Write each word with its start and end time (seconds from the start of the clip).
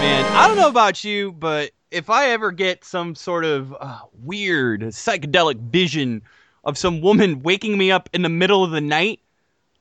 man, 0.00 0.24
I 0.36 0.46
don't 0.48 0.56
know 0.56 0.68
about 0.68 1.04
you, 1.04 1.32
but 1.32 1.70
if 1.90 2.10
I 2.10 2.30
ever 2.30 2.50
get 2.52 2.84
some 2.84 3.14
sort 3.14 3.44
of 3.44 3.74
uh, 3.80 4.00
weird 4.22 4.82
psychedelic 4.82 5.56
vision 5.70 6.22
of 6.64 6.76
some 6.76 7.00
woman 7.00 7.42
waking 7.42 7.78
me 7.78 7.90
up 7.90 8.08
in 8.12 8.22
the 8.22 8.28
middle 8.28 8.64
of 8.64 8.70
the 8.70 8.80
night 8.80 9.20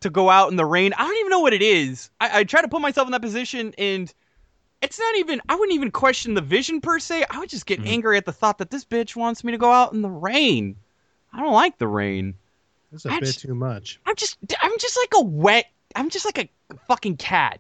to 0.01 0.09
go 0.09 0.29
out 0.29 0.49
in 0.51 0.55
the 0.55 0.65
rain, 0.65 0.93
I 0.97 1.03
don't 1.05 1.17
even 1.17 1.29
know 1.31 1.39
what 1.39 1.53
it 1.53 1.61
is. 1.61 2.09
I, 2.21 2.39
I 2.39 2.43
try 2.43 2.61
to 2.61 2.67
put 2.67 2.81
myself 2.81 3.07
in 3.07 3.11
that 3.11 3.21
position, 3.21 3.73
and 3.77 4.13
it's 4.81 4.99
not 4.99 5.15
even. 5.17 5.41
I 5.49 5.55
wouldn't 5.55 5.75
even 5.75 5.91
question 5.91 6.33
the 6.33 6.41
vision 6.41 6.79
per 6.81 6.99
se. 6.99 7.25
I 7.29 7.39
would 7.39 7.49
just 7.49 7.65
get 7.65 7.81
Mhm. 7.81 7.87
angry 7.87 8.17
at 8.17 8.25
the 8.25 8.31
thought 8.33 8.59
that 8.59 8.69
this 8.69 8.85
bitch 8.85 9.15
wants 9.15 9.43
me 9.43 9.51
to 9.51 9.57
go 9.57 9.71
out 9.71 9.93
in 9.93 10.01
the 10.01 10.09
rain. 10.09 10.75
I 11.33 11.39
don't 11.41 11.53
like 11.53 11.77
the 11.79 11.87
rain. 11.87 12.35
That's 12.91 13.05
a 13.05 13.11
I 13.11 13.19
bit 13.19 13.25
just- 13.25 13.39
too 13.41 13.55
much. 13.55 13.99
I'm 14.05 14.15
just 14.15 14.37
I'm 14.61 14.77
just 14.79 14.97
like 14.97 15.11
a 15.15 15.21
wet 15.23 15.65
I'm 15.95 16.09
just 16.09 16.25
like 16.25 16.37
a 16.37 16.49
fucking 16.87 17.17
cat 17.17 17.59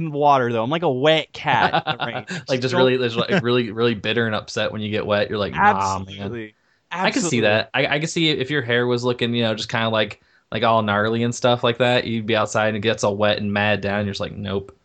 in 0.00 0.10
the 0.10 0.16
water 0.18 0.52
though. 0.52 0.62
I'm 0.62 0.70
like 0.70 0.82
a 0.82 0.90
wet 0.92 1.32
cat 1.32 1.74
in 1.86 1.98
the 1.98 2.06
rain. 2.06 2.26
like 2.48 2.60
just 2.60 2.72
don't- 2.72 2.84
really, 2.86 2.98
just 2.98 3.16
like 3.16 3.42
really, 3.42 3.70
really 3.70 3.94
bitter 3.94 4.26
and 4.26 4.34
upset 4.34 4.72
when 4.72 4.80
you 4.80 4.90
get 4.90 5.06
wet. 5.06 5.28
You're 5.30 5.38
like, 5.38 5.52
nah, 5.52 5.98
man. 5.98 6.08
absolutely. 6.08 6.54
I 6.90 7.10
can 7.10 7.22
see 7.22 7.40
that. 7.40 7.70
I, 7.74 7.86
I 7.86 7.98
can 7.98 8.08
see 8.08 8.30
if 8.30 8.50
your 8.50 8.62
hair 8.62 8.86
was 8.86 9.04
looking, 9.04 9.34
you 9.34 9.42
know, 9.42 9.54
just 9.54 9.68
kind 9.68 9.84
of 9.84 9.92
like 9.92 10.22
like 10.52 10.62
all 10.62 10.80
gnarly 10.82 11.22
and 11.24 11.34
stuff 11.34 11.64
like 11.64 11.78
that. 11.78 12.06
You'd 12.06 12.26
be 12.26 12.36
outside 12.36 12.68
and 12.68 12.76
it 12.76 12.80
gets 12.80 13.02
all 13.04 13.16
wet 13.16 13.38
and 13.38 13.52
mad 13.52 13.80
down. 13.80 14.04
You're 14.04 14.12
just 14.12 14.20
like, 14.20 14.32
nope. 14.36 14.76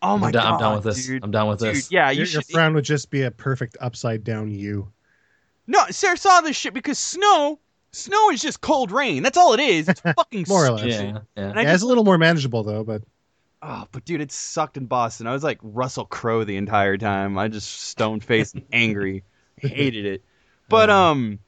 Oh 0.00 0.18
my 0.18 0.26
I'm, 0.28 0.32
done, 0.32 0.42
god, 0.42 0.52
I'm 0.54 0.58
done 0.58 0.74
with 0.76 0.84
this. 0.84 1.06
dude. 1.06 1.22
I'm 1.22 1.30
done 1.30 1.48
with 1.48 1.60
Dude, 1.60 1.76
this. 1.76 1.92
yeah, 1.92 2.10
you 2.10 2.18
Your, 2.18 2.26
should. 2.26 2.34
your 2.34 2.42
frown 2.58 2.74
would 2.74 2.84
just 2.84 3.10
be 3.10 3.22
a 3.22 3.30
perfect 3.30 3.76
upside 3.80 4.24
down 4.24 4.50
U. 4.50 4.90
No, 5.68 5.84
Sarah 5.90 6.16
saw 6.16 6.40
this 6.40 6.56
shit 6.56 6.74
because 6.74 6.98
snow, 6.98 7.60
snow 7.92 8.30
is 8.30 8.42
just 8.42 8.62
cold 8.62 8.90
rain. 8.90 9.22
That's 9.22 9.38
all 9.38 9.52
it 9.54 9.60
is. 9.60 9.88
It's 9.88 10.00
fucking 10.16 10.46
More 10.48 10.66
or 10.66 10.70
less. 10.72 10.86
Yeah, 10.86 11.02
yeah. 11.02 11.18
And 11.36 11.58
I 11.58 11.62
Yeah, 11.62 11.68
just, 11.68 11.74
it's 11.74 11.82
a 11.84 11.86
little 11.86 12.02
more 12.04 12.18
manageable 12.18 12.64
though, 12.64 12.82
but 12.82 13.02
oh, 13.62 13.86
but 13.92 14.04
dude, 14.04 14.20
it 14.20 14.32
sucked 14.32 14.76
in 14.76 14.86
Boston. 14.86 15.26
I 15.26 15.32
was 15.32 15.44
like 15.44 15.58
Russell 15.62 16.04
Crowe 16.04 16.44
the 16.44 16.56
entire 16.56 16.96
time. 16.96 17.38
I 17.38 17.48
just 17.48 17.68
stone 17.80 18.20
faced 18.20 18.54
and 18.54 18.64
angry, 18.72 19.24
hated 19.56 20.04
it. 20.04 20.22
But 20.68 20.90
um, 20.90 21.38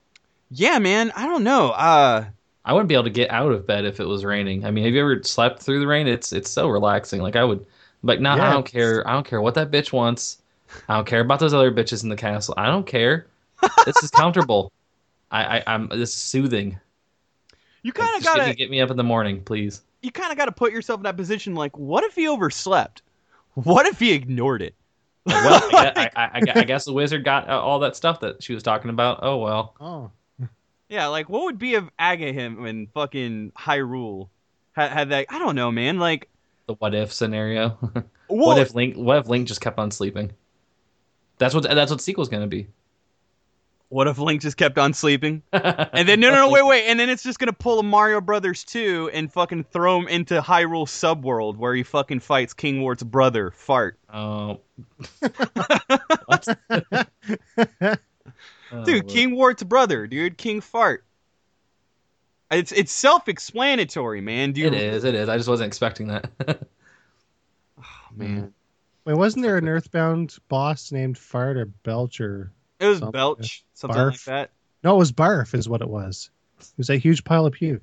yeah, 0.50 0.78
man, 0.78 1.12
I 1.16 1.26
don't 1.26 1.44
know. 1.44 1.70
Uh, 1.70 2.26
I 2.64 2.72
wouldn't 2.72 2.88
be 2.88 2.94
able 2.94 3.04
to 3.04 3.10
get 3.10 3.30
out 3.30 3.52
of 3.52 3.66
bed 3.66 3.84
if 3.84 4.00
it 4.00 4.06
was 4.06 4.24
raining. 4.24 4.64
I 4.64 4.70
mean, 4.70 4.84
have 4.84 4.94
you 4.94 5.00
ever 5.00 5.22
slept 5.22 5.62
through 5.62 5.80
the 5.80 5.86
rain? 5.86 6.06
It's 6.06 6.32
it's 6.32 6.50
so 6.50 6.68
relaxing. 6.68 7.20
Like 7.20 7.36
I 7.36 7.44
would, 7.44 7.66
like, 8.02 8.20
nah, 8.20 8.36
Yeah, 8.36 8.48
I 8.48 8.52
don't 8.52 8.66
care. 8.66 9.06
I 9.06 9.12
don't 9.12 9.26
care 9.26 9.40
what 9.40 9.54
that 9.54 9.70
bitch 9.70 9.92
wants. 9.92 10.38
I 10.88 10.96
don't 10.96 11.06
care 11.06 11.20
about 11.20 11.40
those 11.40 11.54
other 11.54 11.70
bitches 11.70 12.02
in 12.02 12.08
the 12.08 12.16
castle. 12.16 12.54
I 12.56 12.66
don't 12.66 12.86
care. 12.86 13.26
This 13.84 14.02
is 14.02 14.10
comfortable. 14.10 14.72
I, 15.30 15.58
I 15.58 15.62
I'm 15.66 15.88
this 15.88 16.10
is 16.10 16.16
soothing. 16.16 16.78
you 17.82 17.92
kind 17.92 18.16
of 18.16 18.24
gotta, 18.24 18.54
get 18.54 18.70
me 18.70 18.80
up 18.80 18.90
in 18.90 18.96
the 18.96 19.04
morning, 19.04 19.42
please. 19.42 19.82
You 20.04 20.12
kind 20.12 20.30
of 20.30 20.36
gotta 20.38 20.52
put 20.52 20.70
yourself 20.72 20.98
in 20.98 21.04
that 21.04 21.16
position. 21.16 21.54
Like, 21.54 21.76
what 21.78 22.04
if 22.04 22.14
he 22.14 22.28
overslept? 22.28 23.02
What 23.54 23.86
if 23.86 23.98
he 23.98 24.12
ignored 24.12 24.60
it? 24.62 24.74
Well, 25.26 25.62
I, 25.72 25.92
I, 25.96 26.10
I, 26.24 26.24
I- 26.34 26.60
I 26.60 26.64
guess 26.64 26.84
the 26.84 26.92
wizard 26.92 27.24
got 27.24 27.48
uh, 27.48 27.58
all 27.58 27.78
that 27.80 27.96
stuff 27.96 28.20
that 28.20 28.42
she 28.42 28.52
was 28.52 28.62
talking 28.62 28.90
about. 28.90 29.20
Oh 29.22 29.38
well. 29.38 29.74
oh, 29.80 30.10
Yeah, 30.88 31.06
like 31.06 31.28
what 31.28 31.44
would 31.44 31.58
be 31.58 31.74
if 31.74 31.84
Agahnim 31.98 32.68
in 32.68 32.86
fucking 32.88 33.52
Hyrule 33.58 34.28
had, 34.72 34.90
had 34.92 35.08
that? 35.10 35.26
I 35.30 35.38
don't 35.38 35.56
know, 35.56 35.72
man. 35.72 35.98
Like, 35.98 36.28
The 36.66 36.74
what 36.74 36.94
if 36.94 37.12
scenario. 37.12 37.70
what, 37.80 38.04
what 38.28 38.58
if 38.58 38.74
Link? 38.74 38.96
What 38.96 39.16
if 39.18 39.28
Link 39.28 39.48
just 39.48 39.60
kept 39.62 39.78
on 39.78 39.90
sleeping? 39.90 40.32
That's 41.38 41.54
what 41.54 41.62
that's 41.64 41.90
what 41.90 41.96
the 41.98 42.02
sequel's 42.04 42.28
gonna 42.28 42.46
be. 42.46 42.66
What 43.94 44.08
if 44.08 44.18
Link 44.18 44.42
just 44.42 44.56
kept 44.56 44.76
on 44.76 44.92
sleeping? 44.92 45.40
And 45.52 46.08
then 46.08 46.18
no, 46.18 46.30
no, 46.30 46.46
no, 46.46 46.50
wait, 46.50 46.66
wait, 46.66 46.86
and 46.86 46.98
then 46.98 47.08
it's 47.08 47.22
just 47.22 47.38
gonna 47.38 47.52
pull 47.52 47.78
a 47.78 47.82
Mario 47.84 48.20
Brothers 48.20 48.64
2 48.64 49.10
and 49.12 49.32
fucking 49.32 49.62
throw 49.62 50.00
him 50.00 50.08
into 50.08 50.40
Hyrule 50.40 50.88
Subworld 50.88 51.58
where 51.58 51.76
he 51.76 51.84
fucking 51.84 52.18
fights 52.18 52.52
King 52.52 52.82
Wart's 52.82 53.04
brother, 53.04 53.52
Fart. 53.52 53.96
Oh. 54.12 54.58
Oh, 58.72 58.84
Dude, 58.84 59.06
King 59.06 59.36
Wart's 59.36 59.62
brother, 59.62 60.08
dude, 60.08 60.36
King 60.36 60.60
Fart. 60.60 61.04
It's 62.50 62.72
it's 62.72 62.90
self-explanatory, 62.90 64.20
man. 64.20 64.50
Dude, 64.50 64.74
It 64.74 64.74
is. 64.74 65.04
It 65.04 65.14
is. 65.14 65.28
I 65.28 65.36
just 65.36 65.48
wasn't 65.48 65.68
expecting 65.68 66.08
that. 66.08 66.28
Oh, 67.78 67.84
man. 68.16 68.52
wait, 69.04 69.16
wasn't 69.16 69.44
there 69.44 69.58
an 69.58 69.68
Earthbound 69.68 70.36
boss 70.48 70.90
named 70.90 71.16
Fart 71.16 71.56
or 71.56 71.66
Belch 71.66 72.20
or 72.20 72.50
It 72.80 72.86
was 72.86 72.98
Something- 72.98 73.12
Belch, 73.12 73.64
something 73.74 73.98
like 73.98 74.14
Barf. 74.14 74.24
that. 74.24 74.50
no? 74.82 74.94
It 74.94 74.98
was 74.98 75.12
Barf, 75.12 75.54
is 75.54 75.68
what 75.68 75.80
it 75.80 75.88
was. 75.88 76.30
It 76.60 76.66
was 76.78 76.90
a 76.90 76.96
huge 76.96 77.24
pile 77.24 77.46
of 77.46 77.52
puke. 77.52 77.82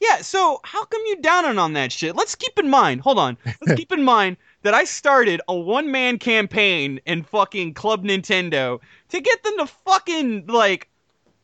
Yeah, 0.00 0.16
so 0.22 0.60
how 0.64 0.84
come 0.84 1.00
you 1.06 1.20
downing 1.22 1.58
on 1.58 1.74
that 1.74 1.92
shit? 1.92 2.16
Let's 2.16 2.34
keep 2.34 2.58
in 2.58 2.68
mind, 2.68 3.00
hold 3.02 3.18
on. 3.18 3.38
Let's 3.60 3.78
keep 3.78 3.92
in 3.92 4.02
mind 4.02 4.36
that 4.62 4.74
I 4.74 4.82
started 4.84 5.40
a 5.48 5.54
one 5.54 5.92
man 5.92 6.18
campaign 6.18 7.00
in 7.06 7.22
fucking 7.22 7.74
Club 7.74 8.02
Nintendo 8.04 8.80
to 9.10 9.20
get 9.20 9.42
them 9.44 9.58
to 9.58 9.66
fucking 9.66 10.46
like 10.48 10.88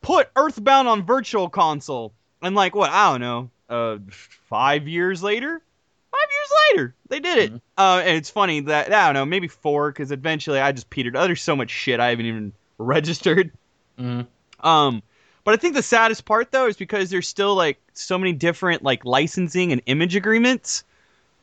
put 0.01 0.29
Earthbound 0.35 0.87
on 0.89 1.05
Virtual 1.05 1.47
Console. 1.49 2.13
And 2.41 2.53
like 2.53 2.75
what, 2.75 2.89
I 2.91 3.11
don't 3.11 3.21
know, 3.21 3.49
uh 3.69 3.97
five 4.09 4.87
years 4.89 5.23
later? 5.23 5.61
Five 6.11 6.27
years 6.31 6.51
later, 6.73 6.95
they 7.07 7.19
did 7.21 7.37
it. 7.37 7.61
Uh, 7.77 8.01
and 8.03 8.17
it's 8.17 8.29
funny 8.31 8.59
that 8.61 8.91
I 8.91 9.05
don't 9.05 9.13
know, 9.13 9.25
maybe 9.25 9.47
four, 9.47 9.91
because 9.91 10.11
eventually 10.11 10.59
I 10.59 10.71
just 10.73 10.89
petered. 10.89 11.15
Oh, 11.15 11.23
there's 11.25 11.41
so 11.41 11.55
much 11.55 11.69
shit 11.69 11.99
I 12.01 12.09
haven't 12.09 12.25
even 12.25 12.51
registered. 12.79 13.51
Mhm. 13.99 14.25
Um, 14.61 15.03
but 15.43 15.53
I 15.53 15.57
think 15.57 15.75
the 15.75 15.83
saddest 15.83 16.25
part 16.25 16.51
though 16.51 16.67
is 16.67 16.75
because 16.77 17.09
there's 17.11 17.27
still 17.27 17.53
like 17.55 17.79
so 17.93 18.17
many 18.17 18.33
different 18.33 18.81
like 18.83 19.05
licensing 19.05 19.71
and 19.71 19.81
image 19.85 20.15
agreements, 20.15 20.83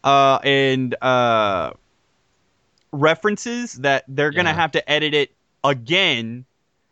uh, 0.04 0.38
and 0.42 0.94
uh, 1.02 1.70
references 2.92 3.74
that 3.74 4.04
they're 4.08 4.30
gonna 4.30 4.50
Yeah. 4.50 4.54
have 4.56 4.72
to 4.72 4.90
edit 4.90 5.14
it 5.14 5.32
again, 5.64 6.44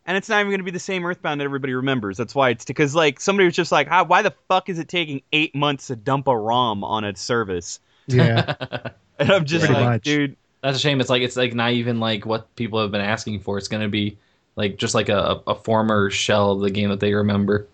and 0.05 0.17
it's 0.17 0.29
not 0.29 0.39
even 0.39 0.51
gonna 0.51 0.63
be 0.63 0.71
the 0.71 0.79
same 0.79 1.05
Earthbound 1.05 1.39
that 1.41 1.45
everybody 1.45 1.73
remembers. 1.73 2.17
That's 2.17 2.35
why 2.35 2.49
it's 2.49 2.65
because 2.65 2.95
like 2.95 3.19
somebody 3.19 3.45
was 3.45 3.55
just 3.55 3.71
like, 3.71 3.87
"How? 3.87 4.03
Why 4.03 4.21
the 4.21 4.33
fuck 4.47 4.69
is 4.69 4.79
it 4.79 4.87
taking 4.87 5.21
eight 5.31 5.55
months 5.55 5.87
to 5.87 5.95
dump 5.95 6.27
a 6.27 6.37
ROM 6.37 6.83
on 6.83 7.03
a 7.03 7.15
service?" 7.15 7.79
Yeah, 8.07 8.53
And 9.19 9.31
I'm 9.31 9.45
just 9.45 9.65
Pretty 9.65 9.79
like, 9.79 9.89
much. 9.89 10.03
dude. 10.03 10.35
That's 10.61 10.77
a 10.77 10.79
shame. 10.81 10.99
It's 10.99 11.09
like 11.09 11.21
it's 11.21 11.37
like 11.37 11.53
not 11.53 11.71
even 11.71 11.99
like 11.99 12.25
what 12.25 12.53
people 12.55 12.81
have 12.81 12.91
been 12.91 13.01
asking 13.01 13.39
for. 13.39 13.57
It's 13.57 13.67
gonna 13.67 13.87
be 13.89 14.17
like 14.55 14.77
just 14.77 14.95
like 14.95 15.09
a, 15.09 15.41
a 15.47 15.55
former 15.55 16.09
shell 16.09 16.51
of 16.53 16.61
the 16.61 16.69
game 16.71 16.89
that 16.89 16.99
they 16.99 17.13
remember. 17.13 17.67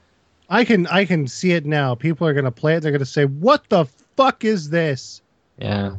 I 0.49 0.65
can 0.65 0.87
I 0.87 1.05
can 1.05 1.27
see 1.27 1.51
it 1.53 1.65
now. 1.65 1.95
People 1.95 2.27
are 2.27 2.33
gonna 2.33 2.51
play 2.51 2.75
it. 2.75 2.81
They're 2.81 2.91
gonna 2.91 3.05
say, 3.05 3.25
"What 3.25 3.69
the 3.69 3.85
fuck 4.17 4.43
is 4.43 4.69
this?" 4.69 5.21
Yeah. 5.57 5.95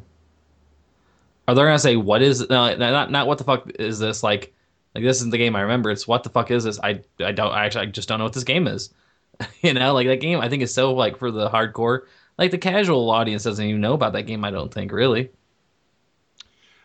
Are 1.48 1.54
they 1.54 1.62
gonna 1.62 1.78
say 1.78 1.96
what 1.96 2.22
is 2.22 2.48
no 2.48 2.74
not 2.76 3.10
not 3.10 3.26
what 3.26 3.38
the 3.38 3.44
fuck 3.44 3.70
is 3.78 3.98
this 3.98 4.22
like 4.22 4.52
like 4.94 5.04
this 5.04 5.16
isn't 5.18 5.30
the 5.30 5.38
game 5.38 5.56
I 5.56 5.62
remember. 5.62 5.90
It's 5.90 6.06
what 6.06 6.22
the 6.22 6.28
fuck 6.30 6.50
is 6.50 6.64
this? 6.64 6.78
I 6.82 7.00
I 7.20 7.32
don't 7.32 7.52
I 7.52 7.64
actually 7.64 7.86
I 7.86 7.90
just 7.90 8.08
don't 8.08 8.18
know 8.18 8.24
what 8.24 8.34
this 8.34 8.44
game 8.44 8.66
is. 8.66 8.90
you 9.62 9.72
know, 9.74 9.94
like 9.94 10.06
that 10.06 10.20
game 10.20 10.40
I 10.40 10.48
think 10.48 10.62
is 10.62 10.74
so 10.74 10.92
like 10.94 11.16
for 11.16 11.30
the 11.30 11.48
hardcore. 11.48 12.00
Like 12.38 12.50
the 12.50 12.58
casual 12.58 13.10
audience 13.10 13.44
doesn't 13.44 13.64
even 13.64 13.80
know 13.80 13.94
about 13.94 14.12
that 14.14 14.22
game. 14.24 14.44
I 14.44 14.50
don't 14.50 14.72
think 14.72 14.92
really. 14.92 15.30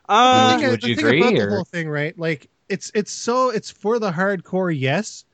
Uh, 0.10 0.54
The 0.56 0.62
thing- 0.62 0.72
would 0.72 0.84
you 0.84 0.94
agree, 0.94 1.22
about 1.22 1.34
or- 1.34 1.50
the 1.50 1.56
whole 1.56 1.66
thing, 1.66 1.90
right? 1.90 2.18
Like 2.18 2.50
it's 2.70 2.92
it's 2.94 3.12
so 3.12 3.50
it's 3.50 3.72
for 3.72 4.00
the 4.00 4.12
hardcore, 4.12 4.78
yes, 4.78 5.26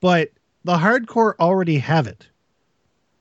but 0.00 0.30
the 0.64 0.76
hardcore 0.76 1.34
already 1.38 1.78
have 1.78 2.06
it, 2.06 2.28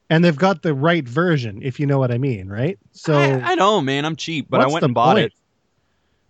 and 0.10 0.24
they've 0.24 0.36
got 0.36 0.62
the 0.62 0.74
right 0.74 1.08
version, 1.08 1.60
if 1.62 1.80
you 1.80 1.86
know 1.86 2.00
what 2.00 2.12
I 2.12 2.18
mean, 2.18 2.48
right? 2.50 2.78
So 2.92 3.18
I, 3.18 3.52
I 3.52 3.56
know, 3.56 3.82
man. 3.82 4.06
I'm 4.06 4.16
cheap, 4.16 4.48
but 4.50 4.62
I 4.62 4.68
went 4.68 4.84
and 4.84 4.94
bought 4.94 5.16
point? 5.16 5.28
it. 5.28 5.34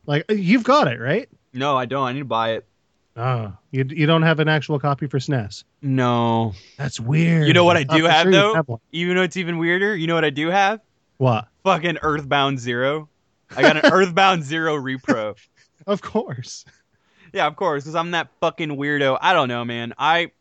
Like 0.05 0.25
uh, 0.29 0.33
you've 0.33 0.63
got 0.63 0.87
it, 0.87 0.99
right? 0.99 1.29
No, 1.53 1.77
I 1.77 1.85
don't. 1.85 2.07
I 2.07 2.13
need 2.13 2.19
to 2.19 2.25
buy 2.25 2.51
it. 2.51 2.65
Oh, 3.15 3.53
you 3.71 3.85
you 3.89 4.05
don't 4.05 4.21
have 4.21 4.39
an 4.39 4.47
actual 4.47 4.79
copy 4.79 5.07
for 5.07 5.19
SNES. 5.19 5.63
No. 5.81 6.53
That's 6.77 6.99
weird. 6.99 7.47
You 7.47 7.53
know 7.53 7.65
what 7.65 7.75
I 7.75 7.83
do 7.83 8.05
have, 8.05 8.23
sure 8.23 8.31
though? 8.31 8.61
one. 8.65 8.79
You 8.91 9.13
know 9.13 9.21
what's 9.21 9.37
even 9.37 9.57
weirder? 9.57 9.95
You 9.95 10.07
know 10.07 10.15
what 10.15 10.25
I 10.25 10.29
do 10.29 10.49
have? 10.49 10.79
What? 11.17 11.47
Fucking 11.63 11.97
Earthbound 12.01 12.59
Zero. 12.59 13.09
I 13.57 13.61
got 13.61 13.83
an 13.83 13.85
Earthbound 13.91 14.43
Zero 14.43 14.77
repro. 14.77 15.35
Of 15.85 16.01
course. 16.01 16.65
Yeah, 17.33 17.47
of 17.47 17.55
course, 17.55 17.83
because 17.83 17.95
I'm 17.95 18.11
that 18.11 18.29
fucking 18.41 18.69
weirdo. 18.69 19.17
I 19.21 19.33
don't 19.33 19.47
know, 19.47 19.63
man. 19.65 19.93
I 19.97 20.31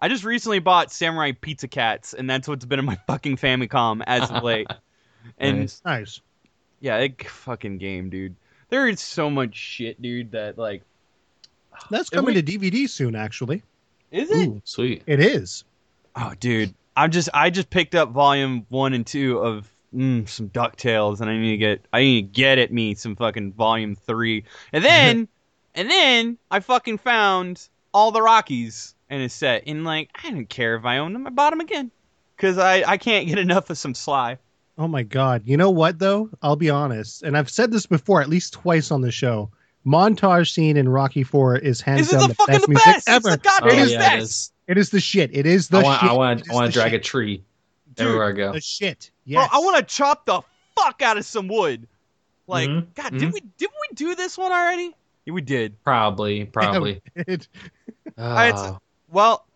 I 0.00 0.08
just 0.08 0.24
recently 0.24 0.58
bought 0.58 0.90
Samurai 0.92 1.32
Pizza 1.40 1.68
Cats, 1.68 2.12
and 2.12 2.28
that's 2.28 2.48
what's 2.48 2.64
been 2.64 2.78
in 2.78 2.84
my 2.84 2.98
fucking 3.06 3.36
Famicom 3.36 4.02
as 4.06 4.30
of 4.30 4.42
late. 4.42 4.66
And 5.38 5.60
Nice. 5.60 5.82
Nice. 5.84 6.20
yeah, 6.80 6.96
it, 6.98 7.28
fucking 7.28 7.78
game, 7.78 8.10
dude. 8.10 8.34
There 8.70 8.88
is 8.88 9.00
so 9.00 9.30
much 9.30 9.54
shit, 9.54 10.02
dude. 10.02 10.32
That 10.32 10.58
like, 10.58 10.82
That's 11.90 12.10
coming 12.10 12.34
we- 12.34 12.42
to 12.42 12.58
DVD 12.58 12.88
soon. 12.88 13.14
Actually, 13.14 13.62
is 14.10 14.30
it? 14.32 14.48
Ooh, 14.48 14.60
sweet. 14.64 15.04
it 15.06 15.20
is. 15.20 15.62
Oh, 16.16 16.32
dude, 16.40 16.74
I'm 16.96 17.12
just 17.12 17.28
I 17.32 17.50
just 17.50 17.70
picked 17.70 17.94
up 17.94 18.10
volume 18.10 18.66
one 18.68 18.94
and 18.94 19.06
two 19.06 19.38
of 19.38 19.70
mm, 19.94 20.28
some 20.28 20.48
Ducktales, 20.50 21.20
and 21.20 21.30
I 21.30 21.36
need 21.38 21.52
to 21.52 21.56
get 21.56 21.84
I 21.92 22.00
need 22.00 22.34
to 22.34 22.40
get 22.40 22.58
at 22.58 22.72
me 22.72 22.94
some 22.96 23.14
fucking 23.14 23.52
volume 23.52 23.94
three, 23.94 24.42
and 24.72 24.84
then 24.84 25.28
and 25.74 25.90
then 25.90 26.38
I 26.50 26.60
fucking 26.60 26.98
found 26.98 27.68
all 27.94 28.10
the 28.12 28.22
Rockies 28.22 28.94
in 29.10 29.20
a 29.20 29.28
set, 29.28 29.64
and 29.66 29.84
like 29.84 30.10
I 30.22 30.30
didn't 30.30 30.48
care 30.48 30.76
if 30.76 30.84
I 30.84 30.98
owned 30.98 31.14
them, 31.14 31.26
I 31.26 31.30
bought 31.30 31.50
them 31.50 31.60
again, 31.60 31.90
cause 32.38 32.58
I 32.58 32.82
I 32.82 32.96
can't 32.96 33.26
get 33.26 33.38
enough 33.46 33.70
of 33.70 33.78
some 33.78 33.94
Sly. 33.94 34.38
Oh 34.78 34.88
my 34.88 35.02
god. 35.02 35.42
You 35.44 35.56
know 35.56 35.70
what 35.70 35.98
though? 35.98 36.30
I'll 36.42 36.56
be 36.56 36.70
honest, 36.70 37.22
and 37.22 37.36
I've 37.36 37.50
said 37.50 37.70
this 37.70 37.86
before 37.86 38.22
at 38.22 38.28
least 38.28 38.54
twice 38.54 38.90
on 38.90 39.02
the 39.02 39.10
show. 39.12 39.50
montage 39.86 40.50
scene 40.52 40.76
in 40.76 40.88
Rocky 40.88 41.22
Four 41.24 41.56
is 41.58 41.80
hands 41.80 42.10
down 42.10 42.22
the 42.22 42.28
the, 42.28 42.34
fucking 42.34 42.52
best 42.54 42.62
the 42.66 42.68
music 42.68 42.84
best. 43.04 43.08
It's 43.08 43.28
the 43.28 43.36
goddamn 43.38 43.70
It 43.70 43.78
is 43.78 43.92
yeah, 43.92 43.98
best. 43.98 44.14
it 44.16 44.22
is. 44.22 44.52
It 44.68 44.78
is 44.78 44.90
the 44.90 45.00
shit. 45.00 45.30
It 45.36 45.44
is 45.44 45.68
the 45.68 45.78
I 45.78 45.82
want, 45.82 46.00
shit. 46.00 46.10
I 46.10 46.12
want, 46.14 46.50
I 46.50 46.54
want 46.54 46.66
to 46.68 46.72
drag 46.72 46.94
a 46.94 46.98
tree 46.98 47.42
Dude, 47.94 48.06
everywhere 48.06 48.28
I 48.28 48.32
go. 48.32 48.52
The 48.52 48.60
shit. 48.60 49.10
Bro, 49.26 49.42
I 49.52 49.58
want 49.58 49.76
to 49.76 49.82
chop 49.94 50.24
the 50.24 50.40
fuck 50.76 51.02
out 51.02 51.18
of 51.18 51.24
some 51.26 51.48
wood. 51.48 51.86
Like, 52.46 52.68
Mhm, 52.70 52.94
God, 52.94 53.12
mhm. 53.12 53.18
did 53.18 53.32
we 53.32 53.40
did 53.58 53.68
we 53.70 53.94
do 53.94 54.14
this 54.14 54.38
one 54.38 54.52
already? 54.52 54.94
Yeah, 55.24 55.34
we 55.34 55.40
did. 55.40 55.82
Probably, 55.84 56.44
probably. 56.46 57.00
It- 57.14 57.48
ah. 58.18 58.34
right, 58.34 58.54
Oh, 58.56 58.78
Well, 59.10 59.46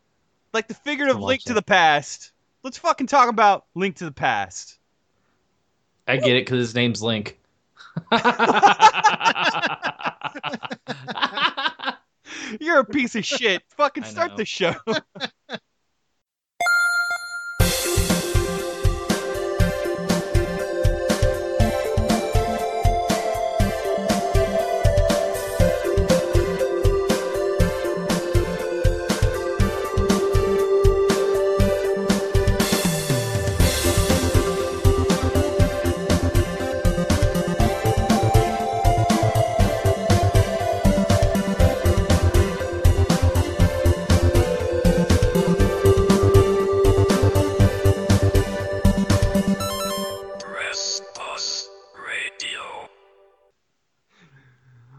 like 0.52 0.68
the 0.68 0.74
figurative 0.74 1.16
link 1.16 1.40
watch 1.40 1.44
to 1.44 1.54
that. 1.54 1.60
the 1.60 1.62
past. 1.64 2.32
Let's 2.62 2.78
fucking 2.78 3.06
talk 3.06 3.28
about 3.28 3.66
Link 3.76 3.96
to 3.96 4.04
the 4.04 4.12
Past. 4.12 4.78
I 6.08 6.16
get 6.16 6.36
it 6.36 6.44
because 6.46 6.58
his 6.58 6.74
name's 6.74 7.00
Link. 7.02 7.38
You're 12.60 12.80
a 12.80 12.84
piece 12.84 13.14
of 13.16 13.24
shit. 13.24 13.62
Fucking 13.76 14.04
start 14.04 14.36
the 14.36 14.44
show. 14.44 14.74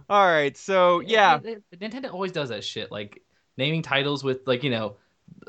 All 0.09 0.25
right, 0.25 0.56
so 0.56 1.01
yeah, 1.01 1.39
It- 1.44 1.63
it- 1.71 1.80
Nintendo 1.80 2.13
always 2.13 2.31
does 2.31 2.50
that 2.50 2.63
shit, 2.63 2.92
like 2.92 3.21
naming 3.57 3.81
titles 3.81 4.24
with 4.24 4.48
like 4.48 4.63
you 4.63 4.69
know 4.69 4.95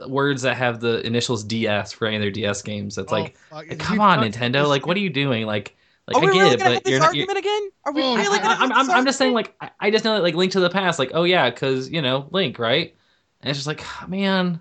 words 0.09 0.43
that 0.43 0.57
have 0.57 0.81
the 0.81 1.07
initials 1.07 1.45
DS 1.45 1.93
for 1.93 2.07
any 2.07 2.17
of 2.17 2.23
their 2.23 2.31
DS 2.33 2.63
games. 2.63 2.99
It's 2.99 3.13
like, 3.13 3.37
oh, 3.53 3.57
like, 3.57 3.71
We 3.71 3.77
come 3.77 4.01
on, 4.01 4.19
Nintendo, 4.19 4.67
like 4.69 4.87
what 4.87 4.97
are 4.97 5.01
you 5.01 5.11
doing? 5.11 5.47
Like, 5.47 5.77
like 6.09 6.17
are 6.17 6.21
we 6.21 6.27
I 6.29 6.33
get 6.33 6.39
really 6.41 6.55
it, 6.55 6.59
but 6.85 6.91
you're 6.91 6.99
not. 7.01 7.15
You're, 7.15 7.31
again? 7.39 7.69
Are 7.85 7.93
we 7.93 8.03
Oh, 8.03 8.17
really 8.17 8.39
I- 8.39 8.43
gonna 8.43 8.55
have 8.57 8.63
I'm, 8.73 8.73
I'm, 8.73 8.91
I'm 8.91 9.05
just 9.05 9.19
saying, 9.19 9.35
like, 9.35 9.55
I, 9.61 9.71
I 9.79 9.91
just 9.93 10.05
know 10.05 10.15
that, 10.15 10.23
like, 10.23 10.35
Link 10.35 10.51
to 10.53 10.61
the 10.61 10.71
Past, 10.71 10.99
like, 10.99 11.13
oh 11.15 11.23
yeah, 11.25 11.49
because 11.51 11.89
you 11.91 12.03
know, 12.03 12.27
Link, 12.33 12.59
right? 12.59 12.97
And 13.41 13.51
it's 13.51 13.59
just 13.59 13.69
like, 13.69 13.85
man, 14.09 14.61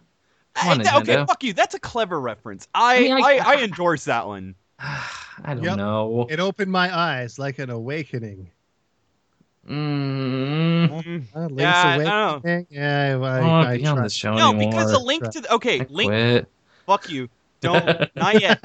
come 0.53 0.69
on, 0.81 0.87
I- 0.87 0.97
okay, 0.99 1.15
fuck 1.27 1.43
you. 1.43 1.53
That's 1.53 1.73
a 1.73 1.79
clever 1.79 2.19
reference. 2.21 2.67
I 2.75 2.97
I 2.97 2.99
mean, 2.99 3.11
I- 3.13 3.17
I, 3.19 3.37
I 3.55 3.63
endorse 3.63 4.05
that 4.05 4.27
one. 4.27 4.53
I 4.79 5.53
don't 5.55 5.63
Yep. 5.63 5.77
know. 5.77 6.27
It 6.29 6.39
opened 6.39 6.71
my 6.71 6.95
eyes 6.95 7.39
like 7.39 7.57
an 7.59 7.69
awakening. 7.71 8.51
Mm. 9.67 11.25
Uh, 11.35 11.39
Link's 11.39 11.61
Yeah, 11.61 11.83
I 11.83 11.97
don't 11.97 12.05
know. 12.45 12.65
Yeah, 12.69 13.17
I, 13.21 13.25
I 13.25 13.37
I, 13.37 13.39
don't 13.39 13.47
want 13.49 13.67
I 13.67 13.77
be 13.77 13.85
on 13.85 13.95
tried. 13.95 14.05
this 14.05 14.13
show 14.13 14.33
No, 14.35 14.49
anymore. 14.51 14.71
because 14.71 14.91
a 14.93 14.99
link 14.99 15.29
to 15.31 15.41
the 15.41 15.53
okay, 15.55 15.81
I 15.81 15.85
link. 15.89 16.09
quit. 16.09 16.47
Fuck 16.85 17.09
you. 17.09 17.29
Don't 17.61 17.85
not 18.15 18.39
yet. 18.41 18.59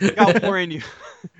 I 0.00 0.10
got 0.10 0.42
more 0.42 0.58
in 0.58 0.70
you. 0.70 0.82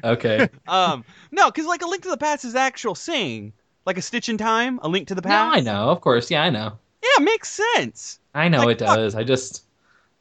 Okay. 0.02 0.48
Um, 0.66 1.04
no, 1.30 1.50
because 1.50 1.66
like 1.66 1.82
a 1.82 1.86
link 1.86 2.04
to 2.04 2.08
the 2.08 2.16
past 2.16 2.46
is 2.46 2.54
actual 2.54 2.94
saying, 2.94 3.52
like 3.84 3.98
a 3.98 4.02
Stitch 4.02 4.30
in 4.30 4.38
Time, 4.38 4.80
a 4.82 4.88
link 4.88 5.08
to 5.08 5.14
the 5.14 5.20
no, 5.20 5.28
past. 5.28 5.58
I 5.58 5.60
know. 5.60 5.90
Of 5.90 6.00
course, 6.00 6.30
yeah, 6.30 6.42
I 6.42 6.48
know. 6.48 6.78
Yeah, 7.02 7.22
makes 7.22 7.50
sense. 7.50 8.18
I 8.34 8.48
know 8.48 8.60
Like, 8.64 8.80
it 8.80 8.86
fuck. 8.86 8.96
does. 8.96 9.14
I 9.14 9.24
just. 9.24 9.64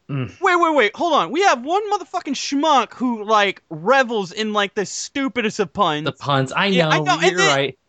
Mm. 0.09 0.29
Wait, 0.41 0.56
wait, 0.57 0.75
wait. 0.75 0.95
Hold 0.97 1.13
on. 1.13 1.31
We 1.31 1.44
have 1.44 1.63
one 1.63 1.81
motherfucking 1.94 2.33
schmuck 2.36 2.94
who 2.94 3.24
like 3.24 3.62
revels 3.69 4.33
in 4.33 4.51
like 4.51 4.74
the 4.75 4.86
stupidest 4.86 5.62
of 5.62 5.71
puns, 5.71 6.03
The 6.03 6.12
puns. 6.12 6.51
I 6.53 6.69
know. 6.69 6.75
Yeah, 6.75 6.89
I 6.89 7.00
know, 7.00 7.18
You're 7.21 7.38
then- 7.38 7.56
right. 7.56 7.79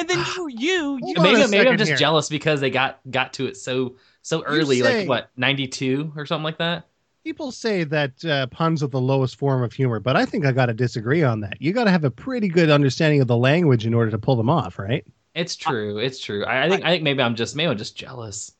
And 0.00 0.08
then 0.08 0.24
you, 0.36 0.48
you, 0.48 0.98
you. 1.02 1.14
Maybe, 1.22 1.46
maybe 1.48 1.68
I'm 1.68 1.78
just 1.78 1.90
here. 1.90 1.96
jealous 1.96 2.28
because 2.28 2.60
they 2.60 2.70
got 2.70 3.00
got 3.10 3.32
to 3.34 3.46
it 3.46 3.56
so 3.56 3.96
so 4.22 4.42
early. 4.44 4.80
say- 4.80 5.00
Like 5.00 5.08
what, 5.08 5.30
92 5.36 6.12
or 6.16 6.26
something 6.26 6.44
like 6.44 6.58
that. 6.58 6.86
People 7.22 7.52
say 7.52 7.84
that 7.84 8.24
uh, 8.24 8.46
puns 8.46 8.82
are 8.82 8.86
the 8.86 9.00
lowest 9.00 9.36
form 9.36 9.62
of 9.62 9.74
humor, 9.74 10.00
but 10.00 10.16
I 10.16 10.24
think 10.24 10.46
I 10.46 10.52
got 10.52 10.66
to 10.66 10.72
disagree 10.74 11.22
on 11.22 11.40
that. 11.40 11.60
You 11.60 11.72
got 11.74 11.84
to 11.84 11.90
have 11.90 12.04
a 12.04 12.10
pretty 12.10 12.48
good 12.48 12.70
understanding 12.70 13.20
of 13.20 13.26
the 13.26 13.36
language 13.36 13.84
in 13.84 13.92
order 13.92 14.10
to 14.10 14.18
pull 14.18 14.36
them 14.36 14.48
off, 14.48 14.78
right? 14.78 15.04
It's 15.34 15.54
true. 15.54 15.98
It's 15.98 16.18
true. 16.18 16.44
I, 16.46 16.64
I 16.64 16.68
think. 16.70 16.82
I 16.84 16.88
think 16.90 17.02
maybe 17.02 17.22
I'm 17.22 17.34
just 17.34 17.54
maybe 17.54 17.68
I'm 17.70 17.76
just 17.76 17.94
jealous. 17.96 18.52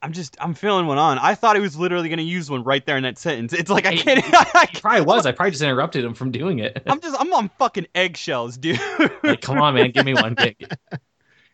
I'm 0.00 0.12
just, 0.12 0.36
I'm 0.40 0.54
feeling 0.54 0.86
one 0.86 0.98
on. 0.98 1.18
I 1.18 1.34
thought 1.34 1.56
he 1.56 1.62
was 1.62 1.76
literally 1.76 2.08
gonna 2.08 2.22
use 2.22 2.48
one 2.50 2.62
right 2.62 2.84
there 2.86 2.96
in 2.96 3.02
that 3.02 3.18
sentence. 3.18 3.52
It's 3.52 3.68
like 3.70 3.84
I 3.86 3.96
can't. 3.96 4.24
he- 4.24 4.30
I, 4.34 4.68
He 4.72 4.80
probably 4.80 5.00
was. 5.02 5.26
I 5.26 5.32
probably 5.32 5.50
just 5.50 5.62
interrupted 5.62 6.04
him 6.04 6.14
from 6.14 6.30
doing 6.30 6.60
it. 6.60 6.80
I'm 6.86 7.00
just, 7.00 7.20
I'm 7.20 7.32
on 7.32 7.48
fucking 7.58 7.88
eggshells, 7.94 8.56
dude. 8.56 8.78
like, 9.24 9.40
come 9.40 9.58
on, 9.58 9.74
man, 9.74 9.90
give 9.90 10.04
me 10.06 10.14
one. 10.14 10.34
Get- 10.34 10.56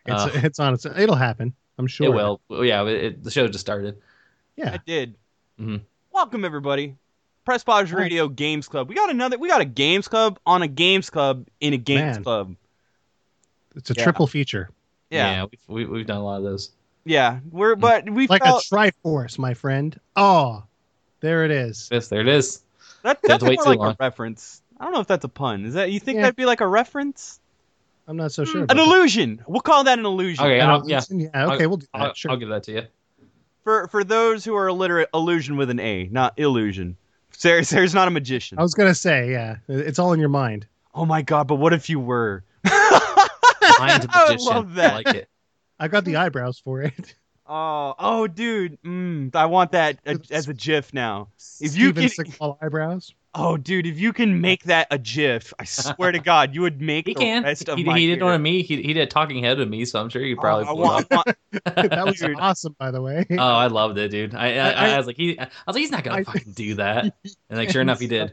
It's 0.07 0.23
Uh, 0.23 0.31
it's 0.35 0.59
on 0.59 0.77
it'll 0.99 1.15
happen. 1.17 1.55
I'm 1.79 1.87
sure 1.87 2.07
It 2.09 2.11
will. 2.11 2.41
Well, 2.51 2.63
yeah, 2.65 2.83
it, 2.85 3.05
it- 3.05 3.25
the 3.25 3.31
show 3.31 3.49
just 3.49 3.61
started. 3.65 3.97
Yeah. 4.57 4.73
I 4.75 4.77
did. 4.85 5.15
Mhm. 5.59 5.81
Welcome 6.13 6.45
everybody. 6.45 6.97
Press 7.47 7.65
Pause 7.65 7.93
Right. 7.93 8.03
Radio 8.03 8.29
Games 8.29 8.69
Club. 8.69 8.89
We 8.91 8.95
got 8.95 9.09
another. 9.11 9.39
We 9.39 9.49
got 9.49 9.63
a 9.63 9.65
Games 9.67 10.07
Club 10.09 10.39
on 10.45 10.61
a 10.63 10.69
Games 10.69 11.09
Club 11.09 11.47
in 11.61 11.73
a 11.73 11.77
Games 11.79 12.17
Man. 12.17 12.23
Club. 12.23 12.57
It's 13.77 13.91
a 13.91 13.95
Yeah. 13.97 14.05
triple 14.05 14.27
feature. 14.27 14.69
Yeah, 15.11 15.45
we've, 15.45 15.61
we, 15.69 15.85
we've 15.87 16.07
done 16.07 16.19
a 16.19 16.25
lot 16.25 16.37
of 16.39 16.43
those. 16.45 16.71
Yeah. 17.05 17.41
We're 17.51 17.77
mm. 17.77 17.81
but 17.81 18.09
we 18.11 18.27
Like 18.27 18.43
felt 18.43 18.65
a 18.65 18.75
Triforce, 18.75 19.39
my 19.39 19.55
friend. 19.55 19.99
Oh, 20.17 20.65
there 21.21 21.45
it 21.45 21.51
is. 21.51 21.89
Yes, 21.91 22.09
there 22.09 22.21
it 22.21 22.29
is. 22.29 22.63
that, 23.03 23.21
that's 23.23 23.43
wait 23.43 23.59
more 23.59 23.67
like 23.67 23.79
long. 23.79 23.91
a 23.93 23.97
reference. 23.99 24.63
I 24.79 24.85
don't 24.85 24.93
know 24.93 25.01
if 25.01 25.07
that's 25.07 25.25
a 25.25 25.29
pun. 25.29 25.65
Is 25.65 25.75
that 25.75 25.93
you 25.93 26.01
think 26.01 26.17
Yeah. 26.17 26.23
that'd 26.23 26.37
be 26.37 26.47
like 26.47 26.61
a 26.61 26.67
reference? 26.67 27.41
I'm 28.07 28.17
not 28.17 28.33
so 28.33 28.45
hmm, 28.45 28.51
sure. 28.51 28.61
An 28.63 28.67
that. 28.69 28.79
illusion. 28.79 29.43
We'll 29.47 29.61
call 29.61 29.85
that 29.85 29.99
an 29.99 30.05
illusion. 30.05 30.45
Okay, 30.45 30.61
An 30.61 30.69
I'll, 30.69 30.89
yeah, 30.89 30.99
illusion? 30.99 31.21
yeah. 31.21 31.53
Okay, 31.53 31.67
we'll 31.67 31.79
do 31.79 31.87
that. 31.95 32.01
I'll, 32.01 32.15
sure. 32.15 32.31
I'll 32.33 32.37
give 32.37 32.51
that 32.51 32.65
to 32.65 32.73
you. 32.73 32.83
For 33.63 33.89
for 33.89 34.05
those 34.05 34.45
who 34.45 34.55
are 34.57 34.69
illiterate, 34.69 35.09
illusion 35.15 35.57
with 35.57 35.71
an 35.71 35.81
A, 35.81 36.09
not 36.13 36.39
illusion. 36.39 36.97
Sarah, 37.33 37.65
Sarah's 37.65 37.95
not 37.95 38.09
a 38.09 38.11
magician. 38.11 38.59
I 38.59 38.63
was 38.63 38.75
gonna 38.75 38.95
say, 38.95 39.31
yeah, 39.31 39.57
it's 39.69 39.99
all 39.99 40.13
in 40.13 40.21
your 40.21 40.29
mind. 40.29 40.67
Oh 40.95 41.07
my 41.07 41.23
god! 41.23 41.49
But 41.49 41.57
what 41.57 41.73
if 41.73 41.89
you 41.89 41.99
were? 41.99 42.45
Mind 42.65 44.07
I 44.11 44.27
would 44.29 44.41
love 44.41 44.75
that. 44.75 44.93
I 44.93 44.95
like 44.97 45.15
it. 45.15 45.29
I 45.79 45.89
got 45.89 46.05
the 46.05 46.17
eyebrows 46.17 46.59
for 46.59 46.83
it. 46.83 47.15
Oh, 47.47 47.95
oh, 47.99 48.27
dude, 48.27 48.81
mm, 48.83 49.37
I 49.37 49.45
want 49.45 49.73
that 49.73 49.99
a, 50.07 50.19
as 50.31 50.49
a 50.49 50.55
GIF 50.55 50.95
now. 50.95 51.29
If 51.61 51.77
you 51.77 51.91
Steven 51.93 52.09
can- 52.09 52.25
Seagal 52.25 52.57
eyebrows. 52.63 53.15
Oh, 53.35 53.59
dude, 53.59 53.87
if 53.87 53.99
you 54.01 54.15
can 54.15 54.41
make 54.41 54.63
that 54.65 54.87
a 54.91 54.97
GIF, 54.97 55.53
I 55.59 55.65
swear 55.65 56.11
to 56.11 56.19
God, 56.21 56.55
you 56.55 56.63
would 56.63 56.81
make 56.81 57.07
He 57.07 57.13
the 57.13 57.21
can. 57.21 57.43
rest 57.43 57.69
of 57.69 57.77
He, 57.77 57.85
my 57.85 57.99
he 57.99 58.07
did 58.07 58.17
hair. 58.21 58.25
one 58.25 58.35
of 58.35 58.41
me. 58.41 58.63
He, 58.63 58.77
he 58.81 58.95
did 58.95 59.03
a 59.03 59.07
talking 59.07 59.45
head 59.45 59.59
with 59.59 59.69
me, 59.69 59.85
so 59.85 60.01
I'm 60.01 60.09
sure 60.09 60.23
you 60.23 60.37
could 60.37 60.41
Oh, 60.41 60.43
probably 60.43 60.65
pull 60.65 60.79
want- 60.79 61.07
it 61.11 61.15
want- 61.15 61.37
That 61.91 62.07
was 62.07 62.19
Dude. 62.19 62.41
awesome, 62.41 62.77
by 62.79 62.91
the 62.91 63.03
way. 63.03 63.27
Oh, 63.33 63.37
I 63.37 63.67
loved 63.67 63.99
it, 63.99 64.09
dude. 64.11 64.35
I 64.35 64.55
I, 64.57 64.71
I, 64.71 64.89
I- 64.93 64.97
was 64.97 65.07
like, 65.07 65.17
he, 65.19 65.39
I 65.39 65.45
was 65.67 65.75
like, 65.75 65.77
he's 65.77 65.91
not 65.91 66.03
gonna 66.03 66.17
I- 66.21 66.25
fucking 66.25 66.53
do 66.53 66.77
that. 66.77 67.13
And 67.51 67.59
like, 67.59 67.69
sure 67.71 67.83
enough, 67.83 68.01
he 68.01 68.07
did. 68.07 68.33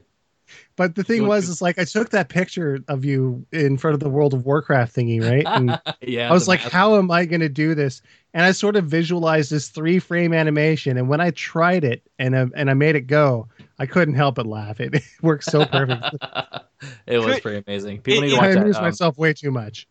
But 0.75 0.95
the 0.95 1.03
thing 1.03 1.27
was, 1.27 1.49
is 1.49 1.61
like 1.61 1.77
I 1.77 1.83
took 1.83 2.09
that 2.09 2.29
picture 2.29 2.79
of 2.87 3.05
you 3.05 3.45
in 3.51 3.77
front 3.77 3.93
of 3.93 3.99
the 3.99 4.09
World 4.09 4.33
of 4.33 4.45
Warcraft 4.45 4.95
thingy, 4.95 5.21
right? 5.21 5.45
And 5.45 5.79
yeah. 6.01 6.29
I 6.29 6.33
was 6.33 6.47
like, 6.47 6.61
mask. 6.61 6.71
how 6.71 6.97
am 6.97 7.11
I 7.11 7.25
going 7.25 7.41
to 7.41 7.49
do 7.49 7.75
this? 7.75 8.01
And 8.33 8.45
I 8.45 8.51
sort 8.51 8.75
of 8.75 8.85
visualized 8.85 9.51
this 9.51 9.67
three 9.67 9.99
frame 9.99 10.33
animation. 10.33 10.97
And 10.97 11.09
when 11.09 11.21
I 11.21 11.31
tried 11.31 11.83
it 11.83 12.01
and 12.17 12.35
I, 12.35 12.45
and 12.55 12.69
I 12.69 12.73
made 12.73 12.95
it 12.95 13.01
go, 13.01 13.47
I 13.77 13.85
couldn't 13.85 14.15
help 14.15 14.35
but 14.35 14.45
laugh. 14.45 14.79
It, 14.79 14.95
it 14.95 15.03
worked 15.21 15.43
so 15.43 15.65
perfect. 15.65 16.15
it 17.05 17.19
was 17.19 17.39
pretty 17.41 17.63
amazing. 17.67 18.01
People 18.01 18.23
it- 18.23 18.27
need 18.27 18.31
to 18.31 18.35
it- 18.37 18.41
I 18.41 18.47
watch 18.47 18.55
amused 18.57 18.77
that. 18.77 18.83
Um, 18.83 18.85
myself 18.85 19.17
way 19.17 19.33
too 19.33 19.51
much. 19.51 19.87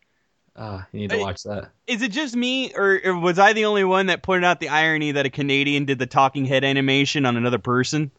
ah, 0.55 0.85
you 0.91 1.01
need 1.01 1.11
to 1.11 1.19
watch 1.19 1.43
that. 1.43 1.69
Is 1.87 2.01
it 2.01 2.11
just 2.11 2.35
me, 2.35 2.73
or, 2.73 2.99
or 3.05 3.17
was 3.17 3.39
I 3.39 3.53
the 3.53 3.65
only 3.65 3.83
one 3.83 4.07
that 4.07 4.23
pointed 4.23 4.43
out 4.45 4.59
the 4.59 4.69
irony 4.69 5.13
that 5.13 5.25
a 5.25 5.29
Canadian 5.29 5.85
did 5.85 5.99
the 5.99 6.07
talking 6.07 6.45
head 6.45 6.63
animation 6.63 7.25
on 7.25 7.37
another 7.37 7.59
person? 7.59 8.11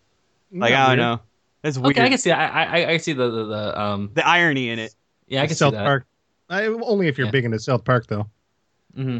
Like 0.51 0.73
Not 0.73 0.81
I 0.81 0.97
don't 0.97 0.99
know. 0.99 1.21
That's 1.63 1.79
weird. 1.79 1.97
Okay, 1.97 2.05
I 2.05 2.09
can 2.09 2.19
see. 2.19 2.31
I 2.33 2.65
I, 2.65 2.91
I 2.91 2.97
see 2.99 3.13
the, 3.13 3.31
the 3.31 3.45
the 3.45 3.81
um. 3.81 4.11
the 4.15 4.27
irony 4.27 4.71
in 4.71 4.79
it. 4.79 4.95
Yeah, 5.29 5.43
I 5.43 5.47
can 5.47 5.57
South 5.57 5.73
see 5.73 5.77
that. 5.79 5.85
Park. 5.85 6.07
I, 6.51 6.67
only 6.67 7.09
if 7.09 7.17
you're 7.17 7.29
Yeah. 7.29 7.31
big 7.31 7.45
into 7.45 7.59
South 7.59 7.85
Park, 7.85 8.07
though. 8.09 8.27
hmm 8.95 9.19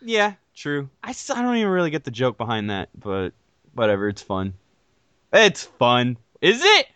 Yeah, 0.00 0.34
true. 0.54 0.88
I 1.04 1.10
I 1.10 1.42
don't 1.42 1.56
even 1.56 1.70
really 1.70 1.90
get 1.90 2.04
the 2.04 2.10
joke 2.10 2.36
behind 2.38 2.70
that, 2.70 2.88
but 2.98 3.32
whatever. 3.74 4.08
It's 4.08 4.22
fun. 4.22 4.54
It's 5.32 5.64
fun. 5.64 6.16
Is 6.40 6.60
it? 6.62 6.86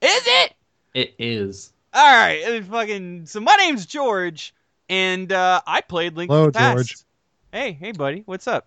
Is 0.00 0.22
it? 0.26 0.54
It 0.94 1.14
is. 1.18 1.72
All 1.92 2.16
right. 2.16 2.64
Fucking. 2.64 3.26
So 3.26 3.40
my 3.40 3.54
name's 3.56 3.86
George, 3.86 4.54
and 4.88 5.30
uh, 5.32 5.60
I 5.66 5.82
played 5.82 6.16
Link 6.16 6.30
Hello, 6.30 6.46
to 6.46 6.50
the 6.50 6.58
Past. 6.58 6.74
George. 6.74 6.96
Hey, 7.52 7.72
hey, 7.72 7.92
buddy. 7.92 8.22
What's 8.26 8.48
up? 8.48 8.66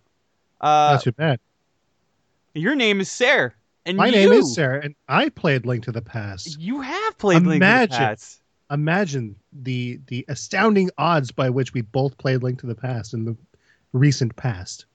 Uh, 0.61 0.93
Not 0.93 1.01
too 1.03 1.11
bad. 1.13 1.39
your 2.53 2.75
name 2.75 3.01
is 3.01 3.11
Sarah, 3.11 3.53
and 3.85 3.97
My 3.97 4.07
you, 4.07 4.11
name 4.11 4.31
is 4.33 4.53
Sarah, 4.53 4.81
and 4.83 4.95
I 5.07 5.29
played 5.29 5.65
Link 5.65 5.83
to 5.85 5.91
the 5.91 6.01
Past. 6.01 6.59
You 6.59 6.81
have 6.81 7.17
played 7.17 7.43
Link 7.43 7.45
to 7.45 7.49
the 7.49 7.55
Imagine. 7.55 7.97
Past. 7.97 8.41
imagine 8.71 9.35
the 9.51 9.99
the 10.07 10.25
astounding 10.29 10.89
odds 10.97 11.31
by 11.31 11.49
which 11.49 11.73
we 11.73 11.81
both 11.81 12.17
played 12.17 12.43
Link 12.43 12.59
to 12.59 12.67
the 12.67 12.75
Past 12.75 13.13
in 13.13 13.25
the 13.25 13.35
recent 13.91 14.35
past. 14.35 14.85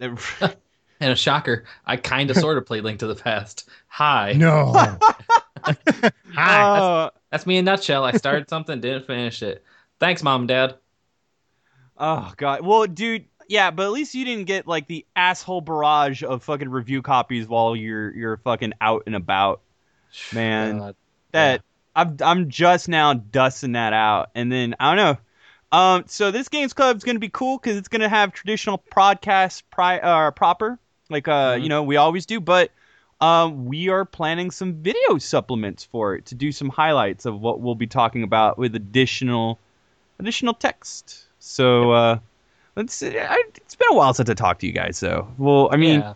And 1.00 1.12
a 1.12 1.16
shocker, 1.16 1.64
I 1.86 1.96
kind 1.96 2.28
of 2.28 2.36
sort 2.40 2.58
of 2.58 2.66
played 2.66 2.82
Link 2.82 2.98
to 3.00 3.06
the 3.06 3.14
Past. 3.14 3.68
Hi. 3.86 4.32
No. 4.32 4.72
Hi. 6.34 6.60
Uh, 6.62 7.10
That's 7.30 7.46
me 7.46 7.56
in 7.56 7.68
a 7.68 7.70
nutshell. 7.70 8.02
I 8.02 8.12
started 8.12 8.48
something, 8.50 8.80
didn't 8.80 9.06
finish 9.06 9.40
it. 9.44 9.62
Thanks, 10.00 10.24
mom 10.24 10.40
and 10.42 10.48
dad. 10.48 10.74
oh 11.98 12.32
god. 12.36 12.62
Well, 12.66 12.86
dude, 12.88 13.26
yeah, 13.48 13.70
but 13.70 13.86
at 13.86 13.92
least 13.92 14.14
you 14.14 14.24
didn't 14.24 14.44
get 14.44 14.66
like 14.66 14.86
the 14.86 15.04
asshole 15.16 15.62
barrage 15.62 16.22
of 16.22 16.44
fucking 16.44 16.68
review 16.68 17.02
copies 17.02 17.48
while 17.48 17.74
you're 17.74 18.14
you're 18.14 18.36
fucking 18.38 18.74
out 18.80 19.04
and 19.06 19.16
about. 19.16 19.60
Man, 20.32 20.80
Uh, 20.80 20.92
that 21.32 21.62
I'm 21.96 22.16
I'm 22.20 22.48
just 22.50 22.88
now 22.88 23.14
dusting 23.14 23.72
that 23.72 23.92
out, 23.92 24.30
and 24.34 24.52
then 24.52 24.74
I 24.78 24.94
don't 24.94 25.04
know. 25.04 25.76
Um, 25.76 26.04
so 26.06 26.30
this 26.30 26.48
games 26.48 26.72
club 26.72 26.96
is 26.96 27.04
gonna 27.04 27.18
be 27.18 27.28
cool 27.28 27.58
because 27.58 27.76
it's 27.76 27.88
gonna 27.88 28.08
have 28.08 28.32
traditional 28.32 28.82
podcast 28.92 29.62
pri- 29.70 29.98
uh, 30.00 30.30
proper, 30.30 30.78
like 31.10 31.28
uh, 31.28 31.54
Mhm. 31.56 31.62
you 31.62 31.68
know, 31.68 31.82
we 31.82 31.96
always 31.96 32.24
do, 32.26 32.40
but 32.40 32.70
um, 33.20 33.66
we 33.66 33.88
are 33.88 34.04
planning 34.04 34.50
some 34.50 34.74
video 34.74 35.18
supplements 35.18 35.84
for 35.84 36.14
it 36.14 36.26
to 36.26 36.34
do 36.34 36.52
some 36.52 36.68
highlights 36.68 37.26
of 37.26 37.40
what 37.40 37.60
we'll 37.60 37.74
be 37.74 37.86
talking 37.86 38.22
about 38.22 38.58
with 38.58 38.74
additional 38.76 39.58
additional 40.20 40.54
text. 40.54 41.26
So 41.40 41.92
uh, 41.92 42.18
let's. 42.78 43.02
Uh, 43.02 43.12
I, 43.28 43.42
it's 43.56 43.74
been 43.74 43.88
a 43.90 43.94
while 43.94 44.14
since 44.14 44.30
I 44.30 44.34
talked 44.34 44.60
to 44.62 44.66
you 44.66 44.72
guys, 44.72 45.00
though. 45.00 45.28
Well, 45.36 45.68
I 45.70 45.76
mean, 45.76 46.00
yeah. 46.00 46.14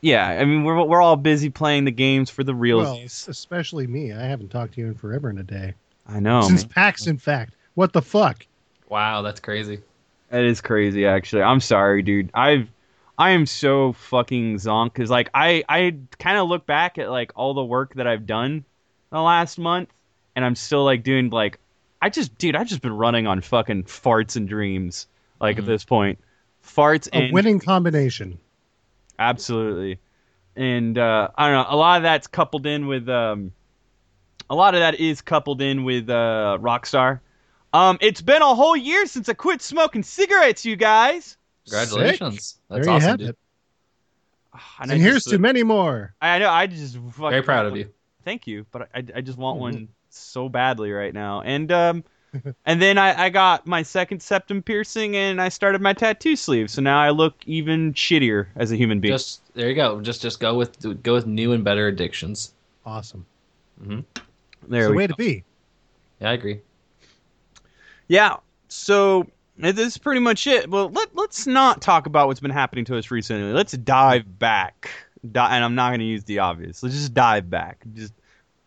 yeah, 0.00 0.40
I 0.40 0.44
mean, 0.44 0.62
we're 0.62 0.84
we're 0.84 1.02
all 1.02 1.16
busy 1.16 1.50
playing 1.50 1.84
the 1.84 1.90
games 1.90 2.30
for 2.30 2.44
the 2.44 2.54
real. 2.54 2.78
well, 2.78 3.00
especially 3.04 3.88
me. 3.88 4.12
I 4.12 4.22
haven't 4.22 4.50
talked 4.50 4.74
to 4.74 4.80
you 4.80 4.86
in 4.86 4.94
forever 4.94 5.28
and 5.28 5.40
a 5.40 5.42
day. 5.42 5.74
I 6.06 6.20
know. 6.20 6.42
Since 6.42 6.62
man. 6.62 6.70
PAX, 6.70 7.06
in 7.06 7.18
fact. 7.18 7.54
What 7.74 7.92
the 7.92 8.02
fuck? 8.02 8.46
Wow, 8.88 9.22
that's 9.22 9.40
crazy. 9.40 9.80
That 10.30 10.44
is 10.44 10.60
crazy, 10.60 11.06
actually. 11.06 11.42
I'm 11.42 11.60
sorry, 11.60 12.02
dude. 12.02 12.30
I've 12.34 12.68
I 13.18 13.30
am 13.30 13.46
so 13.46 13.94
fucking 13.94 14.56
zonk 14.56 14.92
because 14.92 15.10
like 15.10 15.30
I 15.34 15.64
I 15.68 15.96
kind 16.18 16.38
of 16.38 16.48
look 16.48 16.66
back 16.66 16.98
at 16.98 17.10
like 17.10 17.32
all 17.34 17.54
the 17.54 17.64
work 17.64 17.94
that 17.94 18.06
I've 18.06 18.26
done 18.26 18.64
the 19.10 19.20
last 19.20 19.58
month, 19.58 19.90
and 20.36 20.44
I'm 20.44 20.54
still 20.54 20.84
like 20.84 21.02
doing 21.02 21.30
like 21.30 21.58
I 22.00 22.10
just 22.10 22.36
dude 22.38 22.56
I've 22.56 22.68
just 22.68 22.82
been 22.82 22.96
running 22.96 23.26
on 23.26 23.40
fucking 23.40 23.84
farts 23.84 24.36
and 24.36 24.48
dreams 24.48 25.06
like 25.40 25.56
Mhm. 25.56 25.60
at 25.60 25.66
this 25.66 25.84
point, 25.84 26.18
farts 26.64 27.08
A 27.12 27.16
and 27.16 27.32
winning 27.32 27.60
combination. 27.60 28.38
absolutely, 29.18 29.98
and 30.56 30.96
uh, 30.98 31.28
I 31.36 31.48
don't 31.50 31.54
know 31.68 31.74
a 31.74 31.76
lot 31.76 31.98
of 31.98 32.02
that's 32.04 32.26
coupled 32.26 32.66
in 32.66 32.86
with 32.86 33.08
um 33.08 33.52
a 34.50 34.54
lot 34.54 34.74
of 34.74 34.80
that 34.80 34.94
is 35.00 35.20
coupled 35.20 35.60
in 35.62 35.84
with 35.84 36.08
uh 36.10 36.58
Rockstar. 36.60 37.20
Um, 37.72 37.98
it's 38.00 38.22
been 38.22 38.40
a 38.40 38.54
whole 38.54 38.76
year 38.76 39.04
since 39.06 39.28
I 39.28 39.34
quit 39.34 39.60
smoking 39.60 40.02
cigarettes, 40.02 40.64
you 40.64 40.74
guys. 40.76 41.36
Congratulations. 41.66 42.44
Sick. 42.44 42.56
That's 42.70 42.86
there 42.86 42.92
you 42.92 42.96
awesome, 42.96 43.08
have 43.10 43.18
dude. 43.18 43.28
it. 43.30 43.38
And, 44.80 44.90
And, 44.90 45.00
here's 45.02 45.24
just- 45.24 45.30
to 45.30 45.38
many 45.38 45.62
more. 45.62 46.14
I 46.20 46.38
know. 46.38 46.48
I 46.50 46.66
just 46.66 46.94
fucking, 46.96 47.30
Very 47.30 47.42
proud 47.42 47.66
of 47.66 47.76
you. 47.76 47.90
Thank 48.24 48.46
you, 48.46 48.64
but 48.70 48.88
I, 48.94 49.04
I 49.16 49.20
just 49.20 49.36
want 49.38 49.58
one 49.60 49.88
so 50.08 50.48
badly 50.48 50.90
right 50.92 51.12
now. 51.12 51.42
And 51.42 51.70
um, 51.70 52.04
and 52.66 52.80
then 52.82 52.98
I, 52.98 53.24
I 53.24 53.28
got 53.30 53.66
my 53.66 53.82
second 53.82 54.22
septum 54.22 54.62
piercing, 54.62 55.16
and 55.16 55.40
I 55.40 55.48
started 55.48 55.80
my 55.80 55.92
tattoo 55.92 56.36
sleeve. 56.36 56.70
So 56.70 56.82
now 56.82 57.00
I 57.00 57.10
look 57.10 57.34
even 57.46 57.94
shittier 57.94 58.46
as 58.56 58.70
a 58.72 58.76
human 58.76 59.00
being. 59.00 59.14
Just 59.14 59.40
there 59.54 59.68
you 59.68 59.74
go. 59.74 60.00
Just 60.00 60.20
just 60.22 60.40
go 60.40 60.54
with 60.54 61.02
go 61.02 61.14
with 61.14 61.26
new 61.26 61.52
and 61.52 61.64
better 61.64 61.86
addictions. 61.86 62.52
Awesome. 62.84 63.24
Mm-hmm. 63.82 64.00
there 64.68 64.80
It's 64.82 64.86
the 64.88 64.90
we 64.92 64.96
way 64.96 65.06
go. 65.06 65.12
to 65.12 65.16
be. 65.16 65.44
Yeah, 66.20 66.30
I 66.30 66.32
agree. 66.32 66.60
Yeah. 68.08 68.36
So 68.68 69.26
this 69.56 69.78
is 69.78 69.98
pretty 69.98 70.20
much 70.20 70.46
it. 70.46 70.68
Well, 70.70 70.88
let 70.90 71.14
let's 71.14 71.46
not 71.46 71.80
talk 71.82 72.06
about 72.06 72.26
what's 72.28 72.40
been 72.40 72.50
happening 72.50 72.84
to 72.86 72.96
us 72.96 73.10
recently. 73.10 73.52
Let's 73.52 73.72
dive 73.72 74.38
back. 74.38 74.90
Di- 75.32 75.54
and 75.56 75.64
I'm 75.64 75.74
not 75.74 75.90
going 75.90 76.00
to 76.00 76.06
use 76.06 76.24
the 76.24 76.38
obvious. 76.40 76.82
Let's 76.82 76.94
just 76.94 77.14
dive 77.14 77.50
back. 77.50 77.84
Just 77.94 78.12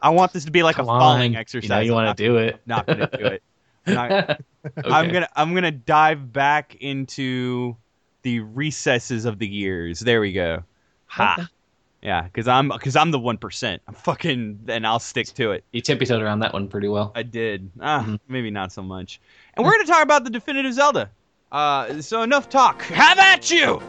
I 0.01 0.09
want 0.09 0.33
this 0.33 0.45
to 0.45 0.51
be 0.51 0.63
like 0.63 0.75
Come 0.75 0.85
a 0.85 0.99
falling 0.99 1.35
on. 1.35 1.39
exercise. 1.39 1.63
You 1.69 1.75
know 1.75 1.79
you 1.81 1.93
want 1.93 2.17
to 2.17 2.23
do 2.23 2.37
it. 2.37 2.59
not, 2.65 2.87
not 2.87 2.97
going 2.97 3.09
to 3.09 3.17
do 3.17 3.25
it. 3.25 3.43
I'm 3.87 4.11
Okay. 4.11 4.89
I'm 4.91 5.11
gonna 5.11 5.29
I'm 5.35 5.53
gonna 5.55 5.71
dive 5.71 6.31
back 6.31 6.75
into 6.81 7.75
the 8.21 8.39
recesses 8.41 9.25
of 9.25 9.39
the 9.39 9.47
years. 9.47 9.99
There 9.99 10.21
we 10.21 10.33
go. 10.33 10.63
Ha. 11.07 11.35
Okay. 11.39 11.47
Yeah, 12.03 12.21
because 12.23 12.47
I'm 12.47 12.69
because 12.69 12.95
I'm 12.95 13.09
the 13.11 13.19
one 13.19 13.37
percent. 13.37 13.81
I'm 13.87 13.93
fucking 13.95 14.65
and 14.67 14.85
I'll 14.85 14.99
stick 14.99 15.27
to 15.35 15.51
it. 15.51 15.63
You 15.71 15.81
tippy 15.81 16.05
toed 16.05 16.21
around 16.21 16.39
that 16.41 16.53
one 16.53 16.67
pretty 16.67 16.87
well. 16.89 17.11
I 17.15 17.23
did. 17.23 17.71
Ah, 17.79 18.05
Mhm. 18.07 18.19
maybe 18.27 18.51
not 18.51 18.71
so 18.71 18.81
much. 18.83 19.19
And 19.55 19.65
we're 19.65 19.71
gonna 19.71 19.85
talk 19.85 20.03
about 20.03 20.23
the 20.23 20.29
definitive 20.29 20.73
Zelda. 20.73 21.09
Uh, 21.51 22.01
so 22.01 22.21
enough 22.21 22.49
talk. 22.49 22.81
Have 22.83 23.17
at 23.19 23.49
you. 23.51 23.81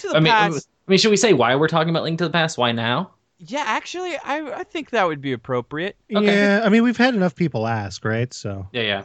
To 0.00 0.08
the 0.08 0.16
I 0.16 0.20
mean, 0.20 0.32
Past. 0.32 0.68
I 0.86 0.90
mean, 0.90 0.98
should 0.98 1.10
we 1.10 1.16
say 1.16 1.32
why 1.32 1.54
we're 1.56 1.68
talking 1.68 1.90
about 1.90 2.02
Link 2.02 2.18
to 2.18 2.24
the 2.24 2.30
Past? 2.30 2.58
Why 2.58 2.72
now? 2.72 3.10
Yeah, 3.38 3.64
actually, 3.66 4.16
I 4.16 4.60
I 4.60 4.64
think 4.64 4.90
that 4.90 5.06
would 5.06 5.20
be 5.20 5.32
appropriate. 5.32 5.96
Okay. 6.14 6.42
Yeah, 6.42 6.62
I 6.64 6.68
mean, 6.68 6.82
we've 6.82 6.96
had 6.96 7.14
enough 7.14 7.34
people 7.34 7.66
ask, 7.66 8.04
right? 8.04 8.32
So 8.34 8.68
Yeah, 8.72 8.82
yeah. 8.82 9.02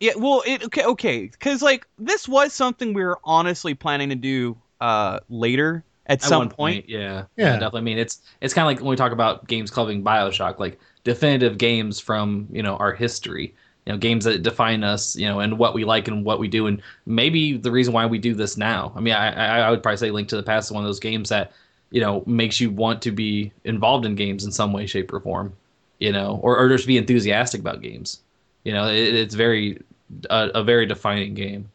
Yeah, 0.00 0.12
well, 0.16 0.42
it 0.46 0.64
okay, 0.64 0.84
okay, 0.84 1.26
because 1.26 1.60
like 1.60 1.86
this 1.98 2.28
was 2.28 2.52
something 2.52 2.92
we 2.94 3.02
were 3.04 3.18
honestly 3.24 3.74
planning 3.74 4.08
to 4.10 4.14
do 4.14 4.56
uh 4.80 5.20
later 5.28 5.84
at, 6.06 6.14
At 6.14 6.22
some 6.22 6.38
one 6.38 6.48
point. 6.50 6.88
yeah, 6.88 7.24
Yeah. 7.36 7.52
definitely. 7.54 7.80
I 7.80 7.84
mean, 7.84 7.98
it's 7.98 8.20
it's 8.40 8.54
kind 8.54 8.62
of 8.64 8.66
like 8.66 8.80
when 8.80 8.90
we 8.90 8.96
talk 8.96 9.12
about 9.12 9.46
games 9.46 9.70
clubbing 9.70 10.02
Bioshock, 10.04 10.58
like 10.58 10.80
definitive 11.04 11.58
games 11.58 12.00
from 12.00 12.48
you 12.50 12.62
know 12.62 12.76
our 12.76 12.92
history. 12.92 13.54
You 13.88 13.94
know, 13.94 13.98
games 13.98 14.26
that 14.26 14.42
define 14.42 14.84
us, 14.84 15.16
you 15.16 15.26
know, 15.26 15.40
and 15.40 15.56
what 15.56 15.72
we 15.72 15.86
like 15.86 16.08
and 16.08 16.22
what 16.22 16.38
we 16.38 16.46
do, 16.46 16.66
and 16.66 16.82
maybe 17.06 17.56
the 17.56 17.70
reason 17.70 17.94
why 17.94 18.04
we 18.04 18.18
do 18.18 18.34
this 18.34 18.58
now. 18.58 18.92
I 18.94 19.00
mean, 19.00 19.14
I 19.14 19.60
I, 19.60 19.70
would 19.70 19.82
probably 19.82 19.96
say 19.96 20.10
Link 20.10 20.28
to 20.28 20.36
the 20.36 20.42
Past 20.42 20.68
is 20.68 20.72
one 20.72 20.84
of 20.84 20.88
those 20.90 21.00
games 21.00 21.30
that 21.30 21.52
you 21.90 22.02
know 22.02 22.22
makes 22.26 22.60
you 22.60 22.70
want 22.70 23.00
to 23.00 23.10
be 23.12 23.50
involved 23.64 24.04
in 24.04 24.14
games 24.14 24.44
in 24.44 24.52
some 24.52 24.74
way, 24.74 24.84
shape, 24.84 25.10
or 25.10 25.20
form. 25.20 25.54
You 26.00 26.12
know, 26.12 26.38
or 26.42 26.58
or 26.58 26.68
just 26.68 26.86
be 26.86 26.98
enthusiastic 26.98 27.62
about 27.62 27.80
games. 27.80 28.20
You 28.62 28.74
know, 28.74 28.88
it, 28.88 29.14
it's 29.14 29.34
very 29.34 29.82
a, 30.28 30.50
a 30.56 30.62
very 30.62 30.84
defining 30.84 31.32
game. 31.32 31.70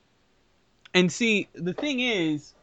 And 0.94 1.12
see, 1.12 1.48
the 1.56 1.74
thing 1.74 2.00
is, 2.00 2.54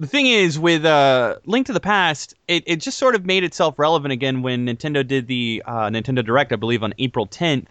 the 0.00 0.06
thing 0.06 0.28
is 0.28 0.58
with 0.58 0.86
uh, 0.86 1.36
Link 1.44 1.66
to 1.66 1.74
the 1.74 1.80
Past, 1.80 2.34
it, 2.48 2.64
it 2.66 2.76
just 2.76 2.96
sort 2.96 3.14
of 3.16 3.26
made 3.26 3.44
itself 3.44 3.78
relevant 3.78 4.12
again 4.12 4.40
when 4.40 4.66
Nintendo 4.66 5.06
did 5.06 5.26
the 5.26 5.62
uh, 5.66 5.88
Nintendo 5.90 6.24
Direct, 6.24 6.52
I 6.52 6.56
believe, 6.56 6.82
on 6.82 6.94
April 6.98 7.26
10th. 7.26 7.66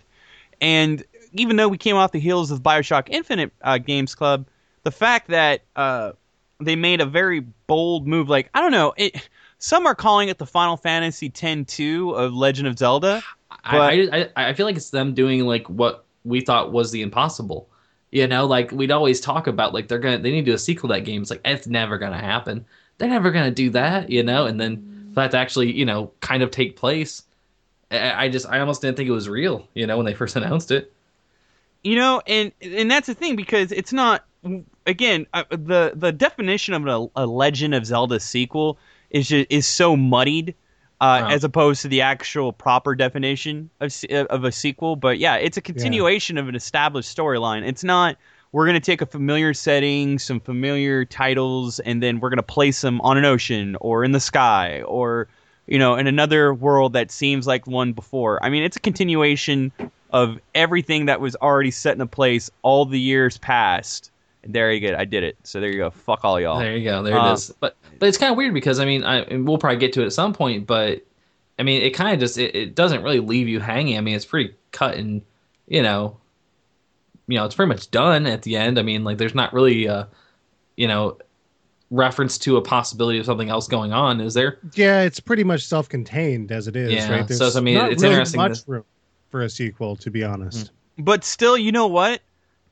And 0.62 1.03
even 1.34 1.56
though 1.56 1.68
we 1.68 1.77
came 1.77 1.96
off 1.96 2.12
the 2.12 2.20
heels 2.20 2.51
of 2.51 2.62
Bioshock 2.62 3.10
Infinite 3.10 3.51
uh, 3.62 3.77
Games 3.80 4.15
Club, 4.15 4.48
the 4.84 4.91
fact 4.91 5.27
that 5.30 5.62
uh, 5.75 6.13
they 6.60 6.75
made 6.75 7.01
a 7.01 7.06
very 7.06 7.41
bold 7.68 8.08
move, 8.08 8.30
like 8.30 8.50
I 8.53 8.62
don't 8.62 8.72
know, 8.72 8.94
it. 8.98 9.30
Some 9.58 9.86
are 9.86 9.94
calling 9.94 10.30
it 10.30 10.39
the 10.39 10.46
Final 10.48 10.75
Fantasy 10.75 11.27
X-2 11.27 12.15
of 12.15 12.34
Legend 12.34 12.68
of 12.68 12.80
Zelda. 12.80 13.22
I, 13.63 13.77
I, 13.77 14.30
I 14.36 14.50
I 14.50 14.53
feel 14.53 14.65
like 14.65 14.75
it's 14.75 14.89
them 14.89 15.13
doing 15.13 15.41
like 15.46 15.70
what 15.70 16.06
we 16.24 16.41
thought 16.41 16.72
was 16.72 16.91
the 16.91 17.01
impossible. 17.01 17.70
You 18.12 18.27
know, 18.27 18.46
like 18.46 18.72
we'd 18.72 18.91
always 18.91 19.22
talk 19.22 19.48
about 19.48 19.74
like 19.74 19.88
they're 19.88 20.00
gonna 20.00 20.18
they 20.18 20.32
need 20.32 20.46
to 20.46 20.51
do 20.51 20.56
a 20.56 20.60
sequel 20.60 20.89
to 20.89 20.96
that 20.96 21.01
game. 21.01 21.22
It's 21.22 21.30
like 21.32 21.41
it's 21.46 21.68
never 21.68 21.98
gonna 21.98 22.18
happen. 22.20 22.65
They're 22.98 23.10
never 23.10 23.32
gonna 23.32 23.51
do 23.51 23.70
that, 23.72 24.10
you 24.10 24.24
know. 24.24 24.46
And 24.46 24.60
then 24.60 25.10
for 25.13 25.22
that 25.22 25.32
to 25.32 25.38
actually, 25.38 25.72
you 25.72 25.86
know, 25.86 26.12
kind 26.22 26.44
of 26.44 26.51
take 26.51 26.75
place, 26.75 27.24
I, 27.92 28.26
I 28.26 28.30
just 28.30 28.48
I 28.48 28.60
almost 28.60 28.82
didn't 28.82 28.98
think 28.98 29.10
it 29.10 29.14
was 29.14 29.30
real, 29.30 29.68
you 29.76 29.86
know, 29.86 29.98
when 29.98 30.06
they 30.06 30.14
first 30.14 30.36
announced 30.42 30.72
it. 30.72 30.92
you 31.84 31.96
know 31.96 32.22
and 32.28 32.52
and 32.62 32.90
that's 32.92 33.08
the 33.08 33.14
thing 33.16 33.36
because 33.36 33.72
it's 33.72 33.92
not 33.94 34.24
again 34.86 35.26
uh, 35.34 35.44
the 35.50 35.94
the 35.96 36.12
definition 36.12 36.74
of 36.74 36.86
a, 36.88 37.08
a 37.24 37.26
legend 37.26 37.74
of 37.76 37.86
zelda 37.86 38.20
sequel 38.20 38.78
is 39.10 39.28
just, 39.28 39.48
is 39.52 39.66
so 39.68 39.96
muddied 39.96 40.56
uh, 41.02 41.26
Wow. 41.26 41.30
as 41.30 41.44
opposed 41.44 41.82
to 41.82 41.88
the 41.88 42.02
actual 42.02 42.54
proper 42.54 42.94
definition 42.96 43.70
of 43.80 43.92
of 44.30 44.44
a 44.44 44.52
sequel 44.52 44.96
but 44.96 45.18
yeah 45.18 45.36
it's 45.36 45.58
a 45.58 45.62
continuation 45.62 46.38
of 46.38 46.48
an 46.48 46.54
established 46.56 47.16
storyline 47.18 47.68
it's 47.68 47.84
not 47.84 48.16
we're 48.52 48.66
gonna 48.68 48.80
take 48.82 49.02
a 49.02 49.06
familiar 49.06 49.54
setting, 49.54 50.20
some 50.20 50.42
familiar 50.42 51.06
titles, 51.06 51.80
and 51.80 52.04
then 52.04 52.20
we're 52.20 52.30
gonna 52.30 52.44
place 52.44 52.82
them 52.82 53.00
on 53.00 53.18
an 53.18 53.24
ocean 53.24 53.78
or 53.80 54.04
in 54.04 54.12
the 54.12 54.20
sky 54.20 54.82
or 54.82 55.30
you 55.68 55.80
know 55.80 55.96
in 55.96 56.08
another 56.08 56.53
world 56.53 56.94
that 56.94 57.12
seems 57.12 57.48
like 57.48 57.68
one 57.68 57.94
before. 57.94 58.44
I 58.44 58.50
mean, 58.50 58.63
it's 58.63 58.77
a 58.77 58.82
continuation 58.82 59.72
of 60.12 60.39
everything 60.53 61.06
that 61.06 61.22
was 61.22 61.36
already 61.38 61.72
set 61.72 61.98
in 61.98 62.08
place 62.08 62.51
all 62.62 62.86
the 62.86 63.00
years 63.00 63.38
past. 63.38 64.12
And 64.44 64.53
there 64.53 64.72
you 64.72 64.89
go, 64.89 64.96
I 64.98 65.06
did 65.06 65.24
it. 65.24 65.38
So 65.44 65.60
there 65.62 65.70
you 65.70 65.77
go. 65.77 65.89
Fuck 65.91 66.25
all 66.25 66.39
y'all. 66.39 66.60
There 66.60 66.75
you 66.75 66.84
go. 66.84 67.03
There 67.03 67.15
it 67.15 67.34
is. 67.34 67.53
But 67.60 67.75
but 68.00 68.10
it's 68.10 68.18
kind 68.18 68.32
of 68.32 68.38
weird 68.38 68.53
because 68.53 68.80
I 68.80 68.86
mean, 68.86 69.03
I 69.03 69.25
we'll 69.38 69.58
probably 69.58 69.80
get 69.80 69.94
to 69.94 70.01
it 70.01 70.08
at 70.08 70.13
some 70.13 70.34
point, 70.34 70.65
but 70.65 71.06
I 71.60 71.63
mean, 71.63 71.82
it 71.84 71.91
kind 71.91 72.13
of 72.13 72.20
just 72.20 72.38
it, 72.38 72.56
it 72.56 72.75
doesn't 72.75 73.03
really 73.03 73.20
leave 73.20 73.48
you 73.48 73.60
hanging. 73.60 73.98
I 73.98 74.01
mean, 74.01 74.15
it's 74.15 74.25
pretty 74.25 74.56
cut 74.72 74.96
and 74.98 75.22
you 75.68 75.84
know, 75.84 76.18
you 77.27 77.38
know, 77.38 77.46
it's 77.46 77.56
pretty 77.56 77.70
much 77.70 77.91
done 77.91 78.25
at 78.25 78.41
the 78.41 78.58
end. 78.58 78.80
I 78.80 78.82
mean, 78.82 79.03
like 79.03 79.18
there's 79.18 79.36
not 79.36 79.53
really 79.53 79.88
uh, 79.88 80.06
you 80.75 80.88
know, 80.88 81.18
reference 81.92 82.38
to 82.40 82.58
a 82.58 82.62
possibility 82.62 83.20
of 83.20 83.26
something 83.26 83.50
else 83.50 83.68
going 83.68 83.92
on, 83.94 84.22
is 84.22 84.34
there? 84.34 84.58
Yeah, 84.74 85.02
it's 85.02 85.20
pretty 85.20 85.44
much 85.44 85.66
self-contained 85.66 86.52
as 86.52 86.68
it 86.68 86.76
is, 86.76 86.92
Yeah, 86.94 87.12
right? 87.12 87.30
so, 87.30 87.52
I 87.56 87.60
mean, 87.62 87.76
not 87.76 87.92
it's 87.92 88.02
really 88.02 88.14
interesting 88.16 88.40
much 88.40 88.64
that- 88.66 88.72
room 88.72 88.84
for 89.30 89.42
a 89.42 89.50
sequel, 89.50 89.96
to 89.98 90.10
be 90.10 90.24
honest. 90.24 90.72
but 90.98 91.24
still, 91.24 91.58
you 91.58 91.72
know 91.72 91.88
what? 91.88 92.22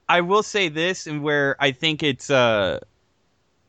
I 0.07 0.21
will 0.21 0.41
say 0.43 0.69
this, 0.69 1.05
and 1.05 1.21
where 1.21 1.55
I 1.59 1.71
think 1.71 2.01
it's, 2.01 2.29
uh, 2.29 2.79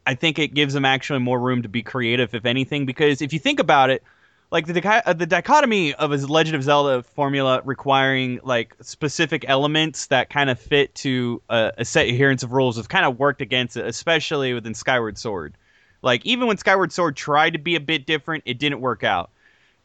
I 0.06 0.14
think 0.14 0.38
it 0.38 0.54
gives 0.54 0.72
them 0.72 0.84
actually 0.84 1.18
more 1.18 1.38
room 1.38 1.62
to 1.62 1.68
be 1.68 1.82
creative, 1.82 2.34
if 2.34 2.46
anything, 2.46 2.86
because 2.86 3.20
if 3.20 3.32
you 3.32 3.38
think 3.38 3.60
about 3.60 3.90
it, 3.90 4.02
like 4.50 4.66
the 4.66 4.72
dichi- 4.72 5.02
uh, 5.06 5.12
the 5.12 5.26
dichotomy 5.26 5.94
of 5.94 6.12
a 6.12 6.16
Legend 6.16 6.56
of 6.56 6.62
Zelda 6.62 7.02
formula 7.02 7.62
requiring 7.64 8.40
like 8.42 8.74
specific 8.80 9.44
elements 9.46 10.06
that 10.06 10.28
kind 10.28 10.50
of 10.50 10.58
fit 10.58 10.94
to 10.96 11.40
a, 11.48 11.72
a 11.78 11.84
set 11.84 12.08
adherence 12.08 12.42
of 12.42 12.52
rules 12.52 12.76
have 12.76 12.88
kind 12.88 13.04
of 13.04 13.18
worked 13.18 13.40
against 13.40 13.76
it, 13.76 13.86
especially 13.86 14.52
within 14.52 14.74
Skyward 14.74 15.18
Sword. 15.18 15.54
Like 16.02 16.24
even 16.26 16.48
when 16.48 16.56
Skyward 16.56 16.92
Sword 16.92 17.16
tried 17.16 17.52
to 17.52 17.58
be 17.58 17.76
a 17.76 17.80
bit 17.80 18.06
different, 18.06 18.42
it 18.46 18.58
didn't 18.58 18.80
work 18.80 19.04
out. 19.04 19.30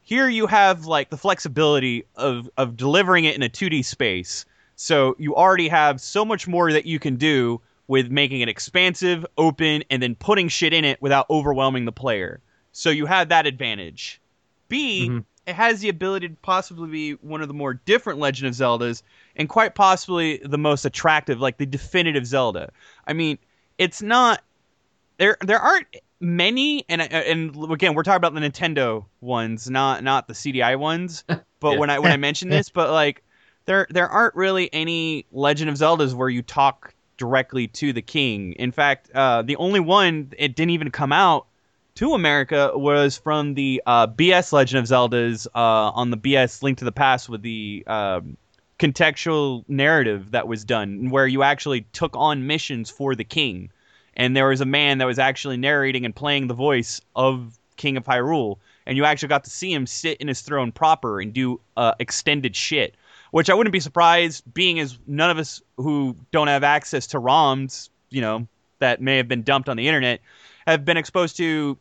Here 0.02 0.28
you 0.28 0.46
have 0.46 0.86
like 0.86 1.10
the 1.10 1.16
flexibility 1.16 2.04
of 2.16 2.50
of 2.56 2.76
delivering 2.76 3.24
it 3.24 3.36
in 3.36 3.42
a 3.42 3.48
2D 3.48 3.84
space. 3.84 4.44
So 4.74 5.14
you 5.18 5.34
already 5.36 5.68
have 5.68 6.00
so 6.00 6.24
much 6.24 6.48
more 6.48 6.72
that 6.72 6.86
you 6.86 6.98
can 6.98 7.16
do 7.16 7.60
with 7.88 8.10
making 8.10 8.40
it 8.40 8.48
expansive, 8.48 9.24
open, 9.38 9.84
and 9.90 10.02
then 10.02 10.16
putting 10.16 10.48
shit 10.48 10.72
in 10.72 10.84
it 10.84 11.00
without 11.00 11.26
overwhelming 11.30 11.84
the 11.84 11.92
player. 11.92 12.40
So 12.72 12.90
you 12.90 13.06
have 13.06 13.28
that 13.28 13.46
advantage. 13.46 14.20
B, 14.68 15.08
Mhm. 15.10 15.24
it 15.46 15.54
has 15.54 15.80
the 15.80 15.88
ability 15.88 16.28
to 16.28 16.36
possibly 16.42 16.88
be 16.88 17.12
one 17.14 17.40
of 17.42 17.48
the 17.48 17.54
more 17.54 17.74
different 17.74 18.18
Legend 18.18 18.48
of 18.48 18.54
Zeldas 18.54 19.02
and 19.36 19.48
quite 19.48 19.74
possibly 19.74 20.38
the 20.38 20.58
most 20.58 20.84
attractive, 20.84 21.40
like 21.40 21.58
the 21.58 21.66
definitive 21.66 22.26
Zelda. 22.26 22.70
I 23.06 23.12
mean, 23.12 23.38
it's 23.78 24.02
not 24.02 24.42
there 25.18 25.36
there 25.40 25.58
aren't 25.60 25.86
many 26.20 26.84
and 26.88 27.00
and 27.00 27.56
again, 27.70 27.94
we're 27.94 28.02
talking 28.02 28.16
about 28.16 28.34
the 28.34 28.40
Nintendo 28.40 29.04
ones, 29.20 29.70
not 29.70 30.02
not 30.02 30.28
the 30.28 30.34
CDI 30.34 30.76
ones. 30.76 31.24
But 31.58 31.72
Yeah. 31.72 31.78
when 31.78 31.90
I 31.90 31.98
when 32.00 32.12
I 32.12 32.18
mention 32.18 32.50
this, 32.50 32.68
but 32.68 32.90
like 32.90 33.22
there 33.64 33.86
there 33.88 34.08
aren't 34.08 34.34
really 34.34 34.68
any 34.74 35.24
Legend 35.32 35.70
of 35.70 35.76
Zeldas 35.76 36.12
where 36.12 36.28
you 36.28 36.42
talk 36.42 36.92
directly 37.16 37.66
to 37.68 37.94
the 37.94 38.02
king. 38.02 38.52
In 38.54 38.72
fact, 38.72 39.10
uh, 39.14 39.40
the 39.40 39.56
only 39.56 39.80
one 39.80 40.32
it 40.38 40.54
didn't 40.54 40.70
even 40.70 40.90
come 40.90 41.12
out 41.12 41.46
to 41.96 42.12
America 42.12 42.72
was 42.74 43.16
from 43.16 43.54
the 43.54 43.82
uh, 43.86 44.06
BS 44.06 44.52
Legend 44.52 44.78
of 44.78 44.84
Zeldas 44.84 45.46
uh, 45.54 45.90
on 45.94 46.10
the 46.10 46.16
BS 46.16 46.62
Link 46.62 46.78
to 46.78 46.84
the 46.84 46.92
Past 46.92 47.28
with 47.28 47.40
the 47.40 47.84
um, 47.86 48.36
contextual 48.78 49.64
narrative 49.66 50.30
that 50.32 50.46
was 50.46 50.62
done, 50.64 51.08
where 51.08 51.26
you 51.26 51.42
actually 51.42 51.86
took 51.92 52.14
on 52.14 52.46
missions 52.46 52.90
for 52.90 53.14
the 53.14 53.24
king, 53.24 53.70
and 54.14 54.36
there 54.36 54.48
was 54.48 54.60
a 54.60 54.66
man 54.66 54.98
that 54.98 55.06
was 55.06 55.18
actually 55.18 55.56
narrating 55.56 56.04
and 56.04 56.14
playing 56.14 56.48
the 56.48 56.54
voice 56.54 57.00
of 57.16 57.58
King 57.76 57.96
of 57.96 58.04
Hyrule, 58.04 58.58
and 58.84 58.98
you 58.98 59.06
actually 59.06 59.28
got 59.28 59.44
to 59.44 59.50
see 59.50 59.72
him 59.72 59.86
sit 59.86 60.18
in 60.18 60.28
his 60.28 60.42
throne 60.42 60.72
proper 60.72 61.18
and 61.18 61.32
do 61.32 61.60
uh, 61.78 61.92
extended 61.98 62.54
shit. 62.54 62.94
Which 63.30 63.50
I 63.50 63.54
wouldn't 63.54 63.72
be 63.72 63.80
surprised, 63.80 64.44
being 64.54 64.78
as 64.80 64.98
none 65.06 65.30
of 65.30 65.38
us 65.38 65.60
who 65.78 66.14
don't 66.30 66.46
have 66.46 66.62
access 66.62 67.06
to 67.08 67.18
ROMs, 67.18 67.88
you 68.10 68.20
know, 68.20 68.46
that 68.78 69.00
may 69.00 69.16
have 69.16 69.28
been 69.28 69.42
dumped 69.42 69.68
on 69.68 69.76
the 69.76 69.88
internet, 69.88 70.20
have 70.66 70.84
been 70.84 70.96
exposed 70.96 71.36
to 71.38 71.76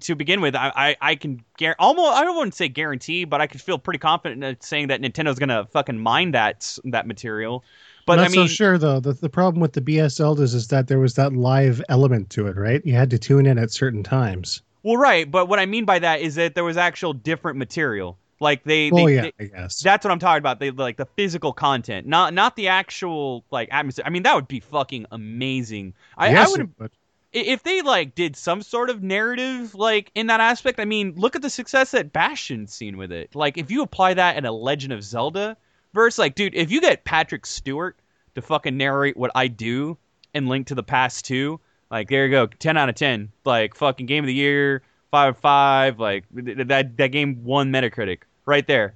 to 0.00 0.14
begin 0.16 0.40
with, 0.40 0.54
I, 0.56 0.72
I, 0.74 0.96
I 1.00 1.14
can 1.14 1.42
gar- 1.58 1.76
almost 1.78 2.12
I 2.16 2.24
don't 2.24 2.36
want 2.36 2.52
to 2.52 2.56
say 2.56 2.68
guarantee, 2.68 3.24
but 3.24 3.40
I 3.40 3.46
could 3.46 3.60
feel 3.60 3.78
pretty 3.78 3.98
confident 3.98 4.42
in 4.42 4.60
saying 4.60 4.88
that 4.88 5.00
Nintendo's 5.00 5.38
gonna 5.38 5.66
fucking 5.66 5.98
mine 5.98 6.32
that 6.32 6.76
that 6.84 7.06
material. 7.06 7.62
But 8.04 8.16
Not 8.16 8.26
I 8.26 8.28
mean, 8.30 8.48
so 8.48 8.52
sure 8.52 8.78
though. 8.78 8.98
The, 8.98 9.12
the 9.12 9.28
problem 9.28 9.60
with 9.60 9.74
the 9.74 9.80
BS 9.80 10.18
Zeldas 10.20 10.54
is 10.54 10.66
that 10.68 10.88
there 10.88 10.98
was 10.98 11.14
that 11.14 11.32
live 11.32 11.80
element 11.88 12.30
to 12.30 12.48
it, 12.48 12.56
right? 12.56 12.84
You 12.84 12.94
had 12.94 13.10
to 13.10 13.18
tune 13.18 13.46
in 13.46 13.58
at 13.58 13.70
certain 13.70 14.02
times. 14.02 14.62
well, 14.82 14.96
right. 14.96 15.30
But 15.30 15.46
what 15.48 15.60
I 15.60 15.66
mean 15.66 15.84
by 15.84 16.00
that 16.00 16.20
is 16.20 16.34
that 16.34 16.56
there 16.56 16.64
was 16.64 16.76
actual 16.76 17.12
different 17.12 17.58
material. 17.58 18.18
Like 18.40 18.64
they, 18.64 18.90
Oh 18.90 19.06
they, 19.06 19.14
yeah, 19.14 19.22
they- 19.22 19.32
I 19.38 19.44
guess. 19.44 19.80
that's 19.80 20.04
what 20.04 20.10
I'm 20.10 20.18
talking 20.18 20.38
about. 20.40 20.58
They 20.58 20.72
like 20.72 20.96
the 20.96 21.06
physical 21.16 21.52
content, 21.52 22.08
not 22.08 22.34
not 22.34 22.56
the 22.56 22.66
actual 22.66 23.44
like 23.52 23.68
atmosphere. 23.70 24.02
I 24.04 24.10
mean, 24.10 24.24
that 24.24 24.34
would 24.34 24.48
be 24.48 24.58
fucking 24.58 25.06
amazing. 25.12 25.94
I, 26.18 26.30
yes, 26.30 26.48
I 26.48 26.50
would 26.50 26.60
it 26.62 26.68
would. 26.80 26.90
i- 26.90 26.96
if 27.32 27.62
they 27.62 27.80
like 27.82 28.14
did 28.14 28.36
some 28.36 28.62
sort 28.62 28.90
of 28.90 29.02
narrative 29.02 29.74
like 29.74 30.10
in 30.14 30.26
that 30.26 30.40
aspect 30.40 30.78
i 30.78 30.84
mean 30.84 31.14
look 31.16 31.34
at 31.34 31.42
the 31.42 31.50
success 31.50 31.90
that 31.92 32.12
bastion's 32.12 32.72
seen 32.72 32.96
with 32.96 33.10
it. 33.10 33.34
Like 33.34 33.58
if 33.58 33.70
you 33.70 33.82
apply 33.82 34.14
that 34.14 34.36
in 34.36 34.44
a 34.44 34.52
legend 34.52 34.92
of 34.92 35.02
zelda 35.02 35.56
verse 35.94 36.18
like 36.18 36.34
dude 36.34 36.54
if 36.54 36.70
you 36.70 36.80
get 36.80 37.04
patrick 37.04 37.46
stewart 37.46 37.96
to 38.34 38.42
fucking 38.42 38.76
narrate 38.76 39.16
what 39.16 39.30
i 39.34 39.48
do 39.48 39.96
and 40.34 40.48
link 40.48 40.66
to 40.66 40.74
the 40.74 40.82
past 40.82 41.24
too 41.24 41.58
like 41.90 42.08
there 42.08 42.26
you 42.26 42.30
go 42.30 42.46
10 42.46 42.76
out 42.76 42.88
of 42.88 42.94
10 42.94 43.30
like 43.44 43.74
fucking 43.74 44.06
game 44.06 44.24
of 44.24 44.28
the 44.28 44.34
year 44.34 44.82
5 45.10 45.30
of 45.30 45.38
5 45.38 45.98
like 45.98 46.24
th- 46.34 46.56
th- 46.56 46.68
that 46.68 46.96
that 46.96 47.08
game 47.08 47.42
won 47.44 47.70
metacritic 47.70 48.20
right 48.46 48.66
there. 48.66 48.94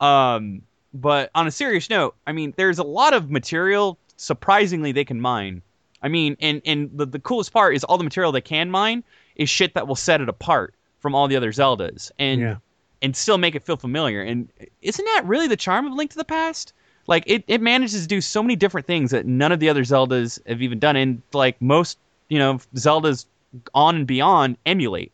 Um 0.00 0.62
but 0.92 1.30
on 1.34 1.46
a 1.46 1.50
serious 1.50 1.88
note 1.88 2.14
i 2.26 2.32
mean 2.32 2.52
there's 2.56 2.78
a 2.78 2.84
lot 2.84 3.14
of 3.14 3.30
material 3.30 3.96
surprisingly 4.16 4.92
they 4.92 5.04
can 5.04 5.20
mine 5.20 5.62
I 6.02 6.08
mean, 6.08 6.36
and 6.40 6.62
and 6.64 6.90
the, 6.94 7.06
the 7.06 7.18
coolest 7.18 7.52
part 7.52 7.74
is 7.74 7.84
all 7.84 7.98
the 7.98 8.04
material 8.04 8.32
they 8.32 8.40
can 8.40 8.70
mine 8.70 9.04
is 9.36 9.48
shit 9.48 9.74
that 9.74 9.86
will 9.86 9.96
set 9.96 10.20
it 10.20 10.28
apart 10.28 10.74
from 10.98 11.14
all 11.14 11.28
the 11.28 11.36
other 11.36 11.52
Zeldas, 11.52 12.10
and 12.18 12.40
Yeah. 12.40 12.56
and 13.02 13.14
still 13.16 13.38
make 13.38 13.54
it 13.54 13.62
feel 13.62 13.76
familiar. 13.76 14.22
And 14.22 14.48
isn't 14.82 15.04
that 15.04 15.24
really 15.26 15.46
the 15.46 15.56
charm 15.56 15.86
of 15.86 15.92
Link 15.92 16.10
to 16.12 16.16
the 16.16 16.24
Past? 16.24 16.72
Like 17.06 17.24
it, 17.26 17.44
it 17.48 17.60
manages 17.60 18.02
to 18.02 18.06
do 18.08 18.20
so 18.20 18.42
many 18.42 18.56
different 18.56 18.86
things 18.86 19.10
that 19.10 19.26
none 19.26 19.52
of 19.52 19.60
the 19.60 19.68
other 19.68 19.82
Zeldas 19.82 20.38
have 20.46 20.62
even 20.62 20.78
done, 20.78 20.96
and 20.96 21.22
like 21.32 21.60
most 21.60 21.98
you 22.28 22.38
know 22.38 22.60
Zeldas 22.74 23.26
on 23.74 23.96
and 23.96 24.06
beyond 24.06 24.56
emulate. 24.66 25.12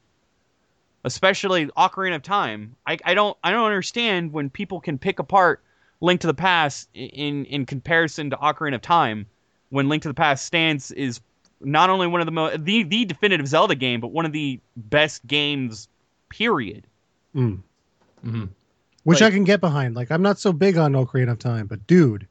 Especially 1.04 1.66
Ocarina 1.68 2.16
of 2.16 2.22
Time. 2.22 2.74
I, 2.86 2.98
I 3.04 3.14
don't 3.14 3.36
I 3.44 3.52
don't 3.52 3.64
understand 3.64 4.32
when 4.32 4.50
people 4.50 4.80
can 4.80 4.98
pick 4.98 5.18
apart 5.20 5.62
Link 6.00 6.20
to 6.22 6.26
the 6.26 6.34
Past 6.34 6.88
in 6.94 7.44
in 7.44 7.64
comparison 7.64 8.30
to 8.30 8.36
Ocarina 8.36 8.74
of 8.74 8.82
Time 8.82 9.26
when 9.70 9.88
Link 9.88 10.02
to 10.02 10.08
the 10.08 10.14
Past 10.14 10.44
stands 10.44 10.90
is 10.92 11.20
not 11.60 11.88
only 11.90 12.06
one 12.06 12.20
of 12.20 12.26
the 12.26 12.32
most 12.32 12.64
the 12.64 12.82
the 12.82 13.04
definitive 13.04 13.46
Zelda 13.48 13.74
game, 13.74 14.00
but 14.00 14.08
one 14.08 14.24
of 14.26 14.32
the 14.32 14.60
best 14.76 15.26
games. 15.26 15.88
Period. 16.28 16.84
Mm. 17.34 17.60
Mhm. 18.24 18.48
Which 19.04 19.20
Like- 19.20 19.32
I 19.32 19.34
can 19.34 19.44
get 19.44 19.60
behind. 19.60 19.94
Like 19.94 20.10
I'm 20.10 20.22
not 20.22 20.38
so 20.40 20.52
big 20.52 20.76
on 20.76 20.92
Ocarina 20.92 21.30
of 21.32 21.38
Time, 21.38 21.66
but 21.66 21.86
dude, 21.86 22.26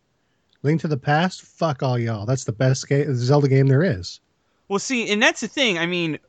Link 0.64 0.82
to 0.82 0.88
the 0.90 0.98
Past, 0.98 1.42
fuck 1.44 1.82
all 1.82 1.98
y'all. 1.98 2.26
That's 2.26 2.44
the 2.44 2.52
best 2.52 2.88
ga- 2.90 3.06
Zelda 3.14 3.48
game 3.48 3.68
there 3.68 3.84
is. 3.84 4.20
Well, 4.68 4.80
see, 4.80 5.10
and 5.12 5.22
that's 5.24 5.42
the 5.42 5.48
thing. 5.48 5.78
I 5.78 5.86
mean, 5.86 6.20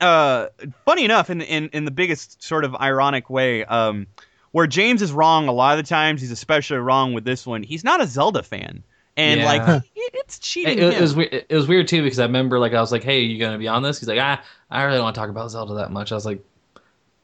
uh, 0.00 0.48
funny 0.84 1.04
enough, 1.04 1.30
in 1.30 1.40
in 1.40 1.68
in 1.72 1.84
the 1.84 1.90
biggest 1.90 2.42
sort 2.42 2.64
of 2.64 2.74
ironic 2.76 3.30
way, 3.30 3.64
um, 3.64 4.06
where 4.52 4.66
James 4.66 5.02
is 5.02 5.10
wrong 5.12 5.48
a 5.48 5.52
lot 5.52 5.78
of 5.78 5.84
the 5.84 5.88
times, 5.88 6.20
he's 6.20 6.30
especially 6.30 6.76
wrong 6.78 7.12
with 7.14 7.24
this 7.24 7.46
one. 7.46 7.62
He's 7.62 7.82
not 7.82 8.00
a 8.02 8.06
Zelda 8.06 8.42
fan, 8.42 8.84
and 9.16 9.40
Yeah. 9.40 9.46
like 9.74 9.82
it's 9.96 10.38
cheating. 10.38 10.78
It, 10.78 10.94
it 10.94 11.00
was 11.00 11.14
weird. 11.14 11.32
It 11.32 11.54
was 11.54 11.68
weird 11.68 11.88
too 11.88 12.02
because 12.02 12.18
I 12.18 12.24
remember 12.24 12.58
like 12.58 12.72
I 12.74 12.80
was 12.80 12.92
like, 12.92 13.04
"Hey, 13.04 13.20
you 13.20 13.38
gonna 13.38 13.58
be 13.58 13.68
on 13.68 13.82
this?" 13.82 14.00
He's 14.00 14.08
like, 14.08 14.18
"Ah, 14.20 14.42
I 14.70 14.82
really 14.84 14.96
don't 14.96 15.04
want 15.04 15.14
to 15.14 15.20
talk 15.20 15.30
about 15.30 15.50
Zelda 15.50 15.74
that 15.74 15.90
much." 15.92 16.12
I 16.12 16.14
was 16.14 16.26
like, 16.26 16.44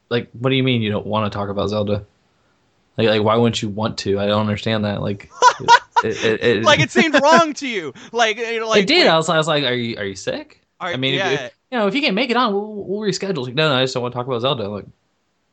"Like, 0.09 0.29
what 0.31 0.49
do 0.49 0.55
you 0.55 0.63
mean 0.63 0.81
you 0.81 0.91
don't 0.91 1.05
want 1.05 1.31
to 1.31 1.35
talk 1.35 1.49
about 1.49 1.69
Zelda? 1.69 2.05
Like, 2.97 3.07
like 3.07 3.23
why 3.23 3.35
wouldn't 3.35 3.61
you 3.61 3.69
want 3.69 3.97
to? 3.99 4.19
I 4.19 4.27
don't 4.27 4.41
understand 4.41 4.85
that. 4.85 5.01
Like, 5.01 5.29
it, 6.03 6.41
it, 6.43 6.63
like 6.63 6.79
it 6.79 6.91
seemed 6.91 7.19
wrong 7.21 7.53
to 7.55 7.67
you. 7.67 7.93
Like 8.11 8.37
you 8.37 8.59
know, 8.59 8.69
like 8.69 8.83
it 8.83 8.87
did. 8.87 9.07
I 9.07 9.17
was, 9.17 9.29
I 9.29 9.37
was 9.37 9.47
like, 9.47 9.63
"Are 9.63 9.73
you 9.73 9.97
are 9.97 10.05
you 10.05 10.15
sick?" 10.15 10.61
are- 10.79 10.91
I 10.91 10.97
mean, 10.97 11.13
if- 11.15 11.19
yeah. 11.19 11.31
if, 11.31 11.51
you 11.71 11.77
know, 11.77 11.87
if 11.87 11.95
you 11.95 12.01
can't 12.01 12.15
make 12.15 12.29
it 12.29 12.35
on, 12.37 12.53
we'll, 12.53 12.67
we'll 12.83 13.09
reschedule. 13.09 13.45
Like, 13.45 13.55
no, 13.55 13.69
no, 13.69 13.75
I 13.75 13.83
just 13.83 13.93
don't 13.93 14.03
want 14.03 14.13
to 14.13 14.17
talk 14.17 14.27
about 14.27 14.41
Zelda. 14.41 14.65
I'm 14.65 14.71
like, 14.71 14.85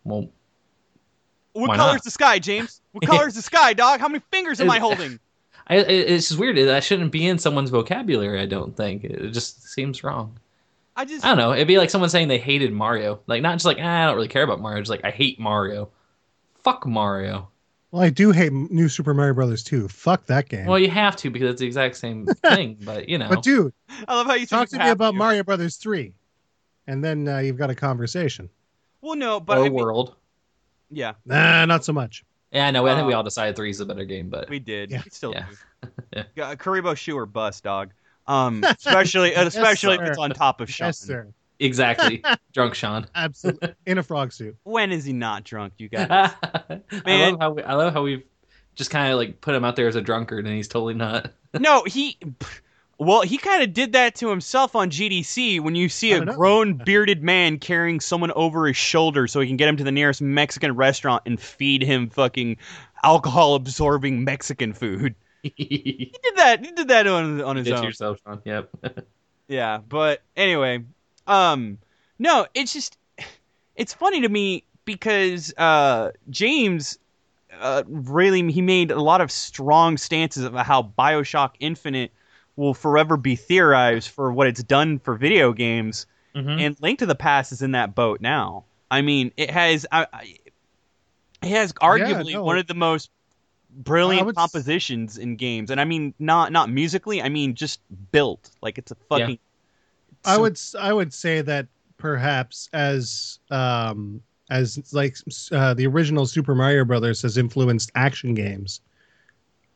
well, 0.03 0.29
what 1.53 1.77
color's 1.77 2.03
the 2.03 2.11
sky, 2.11 2.39
James? 2.39 2.81
What 2.93 3.07
color's 3.07 3.35
the 3.35 3.43
sky, 3.43 3.73
dog? 3.73 4.01
How 4.01 4.09
many 4.09 4.23
fingers 4.31 4.61
am 4.61 4.71
I 4.71 4.79
holding? 4.79 5.21
I, 5.69 5.77
it's 5.77 6.29
just 6.29 6.41
weird. 6.41 6.57
That 6.57 6.83
shouldn't 6.83 7.13
be 7.13 7.27
in 7.27 7.39
someone's 7.39 7.71
vocabulary. 7.71 8.41
I 8.41 8.47
don't 8.47 8.77
think 8.77 9.05
it 9.05 9.31
just 9.31 9.69
seems 9.69 10.03
wrong. 10.03 10.39
I 10.97 11.05
just 11.05 11.25
I 11.25 11.29
don't 11.29 11.39
know. 11.39 11.53
It'd 11.53 11.69
be 11.69 11.79
like 11.79 11.91
someone 11.91 12.11
saying 12.11 12.29
they 12.29 12.39
hated 12.39 12.73
Mario. 12.73 13.21
Like 13.27 13.43
not 13.43 13.55
just 13.55 13.65
like 13.65 13.79
ah, 13.81 14.03
I 14.03 14.07
don't 14.07 14.17
really 14.17 14.29
care 14.29 14.43
about 14.43 14.61
Mario. 14.61 14.81
Just 14.81 14.91
like 14.91 15.05
I 15.05 15.11
hate 15.11 15.39
Mario. 15.39 15.91
Fuck 16.65 16.87
Mario. 16.87 17.49
Well, 17.91 18.03
I 18.03 18.11
do 18.11 18.33
hate 18.33 18.53
New 18.53 18.89
Super 18.89 19.15
Mario 19.15 19.33
Brothers 19.35 19.63
too. 19.63 19.89
Fuck 19.89 20.27
that 20.27 20.49
game. 20.49 20.67
Well, 20.67 20.79
you 20.79 20.91
have 20.91 21.17
to 21.17 21.31
because 21.31 21.51
it's 21.51 21.61
the 21.61 21.67
exact 21.67 21.97
same 21.97 22.27
thing. 22.47 22.77
But 22.83 23.09
you 23.09 23.17
know, 23.17 23.29
but 23.29 23.43
dude, 23.43 23.73
I 24.07 24.15
love 24.15 24.27
how 24.27 24.35
you 24.35 24.47
talk 24.47 24.69
to 24.71 24.79
me 24.79 24.91
about 24.91 25.13
to. 25.13 25.17
Mario 25.17 25.43
Brothers 25.43 25.77
3, 25.77 26.13
and 26.87 27.03
then 27.03 27.29
uh, 27.29 27.39
you've 27.39 27.57
got 27.57 27.71
a 27.71 27.75
conversation. 27.75 28.51
Well, 29.01 29.17
no, 29.17 29.41
but 29.41 29.59
or 29.59 29.61
I 29.61 29.65
mean, 29.65 29.75
world. 29.75 30.17
yeah, 30.91 31.13
Nah, 31.25 31.65
not 31.65 31.85
so 31.85 31.93
much. 31.93 32.25
Yeah, 32.53 32.67
I 32.67 32.71
know. 32.71 32.87
I 32.87 32.95
think 32.95 33.07
we 33.07 33.13
Uh, 33.15 33.19
all 33.19 33.23
decided 33.23 33.57
three 33.57 33.71
is 33.71 33.81
a 33.81 33.87
better 33.87 34.05
game, 34.05 34.29
but 34.31 34.49
we 34.49 34.59
did. 34.59 34.91
Yeah. 34.91 35.03
We 35.05 35.11
still 35.11 35.33
Yeah. 35.33 35.47
do. 35.83 35.89
Yeah. 36.17 36.23
yeah. 36.35 36.55
Kuribo 36.55 36.97
shoe 36.97 37.17
or 37.17 37.27
bust, 37.27 37.63
dog. 37.65 37.91
Um, 38.27 38.65
especially 38.85 39.35
especially 39.35 39.95
if 39.97 40.03
it's 40.03 40.19
on 40.19 40.31
top 40.31 40.61
of 40.61 40.71
Sean. 40.71 40.89
Yes, 40.89 40.99
sir. 40.99 41.29
exactly, 41.61 42.23
drunk 42.53 42.75
Sean. 42.75 43.07
Absolutely. 43.15 43.75
In 43.87 43.99
a 43.99 44.03
frog 44.03 44.33
suit. 44.33 44.57
When 44.65 44.91
is 44.93 45.05
he 45.05 45.13
not 45.13 45.45
drunk, 45.45 45.75
you 45.79 45.89
guys? 45.89 46.09
I 46.11 46.81
Man. 47.07 47.33
love 47.33 47.41
how 47.41 47.51
we, 47.53 47.63
I 47.63 47.75
love 47.75 47.93
how 47.93 48.03
we've 48.03 48.23
just 48.75 48.91
kind 48.91 49.13
of 49.13 49.19
like 49.19 49.41
put 49.41 49.55
him 49.55 49.65
out 49.65 49.77
there 49.77 49.89
as 49.89 49.97
a 49.97 50.01
drunkard, 50.03 50.47
and 50.47 50.55
he's 50.55 50.69
totally 50.69 50.95
not. 50.95 51.33
no, 51.59 51.85
he. 51.85 52.19
Well, 53.01 53.23
he 53.23 53.39
kind 53.39 53.63
of 53.63 53.73
did 53.73 53.93
that 53.93 54.17
to 54.17 54.29
himself 54.29 54.75
on 54.75 54.91
GDC 54.91 55.61
when 55.61 55.77
you 55.77 55.89
see 55.89 56.13
a 56.13 56.25
grown 56.25 56.75
bearded 56.75 57.23
man 57.23 57.59
carrying 57.59 58.01
someone 58.01 58.33
over 58.33 58.67
his 58.67 58.77
shoulder 58.77 59.29
so 59.29 59.41
he 59.41 59.47
can 59.47 59.57
get 59.57 59.69
him 59.69 59.77
to 59.77 59.85
the 59.85 59.93
nearest 59.93 60.21
Mexican 60.21 60.75
restaurant 60.75 61.23
and 61.25 61.41
feed 61.41 61.83
him 61.83 62.11
fucking 62.11 62.57
alcohol 63.05 63.55
absorbing 63.55 64.25
Mexican 64.25 64.73
food. 64.73 65.15
He 65.43 66.13
did 66.23 66.37
that. 66.37 66.67
He 66.67 66.73
did 66.73 66.89
that 66.89 67.07
on 67.07 67.41
on 67.41 67.57
his 67.57 67.71
own. 67.71 67.85
yourself, 67.85 68.19
Sean. 68.25 68.43
Yep. 68.45 68.71
Yeah, 69.49 69.79
but 69.89 70.21
anyway, 70.37 70.85
um, 71.27 71.79
no, 72.19 72.47
it's 72.55 72.73
just 72.73 72.99
it's 73.77 73.95
funny 73.95 74.21
to 74.21 74.29
me 74.29 74.65
because 74.85 75.55
uh, 75.57 76.11
James 76.29 76.99
uh, 77.59 77.83
really 77.87 78.53
he 78.53 78.61
made 78.61 78.91
a 78.91 79.01
lot 79.01 79.23
of 79.23 79.31
strong 79.31 79.97
stances 79.97 80.45
about 80.45 80.67
how 80.67 80.93
Bioshock 80.99 81.53
Infinite 81.61 82.13
will 82.59 82.75
forever 82.75 83.17
be 83.17 83.37
theorized 83.37 84.09
for 84.09 84.33
what 84.33 84.49
it's 84.49 84.63
done 84.65 84.99
for 84.99 85.15
video 85.15 85.53
games, 85.53 86.07
Mhm. 86.35 86.61
and 86.61 86.77
Link 86.83 86.99
to 86.99 87.07
the 87.07 87.15
Past 87.15 87.53
is 87.53 87.63
in 87.63 87.71
that 87.73 87.95
boat 87.95 88.21
now. 88.21 88.65
I 88.91 89.01
mean, 89.01 89.33
it 89.37 89.51
has 89.51 89.87
I, 89.93 90.07
I, 90.13 90.35
it 91.43 91.49
has 91.51 91.73
arguably 91.75 92.33
no. 92.33 92.43
one 92.43 92.59
of 92.59 92.67
the 92.67 92.75
most 92.75 93.11
brilliant 93.71 94.27
would 94.27 94.37
s- 94.37 94.41
compositions 94.43 95.19
in 95.19 95.37
games, 95.37 95.71
and 95.71 95.81
I 95.81 95.85
mean 95.85 96.15
not 96.19 96.51
not 96.51 96.69
musically, 96.69 97.23
I 97.23 97.29
mean 97.29 97.55
just 97.55 97.81
built 98.11 98.51
like 98.61 98.77
it's 98.77 98.91
a 98.91 98.97
fucking. 99.09 99.39
I 100.25 100.35
so- 100.35 100.41
would 100.43 100.53
s- 100.55 100.75
I 100.79 100.93
would 100.93 101.15
say 101.15 101.41
that 101.43 101.69
perhaps 101.97 102.69
as 102.73 103.39
um 103.53 104.21
as 104.51 104.93
like 104.93 105.17
uh, 105.53 105.75
the 105.75 105.87
original 105.87 106.27
Super 106.27 106.55
Mario 106.57 106.85
Brothers 106.85 107.23
has 107.23 107.37
influenced 107.39 107.93
action 107.95 108.35
games 108.35 108.81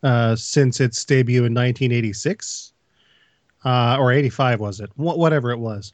uh, 0.02 0.34
since 0.34 0.80
its 0.80 1.04
debut 1.04 1.44
in 1.44 1.52
1986 1.54 2.71
uh, 3.64 3.96
or 3.98 4.12
85 4.12 4.60
was 4.60 4.80
it 4.80 4.90
Wh- 4.96 5.18
whatever 5.18 5.50
it 5.50 5.58
was. 5.58 5.92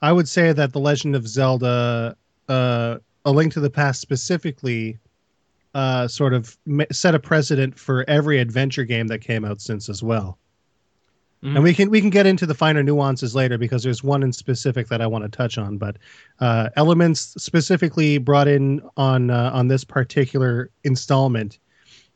I 0.00 0.12
would 0.12 0.28
say 0.28 0.52
that 0.52 0.72
the 0.72 0.80
Legend 0.80 1.16
of 1.16 1.26
Zelda, 1.26 2.16
uh, 2.48 2.98
A 3.24 3.32
Link 3.32 3.52
to 3.54 3.60
the 3.60 3.70
Past 3.70 4.00
specifically, 4.00 4.98
uh, 5.74 6.08
sort 6.08 6.34
of 6.34 6.56
set 6.92 7.14
a 7.14 7.18
precedent 7.18 7.78
for 7.78 8.04
every 8.08 8.38
adventure 8.38 8.84
game 8.84 9.08
that 9.08 9.20
came 9.20 9.44
out 9.44 9.60
since 9.60 9.88
as 9.88 10.02
well 10.02 10.38
and 11.54 11.62
we 11.62 11.72
can 11.72 11.88
we 11.88 12.00
can 12.00 12.10
get 12.10 12.26
into 12.26 12.46
the 12.46 12.54
finer 12.54 12.82
nuances 12.82 13.34
later 13.34 13.58
because 13.58 13.82
there's 13.82 14.02
one 14.02 14.22
in 14.22 14.32
specific 14.32 14.88
that 14.88 15.00
I 15.00 15.06
want 15.06 15.24
to 15.24 15.28
touch 15.30 15.56
on. 15.56 15.78
But 15.78 15.96
uh, 16.40 16.70
elements 16.74 17.34
specifically 17.38 18.18
brought 18.18 18.48
in 18.48 18.82
on 18.96 19.30
uh, 19.30 19.50
on 19.52 19.68
this 19.68 19.84
particular 19.84 20.70
installment 20.82 21.58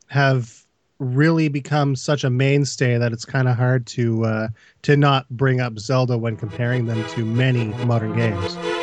have 0.08 0.61
really 1.02 1.48
become 1.48 1.96
such 1.96 2.24
a 2.24 2.30
mainstay 2.30 2.96
that 2.96 3.12
it's 3.12 3.24
kind 3.24 3.48
of 3.48 3.56
hard 3.56 3.86
to 3.88 4.24
uh, 4.24 4.48
to 4.82 4.96
not 4.96 5.28
bring 5.30 5.60
up 5.60 5.78
Zelda 5.78 6.16
when 6.16 6.36
comparing 6.36 6.86
them 6.86 7.04
to 7.10 7.24
many 7.24 7.64
modern 7.84 8.12
games. 8.12 8.81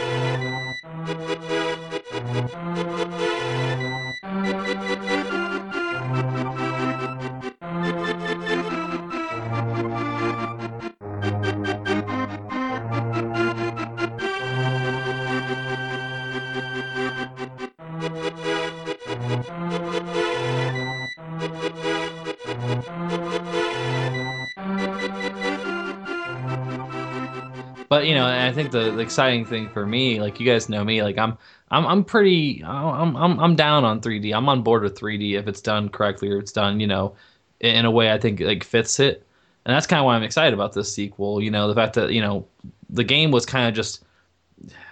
But 27.90 28.06
you 28.06 28.14
know, 28.14 28.26
I 28.26 28.52
think 28.54 28.70
the, 28.70 28.92
the 28.92 29.00
exciting 29.00 29.46
thing 29.46 29.68
for 29.70 29.84
me, 29.84 30.22
like 30.22 30.40
you 30.40 30.46
guys 30.46 30.70
know 30.70 30.84
me, 30.84 31.02
like 31.02 31.18
I'm 31.18 31.38
I'm 31.72 31.88
I'm 31.88 32.04
pretty 32.04 32.64
I'm 32.64 33.18
I'm 33.18 33.40
I'm 33.40 33.56
down 33.56 33.84
on 33.84 34.00
3D. 34.00 34.34
I'm 34.36 34.48
on 34.48 34.62
board 34.62 34.84
with 34.84 34.98
3D 34.98 35.34
if 35.34 35.48
it's 35.48 35.60
done 35.60 35.90
correctly 35.90 36.30
or 36.30 36.38
it's 36.38 36.52
done, 36.52 36.80
you 36.80 36.86
know, 36.86 37.16
in 37.60 37.86
a 37.86 37.92
way 37.92 38.12
I 38.12 38.20
think 38.20 38.40
like 38.42 38.64
fits 38.64 39.00
it. 39.00 39.26
And 39.66 39.76
that's 39.76 39.88
kind 39.88 40.00
of 40.00 40.06
why 40.06 40.16
I'm 40.16 40.24
excited 40.24 40.54
about 40.54 40.74
this 40.74 40.94
sequel. 40.94 41.42
You 41.42 41.50
know, 41.50 41.68
the 41.68 41.74
fact 41.74 41.96
that 41.96 42.12
you 42.12 42.22
know 42.22 42.46
the 42.92 43.04
game 43.04 43.32
was 43.32 43.46
kind 43.46 43.68
of 43.68 43.74
just 43.74 44.04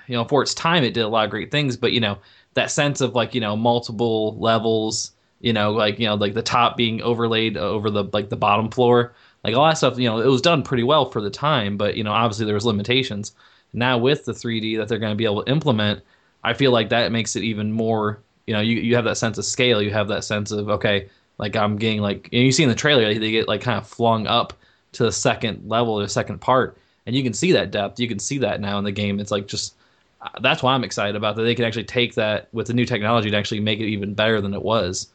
you 0.07 0.15
know 0.15 0.25
for 0.25 0.41
its 0.41 0.55
time 0.55 0.83
it 0.83 0.95
did 0.95 1.01
a 1.03 1.07
lot 1.07 1.25
of 1.25 1.31
great 1.31 1.51
things, 1.51 1.77
but 1.77 1.91
you 1.91 1.99
know 1.99 2.17
that 2.55 2.71
sense 2.71 2.99
of 2.99 3.13
like 3.13 3.35
you 3.35 3.41
know 3.41 3.55
multiple 3.55 4.35
levels, 4.39 5.11
you 5.39 5.53
know 5.53 5.71
like 5.71 5.99
you 5.99 6.07
know 6.07 6.15
like 6.15 6.33
the 6.33 6.41
top 6.41 6.75
being 6.75 7.03
overlaid 7.03 7.57
over 7.57 7.91
the 7.91 8.05
like 8.11 8.29
the 8.29 8.35
bottom 8.35 8.71
floor 8.71 9.13
like 9.47 9.55
all 9.55 9.65
that 9.65 9.77
stuff 9.77 9.97
you 9.97 10.07
know 10.07 10.19
it 10.19 10.27
was 10.27 10.41
done 10.41 10.61
pretty 10.61 10.83
well 10.83 11.09
for 11.09 11.21
the 11.21 11.29
time 11.29 11.77
but 11.77 11.95
you 11.95 12.03
know 12.03 12.11
obviously 12.11 12.45
there 12.45 12.55
was 12.55 12.65
limitations. 12.65 13.33
Now 13.73 13.97
with 13.97 14.25
the 14.25 14.31
3d 14.31 14.77
that 14.77 14.87
they're 14.87 14.99
going 14.99 15.11
to 15.11 15.17
be 15.17 15.25
able 15.25 15.43
to 15.43 15.51
implement 15.51 16.01
i 16.43 16.53
feel 16.53 16.71
like 16.71 16.89
that 16.89 17.11
makes 17.11 17.35
it 17.35 17.43
even 17.43 17.71
more 17.71 18.19
you 18.45 18.53
know 18.53 18.61
you, 18.61 18.77
you 18.77 18.95
have 18.95 19.05
that 19.05 19.17
sense 19.17 19.37
of 19.37 19.45
scale. 19.45 19.81
You 19.81 19.91
have 19.91 20.07
that 20.09 20.23
sense 20.23 20.51
of 20.51 20.69
okay 20.69 21.09
like 21.37 21.55
i'm 21.55 21.77
getting 21.77 22.01
like 22.01 22.29
you 22.31 22.51
see 22.51 22.63
in 22.63 22.69
the 22.69 22.75
trailer 22.75 23.13
they 23.13 23.31
get 23.31 23.47
like 23.47 23.61
kind 23.61 23.77
of 23.77 23.87
flung 23.87 24.27
up 24.27 24.53
to 24.93 25.03
the 25.03 25.11
second 25.11 25.67
level 25.67 25.95
or 25.95 26.01
the 26.01 26.09
second 26.09 26.39
part 26.39 26.77
and 27.07 27.15
you 27.15 27.23
can 27.23 27.33
see 27.33 27.53
that 27.53 27.71
depth. 27.71 27.99
You 27.99 28.07
can 28.07 28.19
see 28.19 28.37
that 28.39 28.59
now 28.59 28.77
in 28.77 28.83
the 28.83 28.91
game. 28.91 29.19
It's 29.19 29.31
like 29.31 29.47
just 29.47 29.75
uh, 30.21 30.29
that's 30.41 30.61
why 30.61 30.73
i'm 30.73 30.83
excited 30.83 31.15
about 31.15 31.35
that 31.35 31.43
they 31.43 31.53
can 31.55 31.63
actually 31.63 31.83
take 31.83 32.15
that 32.15 32.49
with 32.51 32.67
the 32.67 32.73
new 32.73 32.85
technology 32.85 33.29
to 33.29 33.37
actually 33.37 33.59
make 33.59 33.79
it 33.79 33.85
even 33.85 34.13
better 34.13 34.41
than 34.41 34.53
it 34.53 34.61
was. 34.61 35.07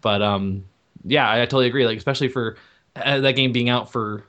But 0.00 0.22
um 0.22 0.64
yeah 1.04 1.28
i, 1.28 1.42
I 1.42 1.44
totally 1.44 1.66
agree. 1.66 1.86
Like 1.86 1.98
especially 1.98 2.28
for 2.28 2.56
uh, 2.96 3.20
that 3.20 3.32
game 3.32 3.52
being 3.52 3.68
out 3.68 3.90
for 3.90 4.24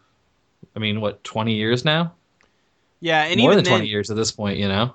i 0.75 0.79
mean 0.79 1.01
what 1.01 1.23
20 1.23 1.53
years 1.53 1.83
now 1.85 2.13
Yeah, 2.99 3.23
and 3.23 3.39
more 3.39 3.51
even 3.51 3.63
than 3.63 3.65
20 3.65 3.81
then, 3.81 3.87
years 3.87 4.09
at 4.09 4.17
this 4.17 4.31
point 4.31 4.57
you 4.57 4.67
know 4.67 4.93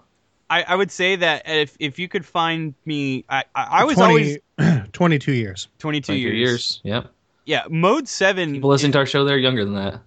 I, 0.48 0.62
I 0.62 0.74
would 0.76 0.92
say 0.92 1.16
that 1.16 1.48
if 1.48 1.76
if 1.80 1.98
you 1.98 2.06
could 2.08 2.24
find 2.24 2.72
me, 2.84 3.24
I 3.28 3.42
I, 3.54 3.64
I 3.80 3.84
was 3.84 3.96
20 3.96 4.08
always 4.08 4.38
22 4.92 5.32
years. 5.32 5.68
22 5.80 6.06
22 6.12 6.14
years. 6.16 6.36
years 6.36 6.80
yep 6.84 7.12
Yeah, 7.44 7.64
mode 7.68 8.06
seven. 8.06 8.52
people 8.52 8.70
listening 8.70 8.92
to 8.92 8.98
our 8.98 9.06
show 9.06 9.24
they're 9.24 9.38
younger 9.38 9.64
than 9.64 9.74
that 9.74 10.00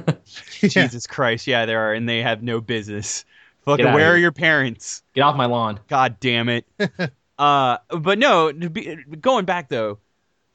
Yeah. 0.00 0.08
Jesus 0.68 1.06
Christ, 1.06 1.46
yeah, 1.46 1.66
there 1.66 1.80
are, 1.80 1.94
and 1.94 2.08
they 2.08 2.22
have 2.22 2.42
no 2.42 2.60
business. 2.60 3.24
Fucking, 3.64 3.84
where 3.92 4.12
are 4.12 4.16
your 4.16 4.32
parents? 4.32 5.02
get 5.14 5.20
off 5.22 5.36
my 5.36 5.46
lawn 5.46 5.78
God 5.88 6.16
damn 6.18 6.48
it. 6.48 6.66
uh, 7.38 7.78
but 7.88 8.18
no, 8.18 8.50
to 8.50 8.70
be, 8.70 8.96
going 9.20 9.44
back 9.44 9.68
though, 9.68 9.98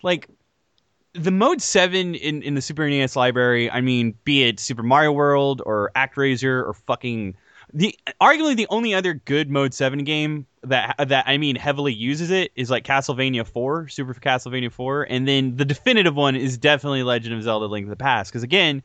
like 0.03 0.27
the 1.17 1.31
mode 1.31 1.61
seven 1.61 2.15
in 2.15 2.41
in 2.41 2.55
the 2.55 2.61
Super 2.61 2.87
NES 2.87 3.15
library. 3.15 3.69
I 3.69 3.81
mean, 3.81 4.15
be 4.23 4.43
it 4.43 4.59
Super 4.59 4.83
Mario 4.83 5.11
World 5.11 5.61
or 5.65 5.91
ActRaiser 5.95 6.65
or 6.65 6.73
fucking 6.73 7.35
the 7.73 7.97
arguably 8.21 8.55
the 8.55 8.67
only 8.69 8.93
other 8.93 9.13
good 9.13 9.49
mode 9.49 9.73
seven 9.73 10.03
game 10.03 10.45
that 10.63 10.95
that 11.07 11.25
I 11.27 11.37
mean 11.37 11.55
heavily 11.55 11.93
uses 11.93 12.31
it 12.31 12.51
is 12.55 12.69
like 12.69 12.83
Castlevania 12.83 13.45
four, 13.45 13.87
Super 13.87 14.13
Castlevania 14.13 14.71
four, 14.71 15.03
and 15.03 15.27
then 15.27 15.55
the 15.55 15.65
definitive 15.65 16.15
one 16.15 16.35
is 16.35 16.57
definitely 16.57 17.03
Legend 17.03 17.35
of 17.35 17.43
Zelda: 17.43 17.65
Link 17.65 17.85
to 17.85 17.89
the 17.89 17.95
Past 17.95 18.31
because 18.31 18.43
again. 18.43 18.83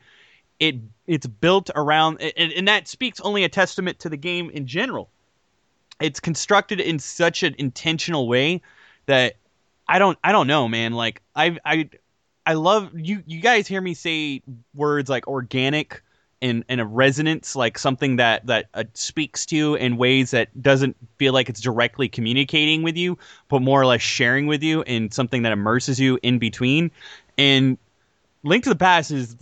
It 0.59 0.75
it's 1.07 1.25
built 1.25 1.71
around 1.75 2.21
and, 2.21 2.53
and 2.53 2.67
that 2.67 2.87
speaks 2.87 3.19
only 3.19 3.43
a 3.43 3.49
testament 3.49 3.99
to 3.99 4.07
the 4.07 4.15
game 4.15 4.51
in 4.51 4.67
general 4.67 5.09
it's 5.99 6.19
constructed 6.19 6.79
in 6.79 6.99
such 6.99 7.43
an 7.43 7.55
intentional 7.57 8.27
way 8.27 8.61
that 9.05 9.35
I 9.87 9.99
don't 9.99 10.17
I 10.23 10.31
don't 10.31 10.47
know, 10.47 10.67
man. 10.67 10.93
Like 10.93 11.21
I 11.35 11.57
I 11.65 11.89
I 12.45 12.53
love 12.53 12.91
you 12.93 13.23
you 13.25 13.39
guys 13.39 13.67
hear 13.67 13.81
me 13.81 13.93
say 13.93 14.41
words 14.75 15.09
like 15.09 15.27
organic 15.27 16.01
and 16.41 16.65
and 16.67 16.81
a 16.81 16.85
resonance 16.85 17.55
like 17.55 17.77
something 17.79 18.17
that 18.17 18.45
that 18.47 18.67
uh, 18.73 18.83
speaks 18.93 19.45
to 19.47 19.55
you 19.55 19.75
in 19.75 19.97
ways 19.97 20.31
that 20.31 20.61
doesn't 20.61 20.97
feel 21.17 21.31
like 21.33 21.49
it's 21.49 21.61
directly 21.61 22.09
communicating 22.09 22.83
with 22.83 22.97
you 22.97 23.17
but 23.47 23.61
more 23.61 23.81
or 23.81 23.85
less 23.85 24.01
sharing 24.01 24.45
with 24.47 24.61
you 24.61 24.81
and 24.83 25.13
something 25.13 25.43
that 25.43 25.53
immerses 25.53 25.99
you 25.99 26.19
in 26.21 26.37
between. 26.37 26.91
And 27.37 27.77
link 28.43 28.65
to 28.65 28.69
the 28.69 28.75
past 28.75 29.11
is 29.11 29.37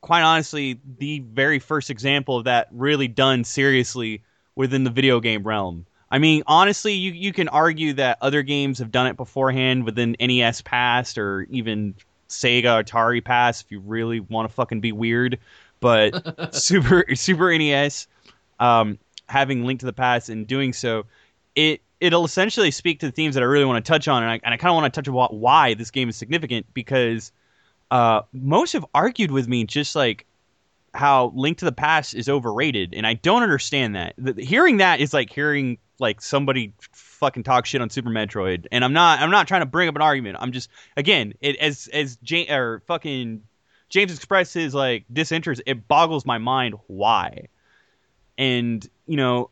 quite 0.00 0.22
honestly 0.22 0.80
the 0.98 1.20
very 1.20 1.60
first 1.60 1.88
example 1.88 2.36
of 2.36 2.44
that 2.44 2.68
really 2.72 3.06
done 3.06 3.44
seriously 3.44 4.22
within 4.56 4.82
the 4.84 4.90
video 4.90 5.20
game 5.20 5.44
realm. 5.44 5.86
I 6.10 6.18
mean, 6.18 6.42
honestly, 6.48 6.94
you 6.94 7.12
you 7.12 7.32
can 7.32 7.48
argue 7.48 7.92
that 7.94 8.18
other 8.20 8.42
games 8.42 8.80
have 8.80 8.90
done 8.90 9.06
it 9.06 9.16
beforehand 9.16 9.84
within 9.84 10.16
NES 10.18 10.62
past 10.62 11.16
or 11.16 11.42
even 11.50 11.94
Sega 12.30 12.82
Atari 12.84 13.22
Pass 13.24 13.60
if 13.60 13.70
you 13.70 13.80
really 13.80 14.20
want 14.20 14.48
to 14.48 14.54
fucking 14.54 14.80
be 14.80 14.92
weird. 14.92 15.38
But 15.80 16.54
Super 16.54 17.04
Super 17.14 17.56
NES 17.56 18.06
um, 18.58 18.98
having 19.28 19.64
Link 19.64 19.80
to 19.80 19.86
the 19.86 19.92
Past 19.92 20.28
and 20.28 20.46
doing 20.46 20.72
so, 20.72 21.06
it 21.54 21.80
it'll 22.00 22.24
essentially 22.24 22.70
speak 22.70 23.00
to 23.00 23.06
the 23.06 23.12
themes 23.12 23.34
that 23.34 23.42
I 23.42 23.46
really 23.46 23.64
want 23.64 23.84
to 23.84 23.88
touch 23.88 24.08
on, 24.08 24.22
and 24.22 24.32
I, 24.32 24.40
and 24.42 24.54
I 24.54 24.56
kind 24.56 24.70
of 24.70 24.80
want 24.80 24.92
to 24.92 25.00
touch 25.00 25.08
about 25.08 25.34
why 25.34 25.74
this 25.74 25.90
game 25.90 26.08
is 26.08 26.16
significant 26.16 26.66
because 26.72 27.32
uh, 27.90 28.22
most 28.32 28.72
have 28.72 28.86
argued 28.94 29.30
with 29.30 29.48
me 29.48 29.64
just 29.64 29.94
like 29.94 30.26
how 30.94 31.32
Link 31.34 31.58
to 31.58 31.64
the 31.64 31.72
Past 31.72 32.14
is 32.14 32.28
overrated, 32.28 32.94
and 32.94 33.06
I 33.06 33.14
don't 33.14 33.42
understand 33.42 33.96
that. 33.96 34.14
The, 34.18 34.42
hearing 34.42 34.78
that 34.78 35.00
is 35.00 35.12
like 35.12 35.32
hearing 35.32 35.78
like 35.98 36.20
somebody 36.20 36.72
fucking 37.20 37.44
talk 37.44 37.66
shit 37.66 37.80
on 37.80 37.90
Super 37.90 38.10
Metroid, 38.10 38.66
and 38.72 38.84
I'm 38.84 38.92
not 38.92 39.20
I'm 39.20 39.30
not 39.30 39.46
trying 39.46 39.62
to 39.62 39.66
bring 39.66 39.88
up 39.88 39.96
an 39.96 40.02
argument. 40.02 40.38
I'm 40.40 40.52
just 40.52 40.70
again 40.96 41.34
it, 41.40 41.56
as 41.56 41.88
as 41.92 42.16
James 42.22 42.50
or 42.50 42.82
fucking 42.86 43.42
James 43.88 44.12
expressed 44.12 44.54
his 44.54 44.74
like 44.74 45.04
disinterest. 45.12 45.62
It 45.66 45.86
boggles 45.86 46.26
my 46.26 46.38
mind 46.38 46.74
why, 46.86 47.48
and 48.36 48.88
you 49.06 49.16
know. 49.16 49.50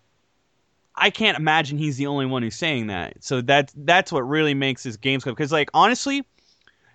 I 1.00 1.10
can't 1.10 1.38
imagine 1.38 1.78
he's 1.78 1.96
the 1.96 2.08
only 2.08 2.26
one 2.26 2.42
who's 2.42 2.56
saying 2.56 2.88
that. 2.88 3.22
So 3.22 3.40
that's 3.40 3.72
that's 3.76 4.10
what 4.10 4.22
really 4.22 4.54
makes 4.54 4.82
this 4.82 4.96
Games 4.96 5.22
Club 5.22 5.36
because 5.36 5.52
like 5.52 5.70
honestly, 5.72 6.26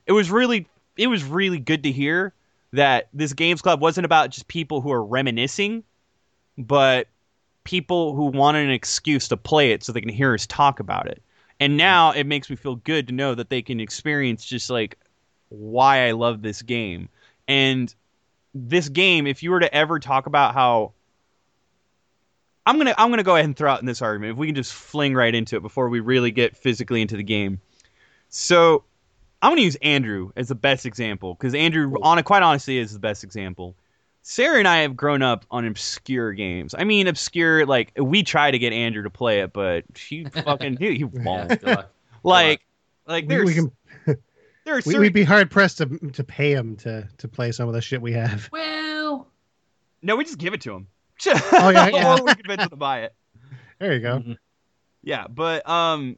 it 0.06 0.12
was 0.12 0.30
really 0.30 0.68
it 0.98 1.08
was 1.08 1.24
really 1.24 1.58
good 1.58 1.84
to 1.84 1.92
hear 1.92 2.34
that 2.74 3.08
this 3.14 3.34
games 3.34 3.62
club 3.62 3.80
wasn't 3.80 4.06
about 4.06 4.32
just 4.32 4.48
people 4.48 4.82
who 4.82 4.92
are 4.92 5.04
reminiscing, 5.04 5.84
but 6.58 7.08
people 7.64 8.16
who 8.16 8.26
wanted 8.26 8.66
an 8.66 8.72
excuse 8.72 9.28
to 9.30 9.38
play 9.38 9.72
it 9.72 9.84
so 9.84 9.92
they 9.92 10.02
can 10.02 10.10
hear 10.10 10.34
us 10.34 10.46
talk 10.48 10.80
about 10.80 11.08
it. 11.08 11.22
And 11.60 11.78
now 11.78 12.12
it 12.12 12.26
makes 12.26 12.50
me 12.50 12.56
feel 12.56 12.76
good 12.76 13.08
to 13.08 13.14
know 13.14 13.36
that 13.36 13.50
they 13.50 13.62
can 13.62 13.80
experience 13.80 14.44
just 14.46 14.70
like 14.70 14.98
why 15.50 16.08
I 16.08 16.12
love 16.12 16.42
this 16.42 16.62
game. 16.62 17.10
And 17.48 17.94
this 18.54 18.90
game, 18.90 19.28
if 19.28 19.44
you 19.44 19.52
were 19.52 19.60
to 19.60 19.74
ever 19.74 20.00
talk 20.00 20.26
about 20.26 20.54
how 20.54 20.94
I'm 22.66 22.78
gonna 22.78 22.96
I'm 22.98 23.10
gonna 23.10 23.24
go 23.24 23.36
ahead 23.36 23.46
and 23.46 23.56
throw 23.56 23.72
out 23.72 23.82
in 23.82 23.86
this 23.86 24.02
argument 24.02 24.32
if 24.34 24.38
we 24.38 24.48
can 24.48 24.56
just 24.56 24.74
fling 24.74 25.14
right 25.14 25.34
into 25.34 25.56
it 25.56 25.62
before 25.62 25.90
we 25.90 26.00
really 26.00 26.32
get 26.32 26.56
physically 26.56 27.02
into 27.02 27.18
the 27.18 27.24
game. 27.24 27.60
So 28.30 28.84
I'm 29.44 29.50
going 29.50 29.58
to 29.58 29.64
use 29.64 29.76
Andrew 29.82 30.32
as 30.38 30.48
the 30.48 30.56
best 30.56 30.86
example 30.86 31.34
because 31.34 31.54
Andrew, 31.54 31.94
on 32.02 32.24
quite 32.24 32.44
honestly, 32.44 32.78
is 32.78 32.94
the 32.94 33.00
best 33.00 33.26
example. 33.26 33.76
Sarah 34.24 34.58
and 34.58 34.68
I 34.68 34.78
have 34.78 34.96
grown 34.96 35.22
up 35.22 35.46
on 35.52 35.66
obscure 35.66 36.32
games. 36.32 36.74
I 36.78 36.86
mean, 36.86 37.08
obscure. 37.08 37.66
Like 37.66 37.92
we 37.98 38.24
try 38.24 38.50
to 38.50 38.58
get 38.58 38.72
Andrew 38.72 39.04
to 39.04 39.10
play 39.10 39.42
it, 39.42 39.54
but 39.54 39.84
she 39.96 40.24
fucking 40.46 40.78
he, 40.78 40.96
he 40.96 41.04
won't. 41.04 41.62
like, 42.24 42.62
like 43.06 43.28
there's 43.28 43.46
we, 43.46 43.52
we 43.52 43.54
can. 43.54 43.72
there 44.66 44.78
are 44.78 44.82
we, 44.86 44.98
would 44.98 45.14
be 45.14 45.26
hard 45.26 45.52
pressed 45.52 45.78
to 45.80 45.86
to 45.86 46.24
pay 46.24 46.54
him 46.54 46.78
to 46.78 47.08
to 47.18 47.28
play 47.28 47.52
some 47.52 47.68
of 47.68 47.74
the 47.74 47.82
shit 47.82 48.02
we 48.02 48.14
have. 48.14 48.50
Well, 48.52 49.28
no, 50.02 50.16
we 50.16 50.24
just 50.24 50.38
give 50.38 50.54
it 50.54 50.62
to 50.62 50.74
him. 50.74 50.88
oh 51.28 51.70
yeah, 51.70 51.90
yeah. 51.90 52.18
or 52.18 52.24
we 52.24 52.34
convince 52.34 52.64
him 52.64 52.70
to 52.70 52.76
buy 52.78 53.02
it. 53.02 53.14
There 53.80 53.94
you 53.94 54.00
go. 54.00 54.20
Mm-hmm. 54.20 54.34
Yeah, 55.04 55.28
but 55.28 55.68
um, 55.68 56.18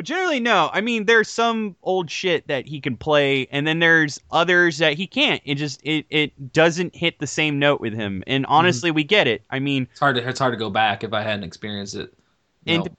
but 0.00 0.06
generally, 0.06 0.40
no. 0.40 0.70
I 0.72 0.80
mean, 0.80 1.04
there's 1.04 1.28
some 1.28 1.76
old 1.82 2.10
shit 2.10 2.48
that 2.48 2.66
he 2.66 2.80
can 2.80 2.96
play, 2.96 3.46
and 3.52 3.66
then 3.66 3.80
there's 3.80 4.18
others 4.30 4.78
that 4.78 4.94
he 4.94 5.06
can't. 5.06 5.42
It 5.44 5.56
just 5.56 5.78
it 5.84 6.06
it 6.08 6.54
doesn't 6.54 6.96
hit 6.96 7.18
the 7.18 7.26
same 7.26 7.58
note 7.58 7.82
with 7.82 7.92
him. 7.92 8.24
And 8.26 8.46
honestly, 8.46 8.88
mm-hmm. 8.88 8.96
we 8.96 9.04
get 9.04 9.26
it. 9.26 9.42
I 9.50 9.58
mean, 9.58 9.88
it's 9.90 10.00
hard 10.00 10.16
to 10.16 10.26
it's 10.26 10.38
hard 10.38 10.54
to 10.54 10.56
go 10.56 10.70
back 10.70 11.04
if 11.04 11.12
I 11.12 11.20
hadn't 11.20 11.44
experienced 11.44 11.96
it. 11.96 12.14
and 12.66 12.86
know, 12.86 12.90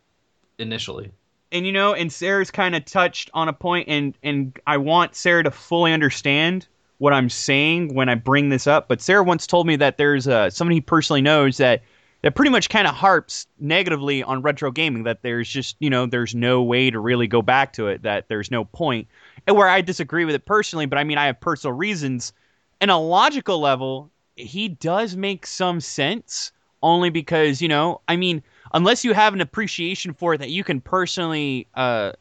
initially. 0.60 1.12
And 1.52 1.66
you 1.66 1.72
know, 1.72 1.96
and 1.96 2.14
Sarah's 2.14 2.52
kind 2.52 2.76
of 2.76 2.86
touched 2.86 3.32
on 3.34 3.48
a 3.50 3.54
point, 3.54 3.88
and 3.88 4.16
and 4.22 4.60
I 4.68 4.78
want 4.78 5.16
Sarah 5.16 5.44
to 5.44 5.50
fully 5.50 5.94
understand 5.94 6.68
what 7.00 7.14
I'm 7.14 7.32
saying 7.32 7.96
when 7.96 8.10
I 8.10 8.14
bring 8.14 8.50
this 8.50 8.68
up. 8.68 8.88
But 8.88 9.02
Sarah 9.02 9.24
once 9.24 9.48
told 9.48 9.66
me 9.66 9.76
that 9.78 9.98
there's 9.98 10.28
uh, 10.28 10.52
somebody 10.52 10.76
he 10.76 10.82
personally 10.82 11.24
knows 11.24 11.58
that 11.58 11.82
that 12.22 12.36
pretty 12.36 12.52
much 12.52 12.70
kind 12.70 12.88
of 12.88 12.94
harps 12.94 13.48
negatively 13.60 14.24
on 14.24 14.42
retro 14.42 14.72
gaming 14.72 15.04
that 15.04 15.22
there's 15.22 15.50
just 15.50 15.76
you 15.80 15.90
know 15.90 16.06
there's 16.06 16.36
no 16.36 16.62
way 16.62 16.90
to 16.90 17.00
really 17.00 17.28
go 17.28 17.42
back 17.42 17.74
to 17.74 17.88
it 17.88 18.04
that 18.04 18.28
there's 18.28 18.52
no 18.52 18.66
point. 18.66 19.08
and 19.48 19.56
where 19.56 19.68
i 19.68 19.82
disagree 19.82 20.26
with 20.26 20.36
it 20.36 20.46
personally 20.46 20.86
but 20.86 20.98
i 20.98 21.04
mean 21.04 21.18
i 21.18 21.26
have 21.26 21.40
personal 21.40 21.76
reasons 21.76 22.34
and 22.80 22.92
a 22.92 22.98
logical 22.98 23.60
level 23.60 24.10
he 24.36 24.68
does 24.68 25.16
make 25.16 25.46
some 25.46 25.80
sense 25.80 26.52
only 26.84 27.10
because 27.10 27.62
you 27.62 27.68
know 27.68 28.02
i 28.08 28.16
mean 28.16 28.42
unless 28.74 29.04
you 29.04 29.14
have 29.14 29.34
an 29.34 29.42
appreciation 29.42 30.14
for 30.14 30.36
it 30.36 30.38
that 30.38 30.50
you 30.50 30.64
can 30.64 30.80
personally 30.82 31.68
uh 31.76 32.12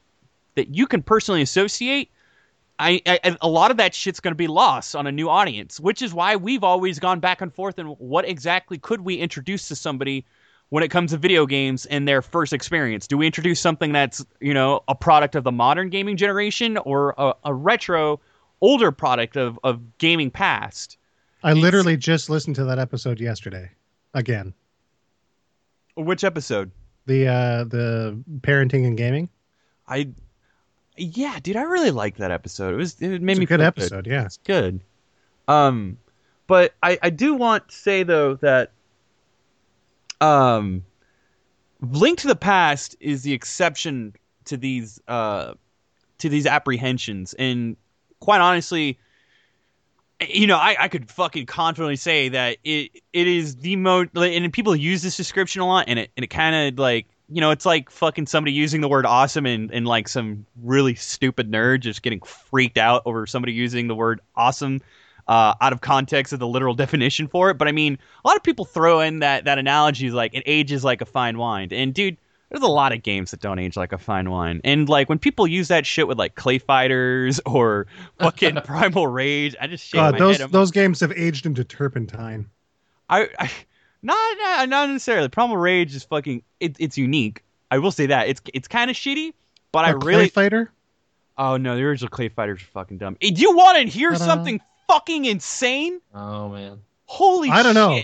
that 0.56 0.74
you 0.74 0.86
can 0.86 1.02
personally 1.02 1.42
associate 1.42 2.10
I, 2.80 3.02
I, 3.06 3.36
a 3.42 3.48
lot 3.48 3.70
of 3.70 3.76
that 3.76 3.94
shit's 3.94 4.20
going 4.20 4.32
to 4.32 4.36
be 4.36 4.46
lost 4.46 4.96
on 4.96 5.06
a 5.06 5.12
new 5.12 5.28
audience, 5.28 5.78
which 5.78 6.00
is 6.00 6.14
why 6.14 6.36
we've 6.36 6.64
always 6.64 6.98
gone 6.98 7.20
back 7.20 7.42
and 7.42 7.54
forth 7.54 7.78
and 7.78 7.90
what 7.98 8.26
exactly 8.26 8.78
could 8.78 9.02
we 9.02 9.16
introduce 9.16 9.68
to 9.68 9.76
somebody 9.76 10.24
when 10.70 10.82
it 10.82 10.88
comes 10.88 11.10
to 11.10 11.18
video 11.18 11.44
games 11.44 11.84
and 11.86 12.08
their 12.08 12.22
first 12.22 12.54
experience? 12.54 13.06
Do 13.06 13.18
we 13.18 13.26
introduce 13.26 13.60
something 13.60 13.92
that's 13.92 14.24
you 14.40 14.54
know 14.54 14.82
a 14.88 14.94
product 14.94 15.36
of 15.36 15.44
the 15.44 15.52
modern 15.52 15.90
gaming 15.90 16.16
generation 16.16 16.78
or 16.78 17.14
a, 17.18 17.34
a 17.44 17.54
retro, 17.54 18.18
older 18.62 18.90
product 18.90 19.36
of 19.36 19.58
of 19.62 19.98
gaming 19.98 20.30
past? 20.30 20.96
I 21.42 21.52
it's, 21.52 21.60
literally 21.60 21.98
just 21.98 22.30
listened 22.30 22.56
to 22.56 22.64
that 22.64 22.78
episode 22.78 23.20
yesterday, 23.20 23.70
again. 24.14 24.54
Which 25.96 26.24
episode? 26.24 26.70
The 27.04 27.28
uh 27.28 27.64
the 27.64 28.22
parenting 28.40 28.86
and 28.86 28.96
gaming. 28.96 29.28
I 29.86 30.08
yeah, 31.00 31.38
dude, 31.40 31.56
I 31.56 31.62
really 31.62 31.90
liked 31.90 32.18
that 32.18 32.30
episode. 32.30 32.74
It 32.74 32.76
was 32.76 33.00
it 33.00 33.22
made 33.22 33.32
it's 33.32 33.40
me 33.40 33.46
good 33.46 33.60
episode. 33.60 34.04
Good. 34.04 34.10
Yeah, 34.10 34.24
it's 34.24 34.36
good. 34.38 34.80
Um, 35.48 35.98
but 36.46 36.74
I 36.82 36.98
I 37.02 37.10
do 37.10 37.34
want 37.34 37.68
to 37.68 37.74
say 37.74 38.02
though 38.02 38.34
that 38.36 38.72
um, 40.20 40.84
Link 41.80 42.18
to 42.20 42.28
the 42.28 42.36
Past 42.36 42.96
is 43.00 43.22
the 43.22 43.32
exception 43.32 44.14
to 44.44 44.56
these 44.56 45.00
uh 45.08 45.54
to 46.18 46.28
these 46.28 46.46
apprehensions, 46.46 47.34
and 47.34 47.76
quite 48.20 48.40
honestly. 48.40 48.98
You 50.28 50.46
know, 50.46 50.58
I, 50.58 50.76
I 50.78 50.88
could 50.88 51.10
fucking 51.10 51.46
confidently 51.46 51.96
say 51.96 52.28
that 52.28 52.58
it 52.62 52.90
it 53.14 53.26
is 53.26 53.56
the 53.56 53.76
most, 53.76 54.10
and 54.14 54.52
people 54.52 54.76
use 54.76 55.00
this 55.00 55.16
description 55.16 55.62
a 55.62 55.66
lot, 55.66 55.86
and 55.88 55.98
it 55.98 56.10
and 56.14 56.24
it 56.24 56.26
kind 56.26 56.54
of 56.54 56.78
like 56.78 57.06
you 57.30 57.40
know, 57.40 57.50
it's 57.50 57.64
like 57.64 57.90
fucking 57.90 58.26
somebody 58.26 58.52
using 58.52 58.80
the 58.80 58.88
word 58.88 59.06
awesome 59.06 59.46
and, 59.46 59.70
and 59.72 59.86
like 59.86 60.08
some 60.08 60.46
really 60.62 60.94
stupid 60.94 61.50
nerd 61.50 61.80
just 61.80 62.02
getting 62.02 62.20
freaked 62.20 62.78
out 62.78 63.02
over 63.06 63.26
somebody 63.26 63.52
using 63.52 63.86
the 63.86 63.94
word 63.94 64.20
awesome 64.34 64.80
uh, 65.28 65.54
out 65.60 65.72
of 65.72 65.80
context 65.80 66.32
of 66.32 66.40
the 66.40 66.46
literal 66.46 66.74
definition 66.84 67.28
for 67.28 67.50
it. 67.50 67.58
But 67.58 67.68
I 67.68 67.72
mean, 67.72 67.98
a 68.24 68.28
lot 68.28 68.36
of 68.36 68.42
people 68.42 68.64
throw 68.64 69.00
in 69.00 69.20
that, 69.20 69.44
that 69.44 69.58
analogy 69.58 70.10
like 70.10 70.34
it 70.34 70.42
ages 70.44 70.82
like 70.82 71.00
a 71.00 71.06
fine 71.06 71.38
wine. 71.38 71.68
And 71.70 71.94
dude, 71.94 72.16
there's 72.50 72.62
a 72.62 72.68
lot 72.68 72.92
of 72.92 73.02
games 73.04 73.30
that 73.30 73.40
don't 73.40 73.60
age 73.60 73.76
like 73.76 73.92
a 73.92 73.98
fine 73.98 74.28
wine. 74.28 74.60
And 74.64 74.88
like 74.88 75.08
when 75.08 75.20
people 75.20 75.46
use 75.46 75.68
that 75.68 75.86
shit 75.86 76.08
with 76.08 76.18
like 76.18 76.34
Clay 76.34 76.58
Fighters 76.58 77.40
or 77.46 77.86
fucking 78.18 78.56
Primal 78.64 79.06
Rage, 79.06 79.54
I 79.60 79.68
just 79.68 79.86
shake 79.86 80.00
God, 80.00 80.12
my 80.14 80.18
those, 80.18 80.38
head. 80.38 80.50
Those 80.50 80.72
games 80.72 80.98
have 81.00 81.12
aged 81.12 81.46
into 81.46 81.62
turpentine. 81.62 82.50
I, 83.08 83.28
I 83.38 83.50
not, 84.02 84.36
not, 84.38 84.68
not 84.68 84.88
necessarily. 84.88 85.28
Primal 85.28 85.56
Rage 85.56 85.94
is 85.94 86.04
fucking. 86.04 86.42
It, 86.58 86.76
it's 86.78 86.96
unique. 86.96 87.42
I 87.70 87.78
will 87.78 87.92
say 87.92 88.06
that 88.06 88.28
it's 88.28 88.40
it's 88.52 88.68
kind 88.68 88.90
of 88.90 88.96
shitty, 88.96 89.32
but 89.72 89.84
I 89.84 89.90
really. 89.90 90.28
Clay 90.28 90.28
Fighter. 90.28 90.72
Oh 91.38 91.56
no, 91.56 91.76
the 91.76 91.82
original 91.82 92.10
Clay 92.10 92.28
Fighters 92.28 92.60
are 92.62 92.66
fucking 92.66 92.98
dumb. 92.98 93.16
Hey, 93.20 93.30
do 93.30 93.40
you 93.40 93.56
want 93.56 93.78
to 93.78 93.84
hear 93.84 94.12
Ta-da. 94.12 94.24
something 94.24 94.60
fucking 94.88 95.24
insane? 95.24 96.00
Oh 96.14 96.48
man. 96.48 96.80
Holy. 97.06 97.50
I 97.50 97.62
don't 97.62 97.70
shit. 97.70 97.74
know. 97.74 98.02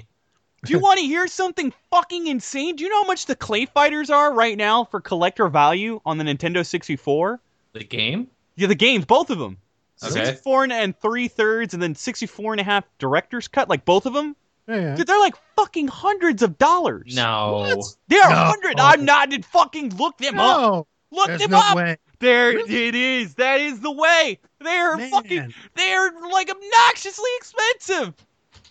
do 0.64 0.72
you 0.72 0.78
want 0.78 0.98
to 0.98 1.06
hear 1.06 1.26
something 1.28 1.72
fucking 1.90 2.26
insane? 2.26 2.76
Do 2.76 2.84
you 2.84 2.90
know 2.90 3.02
how 3.02 3.06
much 3.06 3.26
the 3.26 3.36
Clay 3.36 3.66
Fighters 3.66 4.10
are 4.10 4.32
right 4.32 4.56
now 4.56 4.84
for 4.84 5.00
collector 5.00 5.48
value 5.48 6.00
on 6.04 6.18
the 6.18 6.24
Nintendo 6.24 6.64
64? 6.64 7.40
The 7.72 7.84
game? 7.84 8.28
Yeah, 8.56 8.68
the 8.68 8.74
games, 8.74 9.04
both 9.04 9.30
of 9.30 9.38
them. 9.38 9.58
Okay. 10.02 10.12
64 10.12 10.64
and 10.72 10.98
three 10.98 11.28
thirds, 11.28 11.72
and 11.74 11.82
then 11.82 11.94
64 11.94 12.54
and 12.54 12.60
a 12.60 12.64
half 12.64 12.84
director's 12.98 13.48
cut, 13.48 13.68
like 13.68 13.84
both 13.84 14.06
of 14.06 14.12
them. 14.12 14.36
Yeah, 14.68 14.76
yeah. 14.76 14.94
Dude, 14.96 15.06
they're 15.06 15.20
like 15.20 15.34
fucking 15.56 15.88
hundreds 15.88 16.42
of 16.42 16.58
dollars. 16.58 17.14
No. 17.14 17.76
What? 17.76 17.96
They're 18.08 18.28
No. 18.28 18.34
hundred. 18.34 18.80
I'm 18.80 19.04
not. 19.04 19.30
Did 19.30 19.44
fucking 19.44 19.96
look 19.96 20.18
them 20.18 20.38
up. 20.38 20.60
No, 20.60 20.86
Look 21.12 21.28
there's 21.28 21.40
them 21.40 21.52
no 21.52 21.58
up. 21.58 21.76
way. 21.76 21.96
There 22.18 22.48
Really? 22.48 22.88
it 22.88 22.94
is. 22.94 23.34
That 23.34 23.60
is 23.60 23.80
the 23.80 23.92
way. 23.92 24.38
They're 24.60 24.96
Man. 24.96 25.10
fucking. 25.10 25.54
They're 25.74 26.12
like 26.32 26.50
obnoxiously 26.50 27.30
expensive. 27.36 28.14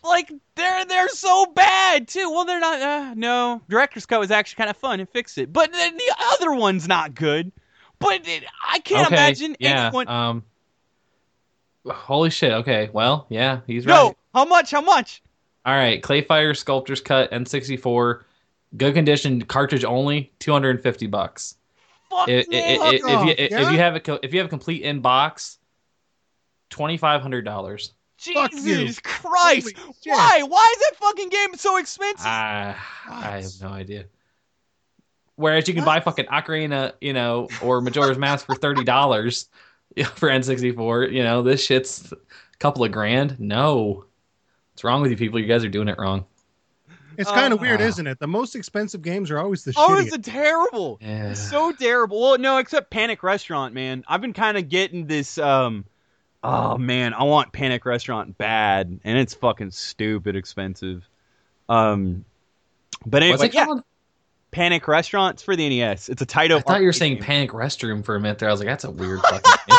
Like 0.04 0.32
they're 0.56 0.86
they're 0.86 1.10
so 1.10 1.46
bad 1.46 2.08
too. 2.08 2.30
Well, 2.32 2.46
they're 2.46 2.60
not. 2.60 2.82
Uh, 2.82 3.14
no, 3.16 3.62
director's 3.70 4.06
cut 4.06 4.20
was 4.20 4.32
actually 4.32 4.58
kind 4.58 4.70
of 4.70 4.78
fun 4.78 5.00
and 5.00 5.10
fixed 5.10 5.38
it, 5.38 5.52
but 5.54 5.72
then 5.72 5.96
the 5.96 6.16
other 6.34 6.54
one's 6.54 6.88
not 6.88 7.16
good. 7.16 7.52
But 8.00 8.28
it, 8.28 8.44
I 8.68 8.80
can't 8.80 9.08
okay. 9.08 9.16
imagine 9.16 9.56
yeah. 9.60 9.86
anyone. 9.88 10.08
Um. 10.08 10.44
Holy 11.88 12.30
shit. 12.32 12.52
Okay. 12.52 12.90
Well, 12.92 13.28
yeah, 13.30 13.62
he's 13.68 13.86
no, 13.86 14.08
right. 14.08 14.18
how 14.34 14.46
much? 14.46 14.72
How 14.72 14.82
much? 14.82 15.22
All 15.66 15.74
right. 15.76 16.02
Clay 16.02 16.22
Fighter 16.22 16.54
Sculptor's 16.54 17.02
Cut 17.02 17.32
N64. 17.32 18.22
good 18.78 18.94
condition 18.94 19.42
cartridge 19.44 19.84
only, 19.84 20.32
two 20.40 20.52
hundred 20.52 20.72
and 20.72 20.84
fifty 20.84 21.08
bucks. 21.08 21.56
Fuck 22.10 22.30
If, 22.30 22.46
yeah. 22.52 22.60
if, 22.60 22.94
if, 22.94 23.04
off, 23.06 23.26
you, 23.26 23.34
if 23.38 23.52
you 23.52 23.78
have 23.78 23.96
a 23.96 24.26
if 24.26 24.34
you 24.34 24.40
have 24.40 24.46
a 24.48 24.50
complete 24.50 24.84
inbox, 24.84 25.58
twenty 26.70 26.98
five 26.98 27.22
hundred 27.22 27.46
dollars. 27.46 27.94
Jesus 28.18 29.00
Christ! 29.02 29.76
Why? 30.06 30.42
Why 30.48 30.74
is 30.76 30.80
that 30.80 30.94
fucking 31.00 31.30
game 31.30 31.56
so 31.56 31.78
expensive? 31.78 32.26
I 32.26 32.76
I 33.10 33.42
have 33.42 33.52
no 33.62 33.68
idea. 33.70 34.06
Whereas 35.36 35.68
you 35.68 35.74
can 35.74 35.84
buy 35.84 35.96
What? 35.96 36.06
fucking 36.06 36.26
Ocarina, 36.28 36.94
you 37.02 37.12
know, 37.12 37.50
or 37.62 37.82
Majora's 37.82 38.18
Mask 38.18 38.46
for 38.46 38.56
thirty 38.56 38.84
dollars 38.86 39.50
for 40.16 40.30
N 40.30 40.44
sixty 40.44 40.72
four. 40.72 41.04
You 41.04 41.24
know, 41.24 41.42
this 41.44 41.64
shit's 41.66 42.12
a 42.14 42.16
couple 42.60 42.86
of 42.86 42.92
grand. 42.94 43.38
No, 43.40 44.06
what's 44.76 44.84
wrong 44.84 45.02
with 45.02 45.10
you 45.10 45.16
people? 45.16 45.40
You 45.40 45.46
guys 45.46 45.64
are 45.64 45.70
doing 45.70 45.88
it 45.88 45.96
wrong. 45.98 46.26
It's 47.18 47.32
kind 47.32 47.54
of 47.54 47.60
Uh, 47.60 47.62
weird, 47.62 47.82
uh. 47.82 47.86
isn't 47.86 48.08
it? 48.08 48.20
The 48.20 48.28
most 48.28 48.58
expensive 48.58 49.02
games 49.02 49.32
are 49.32 49.40
always 49.40 49.64
the 49.64 49.74
oh, 49.78 49.88
shittiest. 49.90 50.14
it's 50.18 50.28
terrible. 50.28 50.98
Yeah. 51.02 51.34
so 51.34 51.72
terrible. 51.72 52.20
Well, 52.20 52.38
no, 52.38 52.58
except 52.58 52.90
Panic 52.90 53.24
Restaurant, 53.24 53.74
man. 53.74 54.04
I've 54.06 54.20
been 54.20 54.34
kind 54.34 54.58
of 54.58 54.68
getting 54.68 55.08
this. 55.08 55.38
um 55.38 55.86
Oh 56.44 56.78
man, 56.78 57.14
I 57.14 57.24
want 57.24 57.54
Panic 57.54 57.86
Restaurant 57.86 58.38
bad, 58.38 59.00
and 59.06 59.18
it's 59.18 59.34
fucking 59.34 59.72
stupid 59.72 60.36
expensive. 60.36 61.08
Um, 61.70 62.26
but 63.06 63.24
anyway, 63.24 63.38
What's 63.38 63.44
it 63.46 63.54
yeah, 63.56 63.66
called? 63.66 63.84
Panic 64.52 64.86
Restaurant. 64.88 65.36
It's 65.36 65.44
for 65.44 65.56
the 65.56 65.68
NES. 65.70 66.10
It's 66.10 66.22
a 66.22 66.26
title. 66.26 66.58
I 66.58 66.62
thought 66.62 66.82
you 66.82 66.86
were 66.86 66.94
saying 66.94 67.16
game. 67.16 67.24
Panic 67.24 67.52
Restroom 67.52 68.04
for 68.06 68.16
a 68.16 68.20
minute 68.20 68.40
there. 68.40 68.50
I 68.50 68.52
was 68.52 68.60
like, 68.60 68.68
that's 68.68 68.84
a 68.84 68.92
weird 68.92 69.22
fucking. 69.30 69.78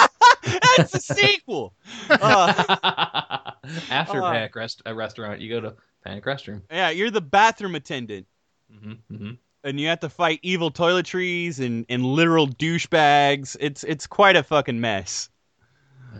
That's 0.78 0.94
a 0.94 1.00
sequel. 1.00 1.74
Uh, 2.10 3.45
After 3.90 4.22
Uh. 4.22 4.32
Panic 4.32 4.54
rest- 4.56 4.82
a 4.86 4.94
restaurant, 4.94 5.40
you 5.40 5.48
go 5.50 5.60
to 5.60 5.74
Panic 6.04 6.24
Restroom. 6.24 6.62
yeah, 6.70 6.90
you're 6.90 7.10
the 7.10 7.20
bathroom 7.20 7.74
attendant. 7.74 8.26
hmm 8.70 8.92
hmm 9.08 9.30
and 9.64 9.80
you 9.80 9.88
have 9.88 9.98
to 9.98 10.08
fight 10.08 10.38
evil 10.42 10.70
toiletries 10.70 11.58
and, 11.58 11.86
and 11.88 12.04
literal 12.04 12.46
douchebags. 12.46 13.56
It's 13.58 13.82
it's 13.82 14.06
quite 14.06 14.36
a 14.36 14.44
fucking 14.44 14.80
mess. 14.80 15.28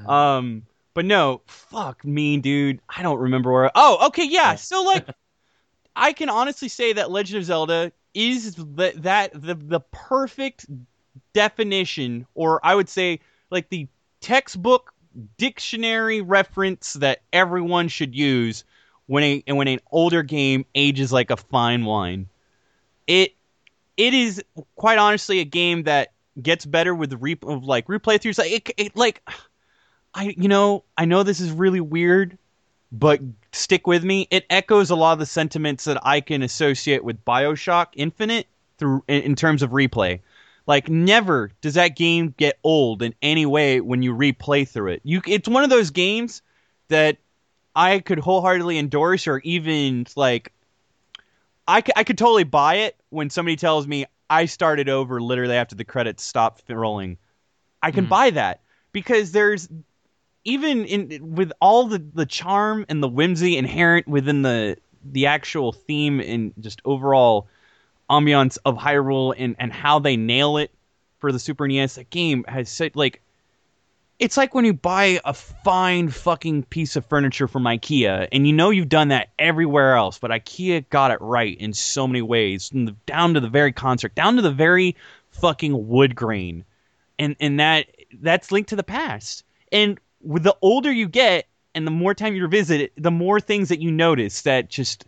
Um, 0.07 0.65
but 0.95 1.05
no, 1.05 1.43
fuck 1.47 2.05
me, 2.05 2.39
dude. 2.39 2.81
I 2.89 3.03
don't 3.03 3.21
remember 3.21 3.53
where. 3.53 3.71
Oh, 3.75 4.09
okay, 4.09 4.27
yeah. 4.27 4.57
So 4.57 4.83
like, 4.83 5.07
I 5.97 6.13
can 6.13 6.29
honestly 6.29 6.69
say 6.69 6.95
that 6.95 7.11
Legend 7.11 7.39
of 7.39 7.45
Zelda 7.45 7.93
is 8.15 8.57
the, 8.57 8.93
that 8.97 9.31
the 9.33 9.55
the 9.55 9.81
perfect 9.93 10.67
definition, 11.33 12.27
or 12.35 12.61
I 12.65 12.75
would 12.75 12.89
say 12.89 13.21
like 13.51 13.69
the 13.69 13.87
textbook 14.21 14.93
dictionary 15.39 16.21
reference 16.21 16.95
that 16.95 17.23
everyone 17.33 17.89
should 17.89 18.15
use 18.15 18.65
when 19.07 19.23
a 19.23 19.43
when 19.53 19.69
an 19.69 19.81
older 19.91 20.23
game 20.23 20.65
ages 20.75 21.13
like 21.13 21.31
a 21.31 21.37
fine 21.37 21.85
wine. 21.85 22.29
It 23.07 23.35
it 23.97 24.15
is 24.15 24.43
quite 24.75 24.99
honestly 24.99 25.41
a 25.41 25.45
game 25.45 25.85
that 25.85 26.13
gets 26.41 26.67
better 26.67 26.95
with 26.95 27.11
the 27.11 27.17
re- 27.17 27.39
of 27.43 27.65
like 27.65 27.87
replay 27.87 28.19
throughs. 28.19 28.39
Like 28.39 28.53
it, 28.53 28.71
it 28.77 28.97
like 28.97 29.23
I 30.15 30.35
you 30.37 30.49
know 30.49 30.85
I 30.97 31.05
know 31.05 31.23
this 31.23 31.41
is 31.41 31.51
really 31.51 31.81
weird, 31.81 32.37
but 32.93 33.21
stick 33.53 33.87
with 33.87 34.05
me. 34.05 34.29
It 34.31 34.45
echoes 34.51 34.91
a 34.91 34.97
lot 34.97 35.15
of 35.15 35.19
the 35.19 35.27
sentiments 35.27 35.85
that 35.85 36.05
I 36.05 36.21
can 36.21 36.43
associate 36.43 37.05
with 37.05 37.25
Bioshock 37.25 37.87
Infinite 37.95 38.47
through 38.79 39.05
in, 39.09 39.23
in 39.23 39.37
terms 39.37 39.63
of 39.63 39.71
replay. 39.71 40.21
Like 40.67 40.89
never 40.89 41.53
does 41.61 41.75
that 41.75 41.97
game 41.97 42.35
get 42.37 42.59
old 42.65 43.03
in 43.03 43.15
any 43.23 43.47
way 43.47 43.81
when 43.81 44.03
you 44.03 44.15
replay 44.15 44.67
through 44.69 44.93
it. 44.93 45.01
You 45.05 45.23
it's 45.27 45.49
one 45.49 45.65
of 45.65 45.71
those 45.71 45.91
games 45.91 46.43
that 46.89 47.19
I 47.75 48.01
could 48.01 48.19
wholeheartedly 48.19 48.79
endorse 48.79 49.27
or 49.27 49.41
even 49.45 50.07
like 50.17 50.53
I 51.69 51.81
could, 51.81 51.95
I 51.97 52.05
could 52.05 52.19
totally 52.19 52.45
buy 52.45 52.77
it 52.77 52.97
when 53.11 53.31
somebody 53.31 53.57
tells 53.57 53.87
me 53.87 54.07
I 54.29 54.47
started 54.47 54.89
over 54.89 55.21
literally 55.21 55.55
after 55.55 55.75
the 55.77 55.85
credits 55.85 56.25
stopped 56.25 56.65
rolling. 56.69 57.19
I 57.83 57.93
can 57.93 58.07
Mhm. 58.07 58.09
buy 58.09 58.31
that 58.31 58.61
because 58.93 59.33
there's 59.33 59.69
even 60.45 60.85
in 60.85 61.35
with 61.35 61.53
all 61.61 61.87
the 61.87 61.99
the 62.15 62.27
charm 62.27 62.87
and 62.89 63.03
the 63.03 63.09
whimsy 63.09 63.57
inherent 63.57 64.09
within 64.09 64.43
the 64.43 64.77
the 65.05 65.27
actual 65.27 65.73
theme 65.73 66.21
and 66.21 66.53
just 66.59 66.81
overall 66.85 67.47
ambiance 68.11 68.59
of 68.65 68.77
Hyrule 68.77 69.35
and 69.37 69.57
and 69.59 69.73
how 69.73 69.99
they 69.99 70.17
nail 70.17 70.57
it 70.59 70.71
for 71.19 71.33
the 71.33 71.39
Super 71.39 71.67
NES. 71.67 71.97
That 71.97 72.11
game 72.11 72.45
has 72.49 72.69
such 72.69 72.95
like 72.95 73.23
it's 74.19 74.37
like 74.37 74.55
when 74.55 74.65
you 74.65 74.73
buy 74.73 75.21
a 75.25 75.35
fine 75.35 76.09
fucking 76.09 76.65
piece 76.65 76.97
of 76.97 77.05
furniture 77.05 77.47
from 77.47 77.65
IKEA 77.65 78.29
and 78.33 78.47
you 78.47 78.53
know 78.53 78.71
you've 78.71 78.89
done 78.89 79.09
that 79.09 79.29
everywhere 79.39 79.95
else, 79.95 80.19
but 80.19 80.31
IKEA 80.31 80.89
got 80.89 81.11
it 81.11 81.21
right 81.21 81.57
in 81.59 81.75
so 81.75 82.07
many 82.07 82.23
ways, 82.23 82.71
the, 82.71 82.97
down 83.05 83.35
to 83.35 83.41
the 83.41 83.49
very 83.49 83.73
construct, 83.73 84.15
down 84.15 84.37
to 84.37 84.43
the 84.43 84.51
very 84.51 84.97
fucking 85.31 85.89
wood 85.89 86.15
grain, 86.15 86.65
and 87.19 87.37
and 87.41 87.61
that 87.61 87.89
that's 88.21 88.53
linked 88.53 88.71
to 88.71 88.77
the 88.77 88.83
past. 88.83 89.45
And 89.71 89.99
with 90.23 90.45
the 90.45 90.57
older 90.63 90.91
you 90.91 91.09
get, 91.09 91.47
and 91.75 91.87
the 91.87 91.91
more 91.91 92.15
time 92.15 92.35
you 92.35 92.43
revisit 92.43 92.81
it, 92.81 92.93
the 92.97 93.11
more 93.11 93.39
things 93.39 93.69
that 93.69 93.81
you 93.81 93.91
notice 93.91 94.43
that 94.43 94.71
just 94.71 95.05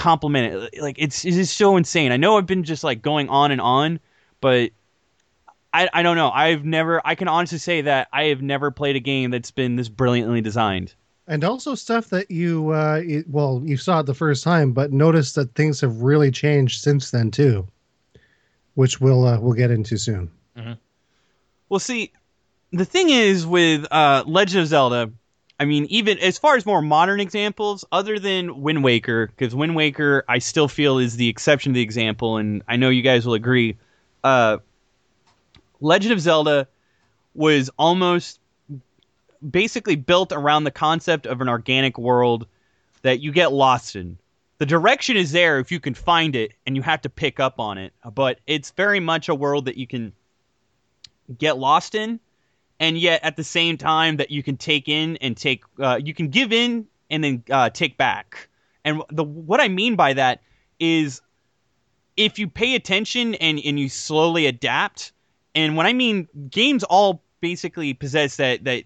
complement 0.00 0.70
it. 0.74 0.82
Like 0.82 0.96
it's 0.98 1.24
it's 1.24 1.36
just 1.36 1.56
so 1.56 1.76
insane. 1.76 2.10
I 2.10 2.16
know 2.16 2.36
I've 2.38 2.46
been 2.46 2.64
just 2.64 2.82
like 2.82 3.02
going 3.02 3.28
on 3.28 3.52
and 3.52 3.60
on, 3.60 4.00
but 4.40 4.70
I, 5.72 5.88
I 5.92 6.02
don't 6.02 6.16
know. 6.16 6.30
I've 6.30 6.64
never. 6.64 7.00
I 7.04 7.14
can 7.14 7.28
honestly 7.28 7.58
say 7.58 7.82
that 7.82 8.08
I 8.12 8.24
have 8.24 8.42
never 8.42 8.70
played 8.72 8.96
a 8.96 9.00
game 9.00 9.30
that's 9.30 9.50
been 9.52 9.76
this 9.76 9.88
brilliantly 9.88 10.40
designed. 10.40 10.94
and 11.28 11.44
also 11.44 11.76
stuff 11.76 12.08
that 12.08 12.30
you 12.30 12.70
uh 12.70 13.00
it, 13.04 13.28
well 13.28 13.62
you 13.64 13.76
saw 13.76 14.00
it 14.00 14.06
the 14.06 14.14
first 14.14 14.42
time 14.42 14.72
but 14.72 14.90
notice 14.90 15.34
that 15.34 15.54
things 15.54 15.80
have 15.80 16.02
really 16.02 16.30
changed 16.30 16.82
since 16.82 17.10
then 17.12 17.30
too 17.30 17.68
which 18.74 19.00
we'll 19.00 19.24
uh, 19.26 19.38
we'll 19.38 19.52
get 19.52 19.70
into 19.70 19.96
soon 19.96 20.30
Well, 21.68 21.78
see, 21.78 22.10
the 22.72 22.84
thing 22.84 23.10
is 23.10 23.46
with 23.46 23.86
uh, 23.92 24.24
Legend 24.26 24.62
of 24.62 24.68
Zelda. 24.68 25.12
I 25.60 25.66
mean, 25.66 25.84
even 25.90 26.18
as 26.20 26.38
far 26.38 26.56
as 26.56 26.64
more 26.64 26.80
modern 26.80 27.20
examples, 27.20 27.84
other 27.92 28.18
than 28.18 28.62
Wind 28.62 28.82
Waker, 28.82 29.26
because 29.26 29.54
Wind 29.54 29.76
Waker 29.76 30.24
I 30.26 30.38
still 30.38 30.68
feel 30.68 30.96
is 30.98 31.16
the 31.16 31.28
exception 31.28 31.74
to 31.74 31.74
the 31.74 31.82
example, 31.82 32.38
and 32.38 32.62
I 32.66 32.76
know 32.76 32.88
you 32.88 33.02
guys 33.02 33.26
will 33.26 33.34
agree. 33.34 33.76
Uh, 34.24 34.56
Legend 35.82 36.14
of 36.14 36.20
Zelda 36.20 36.66
was 37.34 37.68
almost 37.78 38.40
basically 39.48 39.96
built 39.96 40.32
around 40.32 40.64
the 40.64 40.70
concept 40.70 41.26
of 41.26 41.42
an 41.42 41.48
organic 41.50 41.98
world 41.98 42.46
that 43.02 43.20
you 43.20 43.30
get 43.30 43.52
lost 43.52 43.96
in. 43.96 44.16
The 44.56 44.66
direction 44.66 45.18
is 45.18 45.30
there 45.30 45.58
if 45.58 45.70
you 45.70 45.78
can 45.78 45.92
find 45.92 46.36
it 46.36 46.52
and 46.66 46.74
you 46.74 46.80
have 46.82 47.02
to 47.02 47.10
pick 47.10 47.38
up 47.38 47.60
on 47.60 47.76
it, 47.76 47.92
but 48.14 48.40
it's 48.46 48.70
very 48.70 49.00
much 49.00 49.28
a 49.28 49.34
world 49.34 49.66
that 49.66 49.76
you 49.76 49.86
can 49.86 50.14
get 51.36 51.58
lost 51.58 51.94
in 51.94 52.18
and 52.80 52.98
yet 52.98 53.22
at 53.22 53.36
the 53.36 53.44
same 53.44 53.76
time 53.76 54.16
that 54.16 54.30
you 54.30 54.42
can 54.42 54.56
take 54.56 54.88
in 54.88 55.18
and 55.18 55.36
take 55.36 55.62
uh, 55.78 56.00
you 56.02 56.14
can 56.14 56.28
give 56.28 56.52
in 56.52 56.86
and 57.10 57.22
then 57.22 57.44
uh, 57.50 57.68
take 57.70 57.96
back. 57.96 58.48
And 58.84 59.02
the 59.10 59.22
what 59.22 59.60
i 59.60 59.68
mean 59.68 59.94
by 59.94 60.14
that 60.14 60.42
is 60.80 61.20
if 62.16 62.38
you 62.38 62.48
pay 62.48 62.74
attention 62.74 63.34
and, 63.36 63.60
and 63.62 63.78
you 63.78 63.90
slowly 63.90 64.46
adapt 64.46 65.12
and 65.54 65.76
when 65.76 65.86
i 65.86 65.92
mean 65.92 66.26
games 66.50 66.82
all 66.84 67.22
basically 67.42 67.92
possess 67.92 68.36
that 68.36 68.64
that 68.64 68.84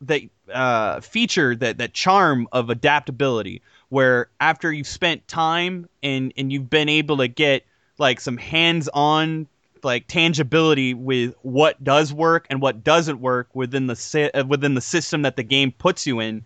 that 0.00 0.22
uh, 0.52 1.00
feature 1.00 1.54
that 1.56 1.78
that 1.78 1.92
charm 1.92 2.48
of 2.52 2.70
adaptability 2.70 3.60
where 3.90 4.30
after 4.40 4.72
you've 4.72 4.86
spent 4.86 5.28
time 5.28 5.86
and 6.02 6.32
and 6.38 6.50
you've 6.50 6.70
been 6.70 6.88
able 6.88 7.18
to 7.18 7.28
get 7.28 7.64
like 7.98 8.20
some 8.20 8.38
hands-on 8.38 9.46
like 9.84 10.06
tangibility 10.06 10.94
with 10.94 11.34
what 11.42 11.82
does 11.82 12.12
work 12.12 12.46
and 12.50 12.60
what 12.60 12.84
doesn't 12.84 13.20
work 13.20 13.48
within 13.54 13.86
the 13.86 13.96
si- 13.96 14.30
uh, 14.30 14.44
within 14.44 14.74
the 14.74 14.80
system 14.80 15.22
that 15.22 15.36
the 15.36 15.42
game 15.42 15.72
puts 15.72 16.06
you 16.06 16.20
in 16.20 16.44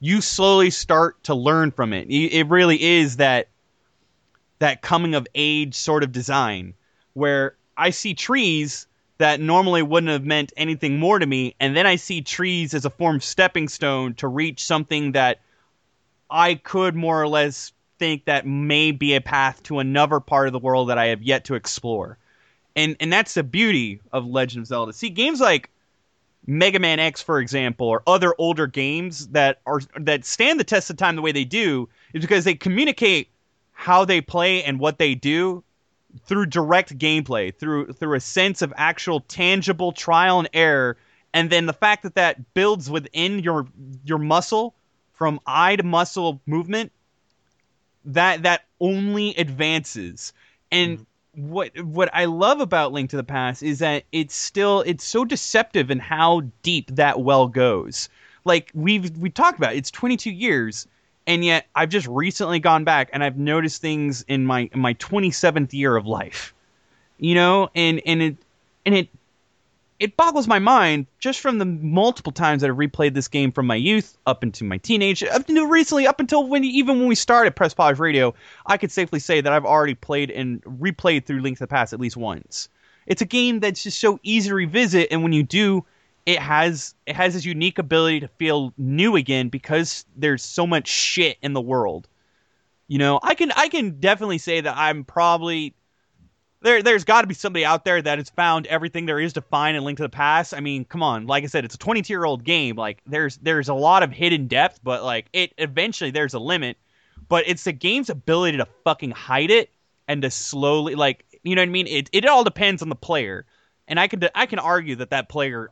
you 0.00 0.20
slowly 0.20 0.70
start 0.70 1.20
to 1.24 1.34
learn 1.34 1.72
from 1.72 1.92
it. 1.92 2.06
It 2.08 2.46
really 2.46 2.80
is 2.80 3.16
that 3.16 3.48
that 4.58 4.82
coming 4.82 5.14
of 5.14 5.26
age 5.34 5.74
sort 5.74 6.02
of 6.02 6.12
design 6.12 6.74
where 7.14 7.54
i 7.76 7.90
see 7.90 8.14
trees 8.14 8.86
that 9.18 9.40
normally 9.40 9.82
wouldn't 9.82 10.10
have 10.10 10.24
meant 10.24 10.52
anything 10.56 10.98
more 10.98 11.18
to 11.18 11.26
me 11.26 11.54
and 11.60 11.76
then 11.76 11.86
i 11.86 11.96
see 11.96 12.20
trees 12.20 12.74
as 12.74 12.84
a 12.84 12.90
form 12.90 13.16
of 13.16 13.24
stepping 13.24 13.68
stone 13.68 14.14
to 14.14 14.26
reach 14.28 14.64
something 14.64 15.12
that 15.12 15.40
i 16.30 16.54
could 16.54 16.94
more 16.94 17.20
or 17.20 17.28
less 17.28 17.72
think 17.98 18.24
that 18.24 18.46
may 18.46 18.90
be 18.92 19.14
a 19.14 19.20
path 19.20 19.62
to 19.62 19.78
another 19.78 20.20
part 20.20 20.46
of 20.46 20.52
the 20.52 20.58
world 20.58 20.88
that 20.88 20.98
i 20.98 21.06
have 21.06 21.22
yet 21.22 21.44
to 21.44 21.54
explore 21.54 22.18
and 22.78 22.96
and 23.00 23.12
that's 23.12 23.34
the 23.34 23.42
beauty 23.42 24.00
of 24.12 24.24
Legend 24.24 24.62
of 24.62 24.66
Zelda. 24.68 24.92
See, 24.92 25.10
games 25.10 25.40
like 25.40 25.68
Mega 26.46 26.78
Man 26.78 27.00
X, 27.00 27.20
for 27.20 27.40
example, 27.40 27.88
or 27.88 28.02
other 28.06 28.34
older 28.38 28.68
games 28.68 29.26
that 29.28 29.60
are 29.66 29.80
that 29.98 30.24
stand 30.24 30.60
the 30.60 30.64
test 30.64 30.88
of 30.88 30.96
time 30.96 31.16
the 31.16 31.22
way 31.22 31.32
they 31.32 31.44
do 31.44 31.88
is 32.14 32.22
because 32.22 32.44
they 32.44 32.54
communicate 32.54 33.28
how 33.72 34.04
they 34.04 34.20
play 34.20 34.62
and 34.62 34.78
what 34.78 34.98
they 34.98 35.16
do 35.16 35.64
through 36.24 36.46
direct 36.46 36.96
gameplay, 36.96 37.52
through 37.52 37.92
through 37.92 38.14
a 38.14 38.20
sense 38.20 38.62
of 38.62 38.72
actual 38.76 39.20
tangible 39.22 39.90
trial 39.90 40.38
and 40.38 40.48
error, 40.52 40.96
and 41.34 41.50
then 41.50 41.66
the 41.66 41.72
fact 41.72 42.04
that 42.04 42.14
that 42.14 42.54
builds 42.54 42.88
within 42.88 43.40
your 43.40 43.66
your 44.04 44.18
muscle 44.18 44.72
from 45.14 45.40
eye 45.46 45.74
to 45.74 45.82
muscle 45.82 46.40
movement 46.46 46.92
that 48.04 48.44
that 48.44 48.66
only 48.80 49.34
advances. 49.36 50.32
And 50.70 50.98
mm-hmm. 50.98 51.04
What 51.38 51.78
what 51.84 52.10
I 52.12 52.24
love 52.24 52.60
about 52.60 52.92
Link 52.92 53.10
to 53.10 53.16
the 53.16 53.24
Past 53.24 53.62
is 53.62 53.78
that 53.78 54.04
it's 54.12 54.34
still 54.34 54.82
it's 54.82 55.04
so 55.04 55.24
deceptive 55.24 55.90
in 55.90 55.98
how 56.00 56.42
deep 56.62 56.94
that 56.96 57.20
well 57.20 57.46
goes. 57.46 58.08
Like 58.44 58.70
we've 58.74 59.16
we 59.18 59.30
talked 59.30 59.58
about, 59.58 59.74
it's 59.74 59.90
22 59.90 60.30
years, 60.30 60.86
and 61.26 61.44
yet 61.44 61.66
I've 61.76 61.90
just 61.90 62.08
recently 62.08 62.58
gone 62.58 62.84
back 62.84 63.10
and 63.12 63.22
I've 63.22 63.38
noticed 63.38 63.80
things 63.80 64.24
in 64.28 64.46
my 64.46 64.68
in 64.72 64.80
my 64.80 64.94
27th 64.94 65.72
year 65.72 65.96
of 65.96 66.06
life. 66.06 66.52
You 67.18 67.34
know, 67.34 67.70
and 67.74 68.00
and 68.04 68.22
it 68.22 68.36
and 68.84 68.94
it 68.94 69.08
it 69.98 70.16
boggles 70.16 70.46
my 70.46 70.60
mind 70.60 71.06
just 71.18 71.40
from 71.40 71.58
the 71.58 71.64
multiple 71.64 72.30
times 72.30 72.62
that 72.62 72.70
I've 72.70 72.76
replayed 72.76 73.14
this 73.14 73.26
game 73.26 73.50
from 73.50 73.66
my 73.66 73.74
youth 73.74 74.16
up 74.26 74.44
into 74.44 74.62
my 74.62 74.78
teenage, 74.78 75.24
up 75.24 75.48
until 75.48 75.66
recently, 75.66 76.06
up 76.06 76.20
until 76.20 76.46
when 76.46 76.62
even 76.62 77.00
when 77.00 77.08
we 77.08 77.16
started 77.16 77.56
Press 77.56 77.74
Pause 77.74 77.98
Radio, 77.98 78.34
I 78.66 78.76
could 78.76 78.92
safely 78.92 79.18
say 79.18 79.40
that 79.40 79.52
I've 79.52 79.64
already 79.64 79.94
played 79.94 80.30
and 80.30 80.62
replayed 80.62 81.26
through 81.26 81.40
Link 81.40 81.58
to 81.58 81.64
the 81.64 81.68
Past 81.68 81.92
at 81.92 82.00
least 82.00 82.16
once. 82.16 82.68
It's 83.06 83.22
a 83.22 83.26
game 83.26 83.58
that's 83.60 83.82
just 83.82 83.98
so 83.98 84.20
easy 84.22 84.50
to 84.50 84.54
revisit, 84.54 85.08
and 85.10 85.22
when 85.22 85.32
you 85.32 85.42
do, 85.42 85.84
it 86.26 86.38
has 86.38 86.94
it 87.06 87.16
has 87.16 87.34
this 87.34 87.44
unique 87.44 87.78
ability 87.78 88.20
to 88.20 88.28
feel 88.28 88.72
new 88.76 89.16
again 89.16 89.48
because 89.48 90.04
there's 90.14 90.44
so 90.44 90.66
much 90.66 90.86
shit 90.86 91.38
in 91.42 91.54
the 91.54 91.60
world. 91.60 92.06
You 92.86 92.98
know, 92.98 93.18
I 93.22 93.34
can 93.34 93.50
I 93.52 93.68
can 93.68 93.98
definitely 93.98 94.38
say 94.38 94.60
that 94.60 94.76
I'm 94.76 95.04
probably 95.04 95.74
there 96.60 96.82
there's 96.82 97.04
got 97.04 97.22
to 97.22 97.26
be 97.26 97.34
somebody 97.34 97.64
out 97.64 97.84
there 97.84 98.00
that 98.02 98.18
has 98.18 98.30
found 98.30 98.66
everything 98.66 99.06
there 99.06 99.20
is 99.20 99.34
to 99.34 99.40
find 99.40 99.76
in 99.76 99.84
Link 99.84 99.98
to 99.98 100.02
the 100.02 100.08
Past. 100.08 100.54
I 100.54 100.60
mean, 100.60 100.84
come 100.84 101.02
on, 101.02 101.26
like 101.26 101.44
I 101.44 101.46
said, 101.46 101.64
it's 101.64 101.74
a 101.74 101.78
22 101.78 102.12
year 102.12 102.24
old 102.24 102.44
game. 102.44 102.76
Like 102.76 103.00
there's 103.06 103.36
there's 103.38 103.68
a 103.68 103.74
lot 103.74 104.02
of 104.02 104.12
hidden 104.12 104.48
depth, 104.48 104.80
but 104.82 105.04
like 105.04 105.26
it 105.32 105.52
eventually 105.58 106.10
there's 106.10 106.34
a 106.34 106.38
limit. 106.38 106.76
But 107.28 107.44
it's 107.46 107.64
the 107.64 107.72
game's 107.72 108.10
ability 108.10 108.58
to 108.58 108.66
fucking 108.84 109.10
hide 109.10 109.50
it 109.50 109.70
and 110.06 110.22
to 110.22 110.30
slowly 110.30 110.94
like 110.94 111.24
you 111.42 111.54
know 111.54 111.62
what 111.62 111.68
I 111.68 111.72
mean. 111.72 111.86
It 111.86 112.10
it 112.12 112.26
all 112.26 112.44
depends 112.44 112.82
on 112.82 112.88
the 112.88 112.96
player, 112.96 113.46
and 113.86 114.00
I 114.00 114.08
could 114.08 114.28
I 114.34 114.46
can 114.46 114.58
argue 114.58 114.96
that 114.96 115.10
that 115.10 115.28
player 115.28 115.70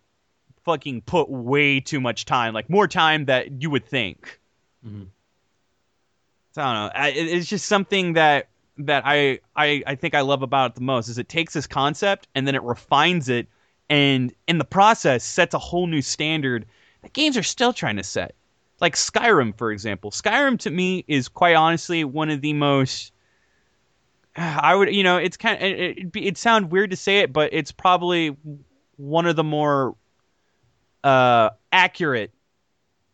fucking 0.64 1.00
put 1.02 1.28
way 1.28 1.80
too 1.80 2.00
much 2.00 2.24
time, 2.26 2.54
like 2.54 2.68
more 2.70 2.86
time 2.86 3.24
that 3.26 3.62
you 3.62 3.70
would 3.70 3.86
think. 3.86 4.38
Mm-hmm. 4.86 5.04
So 6.52 6.62
I 6.62 6.64
don't 6.64 6.74
know. 6.74 6.90
I, 6.94 7.08
it's 7.10 7.48
just 7.48 7.66
something 7.66 8.14
that 8.14 8.48
that 8.78 9.02
I, 9.06 9.40
I 9.54 9.82
I 9.86 9.94
think 9.94 10.14
I 10.14 10.20
love 10.20 10.42
about 10.42 10.72
it 10.72 10.74
the 10.74 10.82
most 10.82 11.08
is 11.08 11.18
it 11.18 11.28
takes 11.28 11.54
this 11.54 11.66
concept 11.66 12.28
and 12.34 12.46
then 12.46 12.54
it 12.54 12.62
refines 12.62 13.28
it 13.28 13.48
and 13.88 14.34
in 14.46 14.58
the 14.58 14.64
process 14.64 15.24
sets 15.24 15.54
a 15.54 15.58
whole 15.58 15.86
new 15.86 16.02
standard 16.02 16.66
that 17.02 17.12
games 17.12 17.36
are 17.36 17.42
still 17.42 17.72
trying 17.72 17.96
to 17.96 18.02
set. 18.02 18.34
Like 18.80 18.94
Skyrim, 18.94 19.56
for 19.56 19.70
example. 19.72 20.10
Skyrim 20.10 20.58
to 20.60 20.70
me 20.70 21.04
is 21.08 21.28
quite 21.28 21.54
honestly 21.54 22.04
one 22.04 22.30
of 22.30 22.40
the 22.40 22.52
most 22.52 23.12
I 24.36 24.74
would 24.74 24.94
you 24.94 25.02
know 25.02 25.16
it's 25.16 25.36
kind 25.36 25.56
of 25.56 25.62
it, 25.62 26.16
it, 26.16 26.36
sound 26.36 26.70
weird 26.70 26.90
to 26.90 26.96
say 26.96 27.20
it, 27.20 27.32
but 27.32 27.50
it's 27.52 27.72
probably 27.72 28.36
one 28.96 29.26
of 29.26 29.36
the 29.36 29.44
more 29.44 29.94
uh, 31.02 31.50
accurate 31.72 32.32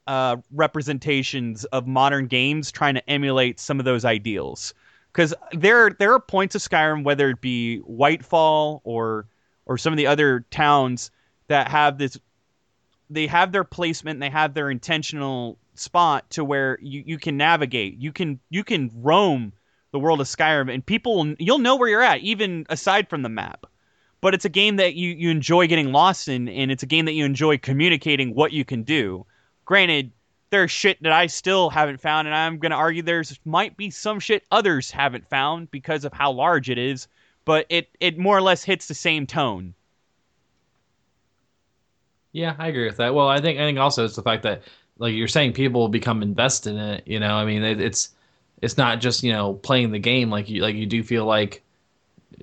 uh, 0.07 0.37
representations 0.51 1.65
of 1.67 1.87
modern 1.87 2.27
games 2.27 2.73
trying 2.73 2.95
to 2.95 3.11
emulate 3.11 3.61
some 3.61 3.79
of 3.79 3.85
those 3.85 4.05
ideals 4.05 4.75
because 5.13 5.35
there 5.53 5.91
there 5.91 6.13
are 6.13 6.21
points 6.21 6.55
of 6.55 6.63
Skyrim, 6.63 7.05
whether 7.05 7.31
it 7.31 7.41
be 7.41 7.81
Whitefall 7.89 8.81
or 8.85 9.27
or 9.67 9.79
some 9.79 9.93
of 9.93 9.97
the 9.97 10.07
other 10.07 10.45
towns 10.51 11.11
that 11.49 11.69
have 11.69 11.99
this, 11.99 12.19
they 13.11 13.27
have 13.27 13.53
their 13.53 13.65
placement, 13.65 14.17
and 14.17 14.23
they 14.23 14.31
have 14.31 14.55
their 14.55 14.71
intentional 14.71 15.59
spot 15.75 16.29
to 16.31 16.45
where 16.45 16.79
you, 16.81 17.03
you 17.07 17.19
can 17.19 17.37
navigate, 17.37 17.99
you 17.99 18.13
can 18.13 18.41
you 18.51 18.65
can 18.65 18.91
roam 18.95 19.53
the 19.93 19.99
world 19.99 20.21
of 20.21 20.27
Skyrim, 20.27 20.73
and 20.73 20.85
people 20.85 21.35
you'll 21.39 21.59
know 21.59 21.77
where 21.77 21.89
you're 21.89 22.03
at 22.03 22.21
even 22.21 22.67
aside 22.69 23.09
from 23.09 23.23
the 23.23 23.29
map. 23.29 23.67
But 24.23 24.35
it's 24.35 24.45
a 24.45 24.49
game 24.49 24.77
that 24.77 24.95
you, 24.95 25.11
you 25.11 25.31
enjoy 25.31 25.67
getting 25.67 25.91
lost 25.91 26.29
in, 26.29 26.49
and 26.49 26.71
it's 26.71 26.85
a 26.85 26.87
game 26.87 27.07
that 27.07 27.13
you 27.15 27.25
enjoy 27.25 27.59
communicating 27.59 28.37
what 28.37 28.53
you 28.53 28.65
can 28.65 28.85
do. 28.85 29.27
Granted, 29.65 30.13
there's 30.53 30.71
shit 30.71 31.03
that 31.03 31.13
I 31.13 31.27
still 31.29 31.71
haven't 31.71 31.99
found, 31.99 32.29
and 32.29 32.37
I'm 32.37 32.59
gonna 32.59 32.77
argue 32.77 33.03
there's 33.03 33.41
might 33.47 33.75
be 33.77 33.91
some 33.91 34.21
shit 34.21 34.45
others 34.53 34.91
haven't 34.91 35.27
found 35.27 35.71
because 35.71 36.05
of 36.05 36.13
how 36.13 36.31
large 36.31 36.69
it 36.69 36.77
is, 36.77 37.09
but 37.47 37.65
it 37.71 37.89
it 38.01 38.19
more 38.19 38.37
or 38.37 38.43
less 38.43 38.63
hits 38.63 38.87
the 38.87 38.95
same 38.95 39.27
tone. 39.27 39.75
Yeah, 42.33 42.55
I 42.59 42.69
agree 42.69 42.85
with 42.85 42.99
that. 42.99 43.15
Well, 43.15 43.29
I 43.29 43.41
think 43.41 43.59
I 43.59 43.63
think 43.63 43.79
also 43.79 44.05
it's 44.05 44.15
the 44.15 44.23
fact 44.23 44.43
that 44.43 44.63
like 44.99 45.15
you're 45.15 45.27
saying, 45.27 45.55
people 45.55 45.89
become 45.89 46.23
invested 46.23 46.75
in 46.75 46.79
it. 46.81 47.03
You 47.07 47.19
know, 47.19 47.35
I 47.35 47.47
mean, 47.47 47.63
it, 47.63 47.81
it's 47.81 48.11
it's 48.61 48.77
not 48.77 49.01
just 49.01 49.23
you 49.23 49.33
know 49.33 49.55
playing 49.55 49.91
the 49.91 49.99
game 49.99 50.29
like 50.29 50.51
you 50.51 50.61
like 50.61 50.77
you 50.77 50.85
do 50.85 51.03
feel 51.03 51.25
like 51.25 51.63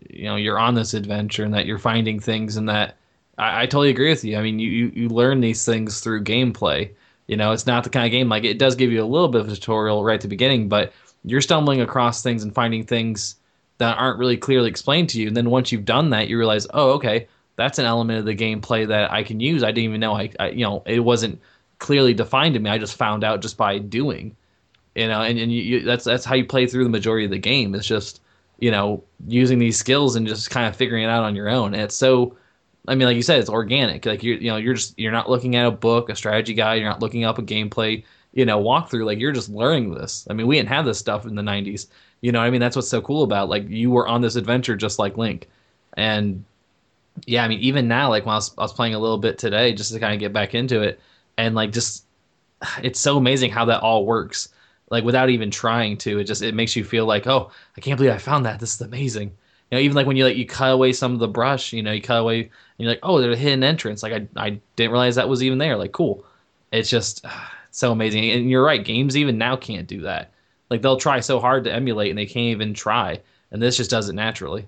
you 0.09 0.23
know 0.23 0.35
you're 0.35 0.59
on 0.59 0.73
this 0.73 0.95
adventure 0.95 1.43
and 1.43 1.53
that 1.53 1.67
you're 1.67 1.77
finding 1.77 2.19
things 2.19 2.57
and 2.57 2.67
that 2.69 2.97
I, 3.37 3.61
I 3.61 3.65
totally 3.67 3.91
agree 3.91 4.09
with 4.09 4.25
you. 4.25 4.35
I 4.35 4.41
mean, 4.41 4.57
you, 4.57 4.69
you 4.71 4.91
you 4.95 5.09
learn 5.09 5.41
these 5.41 5.63
things 5.63 6.01
through 6.01 6.23
gameplay 6.23 6.89
you 7.29 7.37
know, 7.37 7.51
it's 7.51 7.67
not 7.67 7.83
the 7.83 7.91
kind 7.91 8.07
of 8.07 8.11
game 8.11 8.27
like 8.27 8.43
it 8.43 8.57
does 8.57 8.73
give 8.73 8.91
you 8.91 9.03
a 9.03 9.05
little 9.05 9.27
bit 9.27 9.41
of 9.41 9.49
a 9.49 9.53
tutorial 9.53 10.03
right 10.03 10.15
at 10.15 10.21
the 10.21 10.27
beginning, 10.27 10.67
but 10.67 10.91
you're 11.23 11.41
stumbling 11.41 11.79
across 11.79 12.23
things 12.23 12.41
and 12.41 12.55
finding 12.55 12.83
things 12.83 13.35
that 13.77 13.99
aren't 13.99 14.17
really 14.17 14.35
clearly 14.35 14.67
explained 14.67 15.09
to 15.09 15.21
you. 15.21 15.27
And 15.27 15.37
then 15.37 15.51
once 15.51 15.71
you've 15.71 15.85
done 15.85 16.09
that, 16.09 16.27
you 16.27 16.39
realize, 16.39 16.65
oh, 16.73 16.93
okay, 16.93 17.27
that's 17.55 17.77
an 17.77 17.85
element 17.85 18.17
of 18.17 18.25
the 18.25 18.35
gameplay 18.35 18.87
that 18.87 19.11
I 19.11 19.21
can 19.21 19.39
use. 19.39 19.61
I 19.61 19.67
didn't 19.67 19.83
even 19.83 19.99
know 19.99 20.15
I, 20.15 20.31
I 20.39 20.49
you 20.49 20.65
know, 20.65 20.81
it 20.87 21.01
wasn't 21.01 21.39
clearly 21.77 22.15
defined 22.15 22.55
to 22.55 22.59
me. 22.59 22.71
I 22.71 22.79
just 22.79 22.95
found 22.95 23.23
out 23.23 23.43
just 23.43 23.57
by 23.57 23.77
doing, 23.77 24.35
you 24.95 25.07
know, 25.07 25.21
and, 25.21 25.37
and 25.37 25.51
you, 25.51 25.61
you, 25.61 25.79
that's 25.81 26.05
that's 26.05 26.25
how 26.25 26.33
you 26.33 26.45
play 26.45 26.65
through 26.65 26.83
the 26.83 26.89
majority 26.89 27.25
of 27.25 27.31
the 27.31 27.37
game. 27.37 27.75
It's 27.75 27.85
just 27.85 28.21
you 28.57 28.71
know 28.71 29.03
using 29.27 29.59
these 29.59 29.77
skills 29.77 30.15
and 30.15 30.27
just 30.27 30.49
kind 30.49 30.65
of 30.65 30.75
figuring 30.75 31.03
it 31.03 31.09
out 31.09 31.25
on 31.25 31.35
your 31.35 31.47
own. 31.47 31.75
And 31.75 31.83
it's 31.83 31.95
so 31.95 32.35
I 32.89 32.95
mean, 32.95 33.07
like 33.07 33.15
you 33.15 33.21
said, 33.21 33.39
it's 33.39 33.49
organic. 33.49 34.05
Like 34.05 34.23
you, 34.23 34.33
you 34.33 34.49
know, 34.49 34.57
you're 34.57 34.73
just 34.73 34.97
you're 34.97 35.11
not 35.11 35.29
looking 35.29 35.55
at 35.55 35.67
a 35.67 35.71
book, 35.71 36.09
a 36.09 36.15
strategy 36.15 36.55
guide. 36.55 36.81
You're 36.81 36.89
not 36.89 37.01
looking 37.01 37.23
up 37.23 37.37
a 37.37 37.43
gameplay, 37.43 38.03
you 38.33 38.45
know, 38.45 38.61
walkthrough. 38.61 39.05
Like 39.05 39.19
you're 39.19 39.31
just 39.31 39.49
learning 39.49 39.93
this. 39.93 40.27
I 40.29 40.33
mean, 40.33 40.47
we 40.47 40.55
didn't 40.55 40.69
have 40.69 40.85
this 40.85 40.97
stuff 40.97 41.25
in 41.25 41.35
the 41.35 41.43
'90s. 41.43 41.85
You 42.21 42.31
know, 42.31 42.39
I 42.39 42.49
mean, 42.49 42.59
that's 42.59 42.75
what's 42.75 42.89
so 42.89 43.01
cool 43.01 43.23
about. 43.23 43.47
Like 43.47 43.69
you 43.69 43.91
were 43.91 44.07
on 44.07 44.21
this 44.21 44.35
adventure 44.35 44.75
just 44.75 44.97
like 44.97 45.17
Link, 45.17 45.47
and 45.97 46.43
yeah, 47.27 47.43
I 47.43 47.47
mean, 47.47 47.59
even 47.59 47.87
now, 47.87 48.09
like 48.09 48.25
when 48.25 48.33
I 48.33 48.37
was, 48.37 48.51
I 48.57 48.63
was 48.63 48.73
playing 48.73 48.95
a 48.95 48.99
little 48.99 49.19
bit 49.19 49.37
today, 49.37 49.71
just 49.73 49.93
to 49.93 49.99
kind 49.99 50.15
of 50.15 50.19
get 50.19 50.33
back 50.33 50.55
into 50.55 50.81
it, 50.81 50.99
and 51.37 51.53
like 51.53 51.71
just 51.71 52.05
it's 52.83 52.99
so 52.99 53.17
amazing 53.17 53.51
how 53.51 53.65
that 53.65 53.81
all 53.81 54.05
works. 54.05 54.49
Like 54.89 55.03
without 55.03 55.29
even 55.29 55.51
trying 55.51 55.97
to, 55.99 56.17
it 56.17 56.23
just 56.23 56.41
it 56.41 56.55
makes 56.55 56.75
you 56.75 56.83
feel 56.83 57.05
like, 57.05 57.27
oh, 57.27 57.51
I 57.77 57.81
can't 57.81 57.97
believe 57.97 58.13
I 58.13 58.17
found 58.17 58.47
that. 58.47 58.59
This 58.59 58.73
is 58.73 58.81
amazing 58.81 59.33
you 59.69 59.77
know, 59.77 59.81
even 59.81 59.95
like 59.95 60.07
when 60.07 60.17
you 60.17 60.23
like 60.23 60.37
you 60.37 60.45
cut 60.45 60.71
away 60.71 60.93
some 60.93 61.13
of 61.13 61.19
the 61.19 61.27
brush, 61.27 61.73
you 61.73 61.83
know, 61.83 61.91
you 61.91 62.01
cut 62.01 62.19
away 62.19 62.41
and 62.41 62.49
you're 62.77 62.89
like, 62.89 62.99
oh, 63.03 63.21
there's 63.21 63.37
a 63.37 63.39
hidden 63.39 63.63
entrance. 63.63 64.03
Like 64.03 64.13
I 64.13 64.27
I 64.35 64.49
didn't 64.75 64.91
realize 64.91 65.15
that 65.15 65.29
was 65.29 65.43
even 65.43 65.57
there. 65.57 65.77
Like 65.77 65.91
cool. 65.91 66.25
It's 66.71 66.89
just 66.89 67.25
so 67.71 67.91
amazing. 67.91 68.29
And 68.31 68.49
you're 68.49 68.63
right, 68.63 68.83
games 68.83 69.15
even 69.15 69.37
now 69.37 69.55
can't 69.55 69.87
do 69.87 70.01
that. 70.01 70.31
Like 70.69 70.81
they'll 70.81 70.97
try 70.97 71.19
so 71.19 71.39
hard 71.39 71.63
to 71.63 71.73
emulate 71.73 72.09
and 72.09 72.17
they 72.17 72.25
can't 72.25 72.51
even 72.51 72.73
try. 72.73 73.19
And 73.51 73.61
this 73.61 73.77
just 73.77 73.89
does 73.89 74.09
it 74.09 74.13
naturally. 74.13 74.67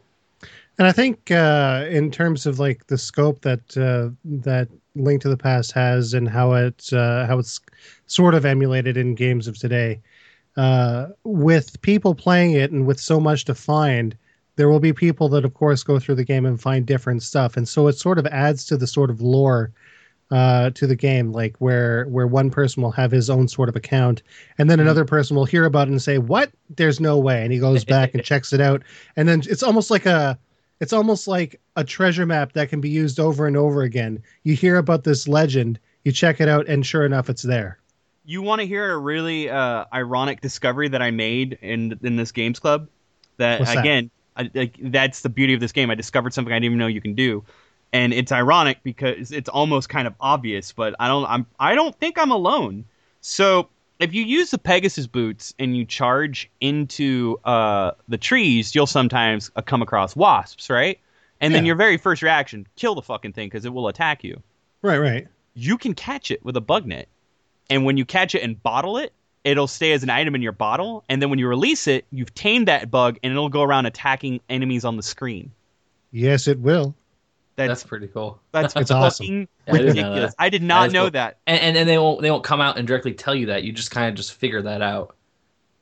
And 0.77 0.87
I 0.87 0.91
think 0.91 1.29
uh, 1.29 1.85
in 1.89 2.09
terms 2.11 2.45
of 2.45 2.59
like 2.59 2.87
the 2.87 2.97
scope 2.97 3.41
that 3.41 3.77
uh, 3.77 4.09
that 4.25 4.67
Link 4.95 5.21
to 5.21 5.29
the 5.29 5.37
Past 5.37 5.71
has 5.73 6.13
and 6.13 6.27
how 6.27 6.53
it 6.53 6.91
uh, 6.93 7.27
how 7.27 7.39
it's 7.39 7.59
sort 8.07 8.33
of 8.33 8.45
emulated 8.45 8.97
in 8.97 9.15
games 9.15 9.47
of 9.47 9.57
today, 9.57 9.99
uh, 10.57 11.07
with 11.23 11.79
people 11.81 12.15
playing 12.15 12.53
it 12.53 12.71
and 12.71 12.87
with 12.87 12.99
so 12.99 13.19
much 13.19 13.45
to 13.45 13.55
find, 13.55 14.17
there 14.55 14.69
will 14.69 14.79
be 14.79 14.93
people 14.93 15.29
that 15.29 15.45
of 15.45 15.53
course 15.53 15.83
go 15.83 15.99
through 15.99 16.15
the 16.15 16.25
game 16.25 16.45
and 16.45 16.61
find 16.61 16.85
different 16.85 17.23
stuff. 17.23 17.57
And 17.57 17.67
so 17.67 17.87
it 17.87 17.93
sort 17.93 18.19
of 18.19 18.25
adds 18.27 18.65
to 18.65 18.77
the 18.77 18.87
sort 18.87 19.09
of 19.09 19.21
lore 19.21 19.71
uh, 20.31 20.69
to 20.71 20.87
the 20.87 20.95
game 20.95 21.33
like 21.33 21.57
where 21.57 22.05
where 22.05 22.27
one 22.27 22.49
person 22.49 22.81
will 22.81 22.91
have 22.91 23.11
his 23.11 23.29
own 23.29 23.49
sort 23.49 23.67
of 23.67 23.75
account 23.75 24.23
and 24.57 24.69
then 24.69 24.77
mm-hmm. 24.77 24.87
another 24.87 25.03
person 25.03 25.35
will 25.35 25.43
hear 25.45 25.65
about 25.65 25.87
it 25.87 25.91
and 25.91 26.01
say 26.01 26.17
what? 26.17 26.51
There's 26.69 26.99
no 26.99 27.17
way. 27.17 27.43
And 27.43 27.51
he 27.51 27.59
goes 27.59 27.83
back 27.83 28.13
and 28.13 28.23
checks 28.31 28.53
it 28.53 28.61
out. 28.61 28.83
And 29.17 29.27
then 29.27 29.41
it's 29.49 29.63
almost 29.63 29.91
like 29.91 30.05
a 30.05 30.37
it's 30.79 30.93
almost 30.93 31.27
like 31.27 31.59
a 31.75 31.83
treasure 31.83 32.25
map 32.25 32.53
that 32.53 32.69
can 32.69 32.81
be 32.81 32.89
used 32.89 33.19
over 33.19 33.45
and 33.45 33.55
over 33.55 33.83
again. 33.83 34.23
You 34.43 34.55
hear 34.55 34.77
about 34.77 35.03
this 35.03 35.27
legend 35.27 35.79
you 36.03 36.11
check 36.11 36.41
it 36.41 36.49
out 36.49 36.67
and 36.67 36.85
sure 36.85 37.05
enough 37.05 37.29
it's 37.29 37.43
there. 37.43 37.77
You 38.25 38.41
want 38.41 38.61
to 38.61 38.67
hear 38.67 38.91
a 38.91 38.97
really 38.97 39.49
uh, 39.49 39.85
ironic 39.93 40.41
discovery 40.41 40.87
that 40.89 41.01
i 41.01 41.11
made 41.11 41.57
in 41.61 41.99
in 42.03 42.15
this 42.15 42.31
games 42.31 42.59
club? 42.59 42.87
That 43.37 43.59
What's 43.59 43.71
again 43.71 44.05
that? 44.05 44.11
I, 44.37 44.49
like, 44.53 44.77
that's 44.79 45.21
the 45.21 45.29
beauty 45.29 45.53
of 45.53 45.59
this 45.59 45.71
game. 45.71 45.89
I 45.89 45.95
discovered 45.95 46.33
something 46.33 46.53
I 46.53 46.57
didn't 46.57 46.65
even 46.65 46.77
know 46.77 46.87
you 46.87 47.01
can 47.01 47.15
do, 47.15 47.43
and 47.91 48.13
it's 48.13 48.31
ironic 48.31 48.79
because 48.83 49.31
it's 49.31 49.49
almost 49.49 49.89
kind 49.89 50.07
of 50.07 50.13
obvious. 50.19 50.71
But 50.71 50.95
I 50.99 51.07
don't. 51.07 51.25
I'm. 51.25 51.45
I 51.59 51.75
don't 51.75 51.95
think 51.99 52.17
I'm 52.17 52.31
alone. 52.31 52.85
So 53.21 53.69
if 54.01 54.13
you 54.13 54.23
use 54.23 54.51
the 54.51 54.57
Pegasus 54.57 55.05
boots 55.07 55.53
and 55.59 55.77
you 55.77 55.85
charge 55.85 56.49
into 56.59 57.39
uh, 57.45 57.91
the 58.07 58.17
trees, 58.17 58.73
you'll 58.73 58.87
sometimes 58.87 59.51
uh, 59.55 59.61
come 59.61 59.81
across 59.81 60.15
wasps, 60.15 60.69
right? 60.69 60.99
And 61.39 61.51
yeah. 61.51 61.57
then 61.57 61.65
your 61.65 61.75
very 61.75 61.97
first 61.97 62.21
reaction, 62.21 62.67
kill 62.75 62.95
the 62.95 63.01
fucking 63.01 63.33
thing 63.33 63.47
because 63.47 63.63
it 63.63 63.73
will 63.73 63.87
attack 63.87 64.23
you. 64.23 64.41
Right, 64.81 64.97
right. 64.97 65.27
You 65.53 65.77
can 65.77 65.93
catch 65.93 66.31
it 66.31 66.43
with 66.43 66.57
a 66.57 66.61
bug 66.61 66.87
net, 66.87 67.07
and 67.69 67.85
when 67.85 67.97
you 67.97 68.05
catch 68.05 68.33
it 68.33 68.41
and 68.41 68.61
bottle 68.61 68.97
it, 68.97 69.13
it'll 69.43 69.67
stay 69.67 69.91
as 69.93 70.03
an 70.03 70.09
item 70.09 70.35
in 70.35 70.41
your 70.41 70.51
bottle, 70.51 71.03
and 71.09 71.21
then 71.21 71.29
when 71.29 71.39
you 71.39 71.47
release 71.47 71.87
it, 71.87 72.05
you've 72.11 72.33
tamed 72.33 72.67
that 72.67 72.91
bug, 72.91 73.17
and 73.23 73.31
it'll 73.31 73.49
go 73.49 73.61
around 73.63 73.85
attacking 73.85 74.39
enemies 74.49 74.85
on 74.85 74.97
the 74.97 75.03
screen. 75.03 75.51
Yes, 76.11 76.47
it 76.47 76.59
will. 76.59 76.93
That's, 77.55 77.67
That's 77.69 77.83
pretty 77.83 78.07
cool. 78.07 78.39
that's 78.51 78.75
It's 78.77 78.91
awesome. 78.91 79.25
fucking 79.25 79.47
I 79.67 79.71
didn't 79.71 79.85
know 79.85 79.87
ridiculous. 80.09 80.31
that. 80.31 80.43
I 80.43 80.49
did 80.49 80.63
not 80.63 80.87
is 80.87 80.93
know 80.93 81.03
cool. 81.03 81.11
that. 81.11 81.37
And, 81.47 81.59
and 81.61 81.77
and 81.77 81.89
they 81.89 81.97
won't 81.97 82.21
they 82.21 82.31
won't 82.31 82.43
come 82.43 82.61
out 82.61 82.77
and 82.77 82.87
directly 82.87 83.13
tell 83.13 83.35
you 83.35 83.47
that. 83.47 83.63
You 83.63 83.71
just 83.71 83.91
kind 83.91 84.07
of 84.09 84.15
just 84.15 84.33
figure 84.33 84.61
that 84.63 84.81
out. 84.81 85.15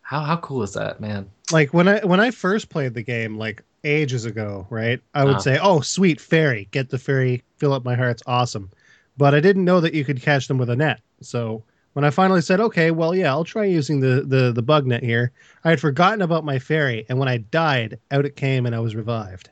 How 0.01 0.21
how 0.21 0.37
cool 0.37 0.63
is 0.63 0.73
that, 0.73 0.99
man? 0.99 1.29
Like 1.51 1.73
when 1.73 1.87
I 1.87 1.99
when 2.05 2.19
I 2.19 2.31
first 2.31 2.69
played 2.69 2.93
the 2.95 3.03
game, 3.03 3.37
like 3.37 3.63
ages 3.83 4.25
ago, 4.25 4.67
right? 4.69 4.99
I 5.13 5.23
would 5.23 5.35
Uh-huh. 5.35 5.39
say, 5.41 5.59
"Oh, 5.61 5.79
sweet 5.81 6.19
fairy, 6.19 6.67
get 6.71 6.89
the 6.89 6.97
fairy, 6.97 7.43
fill 7.57 7.71
up 7.73 7.85
my 7.85 7.95
hearts, 7.95 8.23
awesome." 8.25 8.71
But 9.17 9.33
I 9.35 9.39
didn't 9.39 9.63
know 9.65 9.79
that 9.79 9.93
you 9.93 10.03
could 10.03 10.21
catch 10.21 10.47
them 10.47 10.57
with 10.57 10.69
a 10.69 10.75
net. 10.75 10.99
So 11.21 11.63
when 11.93 12.05
I 12.05 12.09
finally 12.09 12.41
said, 12.41 12.59
"Okay, 12.59 12.91
well, 12.91 13.15
yeah, 13.15 13.29
I'll 13.29 13.43
try 13.43 13.65
using 13.65 13.99
the 13.99 14.23
the 14.25 14.51
the 14.51 14.61
bug 14.61 14.85
net 14.85 15.03
here," 15.03 15.31
I 15.63 15.69
had 15.71 15.79
forgotten 15.79 16.21
about 16.21 16.45
my 16.45 16.59
fairy, 16.59 17.05
and 17.09 17.17
when 17.19 17.27
I 17.27 17.37
died, 17.37 17.99
out 18.11 18.25
it 18.25 18.35
came, 18.35 18.65
and 18.65 18.75
I 18.75 18.79
was 18.79 18.95
revived. 18.95 19.49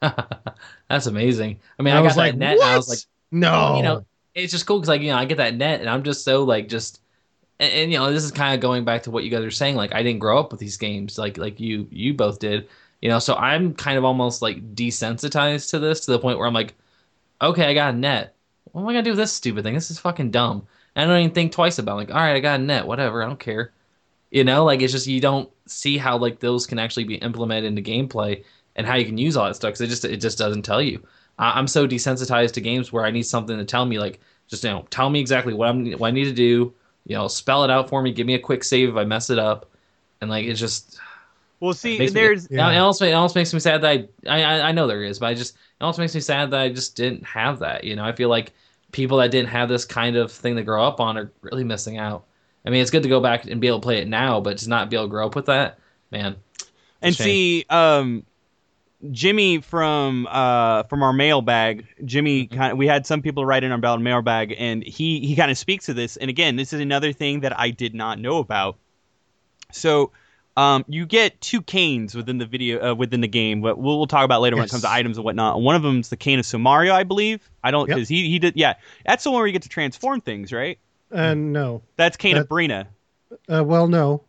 That's 0.00 1.06
amazing. 1.06 1.58
I 1.78 1.82
mean, 1.82 1.94
I, 1.94 1.98
I 1.98 2.00
got 2.00 2.06
was 2.06 2.14
that 2.16 2.20
like, 2.20 2.36
net, 2.36 2.54
and 2.54 2.62
I 2.62 2.76
was 2.76 2.88
like, 2.88 2.98
No, 3.30 3.76
you 3.76 3.82
know, 3.82 4.06
it's 4.34 4.52
just 4.52 4.66
cool 4.66 4.78
because 4.78 4.88
like 4.88 5.00
you 5.00 5.08
know 5.08 5.16
I 5.16 5.24
get 5.24 5.38
that 5.38 5.54
net, 5.54 5.80
and 5.80 5.88
I'm 5.88 6.02
just 6.02 6.24
so 6.24 6.44
like 6.44 6.68
just, 6.68 7.00
and, 7.60 7.72
and, 7.72 7.92
you 7.92 7.98
know 7.98 8.12
this 8.12 8.24
is 8.24 8.30
kind 8.30 8.54
of 8.54 8.60
going 8.60 8.84
back 8.84 9.02
to 9.04 9.10
what 9.10 9.24
you 9.24 9.30
guys 9.30 9.44
are 9.44 9.50
saying. 9.50 9.76
Like 9.76 9.94
I 9.94 10.02
didn't 10.02 10.20
grow 10.20 10.38
up 10.38 10.50
with 10.50 10.60
these 10.60 10.76
games 10.76 11.18
like 11.18 11.38
like 11.38 11.60
you 11.60 11.88
you 11.90 12.14
both 12.14 12.38
did, 12.38 12.68
you 13.00 13.08
know. 13.08 13.18
So 13.18 13.34
I'm 13.34 13.74
kind 13.74 13.98
of 13.98 14.04
almost 14.04 14.42
like 14.42 14.74
desensitized 14.74 15.70
to 15.70 15.78
this 15.78 16.00
to 16.06 16.12
the 16.12 16.18
point 16.18 16.38
where 16.38 16.46
I'm 16.46 16.54
like, 16.54 16.74
okay, 17.42 17.66
I 17.66 17.74
got 17.74 17.94
a 17.94 17.96
net. 17.96 18.34
What 18.72 18.82
am 18.82 18.88
I 18.88 18.92
gonna 18.92 19.02
do 19.02 19.10
with 19.10 19.18
this 19.18 19.32
stupid 19.32 19.64
thing? 19.64 19.74
This 19.74 19.90
is 19.90 19.98
fucking 19.98 20.30
dumb. 20.30 20.66
And 20.96 21.10
I 21.10 21.14
don't 21.14 21.22
even 21.24 21.34
think 21.34 21.52
twice 21.52 21.78
about 21.78 21.94
it. 21.94 21.96
like, 21.96 22.10
all 22.10 22.16
right, 22.16 22.36
I 22.36 22.40
got 22.40 22.60
a 22.60 22.64
net, 22.64 22.86
whatever, 22.86 23.22
I 23.22 23.26
don't 23.26 23.40
care. 23.40 23.72
You 24.30 24.44
know, 24.44 24.64
like 24.64 24.82
it's 24.82 24.92
just 24.92 25.06
you 25.06 25.20
don't 25.20 25.50
see 25.66 25.98
how 25.98 26.18
like 26.18 26.40
those 26.40 26.66
can 26.66 26.78
actually 26.78 27.04
be 27.04 27.16
implemented 27.16 27.64
into 27.66 27.82
gameplay 27.82 28.44
and 28.76 28.86
how 28.86 28.96
you 28.96 29.06
can 29.06 29.18
use 29.18 29.36
all 29.36 29.46
that 29.46 29.56
stuff 29.56 29.70
because 29.70 29.80
it 29.82 29.88
just 29.88 30.04
it 30.04 30.18
just 30.18 30.38
doesn't 30.38 30.62
tell 30.62 30.82
you. 30.82 31.02
I, 31.38 31.58
I'm 31.58 31.68
so 31.68 31.86
desensitized 31.88 32.52
to 32.54 32.60
games 32.60 32.92
where 32.92 33.04
I 33.06 33.10
need 33.12 33.24
something 33.24 33.56
to 33.56 33.64
tell 33.64 33.86
me 33.86 33.98
like 33.98 34.20
just 34.48 34.64
you 34.64 34.70
know 34.70 34.86
tell 34.90 35.10
me 35.10 35.20
exactly 35.20 35.54
what 35.54 35.68
I'm 35.68 35.90
what 35.92 36.08
I 36.08 36.10
need 36.10 36.24
to 36.24 36.32
do. 36.32 36.74
You 37.06 37.16
know, 37.16 37.28
spell 37.28 37.64
it 37.64 37.70
out 37.70 37.88
for 37.88 38.02
me. 38.02 38.12
Give 38.12 38.26
me 38.26 38.34
a 38.34 38.38
quick 38.38 38.64
save 38.64 38.88
if 38.90 38.96
I 38.96 39.04
mess 39.04 39.30
it 39.30 39.38
up, 39.38 39.70
and 40.20 40.30
like 40.30 40.46
it's 40.46 40.60
just 40.60 40.98
Well, 41.60 41.72
see, 41.72 41.98
makes 41.98 42.14
me- 42.14 42.20
there's 42.20 42.48
Yeah. 42.50 42.70
it 42.70 42.78
also 42.78 43.06
it 43.06 43.12
also 43.12 43.38
makes 43.38 43.52
me 43.54 43.60
sad 43.60 43.80
that 43.82 43.90
I, 43.90 44.08
I 44.28 44.42
I- 44.42 44.68
I 44.68 44.72
know 44.72 44.86
there 44.86 45.02
is, 45.02 45.18
but 45.18 45.26
I 45.26 45.34
just 45.34 45.54
it 45.54 45.84
also 45.84 46.02
makes 46.02 46.14
me 46.14 46.20
sad 46.20 46.50
that 46.50 46.60
I 46.60 46.68
just 46.70 46.96
didn't 46.96 47.24
have 47.24 47.60
that. 47.60 47.84
You 47.84 47.96
know, 47.96 48.04
I 48.04 48.12
feel 48.12 48.28
like 48.28 48.52
people 48.96 49.18
that 49.18 49.30
didn't 49.30 49.50
have 49.50 49.68
this 49.68 49.84
kind 49.84 50.16
of 50.16 50.32
thing 50.32 50.56
to 50.56 50.62
grow 50.62 50.82
up 50.82 51.00
on 51.00 51.18
are 51.18 51.30
really 51.42 51.64
missing 51.64 51.98
out. 51.98 52.24
I 52.64 52.70
mean, 52.70 52.80
it's 52.80 52.90
good 52.90 53.02
to 53.02 53.08
go 53.10 53.20
back 53.20 53.44
and 53.44 53.60
be 53.60 53.68
able 53.68 53.78
to 53.78 53.84
play 53.84 53.98
it 53.98 54.08
now, 54.08 54.40
but 54.40 54.56
to 54.58 54.68
not 54.68 54.88
be 54.88 54.96
able 54.96 55.04
to 55.04 55.10
grow 55.10 55.26
up 55.26 55.36
with 55.36 55.46
that, 55.46 55.78
man. 56.10 56.36
and 57.02 57.14
see 57.14 57.66
um 57.68 58.24
Jimmy 59.12 59.60
from 59.60 60.26
uh 60.30 60.84
from 60.84 61.02
our 61.02 61.12
mailbag, 61.12 61.86
Jimmy 62.06 62.46
Mm-hmm. 62.46 62.58
kind 62.58 62.72
of, 62.72 62.78
we 62.78 62.86
had 62.86 63.06
some 63.06 63.20
people 63.20 63.44
write 63.44 63.62
in 63.64 63.70
our 63.70 63.98
mailbag 63.98 64.54
and 64.58 64.82
he 64.82 65.20
he 65.20 65.36
kind 65.36 65.50
of 65.50 65.58
speaks 65.58 65.86
to 65.86 65.94
this 65.94 66.16
and 66.16 66.30
again, 66.30 66.56
this 66.56 66.72
is 66.72 66.80
another 66.80 67.12
thing 67.12 67.40
that 67.40 67.56
I 67.58 67.70
did 67.70 67.94
not 67.94 68.18
know 68.18 68.38
about. 68.38 68.78
So, 69.72 70.10
um 70.56 70.84
you 70.88 71.06
get 71.06 71.40
two 71.40 71.60
canes 71.62 72.14
within 72.14 72.38
the 72.38 72.46
video 72.46 72.90
uh, 72.90 72.94
within 72.94 73.20
the 73.20 73.28
game, 73.28 73.60
but 73.60 73.78
we'll, 73.78 73.98
we'll 73.98 74.06
talk 74.06 74.24
about 74.24 74.40
later 74.40 74.56
when 74.56 74.64
it 74.64 74.70
comes 74.70 74.82
to 74.82 74.90
items 74.90 75.18
and 75.18 75.24
whatnot. 75.24 75.60
One 75.60 75.76
of 75.76 75.82
them 75.82 76.00
is 76.00 76.08
the 76.08 76.16
cane 76.16 76.38
of 76.38 76.44
Sumario, 76.46 76.92
I 76.92 77.02
believe. 77.04 77.48
I 77.62 77.70
don't 77.70 77.88
Yep. 77.88 77.98
cuz 77.98 78.08
he 78.08 78.28
he 78.28 78.38
did 78.38 78.54
yeah. 78.56 78.74
That's 79.04 79.24
the 79.24 79.30
one 79.30 79.40
where 79.40 79.46
you 79.46 79.52
get 79.52 79.62
to 79.62 79.68
transform 79.68 80.20
things, 80.20 80.52
right? 80.52 80.78
uh, 81.12 81.34
no. 81.34 81.82
That's 81.96 82.16
cane 82.16 82.36
of 82.36 82.48
Byrna. 82.48 82.86
Uh, 83.48 83.62
well, 83.64 83.86
no, 83.88 84.22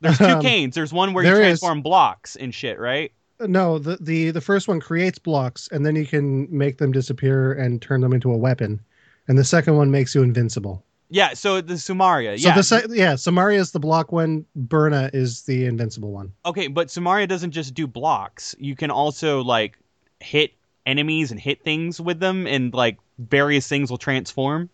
There's 0.00 0.18
two 0.18 0.24
Um, 0.24 0.40
canes. 0.40 0.74
There's 0.74 0.92
one 0.92 1.12
where 1.12 1.24
you 1.24 1.30
there 1.30 1.40
is. 1.40 1.60
transform 1.60 1.82
blocks 1.82 2.36
and 2.36 2.54
shit, 2.54 2.78
right? 2.78 3.12
no. 3.40 3.78
The, 3.78 3.96
the 4.00 4.30
the 4.30 4.40
first 4.40 4.66
one 4.68 4.80
creates 4.80 5.18
blocks, 5.18 5.68
and 5.72 5.84
then 5.84 5.96
you 5.96 6.06
can 6.06 6.46
make 6.50 6.78
them 6.78 6.92
disappear 6.92 7.52
and 7.52 7.80
turn 7.82 8.00
them 8.00 8.12
into 8.12 8.32
a 8.32 8.36
weapon, 8.36 8.80
and 9.28 9.38
the 9.38 9.44
second 9.44 9.76
one 9.76 9.90
makes 9.90 10.14
you 10.14 10.22
invincible. 10.22 10.84
Yeah, 11.10 11.34
so 11.34 11.60
the 11.60 11.74
Somaria. 11.74 12.40
So 12.40 12.48
yeah. 12.48 12.54
the 12.54 12.62
se- 12.62 12.84
yeah, 12.90 13.14
Somaria 13.14 13.58
is 13.58 13.72
the 13.72 13.80
block 13.80 14.12
one. 14.12 14.46
Byrna 14.56 15.10
is 15.12 15.42
the 15.42 15.66
invincible 15.66 16.12
one. 16.12 16.32
Okay, 16.46 16.68
but 16.68 16.86
Somaria 16.88 17.28
doesn't 17.28 17.50
just 17.50 17.74
do 17.74 17.86
blocks. 17.86 18.54
You 18.58 18.76
can 18.76 18.90
also 18.90 19.42
like 19.42 19.76
hit 20.20 20.52
enemies 20.86 21.32
and 21.32 21.40
hit 21.40 21.62
things 21.64 22.00
with 22.00 22.20
them, 22.20 22.46
and 22.46 22.72
like 22.72 22.98
various 23.18 23.66
things 23.66 23.90
will 23.90 23.98
transform. 23.98 24.70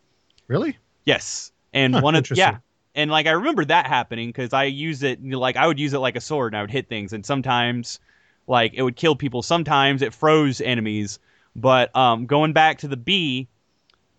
Really? 0.46 0.76
Yes, 1.06 1.52
and 1.72 1.94
Huh, 1.94 2.02
one 2.02 2.14
of 2.14 2.20
interesting. 2.20 2.46
yeah, 2.46 2.58
and 2.94 3.10
like 3.10 3.26
I 3.26 3.30
remember 3.30 3.64
that 3.64 3.86
happening 3.86 4.28
because 4.28 4.52
I 4.52 4.64
use 4.64 5.02
it 5.02 5.24
like 5.24 5.56
I 5.56 5.66
would 5.66 5.80
use 5.80 5.94
it 5.94 5.98
like 5.98 6.16
a 6.16 6.20
sword 6.20 6.52
and 6.52 6.58
I 6.58 6.60
would 6.62 6.70
hit 6.70 6.88
things, 6.88 7.14
and 7.14 7.24
sometimes 7.24 7.98
like 8.46 8.74
it 8.74 8.82
would 8.82 8.96
kill 8.96 9.16
people. 9.16 9.42
Sometimes 9.42 10.02
it 10.02 10.12
froze 10.12 10.60
enemies. 10.60 11.18
But 11.54 11.96
um, 11.96 12.26
going 12.26 12.52
back 12.52 12.78
to 12.80 12.88
the 12.88 12.98
bee, 12.98 13.48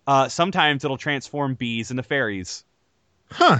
uh, 0.08 0.28
sometimes 0.28 0.84
it'll 0.84 0.96
transform 0.96 1.54
bees 1.54 1.90
into 1.92 2.02
fairies 2.02 2.64
Huh. 3.30 3.58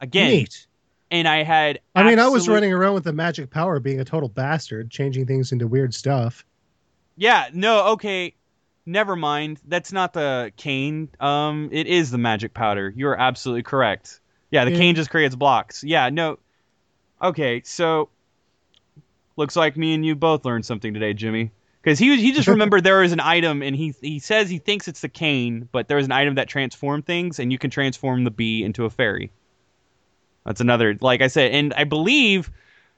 again. 0.00 0.28
Neat. 0.30 0.66
And 1.10 1.26
I 1.26 1.42
had 1.42 1.80
I 1.96 2.04
mean, 2.04 2.20
I 2.20 2.28
was 2.28 2.48
running 2.48 2.72
around 2.72 2.94
with 2.94 3.02
the 3.04 3.12
magic 3.12 3.50
power, 3.50 3.80
being 3.80 3.98
a 4.00 4.04
total 4.04 4.28
bastard, 4.28 4.90
changing 4.90 5.26
things 5.26 5.50
into 5.50 5.66
weird 5.66 5.92
stuff. 5.92 6.44
Yeah, 7.16 7.48
no, 7.52 7.88
okay. 7.88 8.34
Never 8.86 9.16
mind. 9.16 9.58
That's 9.66 9.92
not 9.92 10.12
the 10.12 10.52
cane. 10.56 11.08
Um, 11.18 11.68
it 11.72 11.86
is 11.88 12.10
the 12.12 12.18
magic 12.18 12.54
powder. 12.54 12.92
You 12.96 13.08
are 13.08 13.18
absolutely 13.18 13.64
correct. 13.64 14.20
Yeah, 14.52 14.64
the 14.64 14.70
Yeah. 14.70 14.76
cane 14.78 14.94
just 14.94 15.10
creates 15.10 15.34
blocks. 15.34 15.82
Yeah, 15.84 16.08
no. 16.08 16.38
Okay, 17.20 17.60
so 17.64 18.08
looks 19.36 19.56
like 19.56 19.76
me 19.76 19.94
and 19.94 20.06
you 20.06 20.14
both 20.14 20.44
learned 20.44 20.64
something 20.64 20.94
today, 20.94 21.12
Jimmy. 21.12 21.50
Because 21.82 21.98
he 21.98 22.20
he 22.20 22.32
just 22.32 22.48
remembered 22.56 22.84
there 22.84 23.02
is 23.02 23.12
an 23.12 23.20
item, 23.20 23.62
and 23.62 23.74
he 23.74 23.94
he 24.00 24.18
says 24.18 24.50
he 24.50 24.58
thinks 24.58 24.88
it's 24.88 25.00
the 25.00 25.08
cane, 25.08 25.68
but 25.72 25.88
there's 25.88 26.04
an 26.04 26.12
item 26.12 26.34
that 26.36 26.48
transform 26.48 27.02
things, 27.02 27.38
and 27.38 27.50
you 27.52 27.58
can 27.58 27.70
transform 27.70 28.24
the 28.24 28.30
bee 28.30 28.62
into 28.64 28.84
a 28.84 28.90
fairy. 28.90 29.30
That's 30.44 30.60
another, 30.60 30.96
like 31.00 31.20
I 31.20 31.26
said, 31.28 31.52
and 31.52 31.72
I 31.74 31.84
believe 31.84 32.50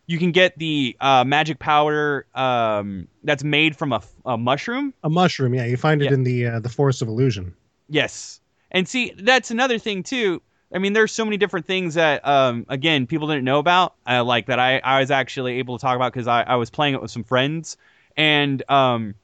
you 0.07 0.19
can 0.19 0.33
get 0.33 0.59
the 0.59 0.97
uh, 1.01 1.25
magic 1.25 1.59
powder 1.59 2.27
um, 2.35 3.09
that's 3.25 3.45
made 3.45 3.77
from 3.77 3.93
a, 3.93 4.03
a 4.25 4.37
mushroom. 4.39 4.95
A 5.03 5.11
mushroom, 5.11 5.55
yeah, 5.55 5.65
you 5.65 5.77
find 5.77 6.03
it 6.03 6.07
Yeah. 6.07 6.13
in 6.13 6.25
the 6.25 6.47
uh, 6.47 6.61
the 6.61 6.69
Forest 6.69 7.03
of 7.03 7.09
Illusion. 7.09 7.55
Yes, 7.89 8.41
and 8.71 8.89
see 8.89 9.13
that's 9.17 9.51
another 9.51 9.79
thing 9.79 10.03
too. 10.03 10.41
I 10.75 10.79
mean, 10.79 10.95
there's 10.95 11.13
so 11.13 11.25
many 11.25 11.37
different 11.37 11.67
things 11.67 11.95
that, 11.95 12.27
um, 12.27 12.65
again, 12.71 13.07
people 13.07 13.29
didn't 13.29 13.45
know 13.45 13.59
about, 13.59 13.95
uh, 14.09 14.25
like 14.25 14.47
that 14.47 14.59
I, 14.59 14.79
I 14.79 15.01
was 15.01 15.11
actually 15.11 15.59
able 15.59 15.77
to 15.77 15.83
talk 15.83 15.97
about 15.97 16.15
because 16.15 16.27
I, 16.27 16.43
I 16.45 16.57
was 16.57 16.71
playing 16.71 16.95
it 16.95 17.03
with 17.03 17.11
some 17.11 17.25
friends, 17.25 17.77
and 18.17 18.63
um, 18.71 19.15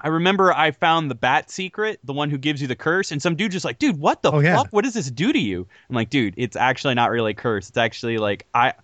I 0.00 0.08
remember 0.08 0.52
I 0.52 0.70
found 0.70 1.10
the 1.10 1.14
bat 1.14 1.50
secret, 1.50 1.98
the 2.04 2.12
one 2.12 2.30
who 2.30 2.38
gives 2.38 2.60
you 2.60 2.68
the 2.68 2.76
curse, 2.76 3.10
and 3.12 3.20
some 3.20 3.34
dude 3.36 3.52
just 3.52 3.64
like, 3.64 3.78
dude, 3.78 3.98
what 3.98 4.22
the 4.22 4.30
Oh, 4.30 4.34
fuck? 4.36 4.44
yeah. 4.44 4.62
What 4.70 4.84
does 4.84 4.94
this 4.94 5.10
do 5.10 5.32
to 5.32 5.38
you? 5.38 5.66
I'm 5.88 5.94
like, 5.96 6.10
dude, 6.10 6.34
it's 6.36 6.56
actually 6.56 6.94
not 6.94 7.10
really 7.10 7.32
a 7.32 7.34
curse. 7.34 7.68
It's 7.68 7.78
actually 7.78 8.18
like 8.18 8.46
I, 8.54 8.74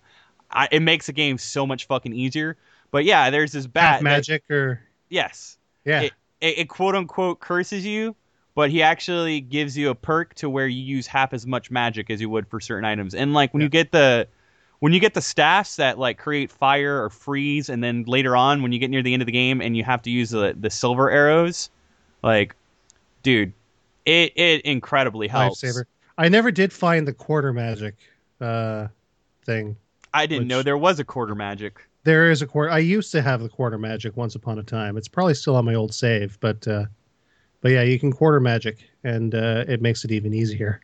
I 0.51 0.67
it 0.71 0.81
makes 0.81 1.05
the 1.07 1.13
game 1.13 1.37
so 1.37 1.65
much 1.65 1.87
fucking 1.87 2.13
easier. 2.13 2.57
But 2.91 3.03
yeah, 3.05 3.29
there's 3.29 3.51
this 3.51 3.67
bat. 3.67 3.83
Half 3.83 3.99
that- 3.99 4.03
magic, 4.03 4.43
or 4.49 4.81
yes, 5.09 5.57
yeah, 5.85 6.01
It- 6.01 6.13
it, 6.41 6.57
it 6.59 6.69
quote 6.69 6.95
unquote 6.95 7.39
curses 7.39 7.85
you, 7.85 8.15
but 8.55 8.69
he 8.69 8.81
actually 8.83 9.39
gives 9.41 9.77
you 9.77 9.89
a 9.89 9.95
perk 9.95 10.33
to 10.35 10.49
where 10.49 10.67
you 10.67 10.81
use 10.81 11.07
half 11.07 11.33
as 11.33 11.47
much 11.47 11.71
magic 11.71 12.09
as 12.09 12.19
you 12.21 12.29
would 12.29 12.47
for 12.47 12.59
certain 12.59 12.83
items. 12.85 13.15
And 13.15 13.33
like 13.33 13.53
when 13.53 13.61
you 13.61 13.69
get 13.69 13.91
the 13.91 14.27
when 14.79 14.93
you 14.93 14.99
get 14.99 15.13
the 15.13 15.21
staffs 15.21 15.77
that 15.77 15.97
like 15.97 16.17
create 16.17 16.51
fire 16.51 17.03
or 17.03 17.09
freeze, 17.09 17.69
and 17.69 17.83
then 17.83 18.03
later 18.03 18.35
on 18.35 18.61
when 18.61 18.71
you 18.71 18.79
get 18.79 18.89
near 18.89 19.01
the 19.03 19.13
end 19.13 19.21
of 19.21 19.25
the 19.25 19.31
game 19.31 19.61
and 19.61 19.75
you 19.77 19.83
have 19.83 20.01
to 20.03 20.09
use 20.09 20.29
the 20.29 20.55
the 20.59 20.69
silver 20.69 21.09
arrows, 21.09 21.69
like, 22.23 22.55
dude, 23.23 23.53
it 24.05 24.33
it 24.35 24.61
incredibly 24.61 25.27
helps. 25.27 25.61
lifesaver. 25.61 25.85
I 26.17 26.29
never 26.29 26.51
did 26.51 26.71
find 26.71 27.07
the 27.07 27.13
quarter 27.13 27.51
magic 27.53 27.95
uh, 28.39 28.87
thing. 29.45 29.75
I 30.13 30.25
didn't 30.25 30.43
Which- 30.43 30.47
know 30.49 30.63
there 30.63 30.77
was 30.77 30.99
a 30.99 31.03
quarter 31.03 31.35
magic. 31.35 31.85
There 32.03 32.29
is 32.29 32.41
a 32.43 32.45
quarter. 32.47 32.69
I 32.71 32.77
used 32.79 33.11
to 33.13 33.21
have 33.23 33.41
the 33.41 33.49
quarter 33.49 33.79
magic 33.79 34.15
once 34.15 34.35
upon 34.35 34.59
a 34.59 34.63
time. 34.63 34.95
It's 34.95 35.07
probably 35.07 35.33
still 35.33 35.55
on 35.55 35.65
my 35.65 35.73
old 35.73 35.91
save, 35.93 36.39
but 36.39 36.67
uh, 36.67 36.85
but 37.61 37.71
yeah, 37.71 37.81
you 37.81 37.97
can 37.99 38.13
quarter 38.13 38.39
magic, 38.39 38.77
and 39.03 39.33
uh, 39.33 39.65
it 39.67 39.81
makes 39.81 40.05
it 40.05 40.11
even 40.11 40.31
easier. 40.33 40.81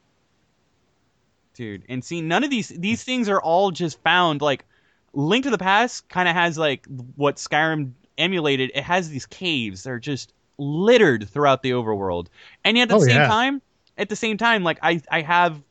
Dude. 1.61 1.83
And 1.87 2.03
see, 2.03 2.21
none 2.21 2.43
of 2.43 2.49
these 2.49 2.69
these 2.69 3.03
things 3.03 3.29
are 3.29 3.39
all 3.39 3.69
just 3.69 4.01
found. 4.01 4.41
Like, 4.41 4.65
Link 5.13 5.43
to 5.43 5.51
the 5.51 5.57
Past 5.59 6.09
kind 6.09 6.27
of 6.27 6.33
has 6.35 6.57
like 6.57 6.85
what 7.15 7.35
Skyrim 7.35 7.91
emulated. 8.17 8.71
It 8.73 8.83
has 8.83 9.09
these 9.09 9.27
caves 9.27 9.83
that 9.83 9.91
are 9.91 9.99
just 9.99 10.33
littered 10.57 11.29
throughout 11.29 11.61
the 11.61 11.71
overworld, 11.71 12.27
and 12.63 12.77
yet 12.77 12.83
at 12.83 12.89
the 12.89 12.95
Oh, 12.95 13.05
same 13.05 13.15
yeah. 13.17 13.27
time, 13.27 13.61
at 13.97 14.09
the 14.09 14.15
same 14.15 14.37
time, 14.37 14.63
like 14.63 14.79
I 14.81 15.01
I 15.11 15.21
have 15.21 15.61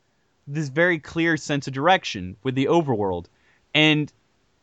this 0.46 0.68
very 0.68 0.98
clear 1.00 1.36
sense 1.36 1.66
of 1.66 1.72
direction 1.74 2.36
with 2.44 2.54
the 2.54 2.66
overworld, 2.66 3.26
and 3.74 4.12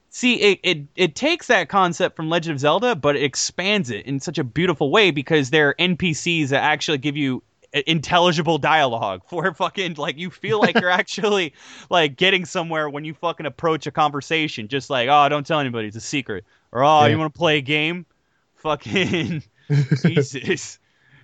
see 0.10 0.36
it, 0.36 0.60
it 0.64 0.78
it 0.96 1.16
takes 1.16 1.48
that 1.48 1.68
concept 1.68 2.16
from 2.16 2.30
Legend 2.30 2.54
of 2.54 2.60
Zelda, 2.62 2.96
but 2.96 3.18
it 3.18 3.24
expands 3.24 3.90
it 3.90 4.06
in 4.06 4.22
such 4.22 4.38
a 4.38 4.46
beautiful 4.46 4.92
way 4.92 5.12
because 5.12 5.50
there 5.50 5.70
are 5.70 5.76
NPCs 5.78 6.50
that 6.50 6.64
actually 6.64 7.00
give 7.00 7.18
you 7.18 7.44
intelligible 7.86 8.58
dialogue 8.58 9.22
for 9.28 9.54
fucking 9.54 9.96
like 9.96 10.18
you 10.18 10.30
feel 10.32 10.60
like 10.60 10.80
you're 10.80 10.90
actually 11.04 11.54
like 11.90 12.16
getting 12.16 12.46
somewhere 12.46 12.90
when 12.90 13.04
you 13.06 13.14
fucking 13.14 13.46
approach 13.46 13.86
a 13.88 13.92
conversation 13.92 14.68
just 14.68 14.90
like 14.90 15.10
oh 15.10 15.30
don't 15.30 15.46
tell 15.46 15.60
anybody 15.60 15.88
it's 15.88 15.98
a 15.98 16.02
secret 16.02 16.44
or 16.72 16.84
oh 16.84 17.02
Yeah. 17.06 17.08
you 17.08 17.18
want 17.18 17.34
to 17.34 17.38
play 17.38 17.58
a 17.58 17.62
game 17.62 18.06
fucking 18.56 19.44
jesus 20.06 20.80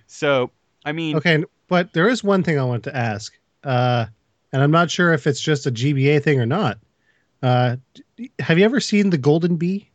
so 0.06 0.50
i 0.84 0.92
mean 0.92 1.16
Okay, 1.16 1.44
but 1.68 1.92
there 1.92 2.08
is 2.08 2.22
one 2.22 2.42
thing 2.42 2.58
I 2.58 2.64
want 2.64 2.84
to 2.84 2.94
ask, 2.94 3.32
uh, 3.64 4.06
and 4.52 4.62
I'm 4.62 4.70
not 4.70 4.90
sure 4.90 5.12
if 5.14 5.26
it's 5.26 5.40
just 5.40 5.66
a 5.66 5.70
GBA 5.72 6.22
thing 6.22 6.38
or 6.38 6.46
not. 6.46 6.78
Uh, 7.42 7.76
have 8.38 8.58
you 8.58 8.64
ever 8.64 8.80
seen 8.80 9.10
the 9.10 9.18
Golden 9.18 9.56
Bee? 9.56 9.90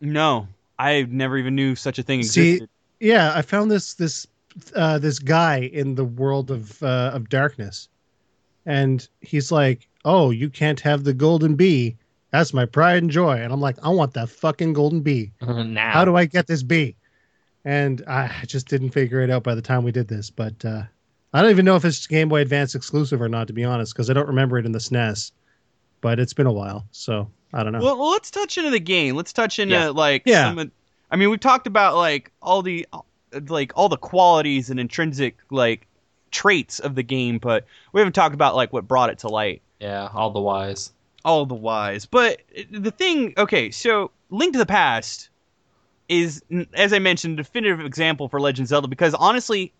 no 0.00 0.46
i 0.78 1.02
never 1.10 1.36
even 1.36 1.54
knew 1.56 1.74
such 1.74 1.98
a 1.98 2.02
thing 2.04 2.22
See, 2.22 2.52
existed 2.52 2.68
Yeah, 3.00 3.32
I 3.34 3.42
found 3.42 3.70
this 3.70 3.94
this 3.94 4.26
uh, 4.74 4.98
this 4.98 5.18
guy 5.18 5.58
in 5.72 5.94
the 5.94 6.04
world 6.04 6.50
of 6.50 6.82
uh, 6.82 7.10
of 7.14 7.28
darkness, 7.28 7.88
and 8.66 9.06
he's 9.20 9.50
like, 9.52 9.88
"Oh, 10.04 10.30
you 10.30 10.48
can't 10.50 10.80
have 10.80 11.04
the 11.04 11.14
golden 11.14 11.54
bee. 11.54 11.96
That's 12.30 12.52
my 12.52 12.66
pride 12.66 13.02
and 13.02 13.10
joy." 13.10 13.38
And 13.38 13.52
I'm 13.52 13.60
like, 13.60 13.76
"I 13.82 13.88
want 13.88 14.14
that 14.14 14.28
fucking 14.28 14.72
golden 14.72 15.00
bee. 15.00 15.32
now. 15.40 15.90
How 15.92 16.04
do 16.04 16.16
I 16.16 16.24
get 16.26 16.46
this 16.46 16.62
bee?" 16.62 16.94
And 17.64 18.02
I 18.06 18.30
just 18.46 18.68
didn't 18.68 18.90
figure 18.90 19.20
it 19.20 19.30
out 19.30 19.42
by 19.42 19.54
the 19.54 19.62
time 19.62 19.84
we 19.84 19.92
did 19.92 20.08
this. 20.08 20.30
But 20.30 20.64
uh, 20.64 20.82
I 21.34 21.42
don't 21.42 21.50
even 21.50 21.64
know 21.64 21.76
if 21.76 21.84
it's 21.84 22.06
Game 22.06 22.28
Boy 22.28 22.40
Advance 22.40 22.74
exclusive 22.74 23.20
or 23.20 23.28
not, 23.28 23.46
to 23.48 23.52
be 23.52 23.64
honest, 23.64 23.92
because 23.94 24.08
I 24.08 24.12
don't 24.14 24.28
remember 24.28 24.58
it 24.58 24.64
in 24.66 24.72
the 24.72 24.78
SNES. 24.78 25.32
But 26.00 26.20
it's 26.20 26.32
been 26.32 26.46
a 26.46 26.52
while, 26.52 26.86
so 26.92 27.28
I 27.52 27.62
don't 27.64 27.72
know. 27.72 27.80
Well, 27.80 27.98
well, 27.98 28.10
let's 28.12 28.30
touch 28.30 28.56
into 28.56 28.70
the 28.70 28.78
game. 28.80 29.16
Let's 29.16 29.32
touch 29.32 29.58
into 29.58 29.74
Yeah. 29.74 29.88
like 29.88 30.22
Yeah. 30.24 30.44
some 30.50 30.58
of- 30.60 30.70
I 31.10 31.16
mean, 31.16 31.30
we've 31.30 31.40
talked 31.40 31.66
about 31.66 31.96
like 31.96 32.30
all 32.40 32.62
the 32.62 32.86
like 33.48 33.72
all 33.74 33.88
the 33.88 33.96
qualities 33.96 34.70
and 34.70 34.80
intrinsic 34.80 35.36
like 35.50 35.86
traits 36.30 36.78
of 36.78 36.94
the 36.94 37.02
game, 37.02 37.38
but 37.38 37.64
we 37.92 38.00
haven't 38.00 38.14
talked 38.14 38.34
about 38.34 38.56
like 38.56 38.72
what 38.72 38.86
brought 38.86 39.10
it 39.10 39.18
to 39.20 39.28
light. 39.28 39.62
Yeah, 39.80 40.08
all 40.12 40.30
the 40.30 40.40
wise. 40.40 40.92
All 41.24 41.46
the 41.46 41.54
whys. 41.54 42.06
But 42.06 42.42
the 42.70 42.90
thing, 42.90 43.34
okay, 43.36 43.70
so 43.70 44.10
Link 44.30 44.52
to 44.52 44.58
the 44.58 44.66
Past 44.66 45.30
is, 46.08 46.42
as 46.74 46.92
I 46.92 46.98
mentioned, 46.98 47.38
a 47.38 47.42
definitive 47.42 47.80
example 47.80 48.28
for 48.28 48.40
Legend 48.40 48.66
of 48.66 48.68
Zelda 48.68 48.88
because 48.88 49.14
honestly, 49.14 49.72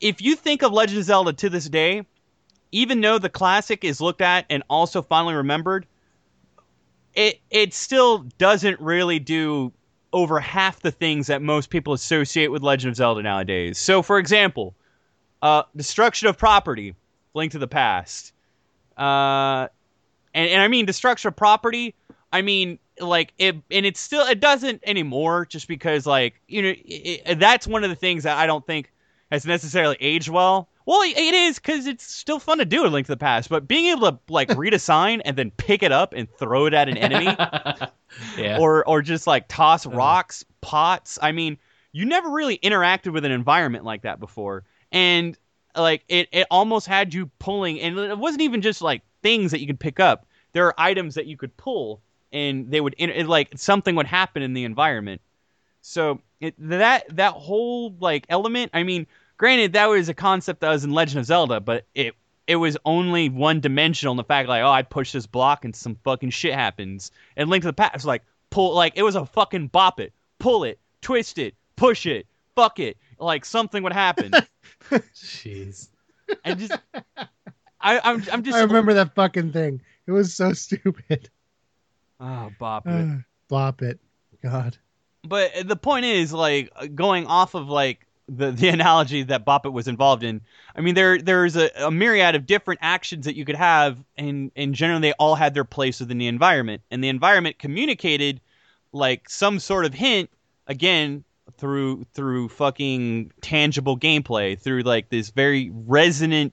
if 0.00 0.22
you 0.22 0.36
think 0.36 0.62
of 0.62 0.72
Legend 0.72 0.98
of 0.98 1.04
Zelda 1.04 1.32
to 1.32 1.50
this 1.50 1.68
day, 1.68 2.06
even 2.72 3.00
though 3.00 3.18
the 3.18 3.28
classic 3.28 3.84
is 3.84 4.00
looked 4.00 4.20
at 4.20 4.46
and 4.50 4.62
also 4.68 5.02
fondly 5.02 5.34
remembered, 5.34 5.86
it 7.14 7.40
it 7.50 7.74
still 7.74 8.18
doesn't 8.38 8.80
really 8.80 9.18
do 9.18 9.72
over 10.12 10.40
half 10.40 10.80
the 10.80 10.90
things 10.90 11.26
that 11.26 11.42
most 11.42 11.70
people 11.70 11.92
associate 11.92 12.48
with 12.48 12.62
Legend 12.62 12.90
of 12.90 12.96
Zelda 12.96 13.22
nowadays. 13.22 13.78
So, 13.78 14.02
for 14.02 14.18
example, 14.18 14.74
uh, 15.42 15.64
destruction 15.76 16.28
of 16.28 16.38
property, 16.38 16.94
Link 17.34 17.52
to 17.52 17.58
the 17.58 17.68
Past, 17.68 18.32
uh, 18.96 19.68
and 20.34 20.50
and 20.50 20.62
I 20.62 20.68
mean 20.68 20.86
destruction 20.86 21.28
of 21.28 21.36
property. 21.36 21.94
I 22.32 22.42
mean 22.42 22.78
like 23.00 23.32
it, 23.38 23.56
and 23.70 23.86
it's 23.86 24.00
still 24.00 24.26
it 24.26 24.40
doesn't 24.40 24.82
anymore 24.84 25.46
just 25.46 25.68
because 25.68 26.06
like 26.06 26.40
you 26.48 26.62
know 26.62 26.68
it, 26.70 27.22
it- 27.26 27.38
that's 27.38 27.66
one 27.66 27.84
of 27.84 27.90
the 27.90 27.96
things 27.96 28.24
that 28.24 28.36
I 28.36 28.46
don't 28.46 28.66
think 28.66 28.92
has 29.30 29.46
necessarily 29.46 29.96
aged 30.00 30.28
well. 30.28 30.68
Well, 30.88 31.02
it 31.02 31.34
is 31.34 31.58
because 31.58 31.86
it's 31.86 32.10
still 32.10 32.38
fun 32.38 32.56
to 32.56 32.64
do 32.64 32.86
in 32.86 32.92
Link 32.92 33.08
to 33.08 33.12
the 33.12 33.18
Past, 33.18 33.50
but 33.50 33.68
being 33.68 33.94
able 33.94 34.10
to 34.10 34.18
like 34.30 34.48
read 34.56 34.72
a 34.72 34.78
sign 34.78 35.20
and 35.20 35.36
then 35.36 35.50
pick 35.50 35.82
it 35.82 35.92
up 35.92 36.14
and 36.14 36.26
throw 36.38 36.64
it 36.64 36.72
at 36.72 36.88
an 36.88 36.96
enemy, 36.96 37.26
yeah. 38.38 38.56
or 38.58 38.88
or 38.88 39.02
just 39.02 39.26
like 39.26 39.48
toss 39.48 39.84
uh-huh. 39.84 39.94
rocks, 39.94 40.46
pots. 40.62 41.18
I 41.20 41.32
mean, 41.32 41.58
you 41.92 42.06
never 42.06 42.30
really 42.30 42.56
interacted 42.56 43.12
with 43.12 43.26
an 43.26 43.32
environment 43.32 43.84
like 43.84 44.00
that 44.00 44.18
before, 44.18 44.64
and 44.90 45.36
like 45.76 46.04
it, 46.08 46.30
it 46.32 46.46
almost 46.50 46.86
had 46.86 47.12
you 47.12 47.26
pulling, 47.38 47.78
and 47.82 47.98
it 47.98 48.16
wasn't 48.16 48.40
even 48.40 48.62
just 48.62 48.80
like 48.80 49.02
things 49.22 49.50
that 49.50 49.60
you 49.60 49.66
could 49.66 49.80
pick 49.80 50.00
up. 50.00 50.24
There 50.52 50.64
are 50.64 50.74
items 50.78 51.16
that 51.16 51.26
you 51.26 51.36
could 51.36 51.54
pull, 51.58 52.00
and 52.32 52.70
they 52.70 52.80
would 52.80 52.94
inter- 52.94 53.14
it, 53.14 53.26
like 53.26 53.50
something 53.56 53.94
would 53.96 54.06
happen 54.06 54.40
in 54.40 54.54
the 54.54 54.64
environment. 54.64 55.20
So 55.82 56.22
it, 56.40 56.54
that 56.58 57.14
that 57.14 57.34
whole 57.34 57.94
like 58.00 58.24
element, 58.30 58.70
I 58.72 58.84
mean, 58.84 59.06
granted 59.38 59.72
that 59.72 59.88
was 59.88 60.08
a 60.08 60.14
concept 60.14 60.60
that 60.60 60.68
was 60.68 60.84
in 60.84 60.92
Legend 60.92 61.20
of 61.20 61.24
Zelda, 61.26 61.60
but 61.60 61.86
it 61.94 62.14
it 62.46 62.56
was 62.56 62.76
only 62.84 63.28
one 63.28 63.60
dimensional 63.60 64.12
in 64.12 64.16
the 64.16 64.24
fact 64.24 64.48
like, 64.48 64.62
oh, 64.62 64.70
I 64.70 64.82
push 64.82 65.12
this 65.12 65.26
block 65.26 65.64
and 65.64 65.76
some 65.76 65.96
fucking 66.02 66.30
shit 66.30 66.54
happens. 66.54 67.10
And 67.36 67.50
Link 67.50 67.62
to 67.62 67.68
the 67.68 67.74
Past, 67.74 68.04
like 68.06 68.22
pull, 68.50 68.74
like 68.74 68.94
it 68.96 69.02
was 69.02 69.16
a 69.16 69.26
fucking 69.26 69.68
bop 69.68 70.00
it, 70.00 70.12
pull 70.38 70.64
it, 70.64 70.78
twist 71.02 71.38
it, 71.38 71.54
push 71.76 72.06
it, 72.06 72.26
fuck 72.54 72.80
it, 72.80 72.96
like 73.18 73.44
something 73.44 73.82
would 73.82 73.92
happen. 73.92 74.32
Jeez. 74.90 75.88
and 76.44 76.58
just, 76.58 76.72
I, 77.80 78.00
I'm 78.02 78.24
I'm 78.32 78.42
just 78.42 78.56
I 78.56 78.62
remember 78.62 78.94
that 78.94 79.14
fucking 79.14 79.52
thing. 79.52 79.80
It 80.06 80.12
was 80.12 80.34
so 80.34 80.52
stupid. 80.54 81.28
oh 82.18 82.50
bop 82.58 82.84
it. 82.86 83.24
Bop 83.48 83.82
it. 83.82 84.00
God. 84.42 84.76
but 85.24 85.50
the 85.64 85.76
point 85.76 86.04
is 86.04 86.32
like 86.32 86.72
going 86.94 87.26
off 87.26 87.54
of 87.54 87.68
like 87.68 88.06
the 88.28 88.50
the 88.52 88.68
analogy 88.78 89.22
that 89.24 89.44
Bop 89.44 89.66
It 89.66 89.70
was 89.70 89.88
involved 89.88 90.22
in. 90.22 90.40
I 90.74 90.80
mean, 90.80 90.94
there 90.94 91.18
there's 91.18 91.56
a, 91.56 91.70
a 91.76 91.90
myriad 91.90 92.34
of 92.34 92.46
different 92.46 92.80
actions 92.82 93.24
that 93.24 93.36
you 93.36 93.44
could 93.44 93.56
have, 93.56 93.98
and 94.16 94.50
and 94.56 94.74
generally 94.74 95.00
they 95.02 95.12
all 95.12 95.34
had 95.34 95.54
their 95.54 95.64
place 95.64 96.00
within 96.00 96.18
the 96.18 96.26
environment, 96.26 96.82
and 96.90 97.02
the 97.02 97.08
environment 97.08 97.58
communicated 97.58 98.40
like 98.92 99.28
some 99.28 99.58
sort 99.58 99.84
of 99.84 99.94
hint 99.94 100.30
again 100.66 101.24
through 101.56 102.06
through 102.12 102.48
fucking 102.48 103.32
tangible 103.40 103.98
gameplay, 103.98 104.58
through 104.58 104.82
like 104.82 105.08
this 105.08 105.30
very 105.30 105.70
resonant 105.72 106.52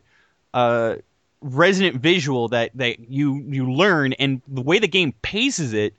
uh 0.53 0.95
resonant 1.41 1.97
visual 1.97 2.47
that 2.49 2.71
that 2.75 3.09
you 3.09 3.43
you 3.49 3.71
learn, 3.71 4.13
and 4.13 4.41
the 4.47 4.61
way 4.61 4.79
the 4.79 4.87
game 4.87 5.13
paces 5.21 5.73
it 5.73 5.93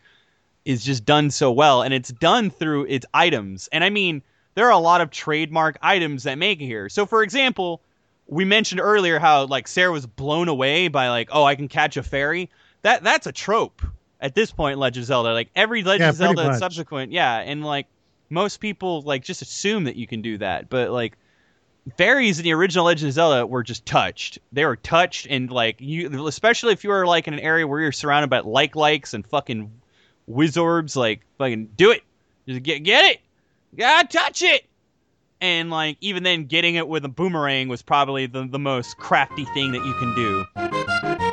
is 0.65 0.85
just 0.85 1.05
done 1.05 1.31
so 1.31 1.53
well. 1.53 1.83
And 1.83 1.95
it's 1.95 2.09
done 2.09 2.51
through 2.51 2.87
its 2.87 3.07
items. 3.15 3.69
And 3.71 3.85
i 3.85 3.91
mean 3.91 4.23
there 4.57 4.67
are 4.67 4.73
a 4.73 4.79
lot 4.79 5.01
of 5.03 5.11
trademark 5.11 5.79
items 5.83 6.25
that 6.25 6.39
make 6.39 6.61
it 6.61 6.67
here. 6.67 6.89
So 6.89 7.07
for 7.07 7.23
example 7.23 7.81
we 8.27 8.45
mentioned 8.45 8.81
earlier 8.81 9.21
how 9.21 9.45
like 9.47 9.69
sarah 9.69 9.93
was 9.93 10.05
blown 10.05 10.49
away 10.49 10.89
by 10.89 11.09
like 11.11 11.29
oh 11.31 11.45
i 11.45 11.55
can 11.55 11.69
catch 11.69 11.97
a 11.97 12.03
fairy. 12.03 12.51
That 12.83 13.05
that's 13.05 13.29
a 13.29 13.33
trope 13.33 13.83
at 14.21 14.35
this 14.35 14.51
point 14.51 14.79
legend 14.79 15.05
of 15.05 15.07
zelda. 15.07 15.33
Like 15.33 15.51
every 15.55 15.85
legend 15.85 16.01
Yeah, 16.01 16.13
zelda 16.13 16.55
subsequent 16.59 17.13
yeah 17.13 17.39
and 17.39 17.65
like 17.65 17.87
most 18.29 18.59
people 18.59 19.03
like 19.03 19.23
just 19.23 19.43
assume 19.43 19.85
that 19.85 19.95
you 19.95 20.09
can 20.09 20.23
do 20.23 20.39
that. 20.39 20.69
But 20.69 20.91
like 20.91 21.17
fairies 21.97 22.39
in 22.41 22.45
the 22.45 22.53
original 22.53 22.87
legend 22.87 23.09
of 23.09 23.15
zelda 23.15 23.47
were 23.47 23.63
just 23.63 23.87
touched. 23.87 24.39
They 24.53 24.65
were 24.65 24.77
touched 24.77 25.29
and 25.31 25.51
like 25.51 25.81
you 25.81 26.27
especially 26.27 26.73
if 26.73 26.83
you 26.83 26.91
were 26.91 27.07
like 27.07 27.29
in 27.29 27.35
an 27.35 27.41
area 27.41 27.67
where 27.67 27.81
you're 27.81 27.93
surrounded 27.93 28.31
by 28.31 28.41
like 28.41 28.75
likes 28.75 29.15
and 29.15 29.25
fucking 29.25 29.71
wizards 30.27 30.97
like 30.97 31.21
fucking 31.39 31.67
do 31.77 31.91
it. 31.93 32.03
Just 32.49 32.63
get 32.63 32.83
get 32.83 33.05
it 33.05 33.21
gotta 33.77 34.09
touch 34.09 34.43
it! 34.43 34.67
And 35.41 35.71
like 35.71 35.99
even 36.01 36.23
then 36.23 36.47
getting 36.47 36.77
it 36.77 36.89
with 36.89 37.05
a 37.05 37.09
boomerang 37.09 37.69
was 37.69 37.83
probably 37.83 38.27
the, 38.27 38.47
the 38.47 38.59
most 38.59 38.97
crafty 38.99 39.45
thing 39.47 39.73
that 39.73 39.85
you 39.85 39.95
can 39.95 40.15
do 40.15 41.26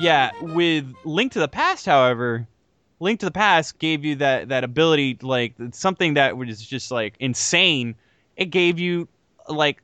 Yeah, 0.00 0.30
with 0.40 0.94
Link 1.04 1.32
to 1.32 1.40
the 1.40 1.48
Past, 1.48 1.84
however, 1.84 2.48
Link 3.00 3.20
to 3.20 3.26
the 3.26 3.32
Past 3.32 3.78
gave 3.78 4.02
you 4.02 4.14
that 4.16 4.48
that 4.48 4.64
ability, 4.64 5.18
like 5.20 5.52
something 5.72 6.14
that 6.14 6.38
was 6.38 6.64
just 6.64 6.90
like 6.90 7.16
insane. 7.20 7.94
It 8.34 8.46
gave 8.46 8.78
you 8.78 9.08
like 9.46 9.82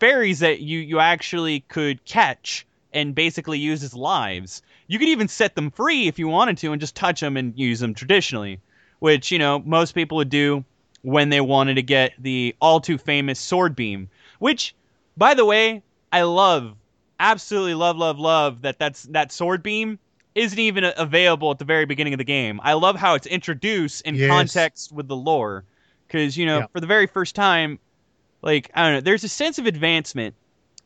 fairies 0.00 0.40
that 0.40 0.58
you 0.60 0.80
you 0.80 0.98
actually 0.98 1.60
could 1.60 2.04
catch 2.04 2.66
and 2.92 3.14
basically 3.14 3.60
use 3.60 3.84
as 3.84 3.94
lives. 3.94 4.60
You 4.88 4.98
could 4.98 5.08
even 5.08 5.28
set 5.28 5.54
them 5.54 5.70
free 5.70 6.08
if 6.08 6.18
you 6.18 6.26
wanted 6.26 6.58
to 6.58 6.72
and 6.72 6.80
just 6.80 6.96
touch 6.96 7.20
them 7.20 7.36
and 7.36 7.56
use 7.56 7.78
them 7.78 7.94
traditionally, 7.94 8.60
which 8.98 9.30
you 9.30 9.38
know 9.38 9.60
most 9.60 9.94
people 9.94 10.16
would 10.16 10.30
do 10.30 10.64
when 11.02 11.28
they 11.28 11.40
wanted 11.40 11.74
to 11.74 11.82
get 11.82 12.12
the 12.18 12.56
all 12.60 12.80
too 12.80 12.98
famous 12.98 13.38
sword 13.38 13.76
beam. 13.76 14.10
Which, 14.40 14.74
by 15.16 15.34
the 15.34 15.44
way, 15.44 15.84
I 16.10 16.22
love 16.22 16.74
absolutely 17.20 17.74
love 17.74 17.96
love 17.96 18.18
love 18.18 18.62
that 18.62 18.78
that's 18.78 19.02
that 19.04 19.32
sword 19.32 19.62
beam 19.62 19.98
isn't 20.34 20.58
even 20.58 20.84
available 20.96 21.50
at 21.50 21.58
the 21.58 21.64
very 21.64 21.84
beginning 21.84 22.14
of 22.14 22.18
the 22.18 22.24
game. 22.24 22.60
I 22.62 22.74
love 22.74 22.96
how 22.96 23.14
it's 23.14 23.26
introduced 23.26 24.02
in 24.02 24.14
Yes. 24.14 24.28
context 24.28 24.92
with 24.92 25.08
the 25.08 25.16
lore, 25.16 25.64
because 26.06 26.36
you 26.36 26.46
know 26.46 26.60
Yeah. 26.60 26.66
for 26.72 26.80
the 26.80 26.86
very 26.86 27.06
first 27.06 27.34
time, 27.34 27.78
like 28.42 28.70
I 28.74 28.84
don't 28.84 28.92
know, 28.94 29.00
there's 29.00 29.24
a 29.24 29.28
sense 29.28 29.58
of 29.58 29.66
advancement 29.66 30.34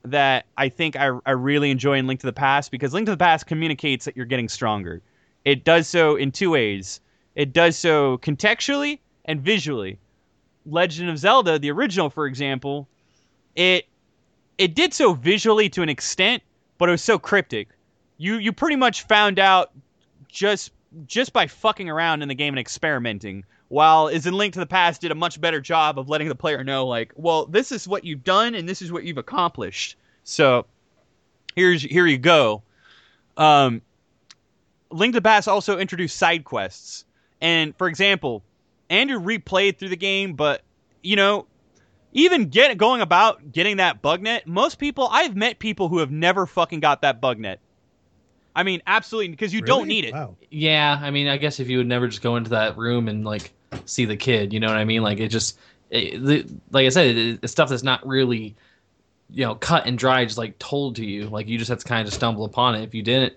that 0.05 0.47
I 0.57 0.69
think 0.69 0.97
I 0.97 1.11
I 1.27 1.33
really 1.33 1.71
enjoy 1.71 1.99
in 1.99 2.07
Link 2.07 2.21
to 2.21 2.27
the 2.27 2.33
Past 2.33 2.71
because 2.71 2.95
Link 2.95 3.07
to 3.07 3.13
the 3.13 3.17
Past 3.19 3.47
communicates 3.47 4.05
that 4.07 4.17
you're 4.17 4.27
getting 4.27 4.49
stronger. 4.49 5.03
It 5.45 5.65
does 5.65 5.87
so 5.89 6.17
in 6.17 6.33
two 6.33 6.51
ways. 6.51 7.01
It 7.35 7.53
does 7.53 7.77
so 7.77 8.19
contextually 8.19 9.01
and 9.25 9.41
visually. 9.41 9.99
Legend 10.65 11.11
of 11.11 11.19
Zelda, 11.19 11.59
the 11.59 11.71
original, 11.73 12.09
for 12.09 12.27
example, 12.27 12.89
it 13.57 13.87
it 14.59 14.75
did 14.75 14.95
so 14.95 15.15
visually 15.15 15.69
to 15.71 15.83
an 15.83 15.89
extent, 15.89 16.43
but 16.79 16.89
it 16.89 16.93
was 16.93 17.03
so 17.03 17.19
cryptic. 17.19 17.69
You 18.19 18.37
you 18.37 18.53
pretty 18.53 18.77
much 18.77 19.03
found 19.03 19.39
out 19.39 19.73
just 20.29 20.73
just 21.07 21.33
by 21.33 21.47
fucking 21.47 21.89
around 21.89 22.23
in 22.23 22.29
the 22.29 22.35
game 22.35 22.55
and 22.55 22.61
experimenting. 22.61 23.45
While 23.69 24.09
is 24.09 24.27
in 24.27 24.35
Link 24.35 24.53
to 24.55 24.61
the 24.61 24.67
Past 24.67 25.01
did 25.01 25.11
a 25.11 25.15
much 25.15 25.41
better 25.41 25.61
job 25.61 25.99
of 25.99 26.09
letting 26.09 26.29
the 26.29 26.35
player 26.35 26.63
know, 26.63 26.87
like, 26.87 27.13
well, 27.17 27.47
this 27.47 27.73
is 27.73 27.89
what 27.89 28.05
you've 28.05 28.23
done 28.23 28.55
and 28.55 28.69
this 28.69 28.83
is 28.83 28.93
what 28.93 29.05
you've 29.05 29.19
accomplished. 29.19 29.97
So 30.25 30.67
here's 31.57 31.83
here 31.83 32.07
you 32.07 32.19
go. 32.19 32.63
Um, 33.37 33.81
Link 34.91 35.15
to 35.15 35.21
the 35.21 35.23
Past 35.23 35.49
also 35.49 35.79
introduced 35.79 36.19
side 36.19 36.45
quests, 36.45 37.07
and 37.41 37.75
for 37.77 37.89
example, 37.89 38.43
Andrew 38.91 39.19
replayed 39.19 39.79
through 39.79 39.89
the 39.89 39.97
game, 39.97 40.35
but 40.35 40.63
you 41.03 41.17
know, 41.17 41.47
even 42.13 42.47
get 42.47 42.77
going 42.79 43.01
about 43.01 43.53
getting 43.53 43.79
that 43.79 44.03
bug 44.03 44.23
net. 44.23 44.47
Most 44.47 44.79
people, 44.79 45.09
I've 45.11 45.35
met 45.35 45.59
people 45.59 45.89
who 45.89 45.99
have 45.99 46.11
never 46.11 46.47
fucking 46.47 46.81
got 46.81 47.03
that 47.03 47.21
bug 47.21 47.39
net. 47.39 47.61
I 48.55 48.65
mean, 48.65 48.83
absolutely, 48.87 49.29
because 49.29 49.55
you 49.55 49.63
don't 49.63 49.89
need 49.89 50.05
it. 50.05 50.13
Wow. 50.13 50.37
Yeah, 50.51 50.99
I 51.01 51.11
mean, 51.11 51.27
I 51.27 51.39
guess 51.39 51.59
if 51.59 51.69
you 51.69 51.79
would 51.79 51.87
never 51.87 52.09
just 52.09 52.23
go 52.23 52.37
into 52.37 52.51
that 52.51 52.77
room 52.77 53.09
and 53.09 53.25
like 53.25 53.53
see 53.87 54.05
the 54.05 54.17
kid, 54.17 54.53
you 54.53 54.61
know 54.61 54.67
what 54.67 54.77
I 54.77 54.85
mean? 54.85 55.03
Like 55.03 55.21
it 55.21 55.29
just, 55.29 55.59
it, 55.89 56.23
the, 56.23 56.47
like 56.71 56.85
I 56.85 56.91
said, 56.91 57.17
it, 57.17 57.41
it's 57.43 57.53
stuff 57.53 57.71
that's 57.71 57.83
not 57.83 58.07
really, 58.07 58.55
you 59.31 59.47
know, 59.47 59.55
cut 59.55 59.87
and 59.87 59.97
dry, 59.97 60.25
just 60.27 60.37
like 60.37 60.59
told 60.59 60.97
to 60.97 61.07
you. 61.07 61.29
Like 61.29 61.49
you 61.49 61.57
just 61.57 61.71
have 61.71 61.79
to 61.79 61.85
kind 61.87 62.07
of 62.07 62.13
stumble 62.13 62.45
upon 62.45 62.75
it. 62.75 62.83
If 62.83 62.95
you 62.95 63.03
didn't, 63.03 63.33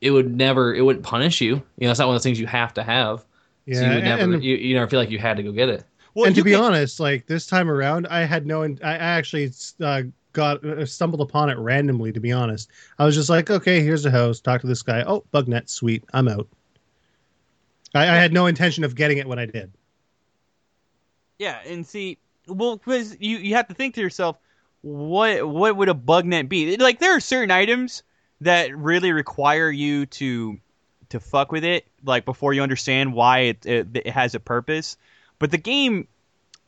it 0.00 0.12
would 0.12 0.32
never, 0.32 0.72
it 0.72 0.82
wouldn't 0.82 1.04
punish 1.04 1.40
you. 1.40 1.54
You 1.78 1.86
know, 1.86 1.90
it's 1.90 1.98
not 1.98 2.06
one 2.06 2.14
of 2.14 2.20
those 2.20 2.24
things 2.24 2.38
you 2.38 2.46
have 2.46 2.72
to 2.74 2.84
have. 2.84 3.24
Yeah, 3.66 3.74
so 3.74 3.84
you 3.86 3.94
would 3.96 4.04
never, 4.04 4.22
and, 4.34 4.44
you, 4.44 4.54
you 4.54 4.74
never 4.74 4.88
feel 4.88 5.00
like 5.00 5.10
you 5.10 5.18
had 5.18 5.36
to 5.38 5.42
go 5.42 5.50
get 5.50 5.68
it. 5.68 5.84
Well, 6.14 6.26
and 6.26 6.34
to 6.34 6.42
be 6.42 6.52
can- 6.52 6.60
honest, 6.60 7.00
like 7.00 7.26
this 7.26 7.46
time 7.46 7.70
around, 7.70 8.06
I 8.08 8.24
had 8.24 8.46
no. 8.46 8.62
I 8.64 8.76
I 8.82 8.94
actually 8.94 9.50
uh, 9.80 10.02
got 10.32 10.64
uh, 10.64 10.84
stumbled 10.86 11.20
upon 11.20 11.50
it 11.50 11.58
randomly. 11.58 12.12
To 12.12 12.20
be 12.20 12.32
honest, 12.32 12.68
I 12.98 13.04
was 13.04 13.14
just 13.14 13.30
like, 13.30 13.50
okay, 13.50 13.82
here's 13.82 14.04
a 14.04 14.10
host. 14.10 14.44
Talk 14.44 14.60
to 14.62 14.66
this 14.66 14.82
guy. 14.82 15.04
Oh, 15.06 15.24
bug 15.30 15.48
net, 15.48 15.70
sweet. 15.70 16.04
I'm 16.12 16.28
out. 16.28 16.48
I, 17.94 18.02
I 18.02 18.16
had 18.16 18.32
no 18.32 18.46
intention 18.46 18.84
of 18.84 18.94
getting 18.94 19.18
it 19.18 19.26
when 19.26 19.38
I 19.38 19.46
did. 19.46 19.72
Yeah, 21.38 21.58
and 21.66 21.86
see, 21.86 22.18
well, 22.46 22.76
because 22.76 23.16
you 23.20 23.38
you 23.38 23.54
have 23.54 23.68
to 23.68 23.74
think 23.74 23.94
to 23.94 24.00
yourself, 24.00 24.36
what 24.82 25.48
what 25.48 25.76
would 25.76 25.88
a 25.88 25.94
bug 25.94 26.24
net 26.26 26.48
be? 26.48 26.76
Like 26.76 26.98
there 26.98 27.16
are 27.16 27.20
certain 27.20 27.50
items 27.50 28.02
that 28.40 28.76
really 28.76 29.12
require 29.12 29.70
you 29.70 30.06
to 30.06 30.58
to 31.10 31.20
fuck 31.20 31.50
with 31.50 31.64
it, 31.64 31.86
like 32.04 32.24
before 32.24 32.52
you 32.52 32.62
understand 32.62 33.14
why 33.14 33.38
it 33.40 33.66
it, 33.66 33.88
it 33.94 34.06
has 34.08 34.34
a 34.34 34.40
purpose. 34.40 34.96
But 35.40 35.50
the 35.50 35.58
game, 35.58 36.06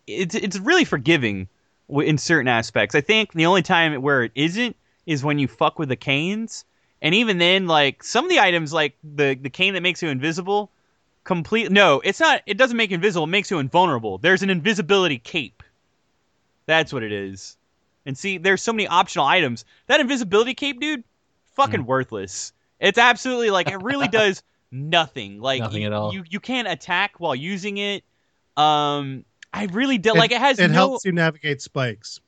it's 0.09 0.35
it's 0.35 0.59
really 0.59 0.85
forgiving 0.85 1.47
in 1.89 2.19
certain 2.19 2.49
aspects. 2.49 2.97
I 2.97 3.01
think 3.01 3.35
the 3.35 3.47
only 3.47 3.63
time 3.63 4.03
where 4.03 4.25
it 4.25 4.33
isn't 4.35 4.75
is 5.07 5.23
when 5.23 5.39
you 5.39 5.47
fuck 5.47 5.79
with 5.79 5.91
the 5.91 5.97
canes, 5.97 6.65
and 7.01 7.15
even 7.15 7.39
then, 7.39 7.69
like 7.69 8.03
some 8.03 8.25
of 8.25 8.31
the 8.31 8.41
items, 8.41 8.73
like 8.73 8.97
the 9.05 9.39
the 9.41 9.51
cane 9.51 9.75
that 9.75 9.83
makes 9.83 10.03
you 10.03 10.09
invisible 10.09 10.71
complete 11.25 11.71
no 11.71 12.01
it's 12.05 12.19
not 12.19 12.43
it 12.47 12.59
doesn't 12.59 12.77
make 12.77 12.91
you 12.91 12.97
invisible 12.97 13.25
it 13.25 13.29
makes 13.29 13.51
you 13.51 13.59
invulnerable. 13.59 14.19
There's 14.19 14.43
an 14.43 14.51
invisibility 14.51 15.19
cape. 15.19 15.63
That's 16.67 16.93
what 16.93 17.03
it 17.03 17.13
is. 17.13 17.57
And 18.07 18.17
see 18.17 18.39
there's 18.39 18.63
so 18.63 18.73
many 18.73 18.89
optional 18.89 19.27
items. 19.27 19.65
That 19.87 20.01
invisibility 20.01 20.55
cape 20.55 20.81
dude 20.81 21.05
fucking 21.55 21.83
mm. 21.83 21.87
worthless. 21.87 22.53
It's 22.81 22.99
absolutely 22.99 23.51
like 23.51 23.71
it 23.71 23.83
really 23.83 24.09
does 24.23 24.43
nothing. 24.71 25.41
Like 25.41 25.61
Nothing 25.61 25.83
you, 25.83 25.87
at 25.89 25.93
all. 25.93 26.13
you 26.13 26.25
you 26.29 26.41
can't 26.41 26.67
attack 26.67 27.15
while 27.19 27.35
using 27.35 27.77
it 27.77 28.03
um 28.57 29.25
i 29.53 29.65
really 29.67 29.99
did 29.99 30.13
like 30.15 30.31
it 30.33 30.39
has 30.39 30.59
It 30.59 30.69
no 30.69 30.75
helps 30.75 31.05
you 31.05 31.13
navigate 31.13 31.63
spikes. 31.63 32.21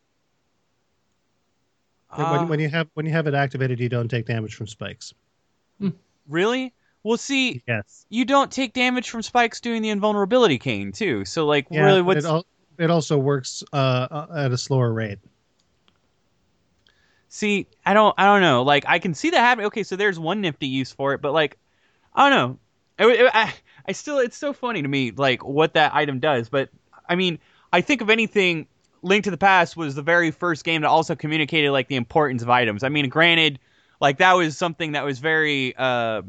Uh, 2.11 2.29
when, 2.31 2.49
when 2.49 2.61
you 2.61 2.69
have 2.69 2.89
when 2.95 3.07
you 3.07 3.13
have 3.13 3.27
it 3.27 3.35
activated, 3.35 3.81
you 3.81 3.89
don't 3.89 4.09
take 4.09 4.25
damage 4.27 4.55
from 4.55 4.67
spikes. 4.69 5.13
really 6.29 6.73
well 7.03 7.17
see 7.19 7.63
Yes. 7.69 8.07
you 8.09 8.25
don't 8.25 8.51
take 8.51 8.73
damage 8.73 9.11
from 9.11 9.21
spikes 9.21 9.61
doing 9.61 9.83
the 9.83 9.91
invulnerability 9.91 10.59
cane 10.59 10.93
too 10.93 11.25
so 11.27 11.45
like 11.45 11.67
Yeah, 11.71 11.83
really 11.85 12.01
but 12.03 12.07
what's 12.17 12.25
it, 12.25 12.29
al- 12.29 12.47
it 12.79 12.91
also 12.91 13.19
works 13.19 13.63
uh, 13.73 13.77
uh, 14.11 14.27
at 14.37 14.53
a 14.53 14.57
slower 14.59 14.93
rate. 14.93 15.19
See, 17.29 17.67
I 17.85 17.95
don't, 17.95 18.15
I 18.17 18.27
don't 18.27 18.41
know. 18.43 18.63
Like, 18.63 18.85
I 18.87 19.01
can 19.01 19.13
see 19.13 19.31
that 19.31 19.39
happening. 19.41 19.67
Okay, 19.67 19.83
so 19.83 19.97
there's 19.97 20.19
one 20.21 20.41
nifty 20.41 20.69
use 20.69 20.93
for 20.93 21.15
it, 21.15 21.21
but 21.21 21.33
like, 21.33 21.57
I 22.15 22.29
don't 22.31 22.59
know. 22.99 23.07
It, 23.11 23.21
it- 23.21 23.31
I, 23.35 23.53
I 23.87 23.93
still, 23.93 24.19
it's 24.19 24.37
so 24.37 24.53
funny 24.53 24.83
to 24.83 24.89
me, 24.89 25.11
like 25.11 25.45
what 25.45 25.75
that 25.75 25.95
item 25.95 26.21
does. 26.21 26.49
But 26.49 26.71
I 27.09 27.15
mean, 27.17 27.39
I 27.73 27.81
think 27.81 28.01
of 28.01 28.11
anything. 28.11 28.67
Link 29.03 29.25
to 29.25 29.31
the 29.31 29.37
Past 29.37 29.77
was 29.77 29.95
the 29.95 30.03
very 30.03 30.31
first 30.31 30.65
game 30.65 30.81
that 30.81 30.89
also 30.89 31.15
communicated 31.15 31.71
like 31.73 31.89
the 31.89 31.97
importance 31.97 32.43
of 32.43 32.49
items. 32.49 32.83
I 32.83 32.89
mean, 32.89 33.11
granted, 33.11 33.59
like 34.01 34.17
that 34.19 34.33
was 34.33 34.57
something 34.57 34.93
that 34.93 35.05
was 35.05 35.19
very. 35.19 35.75
uh 35.77 36.23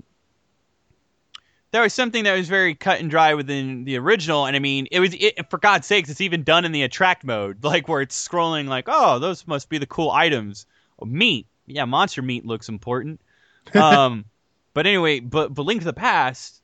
that 1.71 1.81
was 1.81 1.93
something 1.93 2.23
that 2.23 2.37
was 2.37 2.47
very 2.47 2.73
cut 2.73 3.01
and 3.01 3.09
dry 3.09 3.33
within 3.33 3.83
the 3.83 3.97
original, 3.97 4.45
and 4.45 4.55
I 4.55 4.59
mean, 4.59 4.87
it 4.91 5.01
was 5.01 5.13
it, 5.13 5.49
for 5.49 5.57
God's 5.57 5.85
sakes, 5.85 6.09
it's 6.09 6.21
even 6.21 6.43
done 6.43 6.63
in 6.63 6.71
the 6.71 6.83
attract 6.83 7.25
mode, 7.25 7.63
like 7.63 7.89
where 7.89 8.01
it's 8.01 8.27
scrolling, 8.27 8.67
like, 8.67 8.85
oh, 8.87 9.19
those 9.19 9.45
must 9.45 9.67
be 9.67 9.77
the 9.77 9.85
cool 9.85 10.09
items. 10.09 10.67
Oh, 10.99 11.05
meat, 11.05 11.47
yeah, 11.67 11.83
monster 11.83 12.21
meat 12.21 12.45
looks 12.45 12.69
important. 12.69 13.21
Um, 13.73 14.25
but 14.75 14.85
anyway, 14.85 15.19
but 15.21 15.53
but 15.53 15.65
Link 15.65 15.81
to 15.81 15.85
the 15.85 15.91
Past 15.93 16.61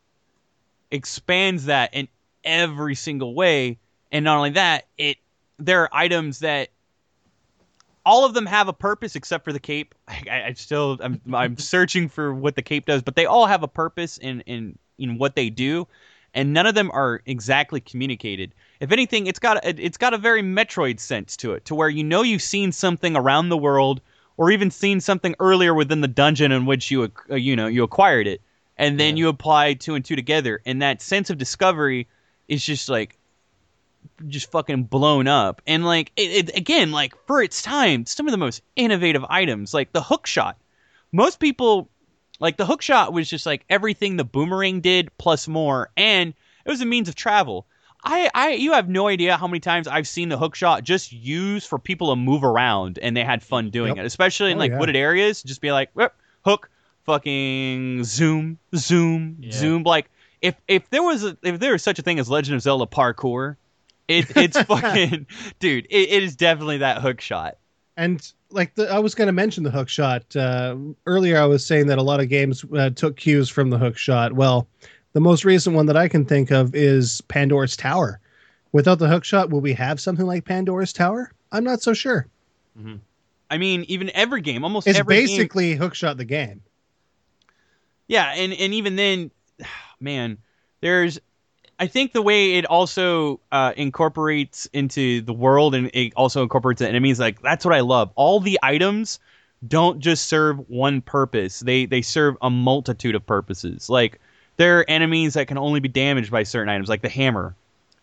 expands 0.92 1.66
that 1.66 1.94
in 1.94 2.08
every 2.44 2.96
single 2.96 3.34
way, 3.34 3.80
and 4.12 4.26
not 4.26 4.38
only 4.38 4.52
that, 4.52 4.88
it 4.98 5.18
there 5.58 5.84
are 5.84 5.89
items 5.94 6.39
that 6.39 6.70
all 8.06 8.26
of 8.26 8.34
them 8.34 8.46
have 8.46 8.68
a 8.68 8.74
purpose 8.74 9.16
except 9.16 9.44
for 9.44 9.54
the 9.54 9.60
cape. 9.60 9.96
I, 10.08 10.44
I 10.48 10.54
still 10.54 10.98
I'm 11.02 11.22
I'm 11.34 11.58
searching 11.58 12.10
for 12.10 12.34
what 12.34 12.56
the 12.56 12.62
cape 12.62 12.86
does, 12.86 13.02
but 13.02 13.16
they 13.16 13.26
all 13.26 13.46
have 13.46 13.64
a 13.64 13.68
purpose 13.68 14.18
in 14.18 14.42
in 14.42 14.78
in 14.98 15.18
what 15.18 15.36
they 15.36 15.50
do, 15.50 15.88
and 16.34 16.54
none 16.54 16.68
of 16.68 16.76
them 16.76 16.92
are 16.92 17.22
exactly 17.26 17.82
communicated. 17.82 18.54
If 18.80 18.92
anything, 18.92 19.28
it's 19.28 19.39
got 19.39 19.64
a, 19.64 19.84
it's 19.84 19.98
got 19.98 20.14
a 20.14 20.18
very 20.18 20.42
Metroid 20.42 21.00
sense 21.00 21.38
to 21.38 21.54
it, 21.54 21.66
to 21.66 21.76
where 21.76 21.89
you 21.89 22.04
know 22.04 22.22
you've 22.22 22.42
seen 22.42 22.72
something 22.72 23.16
around 23.16 23.50
the 23.50 23.58
world, 23.58 24.02
or 24.38 24.52
even 24.52 24.72
seen 24.72 25.00
something 25.00 25.36
earlier 25.39 25.74
within 25.74 26.02
the 26.02 26.08
dungeon 26.08 26.52
in 26.52 26.66
which 26.66 26.92
you 26.92 27.12
uh, 27.30 27.36
you 27.36 27.56
know 27.56 27.68
you 27.68 27.84
acquired 27.84 28.28
it, 28.28 28.42
and 28.78 29.00
then 29.00 29.18
Yeah. 29.18 29.22
you 29.22 29.30
apply 29.30 29.74
two 29.76 29.96
and 29.96 30.04
two 30.04 30.16
together, 30.16 30.62
and 30.66 30.82
that 30.82 31.02
sense 31.02 31.30
of 31.30 31.38
discovery 31.38 32.08
is 32.48 32.66
just 32.66 32.90
like 32.90 33.18
just 34.28 34.52
fucking 34.52 34.84
blown 34.84 35.28
up. 35.28 35.62
And 35.68 35.86
like 35.86 36.12
it, 36.16 36.50
it 36.50 36.58
again, 36.58 36.92
like 36.92 37.14
for 37.28 37.42
its 37.42 37.62
time, 37.62 38.06
some 38.06 38.28
of 38.28 38.32
the 38.32 38.38
most 38.38 38.62
innovative 38.76 39.24
items, 39.30 39.74
like 39.74 39.92
the 39.94 40.02
hook 40.02 40.26
shot. 40.28 40.58
Most 41.12 41.40
people 41.40 41.90
like 42.40 42.58
the 42.58 42.66
hook 42.66 42.82
shot 42.82 43.14
was 43.14 43.30
just 43.30 43.46
like 43.46 43.64
everything 43.70 44.18
the 44.18 44.24
boomerang 44.24 44.82
did 44.82 45.16
plus 45.18 45.48
more, 45.48 45.90
and 45.96 46.34
it 46.66 46.70
was 46.70 46.82
a 46.82 46.86
means 46.86 47.08
of 47.10 47.16
travel. 47.16 47.68
I, 48.04 48.32
I 48.34 48.50
you 48.54 48.74
have 48.74 48.90
no 48.90 49.08
idea 49.08 49.38
how 49.38 49.46
many 49.48 49.60
times 49.60 49.88
I've 49.88 50.08
seen 50.08 50.30
the 50.30 50.38
hook 50.38 50.56
shot 50.56 50.84
just 50.84 51.12
used 51.12 51.68
for 51.68 51.78
people 51.78 52.10
to 52.10 52.16
move 52.16 52.44
around 52.44 52.98
and 52.98 53.16
they 53.16 53.24
had 53.24 53.44
fun 53.44 53.70
doing 53.70 53.96
Yep. 53.98 54.04
it, 54.04 54.08
especially 54.08 54.50
in 54.50 54.58
Oh, 54.58 54.60
like 54.60 54.72
yeah. 54.72 54.80
wooded 54.80 54.96
areas. 54.96 55.44
Just 55.44 55.62
be 55.62 55.72
like, 55.72 55.92
"Whip, 55.94 56.16
hook, 56.44 56.71
fucking 57.06 58.04
zoom, 58.04 58.58
zoom, 58.76 59.38
Yeah. 59.39 59.52
zoom. 59.52 59.84
Like 59.84 60.10
if 60.41 60.56
if 60.68 60.89
there 60.89 61.04
was 61.04 61.24
a, 61.24 61.38
if 61.43 61.60
there 61.60 61.74
was 61.74 61.84
such 61.84 61.99
a 61.99 62.02
thing 62.02 62.20
as 62.20 62.30
Legend 62.30 62.56
of 62.56 62.62
Zelda 62.62 62.86
parkour, 62.86 63.56
it, 64.08 64.36
it's 64.36 64.60
fucking 64.64 65.28
dude. 65.60 65.88
It, 65.89 66.10
it 66.10 66.24
is 66.24 66.36
definitely 66.36 66.80
that 66.80 67.02
hook 67.02 67.22
shot. 67.22 67.58
And 67.97 68.32
like 68.49 68.76
the, 68.76 68.91
I 68.91 68.99
was 68.99 69.14
going 69.16 69.28
to 69.28 69.34
mention 69.34 69.64
the 69.64 69.72
hook 69.72 69.89
shot 69.89 70.36
uh, 70.36 70.76
earlier. 71.06 71.38
I 71.38 71.45
was 71.45 71.66
saying 71.66 71.88
that 71.88 71.97
a 71.97 72.04
lot 72.04 72.20
of 72.20 72.30
games 72.30 72.66
uh, 72.76 72.89
took 72.89 73.18
cues 73.18 73.49
from 73.49 73.70
the 73.70 73.78
hook 73.78 73.97
shot. 73.97 74.34
Well, 74.34 74.68
the 75.14 75.22
most 75.22 75.45
recent 75.45 75.76
one 75.76 75.86
that 75.88 75.97
I 75.97 76.08
can 76.08 76.26
think 76.26 76.52
of 76.52 76.74
is 76.74 77.22
Pandora's 77.28 77.76
Tower. 77.76 78.20
Without 78.72 78.99
the 78.99 79.08
hook 79.08 79.26
shot, 79.26 79.49
will 79.49 79.60
we 79.60 79.74
have 79.74 79.99
something 79.99 80.26
like 80.26 80.45
Pandora's 80.45 80.93
Tower? 80.93 81.34
I'm 81.52 81.66
not 81.66 81.82
so 81.82 81.93
sure. 81.93 82.28
I 83.49 83.58
mean, 83.58 83.84
even 83.89 84.10
every 84.12 84.41
game, 84.41 84.64
almost 84.64 84.88
It's 84.88 84.97
every 84.97 85.18
game, 85.18 85.26
basically 85.28 85.76
hook 85.76 85.93
shot 85.93 86.16
the 86.16 86.24
game. 86.26 86.62
Yeah, 88.12 88.34
and 88.36 88.51
and 88.53 88.74
even 88.74 88.97
then, 88.97 89.32
man, 89.99 90.38
there's. 90.82 91.20
I 91.80 91.88
think 91.88 92.14
the 92.14 92.22
way 92.22 92.59
it 92.59 92.66
also 92.66 93.39
uh, 93.51 93.74
incorporates 93.76 94.68
into 94.72 95.22
the 95.22 95.34
world 95.34 95.74
and 95.74 95.89
it 95.95 96.14
also 96.16 96.43
incorporates 96.43 96.78
the 96.78 96.88
enemies, 96.88 97.20
like 97.20 97.41
that's 97.41 97.66
what 97.66 97.74
I 97.74 97.80
love. 97.80 98.12
All 98.14 98.39
the 98.39 98.59
items 98.62 99.18
don't 99.68 99.99
just 99.99 100.28
serve 100.28 100.70
one 100.70 101.01
purpose. 101.01 101.62
They 101.62 101.88
they 101.88 102.03
serve 102.03 102.38
a 102.39 102.51
multitude 102.51 103.16
of 103.16 103.26
purposes. 103.26 103.89
Like 103.89 104.20
there 104.57 104.78
are 104.80 104.86
enemies 104.88 105.34
that 105.34 105.47
can 105.47 105.57
only 105.57 105.80
be 105.80 105.88
damaged 105.88 106.30
by 106.30 106.43
certain 106.43 106.70
items, 106.70 106.88
like 106.88 107.01
the 107.01 107.09
hammer. 107.09 107.55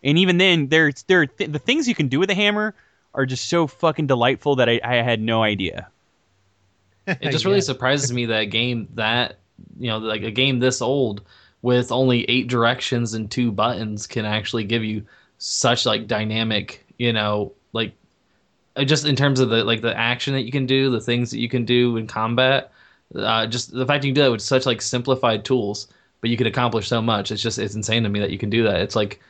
And 0.02 0.18
even 0.18 0.38
then, 0.38 0.66
there's 0.68 1.04
there 1.04 1.26
th- 1.26 1.52
the 1.52 1.60
things 1.60 1.86
you 1.86 1.94
can 1.94 2.08
do 2.08 2.18
with 2.18 2.30
the 2.30 2.34
hammer 2.34 2.74
are 3.14 3.26
just 3.26 3.48
so 3.48 3.68
fucking 3.68 4.08
delightful 4.08 4.56
that 4.56 4.68
I, 4.68 4.80
I 4.82 4.96
had 4.96 5.20
no 5.20 5.44
idea. 5.44 5.88
It 7.06 7.30
just 7.30 7.44
really 7.44 7.58
Yeah. 7.58 7.62
surprises 7.62 8.12
me 8.12 8.26
that 8.26 8.40
a 8.40 8.46
game 8.46 8.88
that 8.94 9.38
you 9.78 9.88
know, 9.88 9.98
like 9.98 10.22
a 10.22 10.30
game 10.30 10.58
this 10.58 10.82
old 10.82 11.22
with 11.62 11.90
only 11.90 12.24
eight 12.30 12.48
directions 12.48 13.14
and 13.14 13.30
two 13.30 13.50
buttons 13.50 14.06
can 14.06 14.24
actually 14.24 14.64
give 14.64 14.84
you 14.84 15.04
such 15.38 15.86
like 15.86 16.06
dynamic, 16.06 16.84
you 16.98 17.12
know, 17.12 17.52
like 17.72 17.92
uh, 18.76 18.84
just 18.84 19.06
in 19.06 19.16
terms 19.16 19.40
of 19.40 19.50
the 19.50 19.64
like 19.64 19.80
the 19.80 19.96
action 19.96 20.34
that 20.34 20.42
you 20.42 20.52
can 20.52 20.66
do, 20.66 20.90
the 20.90 21.00
things 21.00 21.30
that 21.30 21.38
you 21.38 21.48
can 21.48 21.64
do 21.64 21.96
in 21.96 22.06
combat. 22.06 22.72
Uh, 23.14 23.46
just 23.46 23.72
the 23.72 23.86
fact 23.86 24.04
you 24.04 24.10
can 24.10 24.14
do 24.14 24.22
that 24.22 24.30
with 24.30 24.42
such 24.42 24.66
like 24.66 24.82
simplified 24.82 25.44
tools, 25.44 25.88
but 26.20 26.30
you 26.30 26.36
can 26.36 26.46
accomplish 26.46 26.88
so 26.88 27.00
much. 27.00 27.30
It's 27.30 27.42
just 27.42 27.58
it's 27.58 27.74
insane 27.74 28.02
to 28.02 28.08
me 28.08 28.20
that 28.20 28.30
you 28.30 28.38
can 28.38 28.50
do 28.50 28.64
that. 28.64 28.80
It's 28.80 28.96
like 28.96 29.20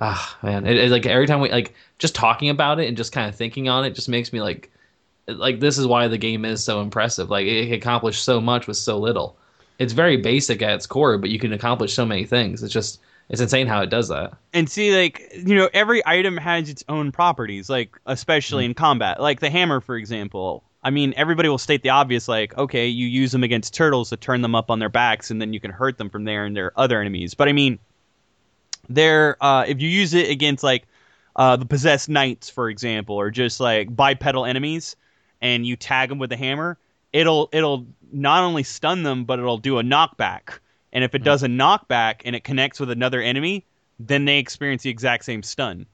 ah 0.00 0.38
man, 0.42 0.66
it, 0.66 0.76
it's 0.76 0.92
like 0.92 1.06
every 1.06 1.26
time 1.26 1.40
we 1.40 1.50
like 1.50 1.74
just 1.98 2.14
talking 2.14 2.50
about 2.50 2.80
it 2.80 2.88
and 2.88 2.96
just 2.96 3.12
kind 3.12 3.28
of 3.28 3.34
thinking 3.34 3.68
on 3.68 3.84
it 3.84 3.94
just 3.94 4.08
makes 4.08 4.32
me 4.32 4.40
like 4.40 4.70
like 5.26 5.60
this 5.60 5.78
is 5.78 5.86
why 5.86 6.08
the 6.08 6.18
game 6.18 6.44
is 6.44 6.62
so 6.62 6.80
impressive. 6.80 7.30
Like 7.30 7.46
it, 7.46 7.68
it 7.68 7.74
accomplished 7.74 8.24
so 8.24 8.40
much 8.40 8.66
with 8.66 8.76
so 8.76 8.98
little. 8.98 9.36
It's 9.78 9.92
very 9.92 10.16
basic 10.16 10.62
at 10.62 10.74
its 10.74 10.86
core, 10.86 11.18
but 11.18 11.30
you 11.30 11.38
can 11.38 11.52
accomplish 11.52 11.92
so 11.94 12.06
many 12.06 12.24
things. 12.24 12.62
It's 12.62 12.72
just 12.72 13.00
it's 13.28 13.40
insane 13.40 13.66
how 13.66 13.82
it 13.82 13.90
does 13.90 14.08
that. 14.08 14.34
and 14.52 14.68
see 14.70 14.96
like 14.96 15.32
you 15.34 15.54
know 15.54 15.68
every 15.74 16.02
item 16.06 16.36
has 16.36 16.70
its 16.70 16.84
own 16.88 17.10
properties 17.12 17.68
like 17.68 17.96
especially 18.06 18.64
in 18.64 18.74
combat 18.74 19.20
like 19.20 19.40
the 19.40 19.50
hammer 19.50 19.80
for 19.80 19.96
example 19.96 20.62
i 20.84 20.90
mean 20.90 21.12
everybody 21.16 21.48
will 21.48 21.58
state 21.58 21.82
the 21.82 21.88
obvious 21.90 22.28
like 22.28 22.56
okay 22.56 22.86
you 22.86 23.06
use 23.06 23.32
them 23.32 23.42
against 23.42 23.74
turtles 23.74 24.10
to 24.10 24.16
turn 24.16 24.42
them 24.42 24.54
up 24.54 24.70
on 24.70 24.78
their 24.78 24.88
backs 24.88 25.30
and 25.30 25.40
then 25.40 25.52
you 25.52 25.58
can 25.60 25.72
hurt 25.72 25.98
them 25.98 26.08
from 26.08 26.24
there 26.24 26.44
and 26.44 26.56
their 26.56 26.72
other 26.78 27.00
enemies 27.00 27.34
but 27.34 27.48
i 27.48 27.52
mean 27.52 27.78
there 28.88 29.36
uh 29.42 29.64
if 29.66 29.80
you 29.80 29.88
use 29.88 30.14
it 30.14 30.30
against 30.30 30.62
like 30.62 30.86
uh 31.34 31.56
the 31.56 31.66
possessed 31.66 32.08
knights 32.08 32.48
for 32.48 32.70
example 32.70 33.16
or 33.16 33.30
just 33.30 33.58
like 33.58 33.94
bipedal 33.94 34.44
enemies 34.44 34.94
and 35.40 35.66
you 35.66 35.74
tag 35.76 36.08
them 36.08 36.18
with 36.18 36.30
the 36.30 36.36
hammer 36.36 36.78
it'll 37.12 37.48
it'll 37.52 37.86
not 38.12 38.42
only 38.42 38.62
stun 38.62 39.02
them 39.02 39.24
but 39.24 39.38
it'll 39.38 39.58
do 39.58 39.78
a 39.78 39.82
knockback 39.82 40.58
and 40.92 41.02
if 41.04 41.14
it 41.14 41.22
does 41.24 41.42
a 41.42 41.48
knockback 41.48 42.22
and 42.24 42.34
it 42.36 42.44
connects 42.44 42.78
with 42.80 42.90
another 42.90 43.20
enemy 43.20 43.64
then 43.98 44.24
they 44.24 44.38
experience 44.38 44.82
the 44.82 44.90
exact 44.90 45.24
same 45.24 45.42
stun. 45.42 45.86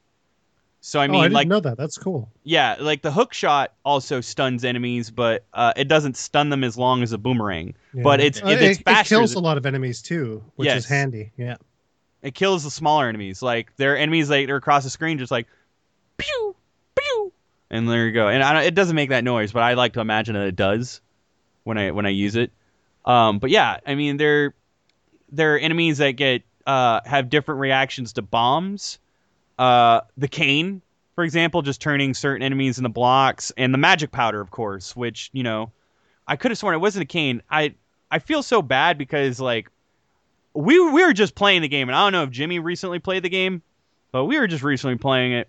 So 0.84 0.98
I 0.98 1.04
oh, 1.04 1.08
mean, 1.12 1.20
I 1.20 1.24
didn't 1.26 1.34
like, 1.34 1.46
know 1.46 1.60
that. 1.60 1.76
That's 1.76 1.96
cool. 1.96 2.28
yeah, 2.42 2.74
like 2.80 3.02
the 3.02 3.12
hook 3.12 3.32
shot 3.32 3.72
also 3.84 4.20
stuns 4.20 4.64
enemies, 4.64 5.12
but 5.12 5.44
uh, 5.54 5.72
it 5.76 5.86
doesn't 5.86 6.16
stun 6.16 6.48
them 6.50 6.64
as 6.64 6.76
long 6.76 7.04
as 7.04 7.12
a 7.12 7.18
boomerang. 7.18 7.74
Yeah. 7.94 8.02
But 8.02 8.20
it's 8.20 8.42
Uh, 8.42 8.48
it, 8.48 8.52
it, 8.60 8.62
it's 8.62 8.80
it 8.80 8.84
faster. 8.84 9.14
kills 9.14 9.34
a 9.34 9.38
lot 9.38 9.56
of 9.56 9.64
enemies 9.64 10.02
too, 10.02 10.42
which 10.56 10.66
Yes. 10.66 10.78
is 10.78 10.86
handy. 10.88 11.30
Yeah. 11.36 11.56
it 12.22 12.34
kills 12.34 12.64
the 12.64 12.70
smaller 12.70 13.08
enemies. 13.08 13.42
Like 13.42 13.72
there 13.76 13.92
are 13.94 13.96
enemies 13.96 14.28
like 14.28 14.48
they're 14.48 14.56
across 14.56 14.82
the 14.82 14.90
screen, 14.90 15.18
just 15.18 15.30
like 15.30 15.46
pew 16.16 16.56
pew, 16.96 17.32
and 17.70 17.88
there 17.88 18.06
you 18.06 18.12
go. 18.12 18.26
And 18.28 18.42
I, 18.42 18.52
don't- 18.52 18.64
it 18.64 18.74
doesn't 18.74 18.96
make 18.96 19.10
that 19.10 19.22
noise, 19.22 19.52
but 19.52 19.62
I 19.62 19.74
like 19.74 19.92
to 19.92 20.00
imagine 20.00 20.34
that 20.34 20.48
it 20.48 20.56
does 20.56 21.00
when 21.64 21.78
I 21.78 21.90
when 21.90 22.06
I 22.06 22.10
use 22.10 22.36
it. 22.36 22.52
Um, 23.04 23.38
but 23.38 23.50
yeah, 23.50 23.78
I 23.86 23.94
mean 23.94 24.16
there 24.16 24.54
there 25.30 25.54
are 25.54 25.58
enemies 25.58 25.98
that 25.98 26.12
get 26.12 26.42
uh, 26.66 27.00
have 27.04 27.30
different 27.30 27.60
reactions 27.60 28.12
to 28.14 28.22
bombs. 28.22 28.98
Uh, 29.58 30.00
the 30.16 30.28
cane, 30.28 30.82
for 31.14 31.24
example, 31.24 31.62
just 31.62 31.80
turning 31.80 32.14
certain 32.14 32.42
enemies 32.42 32.78
into 32.78 32.88
blocks, 32.88 33.52
and 33.56 33.72
the 33.72 33.78
magic 33.78 34.12
powder, 34.12 34.40
of 34.40 34.50
course, 34.50 34.94
which 34.94 35.30
you 35.32 35.42
know, 35.42 35.70
I 36.26 36.36
could 36.36 36.50
have 36.50 36.58
sworn 36.58 36.74
it 36.74 36.78
wasn't 36.78 37.04
a 37.04 37.06
cane. 37.06 37.42
I 37.50 37.74
I 38.10 38.18
feel 38.18 38.42
so 38.42 38.62
bad 38.62 38.98
because 38.98 39.40
like 39.40 39.68
we 40.54 40.78
we 40.78 41.04
were 41.04 41.12
just 41.12 41.34
playing 41.34 41.62
the 41.62 41.68
game, 41.68 41.88
and 41.88 41.96
I 41.96 42.04
don't 42.04 42.12
know 42.12 42.24
if 42.24 42.30
Jimmy 42.30 42.58
recently 42.58 42.98
played 42.98 43.22
the 43.22 43.30
game, 43.30 43.62
but 44.12 44.24
we 44.24 44.38
were 44.38 44.46
just 44.46 44.62
recently 44.62 44.96
playing 44.96 45.32
it. 45.32 45.48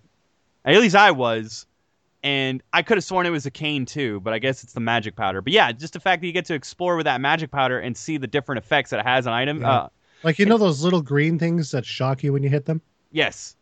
At 0.65 0.79
least 0.79 0.95
I 0.95 1.11
was, 1.11 1.65
and 2.23 2.63
I 2.73 2.81
could 2.81 2.97
have 2.97 3.03
sworn 3.03 3.25
it 3.25 3.29
was 3.31 3.45
a 3.45 3.51
cane 3.51 3.85
too, 3.85 4.19
but 4.21 4.33
I 4.33 4.39
guess 4.39 4.63
it's 4.63 4.73
the 4.73 4.79
magic 4.79 5.15
powder. 5.15 5.41
But 5.41 5.53
yeah, 5.53 5.71
just 5.71 5.93
the 5.93 5.99
fact 5.99 6.21
that 6.21 6.27
you 6.27 6.33
get 6.33 6.45
to 6.45 6.53
explore 6.53 6.95
with 6.95 7.03
that 7.05 7.19
magic 7.21 7.51
powder 7.51 7.79
and 7.79 7.95
see 7.97 8.17
the 8.17 8.27
different 8.27 8.63
effects 8.63 8.89
that 8.91 8.99
it 8.99 9.05
has 9.05 9.27
on 9.27 9.33
item. 9.33 9.61
Yeah. 9.61 9.71
Uh, 9.71 9.89
Like 10.23 10.39
you 10.39 10.45
know 10.45 10.57
those 10.57 10.83
little 10.83 11.01
green 11.01 11.37
things 11.37 11.71
that 11.71 11.85
shock 11.85 12.23
you 12.23 12.31
when 12.33 12.41
you 12.43 12.49
hit 12.49 12.65
them. 12.65 12.81
yes. 13.11 13.55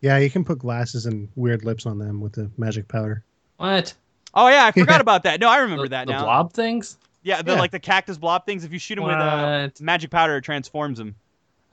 Yeah, 0.00 0.18
you 0.18 0.30
can 0.30 0.44
put 0.44 0.58
glasses 0.58 1.06
and 1.06 1.28
weird 1.36 1.64
lips 1.64 1.86
on 1.86 1.96
them 1.98 2.20
with 2.20 2.32
the 2.32 2.50
magic 2.58 2.88
powder. 2.88 3.22
What? 3.58 3.94
Oh 4.34 4.48
yeah, 4.48 4.64
I 4.66 4.72
forgot 4.72 5.00
about 5.00 5.22
that. 5.22 5.38
No, 5.38 5.48
I 5.48 5.58
remember 5.58 5.84
the, 5.84 5.90
that 5.90 6.06
the 6.08 6.14
now. 6.14 6.24
blob 6.24 6.52
things? 6.52 6.98
Yeah, 7.22 7.40
the, 7.40 7.52
Yeah. 7.52 7.58
like 7.60 7.70
the 7.70 7.78
cactus 7.78 8.18
blob 8.18 8.44
things. 8.44 8.64
If 8.64 8.72
you 8.72 8.80
shoot 8.80 8.96
them 8.96 9.04
with 9.04 9.14
uh, 9.14 9.68
magic 9.80 10.10
powder, 10.10 10.36
it 10.38 10.42
transforms 10.42 10.98
them. 10.98 11.14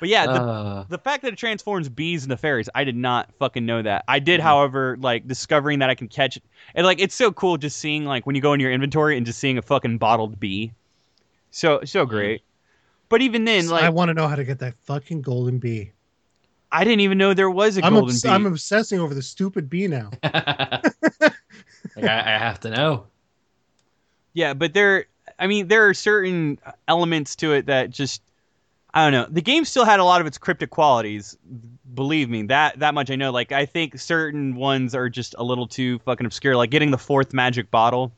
But 0.00 0.08
yeah, 0.08 0.26
the, 0.26 0.42
Uh, 0.42 0.84
the 0.88 0.98
fact 0.98 1.22
that 1.22 1.32
it 1.32 1.36
transforms 1.36 1.88
bees 1.88 2.24
into 2.24 2.36
fairies, 2.36 2.68
I 2.74 2.84
did 2.84 2.96
not 2.96 3.32
fucking 3.38 3.66
know 3.66 3.82
that. 3.82 4.04
I 4.08 4.18
Mm-hmm. 4.20 4.20
did, 4.20 4.40
however, 4.40 4.96
like 5.00 5.26
discovering 5.26 5.80
that 5.80 5.90
I 5.90 5.94
can 5.94 6.08
catch 6.08 6.36
it. 6.36 6.44
And 6.74 6.86
like 6.86 7.00
it's 7.00 7.14
so 7.14 7.32
cool 7.32 7.56
just 7.58 7.78
seeing 7.78 8.04
like 8.04 8.26
when 8.26 8.36
you 8.36 8.42
go 8.42 8.52
in 8.52 8.60
your 8.60 8.72
inventory 8.72 9.16
and 9.16 9.26
just 9.26 9.38
seeing 9.38 9.58
a 9.58 9.62
fucking 9.62 9.98
bottled 9.98 10.38
bee. 10.40 10.72
So 11.50 11.80
so 11.84 12.06
Mm-hmm. 12.06 12.06
great. 12.06 12.42
But 13.08 13.22
even 13.22 13.44
then, 13.44 13.68
like 13.68 13.84
I 13.84 13.88
I, 13.88 13.90
want 13.90 14.08
to 14.08 14.14
know 14.14 14.28
how 14.28 14.36
to 14.36 14.44
get 14.44 14.58
that 14.60 14.74
fucking 14.80 15.22
golden 15.22 15.58
bee. 15.58 15.92
I 16.70 16.84
didn't 16.84 17.00
even 17.00 17.18
know 17.18 17.34
there 17.34 17.50
was 17.50 17.76
a 17.76 17.82
I'm, 17.82 17.94
golden 17.94 18.14
obs- 18.14 18.22
bee. 18.22 18.28
I'm 18.30 18.46
obsessing 18.46 19.00
over 19.00 19.14
the 19.14 19.22
stupid 19.22 19.68
bee 19.70 19.86
now. 19.88 20.10
like, 21.96 22.06
I, 22.06 22.18
I 22.34 22.38
have 22.38 22.60
to 22.60 22.70
know. 22.70 23.06
Yeah, 24.34 24.54
but 24.54 24.74
there, 24.74 25.06
I 25.38 25.46
mean, 25.46 25.68
there 25.68 25.88
are 25.88 25.94
certain 25.94 26.58
elements 26.86 27.36
to 27.36 27.52
it 27.52 27.66
that 27.66 27.90
just, 27.90 28.22
I 28.94 29.04
don't 29.04 29.12
know. 29.12 29.26
The 29.30 29.42
game 29.42 29.64
still 29.64 29.84
had 29.84 30.00
a 30.00 30.04
lot 30.04 30.20
of 30.20 30.26
its 30.26 30.38
cryptic 30.38 30.70
qualities. 30.70 31.36
Believe 31.92 32.30
me, 32.30 32.42
that 32.44 32.78
that 32.78 32.94
much 32.94 33.10
I 33.10 33.16
know. 33.16 33.30
Like, 33.30 33.52
I 33.52 33.66
think 33.66 33.98
certain 33.98 34.54
ones 34.54 34.94
are 34.94 35.08
just 35.08 35.34
a 35.38 35.44
little 35.44 35.66
too 35.66 35.98
fucking 36.00 36.26
obscure. 36.26 36.56
Like 36.56 36.70
getting 36.70 36.90
the 36.90 36.98
fourth 36.98 37.34
magic 37.34 37.70
bottle, 37.70 38.12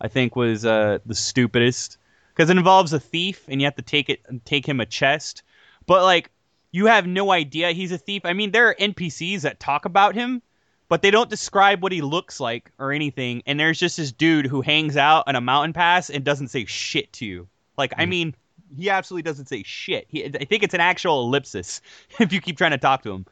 I 0.00 0.08
think 0.08 0.34
was 0.34 0.64
uh, 0.64 0.98
the 1.04 1.14
stupidest 1.14 1.98
because 2.34 2.50
it 2.50 2.56
involves 2.56 2.92
a 2.92 3.00
thief 3.00 3.44
and 3.48 3.60
you 3.60 3.66
have 3.66 3.76
to 3.76 3.82
take 3.82 4.08
it, 4.08 4.20
take 4.44 4.66
him 4.66 4.80
a 4.80 4.86
chest. 4.86 5.42
But 5.86 6.02
like, 6.02 6.30
you 6.72 6.86
have 6.86 7.06
no 7.06 7.30
idea 7.30 7.70
he's 7.70 7.92
a 7.92 7.98
thief. 7.98 8.22
I 8.24 8.32
mean, 8.32 8.50
there 8.50 8.68
are 8.68 8.74
NPCs 8.74 9.42
that 9.42 9.60
talk 9.60 9.84
about 9.84 10.14
him, 10.14 10.42
but 10.88 11.02
they 11.02 11.10
don't 11.10 11.30
describe 11.30 11.82
what 11.82 11.92
he 11.92 12.02
looks 12.02 12.40
like 12.40 12.72
or 12.78 12.92
anything. 12.92 13.42
And 13.46 13.60
there's 13.60 13.78
just 13.78 13.96
this 13.96 14.10
dude 14.10 14.46
who 14.46 14.60
hangs 14.60 14.96
out 14.96 15.24
on 15.28 15.36
a 15.36 15.40
mountain 15.40 15.72
pass 15.72 16.10
and 16.10 16.24
doesn't 16.24 16.48
say 16.48 16.64
shit 16.64 17.12
to 17.14 17.26
you. 17.26 17.46
Like, 17.76 17.92
I 17.96 18.06
mean, 18.06 18.34
he 18.76 18.90
absolutely 18.90 19.22
doesn't 19.22 19.46
say 19.46 19.62
shit. 19.64 20.06
He, 20.08 20.24
I 20.24 20.44
think 20.44 20.62
it's 20.62 20.74
an 20.74 20.80
actual 20.80 21.22
ellipsis 21.22 21.80
if 22.20 22.32
you 22.32 22.40
keep 22.40 22.56
trying 22.56 22.72
to 22.72 22.78
talk 22.78 23.02
to 23.02 23.12
him. 23.12 23.26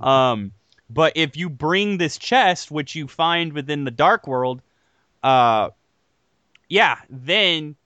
Um, 0.00 0.52
but 0.88 1.12
if 1.16 1.36
you 1.36 1.48
bring 1.48 1.98
this 1.98 2.18
chest, 2.18 2.70
which 2.70 2.94
you 2.94 3.08
find 3.08 3.52
within 3.52 3.84
the 3.84 3.90
dark 3.90 4.26
world, 4.26 4.62
uh, 5.22 5.70
yeah, 6.68 6.98
then 7.10 7.76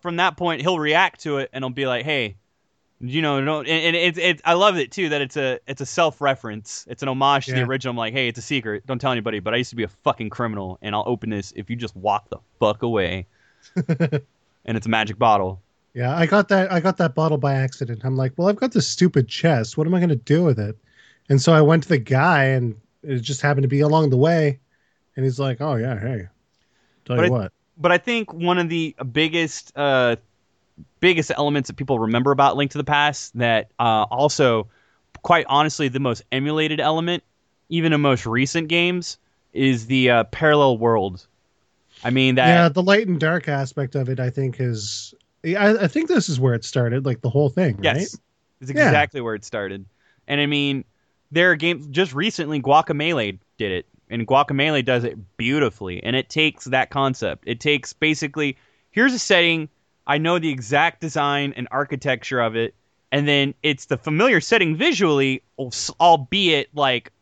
from 0.00 0.16
that 0.16 0.36
point 0.36 0.62
he'll 0.62 0.78
react 0.78 1.22
to 1.22 1.38
it 1.38 1.50
and 1.52 1.62
he'll 1.62 1.70
be 1.70 1.86
like, 1.86 2.04
"Hey, 2.04 2.36
you 3.00 3.20
know, 3.22 3.44
don't." 3.44 3.66
And, 3.66 3.84
and 3.86 3.96
it's 3.96 4.18
it's 4.18 4.42
I 4.44 4.54
love 4.54 4.76
it 4.76 4.92
too 4.92 5.10
that 5.10 5.20
it's 5.20 5.36
a 5.36 5.60
it's 5.66 5.80
a 5.80 5.86
self 5.86 6.20
reference. 6.20 6.86
It's 6.88 7.02
an 7.02 7.08
homage 7.08 7.46
to 7.46 7.52
the 7.52 7.62
original. 7.62 7.92
I'm 7.92 7.96
like, 7.96 8.14
"Hey, 8.14 8.28
it's 8.28 8.38
a 8.38 8.42
secret. 8.42 8.86
Don't 8.86 8.98
tell 8.98 9.12
anybody." 9.12 9.40
But 9.40 9.54
I 9.54 9.58
used 9.58 9.70
to 9.70 9.76
be 9.76 9.84
a 9.84 9.88
fucking 9.88 10.30
criminal, 10.30 10.78
and 10.80 10.94
I'll 10.94 11.04
open 11.06 11.30
this 11.30 11.52
if 11.56 11.68
you 11.68 11.76
just 11.76 11.96
walk 11.96 12.30
the 12.30 12.38
fuck 12.60 12.82
away. 12.82 13.26
and 13.76 14.76
it's 14.76 14.86
a 14.86 14.90
magic 14.90 15.18
bottle. 15.18 15.60
Yeah, 15.96 16.14
I 16.14 16.26
got 16.26 16.48
that. 16.48 16.70
I 16.70 16.80
got 16.80 16.98
that 16.98 17.14
bottle 17.14 17.38
by 17.38 17.54
accident. 17.54 18.02
I'm 18.04 18.16
like, 18.16 18.34
well, 18.36 18.48
I've 18.48 18.56
got 18.56 18.72
this 18.72 18.86
stupid 18.86 19.28
chest. 19.28 19.78
What 19.78 19.86
am 19.86 19.94
I 19.94 19.98
going 19.98 20.10
to 20.10 20.16
do 20.16 20.44
with 20.44 20.58
it? 20.60 20.76
And 21.30 21.40
so 21.40 21.54
I 21.54 21.62
went 21.62 21.84
to 21.84 21.88
the 21.88 21.98
guy, 21.98 22.44
and 22.44 22.76
it 23.02 23.20
just 23.20 23.40
happened 23.40 23.62
to 23.62 23.68
be 23.68 23.80
along 23.80 24.10
the 24.10 24.18
way, 24.18 24.60
and 25.16 25.24
he's 25.24 25.40
like, 25.40 25.62
"Oh 25.62 25.76
yeah, 25.76 25.98
hey, 25.98 26.28
tell 27.06 27.16
But 27.16 27.24
you 27.24 27.28
it- 27.28 27.32
what, 27.32 27.52
but 27.78 27.92
I 27.92 27.98
think 27.98 28.32
one 28.34 28.58
of 28.58 28.68
the 28.68 28.94
biggest 29.10 29.72
uh, 29.76 30.16
biggest 31.00 31.32
elements 31.36 31.68
that 31.68 31.76
people 31.76 31.98
remember 31.98 32.30
about 32.30 32.56
Link 32.56 32.72
to 32.72 32.78
the 32.78 32.84
Past 32.84 33.36
that 33.38 33.70
uh, 33.78 34.04
also, 34.10 34.68
quite 35.22 35.46
honestly, 35.48 35.88
the 35.88 36.00
most 36.00 36.22
emulated 36.30 36.80
element, 36.80 37.22
even 37.70 37.94
in 37.94 38.02
most 38.02 38.26
recent 38.26 38.68
games, 38.68 39.18
is 39.54 39.86
the 39.86 40.10
uh, 40.10 40.24
parallel 40.24 40.78
world. 40.78 41.26
I 42.04 42.10
mean 42.10 42.36
that 42.36 42.48
yeah, 42.48 42.68
the 42.68 42.82
light 42.82 43.08
and 43.08 43.18
dark 43.18 43.48
aspect 43.48 43.94
of 43.94 44.10
it, 44.10 44.20
I 44.20 44.30
think 44.30 44.60
is. 44.60 45.14
I, 45.44 45.84
I 45.84 45.86
think 45.88 46.08
this 46.08 46.28
is 46.28 46.40
where 46.40 46.54
it 46.54 46.64
started, 46.64 47.06
like 47.06 47.20
the 47.20 47.30
whole 47.30 47.48
thing, 47.48 47.78
yes, 47.82 47.96
right? 47.96 48.20
is 48.60 48.70
Yeah. 48.74 48.86
exactly 48.86 49.20
where 49.20 49.34
it 49.34 49.44
started. 49.44 49.84
And 50.26 50.40
I 50.40 50.46
mean, 50.46 50.84
there 51.30 51.52
are 51.52 51.56
games 51.56 51.86
just 51.88 52.14
recently. 52.14 52.60
Guacamelee 52.60 53.38
did 53.58 53.72
it, 53.72 53.86
and 54.10 54.26
Guacamelee 54.26 54.84
does 54.84 55.04
it 55.04 55.18
beautifully. 55.36 56.02
And 56.02 56.16
it 56.16 56.28
takes 56.28 56.64
that 56.66 56.90
concept. 56.90 57.44
It 57.46 57.60
takes 57.60 57.92
basically 57.92 58.56
here's 58.90 59.12
a 59.12 59.18
setting. 59.18 59.68
I 60.06 60.18
know 60.18 60.38
the 60.38 60.50
exact 60.50 61.00
design 61.00 61.52
and 61.56 61.68
architecture 61.70 62.40
of 62.40 62.56
it, 62.56 62.74
and 63.12 63.26
then 63.26 63.54
it's 63.62 63.86
the 63.86 63.96
familiar 63.96 64.40
setting 64.40 64.76
visually, 64.76 65.42
albeit 66.00 66.68
like 66.74 67.12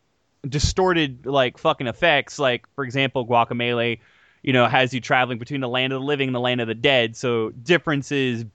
distorted, 0.47 1.25
like 1.25 1.57
fucking 1.57 1.87
effects. 1.87 2.39
Like 2.39 2.65
for 2.75 2.83
example, 2.83 3.27
Guacamelee. 3.27 3.99
You 4.45 4.53
know, 4.53 4.67
has 4.67 4.93
you 4.93 5.01
traveling 5.01 5.39
between 5.39 5.59
the 5.59 5.67
land 5.67 5.91
of 5.91 5.99
the 5.99 6.05
living 6.05 6.27
and 6.27 6.35
the 6.35 6.39
land 6.39 6.61
of 6.61 6.67
the 6.67 6.75
dead. 6.75 7.15
So 7.15 7.49
differences 7.49 8.45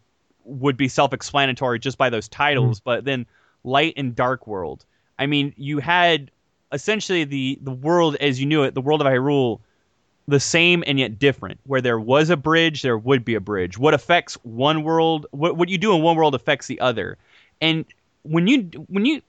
would 0.45 0.76
be 0.76 0.86
self-explanatory 0.86 1.80
just 1.80 1.99
by 1.99 2.11
those 2.11 2.28
titles. 2.28 2.78
Mm. 2.78 2.84
But 2.84 3.05
then 3.05 3.26
light 3.64 3.95
and 3.97 4.14
dark 4.14 4.47
world. 4.47 4.84
I 5.18 5.26
mean, 5.26 5.53
you 5.57 5.80
had 5.80 6.30
essentially 6.70 7.24
the 7.24 7.59
the 7.62 7.72
world 7.72 8.14
as 8.20 8.38
you 8.38 8.47
knew 8.47 8.62
it, 8.62 8.74
the 8.74 8.80
world 8.80 9.01
of 9.01 9.09
Hyrule, 9.09 9.59
the 10.28 10.38
same 10.38 10.84
and 10.86 10.97
yet 10.97 11.18
different. 11.18 11.59
Where 11.66 11.80
there 11.80 11.99
was 11.99 12.30
a 12.30 12.36
bridge, 12.36 12.82
there 12.82 12.97
would 12.97 13.24
be 13.24 13.34
a 13.34 13.41
bridge. 13.41 13.76
What 13.76 13.93
affects 13.93 14.34
one 14.45 14.84
world, 14.84 15.26
what 15.32 15.57
what 15.57 15.68
you 15.68 15.76
do 15.76 15.93
in 15.93 16.03
one 16.03 16.14
world 16.14 16.36
affects 16.36 16.68
the 16.68 16.80
other. 16.80 17.18
And 17.61 17.84
when 18.22 18.47
you 18.47 18.62
when 18.86 19.07
you 19.07 19.22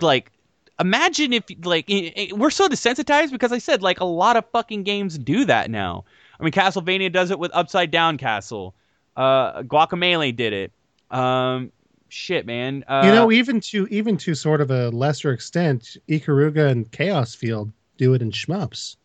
like 0.00 0.32
imagine 0.78 1.32
if 1.32 1.44
like 1.64 1.86
we're 2.32 2.50
so 2.50 2.68
desensitized 2.68 3.30
because 3.32 3.52
I 3.52 3.58
said 3.58 3.82
like 3.82 4.00
a 4.00 4.04
lot 4.04 4.36
of 4.36 4.44
fucking 4.50 4.82
games 4.82 5.18
do 5.18 5.44
that 5.46 5.70
now. 5.70 6.04
I 6.38 6.42
mean, 6.42 6.52
Castlevania 6.52 7.10
does 7.10 7.30
it 7.30 7.38
with 7.38 7.50
Upside 7.54 7.90
Down 7.90 8.18
Castle. 8.18 8.74
Uh, 9.16 9.62
Guacamelee 9.62 10.36
did 10.36 10.52
it. 10.52 10.72
Um, 11.10 11.72
shit, 12.08 12.44
man. 12.44 12.84
Uh, 12.86 13.02
you 13.06 13.12
know, 13.12 13.32
even 13.32 13.60
to 13.60 13.86
even 13.90 14.16
to 14.18 14.34
sort 14.34 14.60
of 14.60 14.70
a 14.70 14.90
lesser 14.90 15.32
extent, 15.32 15.96
Ikaruga 16.08 16.70
and 16.70 16.90
Chaos 16.92 17.34
Field 17.34 17.72
do 17.96 18.12
it 18.12 18.20
in 18.20 18.30
shmups. 18.30 18.96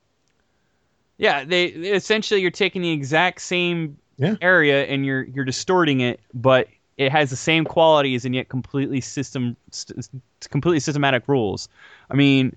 Yeah, 1.17 1.43
they 1.45 1.65
essentially 1.65 2.41
you're 2.41 2.51
taking 2.51 2.82
the 2.82 2.91
exact 2.91 3.41
same 3.41 3.97
Yeah. 4.17 4.36
area 4.41 4.84
and 4.86 5.05
you're 5.05 5.24
you're 5.24 5.45
distorting 5.45 6.01
it, 6.01 6.19
but 6.34 6.67
it 7.01 7.11
has 7.11 7.31
the 7.31 7.35
same 7.35 7.65
qualities 7.65 8.25
and 8.25 8.35
yet 8.35 8.49
completely 8.49 9.01
system 9.01 9.57
st- 9.71 10.07
completely 10.51 10.79
systematic 10.79 11.27
rules. 11.27 11.67
I 12.11 12.15
mean, 12.15 12.55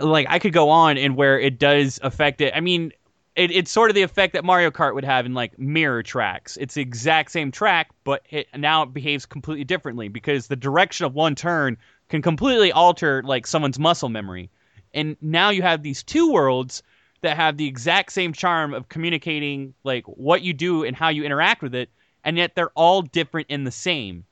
like 0.00 0.26
I 0.28 0.40
could 0.40 0.52
go 0.52 0.68
on 0.68 0.98
and 0.98 1.16
where 1.16 1.38
it 1.38 1.58
does 1.58 2.00
affect 2.02 2.40
it. 2.40 2.52
I 2.56 2.60
mean, 2.60 2.92
it, 3.36 3.52
it's 3.52 3.70
sort 3.70 3.88
of 3.88 3.94
the 3.94 4.02
effect 4.02 4.32
that 4.32 4.44
Mario 4.44 4.72
Kart 4.72 4.94
would 4.94 5.04
have 5.04 5.26
in 5.26 5.34
like 5.34 5.56
mirror 5.60 6.02
tracks. 6.02 6.56
It's 6.56 6.74
the 6.74 6.82
exact 6.82 7.30
same 7.30 7.52
track, 7.52 7.90
but 8.02 8.26
it 8.30 8.48
now 8.56 8.82
it 8.82 8.92
behaves 8.92 9.26
completely 9.26 9.64
differently 9.64 10.08
because 10.08 10.48
the 10.48 10.56
direction 10.56 11.06
of 11.06 11.14
one 11.14 11.36
turn 11.36 11.76
can 12.08 12.22
completely 12.22 12.72
alter 12.72 13.22
like 13.24 13.46
someone's 13.46 13.78
muscle 13.78 14.08
memory. 14.08 14.50
And 14.92 15.16
now 15.20 15.50
you 15.50 15.62
have 15.62 15.84
these 15.84 16.02
two 16.02 16.32
worlds 16.32 16.82
that 17.20 17.36
have 17.36 17.58
the 17.58 17.68
exact 17.68 18.10
same 18.10 18.32
charm 18.32 18.74
of 18.74 18.88
communicating 18.88 19.72
like 19.84 20.04
what 20.06 20.42
you 20.42 20.52
do 20.52 20.82
and 20.82 20.96
how 20.96 21.10
you 21.10 21.22
interact 21.22 21.62
with 21.62 21.76
it, 21.76 21.90
and 22.24 22.36
yet 22.36 22.54
they're 22.54 22.70
all 22.70 23.02
different 23.02 23.48
in 23.50 23.64
the 23.64 23.70
same. 23.70 24.24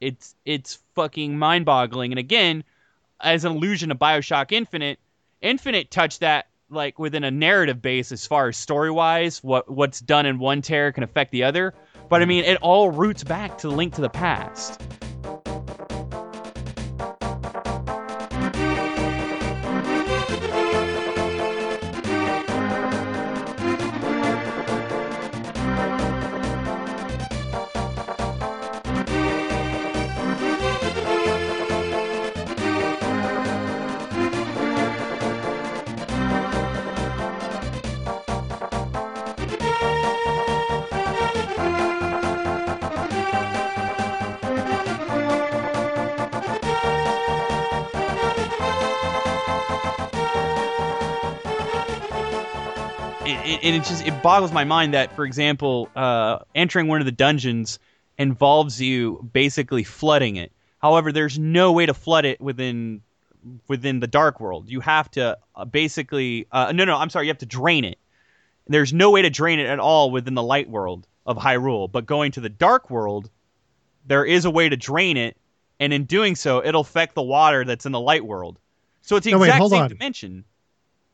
It's 0.00 0.34
it's 0.44 0.78
fucking 0.94 1.38
mind-boggling. 1.38 2.12
And 2.12 2.18
again, 2.18 2.64
as 3.20 3.44
an 3.44 3.52
allusion 3.52 3.88
to 3.88 3.94
BioShock 3.94 4.52
Infinite, 4.52 4.98
Infinite 5.40 5.90
touched 5.90 6.20
that 6.20 6.46
like 6.70 6.98
within 6.98 7.24
a 7.24 7.30
narrative 7.30 7.80
base 7.80 8.12
as 8.12 8.26
far 8.26 8.48
as 8.48 8.56
story-wise, 8.56 9.42
what 9.42 9.70
what's 9.70 10.00
done 10.00 10.26
in 10.26 10.38
one 10.38 10.62
tear 10.62 10.92
can 10.92 11.04
affect 11.04 11.30
the 11.30 11.44
other. 11.44 11.74
But 12.08 12.22
I 12.22 12.26
mean, 12.26 12.44
it 12.44 12.58
all 12.60 12.90
roots 12.90 13.24
back 13.24 13.58
to 13.58 13.68
the 13.68 13.74
link 13.74 13.94
to 13.94 14.00
the 14.00 14.10
past. 14.10 14.80
Boggles 54.24 54.52
my 54.52 54.64
mind 54.64 54.94
that, 54.94 55.14
for 55.14 55.24
example, 55.24 55.88
uh, 55.94 56.38
entering 56.54 56.88
one 56.88 57.00
of 57.00 57.06
the 57.06 57.12
dungeons 57.12 57.78
involves 58.18 58.80
you 58.80 59.28
basically 59.32 59.84
flooding 59.84 60.36
it. 60.36 60.50
However, 60.78 61.12
there's 61.12 61.38
no 61.38 61.72
way 61.72 61.86
to 61.86 61.94
flood 61.94 62.24
it 62.24 62.40
within 62.40 63.02
within 63.68 64.00
the 64.00 64.06
dark 64.06 64.40
world. 64.40 64.70
You 64.70 64.80
have 64.80 65.10
to 65.12 65.36
uh, 65.54 65.64
basically 65.66 66.46
uh, 66.50 66.72
no 66.72 66.84
no 66.84 66.96
I'm 66.96 67.10
sorry 67.10 67.26
you 67.26 67.30
have 67.30 67.38
to 67.38 67.46
drain 67.46 67.84
it. 67.84 67.98
There's 68.66 68.94
no 68.94 69.10
way 69.10 69.22
to 69.22 69.30
drain 69.30 69.60
it 69.60 69.66
at 69.66 69.78
all 69.78 70.10
within 70.10 70.34
the 70.34 70.42
light 70.42 70.70
world 70.70 71.06
of 71.26 71.36
Hyrule. 71.36 71.92
But 71.92 72.06
going 72.06 72.32
to 72.32 72.40
the 72.40 72.48
dark 72.48 72.90
world, 72.90 73.30
there 74.06 74.24
is 74.24 74.46
a 74.46 74.50
way 74.50 74.68
to 74.70 74.76
drain 74.76 75.18
it, 75.18 75.36
and 75.78 75.92
in 75.92 76.04
doing 76.06 76.34
so, 76.34 76.64
it'll 76.64 76.80
affect 76.80 77.14
the 77.14 77.22
water 77.22 77.64
that's 77.66 77.84
in 77.84 77.92
the 77.92 78.00
light 78.00 78.24
world. 78.24 78.58
So 79.02 79.16
it's 79.16 79.24
the 79.26 79.32
No, 79.32 79.38
wait, 79.38 79.48
exact 79.48 79.58
hold 79.58 79.72
same 79.72 79.82
on. 79.82 79.88
dimension. 79.90 80.44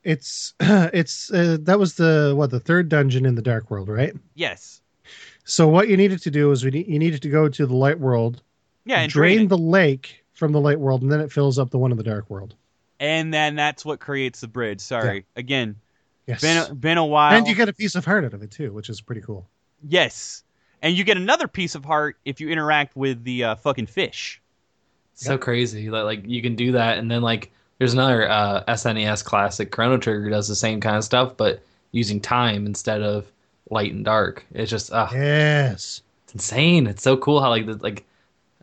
It's 0.04 0.54
it's 0.60 1.30
uh, 1.32 1.58
that 1.62 1.78
was 1.78 1.94
the 1.94 2.32
what 2.36 2.50
the 2.50 2.60
third 2.60 2.88
dungeon 2.88 3.26
in 3.26 3.34
the 3.34 3.42
Dark 3.42 3.70
World, 3.70 3.88
right? 3.88 4.14
Yes. 4.34 4.80
So 5.44 5.66
what 5.68 5.88
you 5.88 5.96
needed 5.96 6.22
to 6.22 6.30
do 6.30 6.50
is 6.52 6.64
we 6.64 6.70
ne- 6.70 6.84
you 6.86 6.98
needed 6.98 7.22
to 7.22 7.28
go 7.28 7.48
to 7.48 7.66
the 7.66 7.74
Light 7.74 7.98
World, 7.98 8.42
Yeah, 8.84 9.00
and 9.00 9.10
drain 9.10 9.36
drain 9.38 9.48
the 9.48 9.58
lake 9.58 10.24
from 10.32 10.52
the 10.52 10.60
Light 10.60 10.78
World, 10.80 11.02
and 11.02 11.10
then 11.10 11.20
it 11.20 11.32
fills 11.32 11.58
up 11.58 11.70
the 11.70 11.78
one 11.78 11.90
in 11.90 11.96
the 11.96 12.04
Dark 12.04 12.30
World. 12.30 12.54
and 13.00 13.32
then 13.34 13.56
that's 13.56 13.84
what 13.84 13.98
creates 14.00 14.40
the 14.40 14.48
bridge. 14.48 14.80
Sorry, 14.80 15.26
again, 15.36 15.76
Yes, 16.26 16.40
been 16.42 16.56
a, 16.58 16.74
been 16.74 16.98
a 16.98 17.04
while. 17.04 17.36
and 17.36 17.46
you 17.48 17.54
get 17.54 17.68
a 17.68 17.72
piece 17.72 17.94
of 17.94 18.04
heart 18.04 18.24
out 18.24 18.34
of 18.34 18.42
it 18.42 18.50
too, 18.50 18.72
which 18.72 18.88
is 18.88 19.00
pretty 19.00 19.22
cool. 19.22 19.48
yes, 19.86 20.44
and 20.82 20.96
you 20.96 21.04
get 21.04 21.16
another 21.16 21.48
piece 21.48 21.74
of 21.74 21.84
heart 21.84 22.16
if 22.24 22.40
you 22.40 22.48
interact 22.48 22.94
with 22.96 23.24
the 23.24 23.44
uh, 23.44 23.54
fucking 23.56 23.86
fish. 23.86 24.40
so 25.14 25.36
crazy 25.36 25.88
that 25.88 26.04
like 26.04 26.22
you 26.26 26.40
can 26.42 26.54
do 26.54 26.72
that 26.72 26.98
and 26.98 27.10
then 27.10 27.20
like 27.22 27.50
there's 27.80 27.94
another 27.94 28.30
uh 28.30 28.62
SNES 28.68 29.24
classic 29.24 29.72
Chrono 29.72 29.98
Trigger 29.98 30.30
does 30.30 30.46
the 30.48 30.54
same 30.54 30.80
kind 30.80 30.96
of 30.96 31.04
stuff 31.04 31.36
but 31.36 31.62
using 31.92 32.20
time 32.20 32.66
instead 32.66 33.02
of 33.02 33.32
light 33.70 33.92
and 33.92 34.04
dark. 34.04 34.46
It's 34.52 34.70
just 34.70 34.92
ah 34.92 35.10
Yes, 35.12 36.02
it's 36.24 36.34
insane. 36.34 36.86
It's 36.86 37.02
so 37.02 37.16
cool 37.16 37.40
how 37.40 37.48
like 37.50 37.66
the, 37.66 37.74
like 37.76 38.04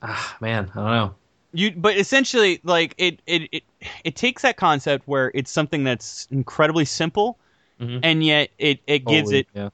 ah 0.03 0.37
man, 0.39 0.71
I 0.75 0.79
don't 0.79 0.91
know. 0.91 1.15
You, 1.53 1.71
but 1.71 1.97
essentially, 1.97 2.59
like 2.63 2.93
it, 2.97 3.21
it, 3.25 3.49
it, 3.51 3.63
it 4.03 4.15
takes 4.15 4.43
that 4.43 4.57
concept 4.57 5.07
where 5.07 5.31
it's 5.33 5.49
something 5.49 5.83
that's 5.83 6.27
incredibly 6.29 6.85
simple, 6.85 7.37
Mhm. 7.81 7.99
and 8.03 8.23
yet 8.23 8.49
it, 8.59 8.79
it 8.87 8.99
gives 9.05 9.29
Holy- 9.29 9.39
it 9.39 9.47
yeah. 9.55 9.69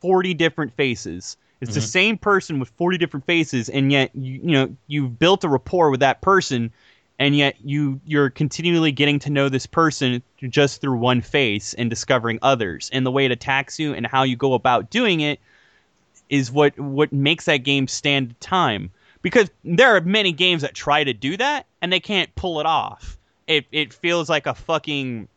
40 0.00 0.34
different 0.34 0.72
faces. 0.74 1.36
It's 1.60 1.74
the 1.74 1.80
Mhm. 1.80 1.84
same 1.84 2.18
person 2.18 2.60
with 2.60 2.70
40 2.70 2.96
different 2.98 3.26
faces, 3.26 3.68
and 3.68 3.92
yet 3.92 4.10
you 4.14 4.34
you 4.44 4.50
know 4.52 4.76
you've 4.86 5.18
built 5.18 5.44
a 5.44 5.48
rapport 5.48 5.90
with 5.90 6.00
that 6.00 6.20
person, 6.22 6.72
and 7.20 7.36
yet 7.36 7.54
you 7.62 8.00
you're 8.06 8.30
continually 8.30 8.90
getting 8.90 9.18
to 9.20 9.30
know 9.30 9.48
this 9.48 9.66
person 9.66 10.22
just 10.38 10.80
through 10.80 10.96
one 10.96 11.20
face 11.20 11.74
and 11.74 11.90
discovering 11.90 12.38
others. 12.40 12.90
And 12.92 13.04
the 13.04 13.10
way 13.10 13.26
it 13.26 13.30
attacks 13.30 13.78
you 13.78 13.92
and 13.94 14.06
how 14.06 14.22
you 14.24 14.36
go 14.36 14.54
about 14.54 14.90
doing 14.90 15.20
it 15.20 15.38
is 16.30 16.50
what 16.50 16.76
what 16.80 17.12
makes 17.12 17.44
that 17.44 17.58
game 17.58 17.86
stand 17.86 18.40
time. 18.40 18.90
Because 19.20 19.50
there 19.62 19.94
are 19.94 20.00
many 20.00 20.32
games 20.32 20.62
that 20.62 20.74
try 20.74 21.04
to 21.04 21.12
do 21.12 21.36
that 21.36 21.66
and 21.82 21.92
they 21.92 22.00
can't 22.00 22.34
pull 22.34 22.58
it 22.58 22.66
off. 22.66 23.18
It 23.46 23.66
it 23.70 23.92
feels 23.92 24.30
like 24.30 24.46
a 24.46 24.54
fucking 24.54 25.28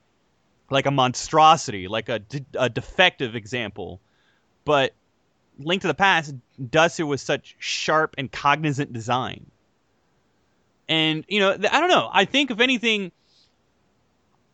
like 0.69 0.85
a 0.85 0.91
monstrosity, 0.91 1.89
like 1.89 2.07
a, 2.07 2.21
a 2.57 2.69
defective 2.69 3.35
example. 3.35 3.99
But 4.63 4.93
Link 5.59 5.81
to 5.81 5.87
the 5.89 5.93
Past 5.93 6.33
does 6.71 6.97
it 6.97 7.03
with 7.03 7.19
such 7.19 7.57
sharp 7.59 8.15
and 8.17 8.31
cognizant 8.31 8.93
design. 8.93 9.51
And 10.89 11.23
you 11.27 11.39
know, 11.39 11.51
I 11.51 11.79
don't 11.79 11.89
know. 11.89 12.09
I 12.11 12.25
think 12.25 12.51
if 12.51 12.59
anything, 12.59 13.11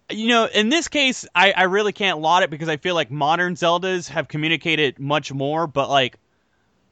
you 0.10 0.28
know, 0.28 0.46
in 0.46 0.70
this 0.70 0.88
case, 0.88 1.26
I, 1.36 1.52
I 1.52 1.64
really 1.64 1.94
can't 1.94 2.20
laud 2.20 2.44
it 2.44 2.50
because 2.50 2.70
I 2.70 2.78
feel 2.78 2.96
like 2.96 3.12
modern 3.12 3.56
Zeldas 3.56 4.08
have 4.10 4.28
communicated 4.28 5.00
much 5.00 5.34
more. 5.34 5.68
But 5.68 5.90
like, 5.90 6.18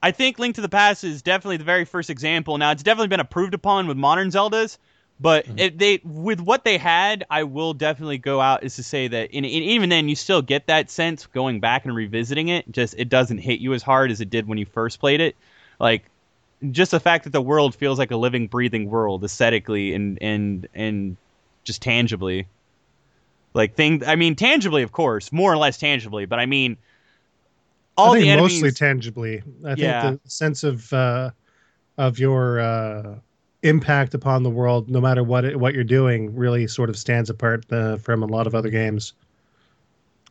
I 0.01 0.11
think 0.11 0.39
Link 0.39 0.55
to 0.55 0.61
the 0.61 0.69
Past 0.69 1.03
is 1.03 1.21
definitely 1.21 1.57
the 1.57 1.63
very 1.63 1.85
first 1.85 2.09
example. 2.09 2.57
Now, 2.57 2.71
it's 2.71 2.83
definitely 2.83 3.09
been 3.09 3.19
improved 3.19 3.53
upon 3.53 3.87
with 3.87 3.97
modern 3.97 4.29
Zeldas, 4.29 4.77
but 5.19 5.45
mm-hmm. 5.45 5.59
it, 5.59 5.77
they 5.79 6.01
with 6.03 6.39
what 6.39 6.63
they 6.63 6.77
had, 6.77 7.25
I 7.29 7.43
will 7.43 7.73
definitely 7.73 8.19
go 8.19 8.39
out 8.39 8.63
is 8.63 8.75
to 8.75 8.83
say 8.83 9.07
that, 9.07 9.29
and 9.33 9.45
even 9.45 9.89
then, 9.89 10.09
you 10.09 10.15
still 10.15 10.41
get 10.41 10.67
that 10.67 10.91
sense 10.91 11.25
going 11.25 11.59
back 11.59 11.85
and 11.85 11.95
revisiting 11.95 12.49
it. 12.49 12.71
Just 12.71 12.95
it 12.97 13.09
doesn't 13.09 13.39
hit 13.39 13.59
you 13.59 13.73
as 13.73 13.81
hard 13.81 14.11
as 14.11 14.21
it 14.21 14.29
did 14.29 14.47
when 14.47 14.57
you 14.57 14.65
first 14.65 14.99
played 14.99 15.21
it. 15.21 15.35
Like 15.79 16.03
just 16.71 16.91
the 16.91 16.99
fact 16.99 17.23
that 17.25 17.31
the 17.31 17.41
world 17.41 17.75
feels 17.75 17.99
like 17.99 18.11
a 18.11 18.17
living, 18.17 18.47
breathing 18.47 18.89
world 18.89 19.23
aesthetically 19.23 19.93
and 19.93 20.17
and 20.21 20.67
and 20.73 21.17
just 21.63 21.81
tangibly. 21.81 22.47
Like 23.53 23.75
thing, 23.75 24.03
I 24.05 24.15
mean, 24.15 24.35
tangibly, 24.35 24.83
of 24.83 24.91
course, 24.91 25.31
more 25.31 25.51
or 25.51 25.57
less 25.57 25.77
tangibly, 25.77 26.25
but 26.25 26.39
I 26.39 26.45
mean, 26.45 26.77
all 27.97 28.09
I 28.09 28.13
think 28.13 28.23
the 28.23 28.29
enemies. 28.29 28.61
mostly 28.61 28.71
tangibly. 28.71 29.43
I 29.65 29.75
Yeah. 29.75 30.11
think 30.11 30.23
the 30.23 30.29
sense 30.29 30.63
of 30.63 30.91
uh, 30.93 31.31
of 31.97 32.19
your 32.19 32.59
uh, 32.59 33.15
impact 33.63 34.13
upon 34.13 34.43
the 34.43 34.49
world, 34.49 34.89
no 34.89 35.01
matter 35.01 35.23
what 35.23 35.45
it, 35.45 35.59
what 35.59 35.73
you're 35.73 35.83
doing, 35.83 36.35
really 36.35 36.67
sort 36.67 36.89
of 36.89 36.97
stands 36.97 37.29
apart 37.29 37.65
uh, 37.71 37.97
from 37.97 38.23
a 38.23 38.27
lot 38.27 38.47
of 38.47 38.55
other 38.55 38.69
games. 38.69 39.13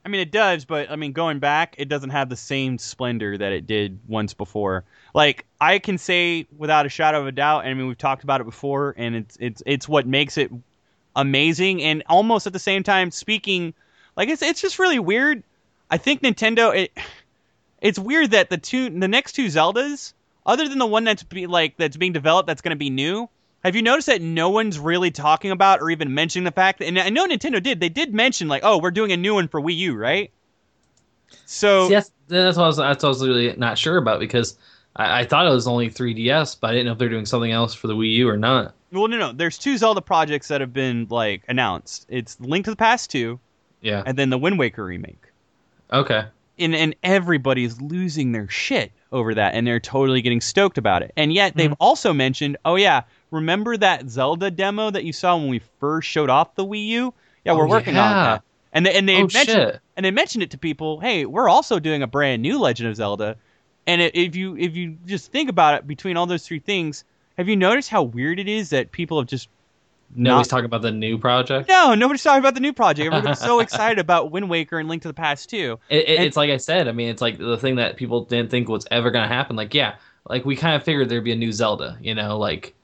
I 0.06 0.08
mean, 0.08 0.20
it 0.20 0.30
does, 0.30 0.64
but 0.64 0.88
I 0.88 0.94
mean, 0.94 1.10
going 1.10 1.40
back, 1.40 1.74
it 1.78 1.88
doesn't 1.88 2.10
have 2.10 2.28
the 2.28 2.36
same 2.36 2.78
splendor 2.78 3.36
that 3.36 3.52
it 3.52 3.66
did 3.66 3.98
once 4.06 4.34
before. 4.34 4.84
Like 5.14 5.46
I 5.60 5.80
can 5.80 5.98
say 5.98 6.46
without 6.56 6.86
a 6.86 6.88
shadow 6.88 7.20
of 7.20 7.26
a 7.26 7.32
doubt, 7.32 7.64
and 7.64 7.70
I 7.70 7.74
mean, 7.74 7.88
we've 7.88 7.98
talked 7.98 8.22
about 8.22 8.40
it 8.40 8.44
before, 8.44 8.94
and 8.96 9.16
it's 9.16 9.36
it's 9.40 9.64
it's 9.66 9.88
what 9.88 10.06
makes 10.06 10.38
it 10.38 10.52
amazing, 11.16 11.82
and 11.82 12.04
almost 12.06 12.46
at 12.46 12.52
the 12.52 12.60
same 12.60 12.84
time, 12.84 13.10
speaking 13.10 13.74
like 14.16 14.28
it's 14.28 14.42
it's 14.42 14.60
just 14.60 14.78
really 14.78 15.00
weird. 15.00 15.42
I 15.90 15.98
think 15.98 16.22
Nintendo 16.22 16.72
it 16.72 16.96
it's 17.80 17.98
weird 17.98 18.30
that 18.30 18.48
the 18.48 18.58
two 18.58 18.88
the 18.90 19.08
next 19.08 19.32
two 19.32 19.46
Zeldas, 19.46 20.12
other 20.46 20.68
than 20.68 20.78
the 20.78 20.86
one 20.86 21.02
that's 21.02 21.24
be 21.24 21.48
like 21.48 21.76
that's 21.78 21.96
being 21.96 22.12
developed 22.12 22.46
that's 22.46 22.62
going 22.62 22.70
to 22.70 22.76
be 22.76 22.90
new. 22.90 23.28
Have 23.66 23.74
you 23.74 23.82
noticed 23.82 24.06
that 24.06 24.22
no 24.22 24.48
one's 24.48 24.78
really 24.78 25.10
talking 25.10 25.50
about 25.50 25.80
or 25.80 25.90
even 25.90 26.14
mentioning 26.14 26.44
the 26.44 26.52
fact 26.52 26.78
that, 26.78 26.86
and 26.86 27.00
I 27.00 27.08
know 27.08 27.26
Nintendo 27.26 27.60
did, 27.60 27.80
they 27.80 27.88
did 27.88 28.14
mention 28.14 28.46
like, 28.46 28.62
oh, 28.64 28.78
we're 28.78 28.92
doing 28.92 29.10
a 29.10 29.16
new 29.16 29.34
one 29.34 29.48
for 29.48 29.60
Wii 29.60 29.76
U, 29.78 29.96
right? 29.96 30.30
So 31.46 31.88
See, 31.88 31.94
that's 32.28 32.56
what 32.56 32.62
I 32.62 32.66
was 32.68 32.76
that's 32.76 33.02
what 33.02 33.08
I 33.08 33.08
was 33.08 33.26
really 33.26 33.56
not 33.56 33.76
sure 33.76 33.96
about 33.96 34.20
because 34.20 34.56
I, 34.94 35.20
I 35.20 35.24
thought 35.24 35.48
it 35.48 35.50
was 35.50 35.66
only 35.66 35.90
3DS, 35.90 36.58
but 36.60 36.70
I 36.70 36.74
didn't 36.74 36.86
know 36.86 36.92
if 36.92 36.98
they're 36.98 37.08
doing 37.08 37.26
something 37.26 37.50
else 37.50 37.74
for 37.74 37.88
the 37.88 37.96
Wii 37.96 38.12
U 38.14 38.28
or 38.28 38.36
not. 38.36 38.72
well, 38.92 39.08
no, 39.08 39.18
no, 39.18 39.32
there's 39.32 39.58
two 39.58 39.76
Zelda 39.76 40.00
projects 40.00 40.46
that 40.46 40.60
have 40.60 40.72
been 40.72 41.08
like 41.10 41.42
announced. 41.48 42.06
It's 42.08 42.38
Link 42.38 42.66
to 42.66 42.70
the 42.70 42.76
Past 42.76 43.10
two, 43.10 43.40
Yeah. 43.80 44.04
and 44.06 44.16
then 44.16 44.30
the 44.30 44.38
Wind 44.38 44.60
Waker 44.60 44.84
remake. 44.84 45.24
Okay. 45.92 46.24
and 46.60 46.74
and 46.74 46.94
everybody's 47.02 47.80
losing 47.80 48.30
their 48.30 48.48
shit 48.48 48.92
over 49.10 49.34
that 49.34 49.54
and 49.54 49.66
they're 49.66 49.80
totally 49.80 50.22
getting 50.22 50.40
stoked 50.40 50.78
about 50.78 51.02
it 51.02 51.12
and 51.16 51.32
yet 51.32 51.56
they've 51.56 51.70
mm-hmm. 51.70 51.82
also 51.82 52.12
mentioned 52.12 52.56
oh 52.64 52.76
yeah 52.76 53.02
remember 53.30 53.76
that 53.76 54.08
zelda 54.08 54.50
demo 54.50 54.90
that 54.90 55.04
you 55.04 55.12
saw 55.12 55.36
when 55.36 55.48
we 55.48 55.60
first 55.80 56.08
showed 56.08 56.30
off 56.30 56.54
the 56.54 56.64
wii 56.64 56.86
u 56.86 57.14
yeah 57.44 57.52
we're 57.52 57.66
Oh, 57.66 57.70
working 57.70 57.96
on 57.96 58.10
that 58.12 58.42
and 58.72 58.84
they, 58.86 58.94
and 58.94 59.08
they 59.08 59.16
Oh, 59.16 59.20
mentioned 59.32 59.46
shit. 59.46 59.80
and 59.96 60.04
they 60.06 60.10
mentioned 60.10 60.42
it 60.42 60.50
to 60.52 60.58
people 60.58 61.00
hey 61.00 61.26
we're 61.26 61.48
also 61.48 61.78
doing 61.78 62.02
a 62.02 62.06
brand 62.06 62.42
new 62.42 62.58
legend 62.58 62.88
of 62.88 62.96
zelda 62.96 63.36
and 63.86 64.00
if 64.02 64.36
you 64.36 64.56
if 64.56 64.76
you 64.76 64.96
just 65.06 65.32
think 65.32 65.48
about 65.50 65.74
it 65.74 65.86
between 65.86 66.16
all 66.16 66.26
those 66.26 66.46
three 66.46 66.58
things 66.60 67.04
have 67.36 67.48
you 67.48 67.56
noticed 67.56 67.88
how 67.90 68.02
weird 68.02 68.38
it 68.38 68.48
is 68.48 68.70
that 68.70 68.92
people 68.92 69.18
have 69.18 69.26
just 69.28 69.48
Nobody's 70.14 70.46
not 70.46 70.56
talking 70.56 70.66
about 70.66 70.82
the 70.82 70.92
new 70.92 71.18
project. 71.18 71.68
no 71.68 71.94
nobody's 71.96 72.22
talking 72.22 72.38
about 72.38 72.54
the 72.54 72.60
new 72.60 72.72
project 72.72 73.06
everybody's 73.12 73.40
so 73.40 73.58
excited 73.66 73.98
about 73.98 74.30
wind 74.30 74.48
waker 74.48 74.78
and 74.78 74.88
link 74.88 75.02
to 75.02 75.08
the 75.08 75.14
past 75.14 75.50
too 75.50 75.80
It, 75.88 76.08
it, 76.08 76.16
And- 76.18 76.24
it's 76.26 76.36
like 76.36 76.48
I 76.50 76.58
said. 76.58 76.86
I 76.86 76.92
mean, 76.92 77.08
it's 77.08 77.20
like 77.20 77.38
the 77.38 77.56
thing 77.58 77.74
that 77.76 77.96
people 77.96 78.24
didn't 78.24 78.52
think 78.52 78.68
was 78.68 78.86
ever 78.92 79.10
going 79.10 79.28
to 79.28 79.34
happen. 79.34 79.56
Like, 79.56 79.74
yeah, 79.74 79.96
like 80.28 80.44
we 80.44 80.54
kind 80.54 80.76
of 80.76 80.84
figured 80.84 81.08
there'd 81.08 81.24
be 81.24 81.32
a 81.32 81.36
new 81.36 81.50
Zelda. 81.50 81.98
You 82.00 82.14
know, 82.14 82.38
like 82.38 82.75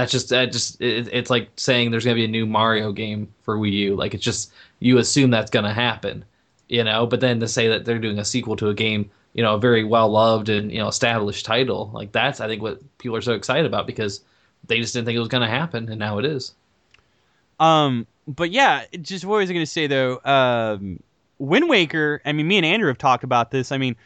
that's 0.00 0.12
just 0.12 0.30
that 0.30 0.50
just 0.50 0.80
it, 0.80 1.08
it's 1.12 1.30
like 1.30 1.50
saying 1.56 1.90
there's 1.90 2.04
to 2.16 2.20
be 2.20 2.24
a 2.24 2.28
new 2.28 2.46
Mario 2.46 2.90
game 2.92 3.32
for 3.42 3.58
Wii 3.58 3.72
U. 3.72 3.96
Like 3.96 4.14
it's 4.14 4.24
just 4.24 4.52
you 4.78 4.98
assume 4.98 5.30
that's 5.30 5.50
to 5.64 5.72
happen. 5.72 6.24
You 6.68 6.84
know, 6.84 7.06
but 7.06 7.20
then 7.20 7.40
to 7.40 7.48
say 7.48 7.68
that 7.68 7.84
they're 7.84 7.98
doing 7.98 8.18
a 8.18 8.24
sequel 8.24 8.56
to 8.56 8.68
a 8.68 8.74
game, 8.74 9.10
you 9.34 9.42
know, 9.42 9.56
a 9.56 9.58
very 9.58 9.84
well 9.84 10.08
loved 10.08 10.48
and 10.48 10.72
you 10.72 10.78
know 10.78 10.88
established 10.88 11.44
title, 11.44 11.90
like 11.92 12.12
that's 12.12 12.40
I 12.40 12.48
think 12.48 12.62
what 12.62 12.80
people 12.98 13.16
are 13.16 13.20
so 13.22 13.34
excited 13.34 13.66
about 13.66 13.86
because 13.86 14.22
they 14.66 14.80
just 14.80 14.94
didn't 14.94 15.06
think 15.06 15.16
it 15.16 15.20
was 15.20 15.28
to 15.42 15.48
happen, 15.48 15.88
and 15.88 15.98
now 15.98 16.18
it 16.18 16.24
is. 16.24 16.54
Um, 17.58 18.06
but 18.26 18.50
yeah, 18.50 18.84
just 19.02 19.24
what 19.24 19.38
was 19.38 19.50
I 19.50 19.52
to 19.64 19.70
say 19.70 19.86
though? 19.86 20.20
Um, 20.24 21.02
Wind 21.38 21.68
Waker. 21.68 22.22
I 22.24 22.32
mean, 22.32 22.48
me 22.48 22.56
and 22.56 22.66
Andrew 22.66 22.88
have 22.88 22.98
talked 22.98 23.24
about 23.24 23.50
this. 23.50 23.72
I 23.72 23.78
mean, 23.78 23.96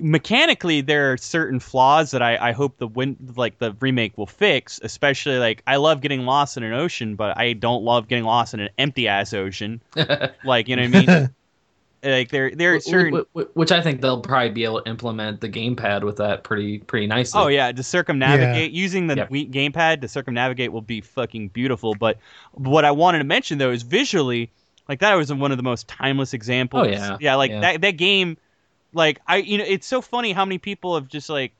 mechanically, 0.00 0.80
there 0.80 1.12
are 1.12 1.16
certain 1.16 1.60
flaws 1.60 2.10
that 2.10 2.22
I, 2.22 2.48
I 2.48 2.52
hope 2.52 2.78
the 2.78 2.86
win 2.88 3.16
like 3.36 3.58
the 3.58 3.72
remake 3.80 4.16
will 4.18 4.26
fix. 4.26 4.80
Especially 4.82 5.38
like 5.38 5.62
I 5.66 5.76
love 5.76 6.00
getting 6.00 6.24
lost 6.26 6.56
in 6.56 6.62
an 6.62 6.72
ocean, 6.72 7.16
but 7.16 7.36
I 7.38 7.52
don't 7.52 7.84
love 7.84 8.08
getting 8.08 8.24
lost 8.24 8.54
in 8.54 8.60
an 8.60 8.70
empty 8.78 9.08
ass 9.08 9.32
ocean. 9.32 9.80
Like 10.44 10.68
you 10.68 10.76
know 10.76 10.82
what 10.88 10.96
I 10.96 11.06
mean? 11.06 11.34
like 12.04 12.28
there 12.30 12.50
there 12.54 12.74
are 12.74 12.80
certain. 12.80 13.24
Wh- 13.34 13.38
wh- 13.40 13.56
Which 13.56 13.72
I 13.72 13.80
think 13.80 14.00
they'll 14.02 14.20
probably 14.20 14.50
be 14.50 14.64
able 14.64 14.82
to 14.82 14.88
implement 14.90 15.40
the 15.40 15.48
gamepad 15.48 16.02
with 16.04 16.16
that 16.16 16.44
pretty 16.44 16.78
pretty 16.78 17.06
nicely. 17.06 17.40
Oh 17.40 17.46
yeah, 17.48 17.72
to 17.72 17.82
circumnavigate 17.82 18.72
using 18.72 19.06
the 19.06 19.16
Yep. 19.16 19.30
Gamepad 19.30 20.00
to 20.02 20.08
circumnavigate 20.08 20.72
will 20.72 20.82
be 20.82 21.00
fucking 21.00 21.48
beautiful. 21.48 21.94
But 21.94 22.18
what 22.52 22.84
I 22.84 22.90
wanted 22.90 23.18
to 23.18 23.24
mention 23.24 23.58
though 23.58 23.70
is 23.70 23.82
visually, 23.82 24.50
like 24.88 25.00
that 25.00 25.14
was 25.14 25.32
one 25.32 25.50
of 25.50 25.56
the 25.56 25.62
most 25.62 25.88
timeless 25.88 26.34
examples. 26.34 26.86
Oh, 26.86 26.90
yeah. 26.90 27.16
yeah, 27.20 27.34
like 27.36 27.50
Yeah. 27.50 27.60
that 27.60 27.80
that 27.80 27.92
game, 27.92 28.36
like 28.94 29.20
I 29.26 29.36
you 29.36 29.58
know 29.58 29.64
it's 29.66 29.86
so 29.86 30.00
funny 30.00 30.32
how 30.32 30.44
many 30.44 30.58
people 30.58 30.94
have 30.94 31.08
just 31.08 31.28
like 31.28 31.52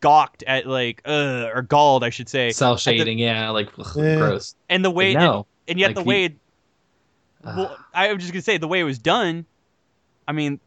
gawked 0.00 0.42
at 0.46 0.66
like 0.66 1.00
uh 1.06 1.48
or 1.54 1.62
galled 1.62 2.02
I 2.04 2.10
should 2.10 2.28
say, 2.28 2.50
Cel 2.50 2.76
shading, 2.76 3.18
yeah, 3.18 3.50
like 3.50 3.68
ugh, 3.78 3.86
Yeah. 3.96 4.16
gross. 4.16 4.54
and 4.68 4.84
the 4.84 4.90
way 4.90 5.14
no, 5.14 5.46
and 5.68 5.78
yet 5.78 5.88
like, 5.88 5.94
the 5.96 6.00
you- 6.02 6.06
way 6.08 6.24
it, 6.24 6.34
well 7.44 7.76
I 7.94 8.12
was 8.12 8.22
just 8.22 8.32
gonna 8.32 8.42
say 8.42 8.58
the 8.58 8.68
way 8.68 8.80
it 8.80 8.84
was 8.84 8.98
done. 8.98 9.44
I 10.28 10.32
mean, 10.32 10.58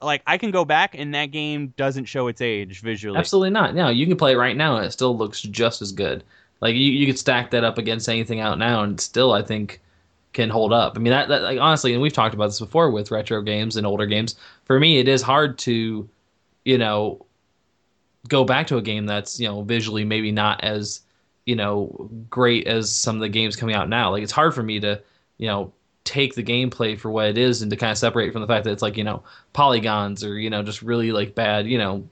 like 0.00 0.22
I 0.26 0.38
can 0.38 0.50
go 0.50 0.64
back 0.64 0.94
and 0.96 1.14
that 1.14 1.26
game 1.26 1.74
doesn't 1.76 2.04
show 2.04 2.28
its 2.28 2.40
age 2.40 2.80
visually. 2.80 3.18
absolutely 3.18 3.50
not. 3.50 3.74
No, 3.74 3.88
you 3.88 4.06
can 4.06 4.16
play 4.16 4.32
it 4.32 4.36
right 4.36 4.56
now 4.56 4.76
and 4.76 4.86
it 4.86 4.92
still 4.92 5.16
looks 5.16 5.40
just 5.42 5.82
as 5.82 5.90
good. 5.92 6.22
Like 6.60 6.74
you, 6.74 6.92
you 6.92 7.06
could 7.06 7.18
stack 7.18 7.50
that 7.50 7.64
up 7.64 7.78
against 7.78 8.08
anything 8.08 8.40
out 8.40 8.58
now 8.58 8.82
and 8.82 9.00
still 9.00 9.32
I 9.32 9.42
think 9.42 9.80
can 10.32 10.50
hold 10.50 10.72
up. 10.72 10.96
I 10.96 11.00
mean 11.00 11.12
that, 11.12 11.28
that 11.28 11.42
like 11.42 11.58
honestly, 11.58 11.92
and 11.92 12.02
we've 12.02 12.12
talked 12.12 12.34
about 12.34 12.46
this 12.46 12.60
before 12.60 12.90
with 12.90 13.10
retro 13.10 13.42
games 13.42 13.76
and 13.76 13.86
older 13.86 14.06
games. 14.06 14.36
For 14.64 14.78
me, 14.78 14.98
it 14.98 15.08
is 15.08 15.22
hard 15.22 15.58
to, 15.60 16.08
you 16.64 16.78
know, 16.78 17.24
go 18.28 18.44
back 18.44 18.66
to 18.68 18.76
a 18.76 18.82
game 18.82 19.06
that's 19.06 19.40
you 19.40 19.48
know 19.48 19.62
visually 19.62 20.04
maybe 20.04 20.30
not 20.30 20.62
as 20.62 21.00
you 21.46 21.56
know 21.56 22.10
great 22.28 22.66
as 22.66 22.94
some 22.94 23.16
of 23.16 23.20
the 23.20 23.28
games 23.28 23.56
coming 23.56 23.74
out 23.74 23.88
now. 23.88 24.10
Like 24.10 24.22
it's 24.22 24.32
hard 24.32 24.54
for 24.54 24.62
me 24.62 24.80
to 24.80 25.00
you 25.38 25.46
know 25.46 25.72
take 26.04 26.34
the 26.34 26.42
gameplay 26.42 26.98
for 26.98 27.10
what 27.10 27.26
it 27.26 27.38
is 27.38 27.62
and 27.62 27.70
to 27.70 27.76
kind 27.76 27.92
of 27.92 27.98
separate 27.98 28.32
from 28.32 28.40
the 28.40 28.48
fact 28.48 28.64
that 28.64 28.72
it's 28.72 28.82
like 28.82 28.96
you 28.96 29.04
know 29.04 29.22
polygons 29.52 30.24
or 30.24 30.38
you 30.38 30.50
know 30.50 30.62
just 30.62 30.82
really 30.82 31.12
like 31.12 31.34
bad 31.34 31.66
you 31.66 31.78
know 31.78 32.08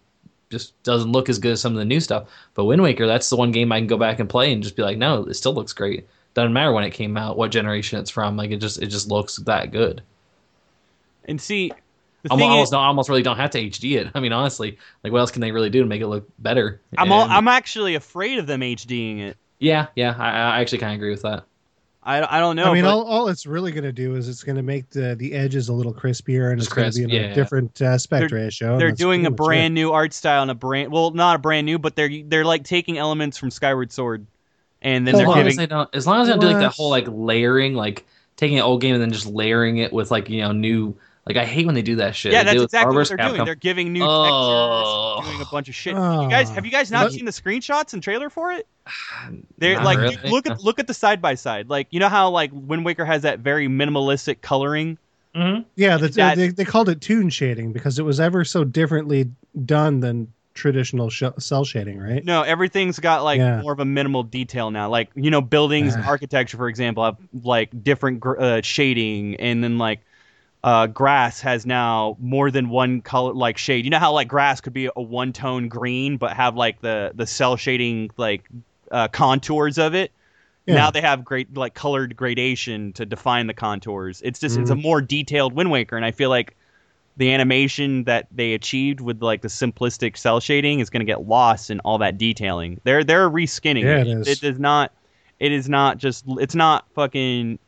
just 0.51 0.81
doesn't 0.83 1.13
look 1.13 1.29
as 1.29 1.39
good 1.39 1.53
as 1.53 1.61
some 1.61 1.73
of 1.73 1.79
the 1.79 1.85
new 1.85 2.01
stuff. 2.01 2.29
But 2.55 2.65
Wind 2.65 2.83
Waker, 2.83 3.07
that's 3.07 3.29
the 3.31 3.37
one 3.37 3.53
game 3.53 3.73
I 3.73 3.81
can 3.81 3.87
go 3.87 3.99
back 3.99 4.19
and 4.19 4.29
play 4.29 4.53
and 4.53 4.63
just 4.63 4.77
be 4.77 4.83
like, 4.83 4.99
no, 4.99 5.25
it 5.25 5.35
still 5.35 5.55
looks 5.55 5.73
great. 5.73 6.07
Doesn't 6.35 6.53
matter 6.53 6.73
when 6.73 6.85
it 6.85 6.91
came 6.91 7.17
out, 7.17 7.37
what 7.37 7.51
generation 7.51 7.99
it's 7.99 8.11
from. 8.11 8.37
Like 8.37 8.51
it 8.51 8.59
just 8.59 8.81
it 8.81 8.87
just 8.89 9.09
looks 9.09 9.37
that 9.39 9.73
good. 9.73 10.03
And 11.25 11.41
see, 11.41 11.73
the 12.23 12.33
I'm 12.33 12.39
thing 12.39 12.51
almost 12.51 12.69
is, 12.69 12.71
don't 12.71 12.83
almost 12.85 13.09
really 13.09 13.23
don't 13.23 13.37
have 13.37 13.51
to 13.51 13.61
HD 13.61 13.97
it. 13.99 14.09
I 14.15 14.21
mean, 14.21 14.33
honestly, 14.33 14.79
like 15.05 15.13
what 15.13 15.19
else 15.19 15.31
can 15.31 15.41
they 15.41 15.53
really 15.53 15.71
do 15.71 15.81
to 15.81 15.87
make 15.87 16.01
it 16.01 16.07
look 16.07 16.29
better? 16.39 16.81
I'm 16.97 17.13
all, 17.13 17.27
I'm 17.29 17.49
actually 17.49 17.95
afraid 17.97 18.39
of 18.39 18.47
them 18.47 18.61
HDing 18.61 19.19
it. 19.21 19.37
yeah, 19.59 19.87
yeah, 19.97 20.15
I, 20.19 20.29
I 20.57 20.61
actually 20.61 20.79
kind 20.79 20.93
of 20.93 20.97
agree 20.97 21.11
with 21.11 21.23
that. 21.23 21.45
I, 22.05 22.37
I 22.39 22.41
don't 22.41 22.57
know. 22.57 22.71
I 22.71 22.75
mean, 22.75 22.85
but- 22.85 22.91
all, 22.95 23.05
all 23.05 23.29
it's 23.29 23.45
really 23.45 23.71
going 23.73 23.85
to 23.85 23.93
do 23.93 24.15
is 24.15 24.29
it's 24.29 24.43
going 24.43 24.57
to 24.57 24.63
make 24.63 24.89
the 24.91 25.15
the 25.17 25.35
edges 25.35 25.69
a 25.69 25.73
little 25.75 25.93
crispier, 25.93 26.51
and 26.53 26.59
Just 26.59 26.71
it's 26.71 26.75
going 26.75 26.91
to 26.91 26.97
be 27.09 27.17
in 27.17 27.23
yeah. 27.25 27.31
a 27.31 27.35
different 27.35 27.83
uh, 27.83 27.87
aspect 27.87 28.31
They're- 28.31 28.39
ratio. 28.45 28.79
they're 28.79 28.93
doing 28.93 29.27
a 29.27 29.31
pretty 29.31 29.33
much 29.43 29.47
brand 29.47 29.75
new 29.75 29.93
art 29.93 30.15
style 30.15 30.41
and 30.43 30.51
a 30.51 30.55
brand 30.55 30.91
well, 30.91 31.11
not 31.11 31.37
a 31.37 31.39
brand 31.39 31.67
new, 31.67 31.79
but 31.79 31.97
they're 31.97 32.23
they're 32.25 32.45
like 32.47 32.65
taking 32.65 32.97
elements 32.97 33.37
from 33.37 33.51
Skyward 33.51 33.93
Sword, 33.93 34.27
and 34.83 35.07
then 35.07 35.15
As 35.15 35.19
they're 35.21 35.27
long 35.29 35.37
giving 35.39 35.51
as 35.51 35.57
they 35.57 35.67
don't, 35.67 35.95
as 35.95 36.07
long 36.07 36.21
as 36.21 36.27
they 36.29 36.33
don't 36.35 36.41
do 36.41 36.47
like 36.49 36.59
that 36.59 36.75
whole 36.75 36.91
like 36.91 37.07
layering, 37.09 37.75
like 37.75 38.07
taking 38.37 38.59
an 38.59 38.65
old 38.65 38.81
game 38.81 38.95
and 38.95 39.03
then 39.03 39.11
just 39.13 39.27
layering 39.27 39.79
it 39.79 39.93
with 39.93 40.11
like 40.11 40.29
you 40.31 40.41
know 40.43 40.53
new. 40.53 40.97
Like 41.27 41.37
I 41.37 41.45
hate 41.45 41.67
when 41.67 41.75
they 41.75 41.83
do 41.83 41.97
that 41.97 42.17
shit. 42.17 42.33
yeah, 42.33 42.43
They 42.43 42.45
that's 42.45 42.55
do 42.55 42.59
it 42.61 42.61
with 42.63 42.71
exactly 42.71 42.97
what 42.97 43.09
they're 43.09 43.17
vs. 43.19 43.35
doing. 43.35 43.45
They're 43.45 43.55
giving 43.55 43.93
new 43.93 44.03
Oh. 44.03 45.17
textures, 45.19 45.31
doing 45.37 45.47
a 45.47 45.51
bunch 45.53 45.69
of 45.69 45.75
shit. 45.75 45.95
you 45.95 46.31
guys, 46.31 46.49
have 46.49 46.65
you 46.65 46.71
guys 46.73 46.91
not 46.91 47.05
But- 47.05 47.13
seen 47.13 47.27
the 47.27 47.33
screenshots 47.33 47.93
and 47.93 48.03
trailer 48.03 48.31
for 48.31 48.51
it? 48.53 48.67
They're 49.59 49.75
Not 49.77 49.85
like, 49.85 49.99
really. 49.99 50.17
dude, 50.17 50.31
look 50.31 50.49
at 50.49 50.63
look 50.65 50.79
at 50.79 50.87
the 50.87 50.95
side 50.95 51.21
by 51.21 51.35
side. 51.35 51.69
Like, 51.69 51.89
you 51.91 52.01
know 52.01 52.09
how 52.09 52.31
like 52.31 52.51
Wind 52.55 52.87
Waker 52.87 53.05
has 53.05 53.23
that 53.23 53.41
very 53.41 53.69
minimalistic 53.69 54.41
coloring. 54.41 54.97
Mhm. 55.37 55.67
Yeah, 55.77 55.99
the, 55.99 56.09
That- 56.09 56.37
they, 56.39 56.49
they 56.49 56.65
called 56.65 56.89
it 56.89 57.03
toon 57.03 57.29
shading 57.29 57.73
because 57.73 57.99
it 57.99 58.05
was 58.07 58.21
ever 58.21 58.43
so 58.45 58.65
differently 58.65 59.31
done 59.67 60.01
than 60.01 60.33
traditional 60.59 61.09
sh- 61.09 61.23
cel 61.39 61.65
shading, 61.65 61.99
right? 61.99 62.25
No, 62.25 62.43
everything's 62.43 62.99
got 62.99 63.25
like 63.25 63.39
Yeah. 63.39 63.63
more 63.63 63.73
of 63.73 63.81
a 63.81 63.85
minimal 63.85 64.23
detail 64.23 64.71
now. 64.71 64.89
Like 64.91 65.11
you 65.15 65.31
know, 65.31 65.41
buildings, 65.41 65.95
Ah. 65.97 66.03
architecture, 66.07 66.57
for 66.57 66.69
example, 66.69 67.05
have 67.05 67.17
like 67.43 67.71
different 67.83 68.21
gr- 68.21 68.39
uh, 68.39 68.61
shading, 68.63 69.37
and 69.37 69.63
then 69.65 69.79
like 69.79 70.01
uh, 70.65 70.89
grass 70.89 71.41
has 71.41 71.65
now 71.65 72.17
more 72.21 72.51
than 72.51 72.69
one 72.69 73.01
color 73.01 73.33
like 73.33 73.57
shade. 73.57 73.85
You 73.85 73.91
know 73.91 74.01
how 74.01 74.13
like 74.13 74.27
grass 74.29 74.61
could 74.61 74.73
be 74.73 74.91
a 74.95 75.01
one 75.01 75.33
tone 75.33 75.69
green, 75.69 76.17
but 76.17 76.33
have 76.37 76.57
like 76.57 76.81
the 76.81 77.13
the 77.15 77.27
cel 77.27 77.57
shading 77.57 78.11
like 78.17 78.43
uh, 78.91 79.07
contours 79.09 79.79
of 79.79 79.95
it. 79.95 80.11
Yeah. 80.67 80.75
Now 80.75 80.91
they 80.91 81.01
have 81.01 81.25
great 81.25 81.57
like 81.57 81.75
colored 81.75 82.17
gradation 82.17 82.93
to 82.95 83.07
define 83.07 83.47
the 83.47 83.55
contours. 83.55 84.21
It's 84.23 84.39
just 84.41 84.59
it's 84.59 84.69
a 84.71 84.75
more 84.75 85.01
detailed 85.01 85.55
Wind 85.55 85.71
Waker, 85.71 85.97
and 85.97 86.05
I 86.05 86.11
feel 86.11 86.29
like 86.29 86.57
the 87.19 87.33
animation 87.33 88.05
that 88.05 88.29
they 88.33 88.55
achieved 88.55 89.01
with 89.01 89.21
like 89.23 89.43
the 89.43 89.49
simplistic 89.49 90.17
cel 90.17 90.39
shading 90.41 90.79
is 90.81 90.89
going 90.89 91.01
to 91.01 91.05
get 91.07 91.27
lost 91.27 91.69
in 91.69 91.81
all 91.81 91.99
that 91.99 92.17
detailing. 92.17 92.81
They're 92.85 93.05
they're 93.05 93.29
reskinning 93.29 93.83
Yeah, 93.83 93.99
it. 93.99 94.07
it 94.07 94.19
is. 94.19 94.29
It 94.29 94.41
does 94.41 94.59
not. 94.59 94.93
It 95.41 95.53
is 95.53 95.69
not 95.69 95.99
just. 95.99 96.25
It's 96.29 96.55
not 96.55 96.87
fucking 96.95 97.59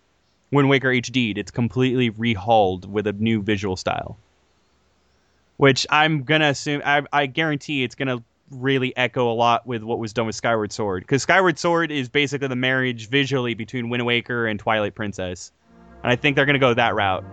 Wind 0.52 0.68
Waker 0.68 0.88
HD'd. 0.88 1.36
It's 1.36 1.50
completely 1.50 2.10
rehauled 2.12 2.86
with 2.86 3.06
a 3.06 3.12
new 3.12 3.42
visual 3.42 3.76
style. 3.76 4.16
Which 5.56 5.86
I'm 5.90 6.22
gonna 6.22 6.48
assume. 6.48 6.80
I, 6.84 7.02
I 7.12 7.26
guarantee 7.26 7.82
it's 7.84 7.94
gonna 7.94 8.22
really 8.50 8.96
echo 8.96 9.30
a 9.30 9.34
lot 9.34 9.66
with 9.66 9.82
what 9.82 9.98
was 9.98 10.12
done 10.12 10.26
with 10.26 10.34
Skyward 10.34 10.72
Sword, 10.72 11.02
because 11.02 11.22
Skyward 11.22 11.58
Sword 11.58 11.90
is 11.90 12.08
basically 12.08 12.48
the 12.48 12.56
marriage 12.56 13.08
visually 13.08 13.54
between 13.54 13.88
Wind 13.90 14.06
Waker 14.06 14.46
and 14.46 14.58
Twilight 14.58 14.94
Princess, 14.94 15.52
and 16.02 16.10
I 16.10 16.16
think 16.16 16.34
they're 16.36 16.46
gonna 16.46 16.58
go 16.58 16.72
that 16.74 16.94
route. 16.94 17.24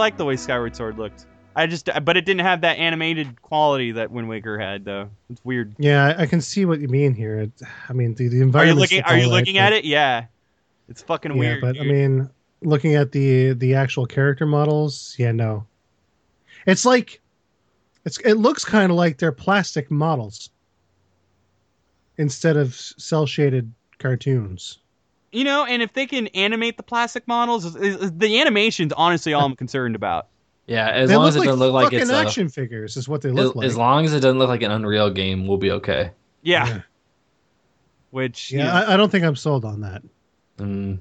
Like 0.00 0.16
the 0.16 0.24
way 0.24 0.36
Skyward 0.36 0.74
Sword 0.74 0.98
looked. 0.98 1.26
I 1.54 1.66
just, 1.66 1.88
but 2.04 2.16
it 2.16 2.24
didn't 2.24 2.40
have 2.40 2.60
that 2.62 2.78
animated 2.78 3.42
quality 3.42 3.92
that 3.92 4.10
Wind 4.10 4.28
Waker 4.28 4.58
had, 4.58 4.84
though. 4.84 5.10
It's 5.28 5.44
weird. 5.44 5.74
Yeah, 5.78 6.14
I 6.16 6.26
can 6.26 6.40
see 6.40 6.64
what 6.64 6.80
you 6.80 6.88
mean 6.88 7.12
here. 7.12 7.40
It, 7.40 7.50
I 7.88 7.92
mean, 7.92 8.14
the, 8.14 8.28
the 8.28 8.36
Are 8.36 8.38
you 8.38 8.42
environment. 8.44 8.78
looking? 8.80 9.02
Are 9.02 9.18
you 9.18 9.28
looking 9.28 9.58
at 9.58 9.72
it? 9.72 9.84
Yeah. 9.84 10.26
It's 10.88 11.02
fucking 11.02 11.32
Yeah, 11.32 11.38
weird. 11.38 11.60
but 11.60 11.78
I 11.78 11.82
mean, 11.84 12.30
looking 12.62 12.94
at 12.94 13.12
the 13.12 13.52
the 13.52 13.74
actual 13.74 14.06
character 14.06 14.46
models, 14.46 15.14
yeah, 15.18 15.32
no. 15.32 15.66
It's 16.66 16.84
like, 16.84 17.20
it's 18.04 18.18
it 18.20 18.34
looks 18.34 18.64
kind 18.64 18.90
of 18.90 18.96
like 18.96 19.18
they're 19.18 19.32
plastic 19.32 19.90
models 19.90 20.50
instead 22.16 22.56
of 22.56 22.74
cel 22.74 23.26
shaded 23.26 23.72
cartoons. 23.98 24.78
You 25.32 25.44
know, 25.44 25.64
and 25.64 25.82
if 25.82 25.92
they 25.92 26.06
can 26.06 26.26
animate 26.28 26.76
the 26.76 26.82
plastic 26.82 27.26
models, 27.28 27.64
is- 27.64 27.76
is- 27.76 28.12
the 28.12 28.40
animation's 28.40 28.92
honestly 28.92 29.32
all 29.32 29.44
I'm 29.46 29.56
concerned 29.56 29.94
about. 29.96 30.26
Yeah, 30.66 30.88
as 30.88 31.08
they 31.08 31.16
long 31.16 31.26
as 31.26 31.34
it 31.34 31.40
like 31.40 31.46
doesn't 31.48 31.58
look 31.58 31.72
like 31.72 31.84
fucking 31.86 31.98
it's 31.98 32.10
a, 32.10 32.14
action 32.14 32.48
figures, 32.48 32.96
is 32.96 33.08
what 33.08 33.22
they 33.22 33.30
as, 33.30 33.34
look 33.34 33.56
like. 33.56 33.66
as 33.66 33.76
long 33.76 34.04
as 34.04 34.12
it 34.12 34.20
doesn't 34.20 34.38
look 34.38 34.48
like 34.48 34.62
an 34.62 34.70
Unreal 34.70 35.10
game, 35.10 35.48
we'll 35.48 35.56
be 35.58 35.72
okay. 35.72 36.12
Yeah. 36.42 36.64
Yeah. 36.68 36.80
Which, 38.10 38.52
yeah, 38.52 38.58
you 38.58 38.64
know, 38.64 38.72
I, 38.72 38.94
I 38.94 38.96
don't 38.96 39.10
think 39.10 39.24
I'm 39.24 39.34
sold 39.34 39.64
on 39.64 39.80
that. 39.80 40.02
Mm. 40.58 41.00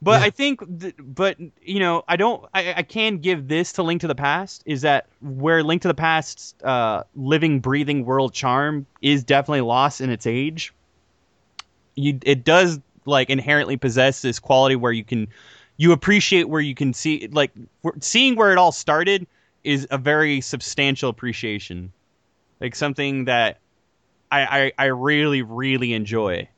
But 0.00 0.20
Yeah. 0.20 0.26
I 0.26 0.30
think, 0.30 0.80
th- 0.80 0.94
but 0.98 1.36
you 1.62 1.80
know, 1.80 2.02
I 2.08 2.16
don't. 2.16 2.44
I, 2.54 2.72
I 2.78 2.82
can 2.82 3.18
give 3.18 3.46
this 3.46 3.74
to 3.74 3.82
Link 3.82 4.00
to 4.02 4.08
the 4.08 4.14
Past. 4.14 4.62
Is 4.64 4.80
that 4.82 5.06
where 5.20 5.62
Link 5.62 5.82
to 5.82 5.88
the 5.88 5.94
Past's 5.94 6.54
uh, 6.64 7.02
living, 7.14 7.60
breathing 7.60 8.06
world 8.06 8.32
charm 8.32 8.86
is 9.02 9.22
definitely 9.22 9.60
lost 9.60 10.00
in 10.00 10.08
its 10.08 10.26
age. 10.26 10.72
You, 11.94 12.18
it 12.22 12.42
does 12.42 12.80
like 13.04 13.30
inherently 13.30 13.76
possess 13.76 14.22
this 14.22 14.38
quality 14.38 14.76
where 14.76 14.92
you 14.92 15.04
can, 15.04 15.28
you 15.76 15.92
appreciate 15.92 16.48
where 16.48 16.60
you 16.60 16.74
can 16.74 16.92
see 16.92 17.28
like 17.32 17.50
seeing 18.00 18.36
where 18.36 18.52
it 18.52 18.58
all 18.58 18.72
started 18.72 19.26
is 19.64 19.86
a 19.90 19.98
very 19.98 20.40
substantial 20.40 21.10
appreciation, 21.10 21.92
like 22.60 22.74
something 22.74 23.24
that 23.24 23.58
I, 24.30 24.42
I, 24.42 24.72
I 24.78 24.84
really 24.86 25.42
really 25.42 25.92
enjoy. 25.92 26.48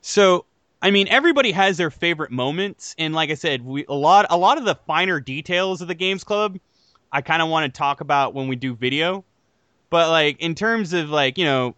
So 0.00 0.44
I 0.80 0.90
mean, 0.90 1.08
everybody 1.08 1.50
has 1.52 1.76
their 1.76 1.90
favorite 1.90 2.30
moments, 2.30 2.94
and 2.98 3.12
like 3.14 3.30
I 3.30 3.34
said, 3.34 3.64
we 3.64 3.84
a 3.88 3.94
lot 3.94 4.26
a 4.30 4.36
lot 4.36 4.58
of 4.58 4.64
the 4.64 4.76
finer 4.86 5.18
details 5.20 5.80
of 5.80 5.88
the 5.88 5.94
games 5.94 6.24
club, 6.24 6.58
I 7.10 7.20
kind 7.20 7.42
of 7.42 7.48
want 7.48 7.72
to 7.72 7.76
talk 7.76 8.00
about 8.00 8.34
when 8.34 8.48
we 8.48 8.56
do 8.56 8.74
video. 8.74 9.24
But 9.90 10.10
like 10.10 10.40
in 10.40 10.54
terms 10.54 10.92
of 10.92 11.10
like 11.10 11.38
you 11.38 11.44
know 11.44 11.74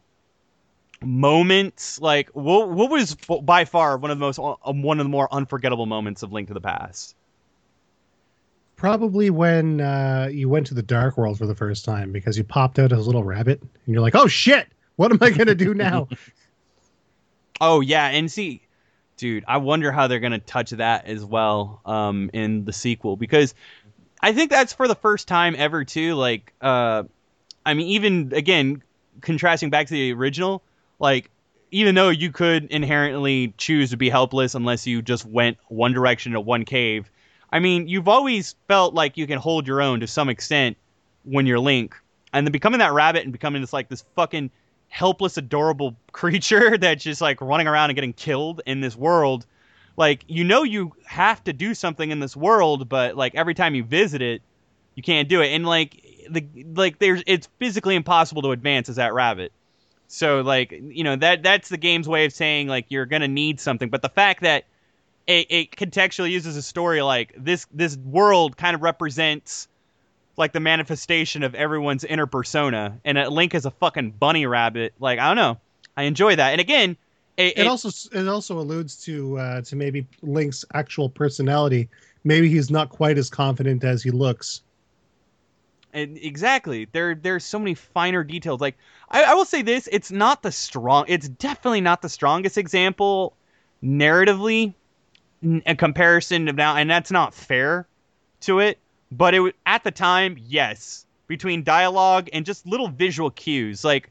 moments, 1.02 2.01
like 2.01 2.31
what 2.31 2.70
what 2.70 2.90
was 2.90 3.14
by 3.43 3.64
far 3.64 3.97
one 3.97 4.10
of 4.10 4.18
the 4.18 4.24
most 4.24 4.39
um, 4.39 4.82
one 4.82 5.01
of 5.01 5.05
the 5.05 5.10
more 5.10 5.32
unforgettable 5.32 5.86
moments 5.86 6.22
of 6.22 6.32
Link 6.32 6.48
to 6.48 6.55
the 6.55 6.60
Past? 6.60 7.14
Probably 8.77 9.28
when 9.28 9.81
uh, 9.81 10.28
you 10.32 10.48
went 10.48 10.66
to 10.68 10.74
the 10.74 10.82
dark 10.82 11.18
world 11.18 11.39
for 11.39 11.47
the 11.47 11.55
first 11.55 11.85
time 11.85 12.12
because 12.12 12.39
you 12.39 12.44
popped 12.44 12.78
out 12.78 12.93
as 12.93 12.98
a 12.98 13.02
little 13.02 13.24
rabbit 13.24 13.60
and 13.60 13.70
you're 13.86 14.01
like, 14.01 14.14
oh 14.14 14.27
shit, 14.27 14.66
what 14.97 15.12
am 15.12 15.18
I 15.20 15.31
gonna 15.31 15.55
do 15.55 15.74
now? 15.74 16.09
Oh 17.62 17.81
yeah, 17.81 18.06
and 18.06 18.32
see, 18.32 18.62
dude, 19.18 19.44
I 19.47 19.59
wonder 19.59 19.93
how 19.93 20.06
they're 20.06 20.18
gonna 20.18 20.39
touch 20.39 20.70
that 20.70 21.05
as 21.05 21.22
well 21.22 21.82
um, 21.85 22.31
in 22.32 22.64
the 22.64 22.72
sequel 22.72 23.18
because 23.18 23.55
I 24.22 24.32
think 24.32 24.51
that's 24.51 24.72
for 24.72 24.89
the 24.89 24.94
first 24.94 25.28
time 25.28 25.55
ever 25.59 25.85
too. 25.85 26.14
Like, 26.14 26.55
uh, 26.62 27.02
I 27.66 27.74
mean, 27.74 27.89
even 27.89 28.32
again, 28.35 28.82
contrasting 29.20 29.68
back 29.68 29.89
to 29.89 29.93
the 29.93 30.12
original, 30.14 30.62
like 31.01 31.31
even 31.72 31.94
though 31.94 32.10
you 32.10 32.31
could 32.31 32.64
inherently 32.70 33.55
choose 33.56 33.90
to 33.90 33.97
be 33.97 34.09
helpless 34.09 34.55
unless 34.55 34.86
you 34.86 35.02
just 35.02 35.24
went 35.24 35.56
one 35.68 35.93
direction 35.93 36.32
to 36.32 36.40
one 36.40 36.64
cave, 36.64 37.10
I 37.52 37.59
mean, 37.59 37.89
you've 37.89 38.09
always 38.09 38.55
felt 38.68 38.94
like 38.94 39.16
you 39.16 39.27
can 39.27 39.39
hold 39.39 39.66
your 39.66 39.81
own 39.81 40.01
to 40.01 40.06
some 40.06 40.28
extent 40.28 40.77
when 41.24 41.47
you're 41.47 41.59
Link, 41.59 41.94
and 42.32 42.47
then 42.47 42.52
becoming 42.52 42.78
that 42.78 42.93
rabbit 42.93 43.24
and 43.24 43.32
becoming 43.32 43.60
this 43.60 43.72
like 43.72 43.89
this 43.89 44.05
fucking 44.14 44.51
helpless, 44.89 45.36
adorable 45.36 45.97
creature 46.12 46.78
that's 46.78 47.02
just 47.02 47.20
like 47.20 47.40
running 47.40 47.66
around 47.66 47.90
and 47.90 47.97
getting 47.97 48.12
killed 48.12 48.60
in 48.66 48.81
this 48.81 48.97
world. 48.97 49.47
Like, 49.97 50.24
you 50.28 50.44
know, 50.44 50.62
you 50.62 50.93
have 51.05 51.43
to 51.44 51.52
do 51.52 51.74
something 51.74 52.10
in 52.10 52.20
this 52.20 52.36
world, 52.36 52.89
but 52.89 53.16
like 53.16 53.35
every 53.35 53.55
time 53.55 53.74
you 53.74 53.85
visit 53.85 54.22
it, 54.22 54.43
you 54.94 55.02
can't 55.02 55.28
do 55.28 55.40
it. 55.40 55.48
And 55.48 55.66
like, 55.66 56.05
the 56.31 56.47
like, 56.74 56.98
there's 56.98 57.22
it's 57.27 57.48
physically 57.59 57.97
impossible 57.97 58.43
to 58.43 58.52
advance 58.52 58.89
as 58.89 58.97
that 58.97 59.12
rabbit. 59.12 59.52
So 60.11 60.41
like, 60.41 60.73
you 60.73 61.05
know, 61.05 61.16
that 61.16 61.43
that's 61.43 61.69
the 61.69 61.77
game's 61.77 62.09
way 62.09 62.24
of 62.24 62.32
saying 62.32 62.69
like 62.69 62.87
you're 62.89 63.07
gonna 63.07 63.28
need 63.28 63.61
something. 63.61 63.89
But 63.89 64.03
the 64.03 64.09
fact 64.09 64.43
that 64.43 64.65
it, 65.27 65.47
it 65.51 65.70
contextually 65.73 66.31
uses 66.31 66.57
a 66.57 66.62
story 66.62 67.03
like 67.03 67.35
this 67.37 67.66
this 67.73 67.97
world 67.97 68.57
kind 68.57 68.74
of 68.74 68.82
represents 68.82 69.69
like 70.37 70.53
the 70.53 70.61
manifestation 70.61 71.43
of 71.43 71.55
everyone's 71.55 72.05
inner 72.05 72.27
persona 72.27 72.99
and 73.05 73.19
link 73.28 73.55
is 73.55 73.66
a 73.66 73.70
fucking 73.70 74.12
bunny 74.12 74.47
rabbit 74.47 74.95
like 74.99 75.19
i 75.19 75.27
don't 75.27 75.37
know 75.37 75.59
i 75.99 76.05
enjoy 76.05 76.35
that 76.35 76.53
and 76.53 76.61
again 76.62 76.97
it, 77.41 77.59
it 77.59 77.66
also 77.66 77.89
it 78.12 78.28
also 78.28 78.59
alludes 78.59 78.97
to 79.05 79.39
uh, 79.39 79.62
to 79.62 79.77
maybe 79.77 80.07
Link's 80.23 80.65
actual 80.74 81.09
personality. 81.09 81.89
Maybe 82.23 82.51
he's 82.51 82.70
not 82.70 82.91
quite 82.91 83.16
as 83.16 83.31
confident 83.31 83.82
as 83.82 84.03
he 84.03 84.11
looks. 84.11 84.61
And 85.92 86.18
exactly. 86.18 86.86
There 86.92 87.14
there's 87.14 87.44
so 87.44 87.58
many 87.58 87.74
finer 87.74 88.22
details. 88.24 88.60
Like 88.60 88.76
I, 89.10 89.24
I 89.24 89.34
will 89.34 89.44
say 89.44 89.62
this, 89.62 89.88
it's 89.92 90.10
not 90.10 90.42
the 90.42 90.52
strong 90.52 91.04
it's 91.08 91.28
definitely 91.28 91.80
not 91.80 92.02
the 92.02 92.08
strongest 92.08 92.58
example 92.58 93.34
narratively 93.82 94.74
in 95.42 95.76
comparison 95.76 96.48
of 96.48 96.56
now 96.56 96.76
and 96.76 96.90
that's 96.90 97.10
not 97.10 97.34
fair 97.34 97.86
to 98.40 98.58
it, 98.60 98.78
but 99.10 99.34
it 99.34 99.40
wa- 99.40 99.50
at 99.66 99.84
the 99.84 99.90
time, 99.90 100.36
yes. 100.38 101.06
Between 101.26 101.62
dialogue 101.62 102.28
and 102.32 102.44
just 102.44 102.66
little 102.66 102.88
visual 102.88 103.30
cues. 103.30 103.84
Like 103.84 104.10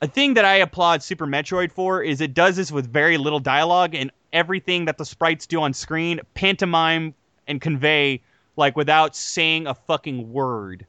a 0.00 0.08
thing 0.08 0.34
that 0.34 0.44
I 0.44 0.56
applaud 0.56 1.02
Super 1.02 1.26
Metroid 1.26 1.70
for 1.70 2.02
is 2.02 2.20
it 2.20 2.34
does 2.34 2.56
this 2.56 2.72
with 2.72 2.90
very 2.90 3.18
little 3.18 3.40
dialogue 3.40 3.94
and 3.94 4.10
everything 4.32 4.84
that 4.86 4.98
the 4.98 5.04
sprites 5.04 5.46
do 5.46 5.60
on 5.60 5.72
screen 5.72 6.20
pantomime 6.34 7.14
and 7.46 7.60
convey 7.60 8.20
like 8.56 8.76
without 8.76 9.14
saying 9.14 9.66
a 9.66 9.74
fucking 9.74 10.32
word 10.32 10.86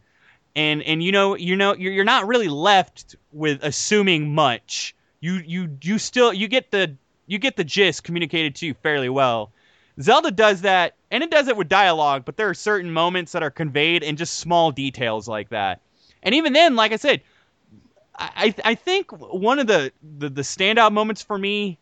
and 0.57 0.81
and 0.83 1.03
you 1.03 1.11
know 1.11 1.35
you 1.35 1.55
know 1.55 1.75
you're, 1.75 1.93
you're 1.93 2.03
not 2.03 2.27
really 2.27 2.49
left 2.49 3.15
with 3.31 3.59
assuming 3.63 4.33
much. 4.33 4.95
You 5.21 5.35
you 5.45 5.77
you 5.81 5.99
still 5.99 6.33
you 6.33 6.47
get 6.47 6.71
the 6.71 6.95
you 7.27 7.37
get 7.37 7.55
the 7.55 7.63
gist 7.63 8.03
communicated 8.03 8.55
to 8.55 8.65
you 8.65 8.73
fairly 8.73 9.07
well. 9.07 9.51
Zelda 10.01 10.31
does 10.31 10.61
that 10.61 10.95
and 11.11 11.23
it 11.23 11.31
does 11.31 11.47
it 11.47 11.55
with 11.55 11.69
dialogue 11.69 12.23
but 12.25 12.37
there 12.37 12.49
are 12.49 12.55
certain 12.55 12.91
moments 12.91 13.31
that 13.31 13.43
are 13.43 13.51
conveyed 13.51 14.03
in 14.03 14.15
just 14.15 14.37
small 14.37 14.71
details 14.71 15.27
like 15.27 15.49
that. 15.49 15.79
And 16.23 16.33
even 16.35 16.53
then 16.53 16.75
like 16.75 16.91
i 16.91 16.97
said 16.97 17.21
i 18.17 18.53
i 18.65 18.73
think 18.73 19.11
one 19.11 19.59
of 19.59 19.67
the 19.67 19.91
the, 20.17 20.29
the 20.29 20.41
standout 20.41 20.91
moments 20.91 21.21
for 21.21 21.37
me 21.37 21.77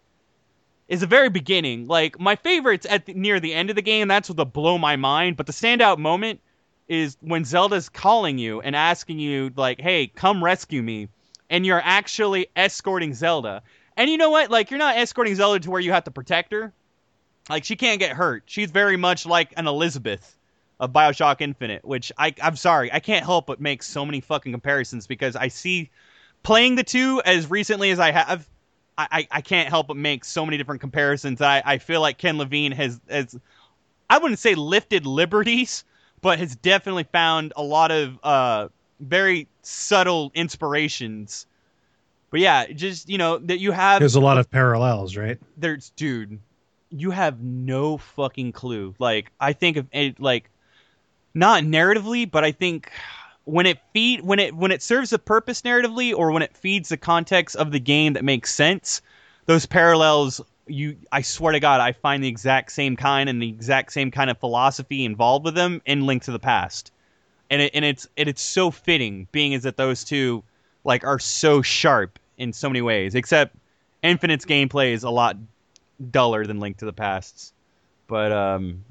is 0.87 0.99
the 0.99 1.07
very 1.07 1.29
beginning. 1.29 1.87
Like 1.87 2.19
my 2.19 2.35
favorites 2.35 2.85
at 2.87 3.05
the, 3.07 3.13
near 3.13 3.39
the 3.39 3.53
end 3.53 3.69
of 3.69 3.77
the 3.77 3.81
game 3.81 4.09
that's 4.09 4.27
what 4.27 4.35
the 4.35 4.45
blow 4.45 4.77
my 4.77 4.97
mind 4.97 5.37
but 5.37 5.45
the 5.45 5.53
standout 5.53 5.97
moment 5.97 6.41
is 6.87 7.17
when 7.21 7.45
Zelda's 7.45 7.89
calling 7.89 8.37
you 8.37 8.61
and 8.61 8.75
asking 8.75 9.19
you 9.19 9.51
like, 9.55 9.79
"Hey, 9.79 10.07
come 10.07 10.43
rescue 10.43 10.83
me," 10.83 11.09
and 11.49 11.65
you're 11.65 11.81
actually 11.83 12.47
escorting 12.55 13.13
Zelda. 13.13 13.61
And 13.97 14.09
you 14.09 14.17
know 14.17 14.29
what? 14.29 14.51
Like, 14.51 14.71
you're 14.71 14.77
not 14.77 14.97
escorting 14.97 15.35
Zelda 15.35 15.59
to 15.61 15.71
where 15.71 15.81
you 15.81 15.91
have 15.91 16.03
to 16.03 16.11
protect 16.11 16.51
her. 16.51 16.73
Like, 17.49 17.63
she 17.63 17.75
can't 17.75 17.99
get 17.99 18.11
hurt. 18.11 18.43
She's 18.45 18.71
very 18.71 18.97
much 18.97 19.25
like 19.25 19.53
an 19.57 19.67
Elizabeth. 19.67 20.35
of 20.79 20.91
Bioshock 20.91 21.39
Infinite, 21.39 21.85
which 21.85 22.11
I 22.17 22.33
I'm 22.41 22.57
sorry, 22.57 22.91
I 22.91 22.99
can't 22.99 23.25
help 23.25 23.47
but 23.47 23.61
make 23.61 23.81
so 23.81 24.05
many 24.05 24.19
fucking 24.19 24.51
comparisons 24.51 25.07
because 25.07 25.35
I 25.35 25.47
see 25.47 25.89
playing 26.43 26.75
the 26.75 26.83
two 26.83 27.21
as 27.25 27.49
recently 27.49 27.91
as 27.91 27.99
I 27.99 28.11
have. 28.11 28.47
I, 28.97 29.27
I, 29.29 29.41
can't 29.41 29.67
help 29.67 29.87
but 29.87 29.97
make 29.97 30.23
so 30.23 30.45
many 30.45 30.57
different 30.57 30.79
comparisons. 30.79 31.41
I, 31.41 31.61
I 31.65 31.79
feel 31.79 31.99
like 31.99 32.17
Ken 32.17 32.37
Levine 32.37 32.71
has, 32.71 33.01
has 33.09 33.37
I 34.09 34.19
wouldn't 34.19 34.39
say 34.39 34.55
lifted 34.55 35.05
liberties, 35.05 35.83
but 36.25 36.39
has 36.39 36.55
definitely 36.55 37.03
found 37.03 37.53
a 37.55 37.61
lot 37.61 37.91
of 37.91 38.17
uh, 38.23 38.67
very 38.99 39.47
subtle 39.61 40.31
inspirations. 40.33 41.45
But 42.31 42.39
yeah, 42.39 42.65
just 42.65 43.07
you 43.07 43.19
know 43.19 43.37
that 43.37 43.59
you 43.59 43.71
have 43.71 43.99
There's 43.99 44.15
a 44.15 44.19
lot 44.19 44.39
of 44.39 44.49
parallels, 44.49 45.15
right? 45.15 45.37
there's 45.55 45.91
dude, 45.91 46.39
you 46.89 47.11
have 47.11 47.41
no 47.41 47.99
fucking 47.99 48.53
clue. 48.53 48.95
Like 48.97 49.31
I 49.39 49.53
think 49.53 49.77
of 49.77 49.85
it 49.91 50.19
like 50.19 50.49
not 51.35 51.61
narratively, 51.61 52.29
but 52.29 52.43
I 52.43 52.51
think 52.51 52.91
when 53.43 53.67
it 53.67 53.77
feed 53.93 54.21
when 54.21 54.39
it 54.39 54.55
when 54.55 54.71
it 54.71 54.81
serves 54.81 55.13
a 55.13 55.19
purpose 55.19 55.61
narratively 55.61 56.11
or 56.11 56.31
when 56.31 56.41
it 56.41 56.57
feeds 56.57 56.89
the 56.89 56.97
context 56.97 57.55
of 57.55 57.71
the 57.71 57.79
game 57.79 58.13
that 58.13 58.25
makes 58.25 58.51
sense, 58.51 59.03
those 59.45 59.67
parallels 59.67 60.41
you 60.67 60.97
I 61.11 61.21
swear 61.21 61.53
to 61.53 61.59
God 61.59 61.81
I 61.81 61.91
find 61.91 62.23
the 62.23 62.27
exact 62.27 62.71
same 62.71 62.95
kind 62.95 63.29
and 63.29 63.41
the 63.41 63.49
exact 63.49 63.93
same 63.93 64.11
kind 64.11 64.29
of 64.29 64.37
philosophy 64.37 65.05
involved 65.05 65.45
with 65.45 65.55
them 65.55 65.81
in 65.85 66.05
Link 66.05 66.23
to 66.23 66.31
the 66.31 66.39
Past. 66.39 66.91
And 67.49 67.61
it 67.61 67.71
and 67.75 67.85
it's 67.85 68.07
and 68.17 68.27
it's 68.27 68.41
so 68.41 68.71
fitting 68.71 69.27
being 69.31 69.53
as 69.53 69.63
that 69.63 69.77
those 69.77 70.03
two 70.03 70.43
like 70.83 71.03
are 71.03 71.19
so 71.19 71.61
sharp 71.61 72.19
in 72.37 72.53
so 72.53 72.69
many 72.69 72.81
ways. 72.81 73.15
Except 73.15 73.55
Infinite's 74.01 74.45
gameplay 74.45 74.93
is 74.93 75.03
a 75.03 75.09
lot 75.09 75.37
duller 76.11 76.45
than 76.45 76.59
Link 76.59 76.77
to 76.77 76.85
the 76.85 76.93
Past's. 76.93 77.53
But 78.07 78.31
um 78.31 78.83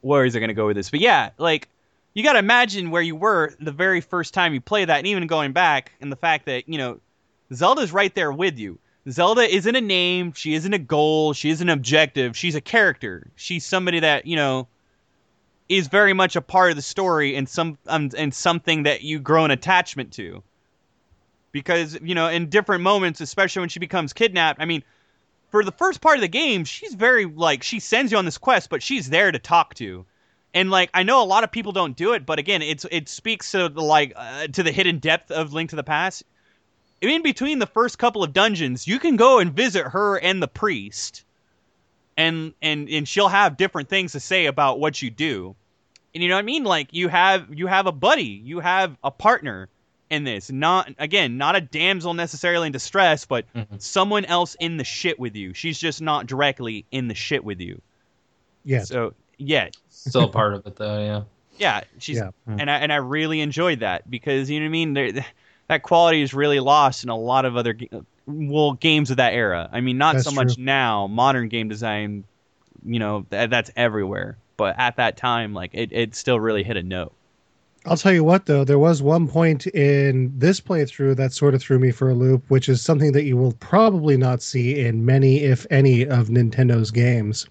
where 0.00 0.24
is 0.24 0.34
it 0.34 0.40
gonna 0.40 0.54
go 0.54 0.66
with 0.66 0.76
this? 0.76 0.90
But 0.90 1.00
yeah, 1.00 1.30
like 1.38 1.68
you 2.14 2.22
gotta 2.22 2.38
imagine 2.38 2.90
where 2.90 3.02
you 3.02 3.14
were 3.14 3.54
the 3.60 3.72
very 3.72 4.00
first 4.00 4.32
time 4.32 4.54
you 4.54 4.60
play 4.60 4.84
that 4.84 4.98
and 4.98 5.06
even 5.06 5.26
going 5.26 5.52
back 5.52 5.92
and 6.00 6.10
the 6.10 6.16
fact 6.16 6.46
that, 6.46 6.66
you 6.66 6.78
know, 6.78 6.98
Zelda's 7.52 7.92
right 7.92 8.14
there 8.14 8.32
with 8.32 8.58
you. 8.58 8.78
Zelda 9.08 9.42
isn't 9.42 9.76
a 9.76 9.80
name, 9.80 10.32
she 10.32 10.54
isn't 10.54 10.72
a 10.72 10.78
goal, 10.78 11.32
she 11.32 11.50
isn't 11.50 11.68
an 11.68 11.72
objective, 11.72 12.36
she's 12.36 12.54
a 12.54 12.60
character. 12.60 13.30
She's 13.36 13.64
somebody 13.64 14.00
that, 14.00 14.26
you 14.26 14.36
know, 14.36 14.66
is 15.68 15.88
very 15.88 16.12
much 16.12 16.36
a 16.36 16.40
part 16.40 16.70
of 16.70 16.76
the 16.76 16.82
story 16.82 17.36
and 17.36 17.48
some 17.48 17.78
um, 17.86 18.10
and 18.16 18.34
something 18.34 18.84
that 18.84 19.02
you 19.02 19.18
grow 19.18 19.44
an 19.44 19.50
attachment 19.50 20.12
to. 20.14 20.42
Because, 21.52 21.98
you 22.02 22.14
know, 22.14 22.28
in 22.28 22.48
different 22.48 22.82
moments, 22.82 23.20
especially 23.20 23.60
when 23.60 23.68
she 23.68 23.80
becomes 23.80 24.12
kidnapped, 24.12 24.60
I 24.60 24.64
mean, 24.64 24.82
for 25.50 25.64
the 25.64 25.72
first 25.72 26.00
part 26.00 26.16
of 26.16 26.20
the 26.20 26.28
game, 26.28 26.64
she's 26.64 26.94
very 26.94 27.24
like 27.24 27.62
she 27.62 27.80
sends 27.80 28.10
you 28.10 28.18
on 28.18 28.24
this 28.24 28.38
quest, 28.38 28.70
but 28.70 28.82
she's 28.82 29.08
there 29.08 29.30
to 29.30 29.38
talk 29.38 29.74
to. 29.74 30.04
And 30.52 30.70
like 30.70 30.90
I 30.94 31.04
know 31.04 31.22
a 31.22 31.24
lot 31.24 31.44
of 31.44 31.52
people 31.52 31.72
don't 31.72 31.96
do 31.96 32.12
it, 32.14 32.26
but 32.26 32.38
again, 32.38 32.60
it's 32.60 32.84
it 32.90 33.08
speaks 33.08 33.52
to 33.52 33.68
the 33.68 33.82
like 33.82 34.12
uh, 34.16 34.48
to 34.48 34.62
the 34.62 34.72
hidden 34.72 34.98
depth 34.98 35.30
of 35.30 35.52
Link 35.52 35.70
to 35.70 35.76
the 35.76 35.84
Past. 35.84 36.24
In 37.06 37.22
between 37.22 37.58
the 37.58 37.66
first 37.66 37.98
couple 37.98 38.22
of 38.24 38.32
dungeons, 38.32 38.86
you 38.86 38.98
can 38.98 39.16
go 39.16 39.38
and 39.38 39.52
visit 39.52 39.84
her 39.84 40.16
and 40.18 40.42
the 40.42 40.48
priest, 40.48 41.24
and 42.16 42.52
and 42.62 42.88
and 42.88 43.06
she'll 43.08 43.28
have 43.28 43.56
different 43.56 43.88
things 43.88 44.12
to 44.12 44.20
say 44.20 44.46
about 44.46 44.80
what 44.80 45.00
you 45.02 45.10
do. 45.10 45.54
And 46.14 46.22
you 46.22 46.28
know 46.28 46.34
what 46.36 46.40
I 46.40 46.42
mean? 46.42 46.64
Like 46.64 46.88
you 46.92 47.08
have 47.08 47.46
you 47.54 47.66
have 47.66 47.86
a 47.86 47.92
buddy, 47.92 48.24
you 48.44 48.60
have 48.60 48.96
a 49.04 49.10
partner 49.10 49.68
in 50.10 50.24
this. 50.24 50.50
Not 50.50 50.90
again, 50.98 51.36
not 51.36 51.56
a 51.56 51.60
damsel 51.60 52.14
necessarily 52.14 52.66
in 52.66 52.72
distress, 52.72 53.26
but 53.26 53.44
Mhm. 53.54 53.80
someone 53.80 54.24
else 54.24 54.56
in 54.58 54.76
the 54.76 54.84
shit 54.84 55.18
with 55.18 55.36
you. 55.36 55.52
She's 55.52 55.78
just 55.78 56.00
not 56.00 56.26
directly 56.26 56.84
in 56.90 57.08
the 57.08 57.14
shit 57.14 57.44
with 57.44 57.60
you. 57.60 57.80
Yeah. 58.64 58.84
So 58.84 59.14
yeah, 59.38 59.68
Still 59.90 60.24
a 60.24 60.28
part 60.28 60.54
of 60.54 60.66
it 60.66 60.76
though, 60.76 60.98
yeah. 61.00 61.22
yeah, 61.58 61.80
she's 61.98 62.16
Yeah. 62.16 62.30
and 62.46 62.70
I 62.70 62.78
and 62.78 62.92
I 62.92 62.96
really 62.96 63.40
enjoyed 63.40 63.80
that 63.80 64.10
because 64.10 64.48
you 64.48 64.58
know 64.60 64.64
what 64.64 64.68
I 64.68 64.72
mean. 64.72 64.94
There, 64.94 65.24
that 65.68 65.82
quality 65.82 66.22
is 66.22 66.34
really 66.34 66.60
lost 66.60 67.04
in 67.04 67.10
a 67.10 67.16
lot 67.16 67.44
of 67.44 67.56
other 67.56 67.72
ga- 67.72 68.02
well 68.26 68.72
games 68.72 69.10
of 69.10 69.18
that 69.18 69.32
era. 69.34 69.68
I 69.72 69.80
mean, 69.80 69.98
not 69.98 70.14
That's 70.14 70.24
so 70.26 70.32
much 70.32 70.54
true. 70.54 70.64
now. 70.64 71.06
Modern 71.06 71.48
game 71.48 71.68
design, 71.68 72.24
you 72.84 72.98
know, 72.98 73.26
th- 73.30 73.50
that's 73.50 73.70
everywhere. 73.76 74.36
But 74.56 74.76
at 74.78 74.96
that 74.96 75.16
time, 75.16 75.52
like 75.52 75.70
it, 75.74 75.92
it 75.92 76.14
still 76.14 76.40
really 76.40 76.62
hit 76.62 76.76
a 76.76 76.82
note. 76.82 77.12
I'll 77.84 77.96
tell 77.96 78.12
you 78.12 78.24
what, 78.24 78.46
though, 78.46 78.64
there 78.64 78.80
was 78.80 79.00
one 79.00 79.28
point 79.28 79.68
in 79.68 80.32
this 80.36 80.60
playthrough 80.60 81.16
that 81.16 81.32
sort 81.32 81.54
of 81.54 81.62
threw 81.62 81.78
me 81.78 81.92
for 81.92 82.10
a 82.10 82.14
loop, 82.14 82.42
which 82.48 82.68
is 82.68 82.82
something 82.82 83.12
that 83.12 83.24
you 83.24 83.36
will 83.36 83.52
probably 83.52 84.16
not 84.16 84.42
see 84.42 84.80
in 84.80 85.04
many, 85.04 85.44
if 85.44 85.66
any, 85.70 86.02
of 86.02 86.28
Nintendo's 86.28 86.90
games. 86.90 87.46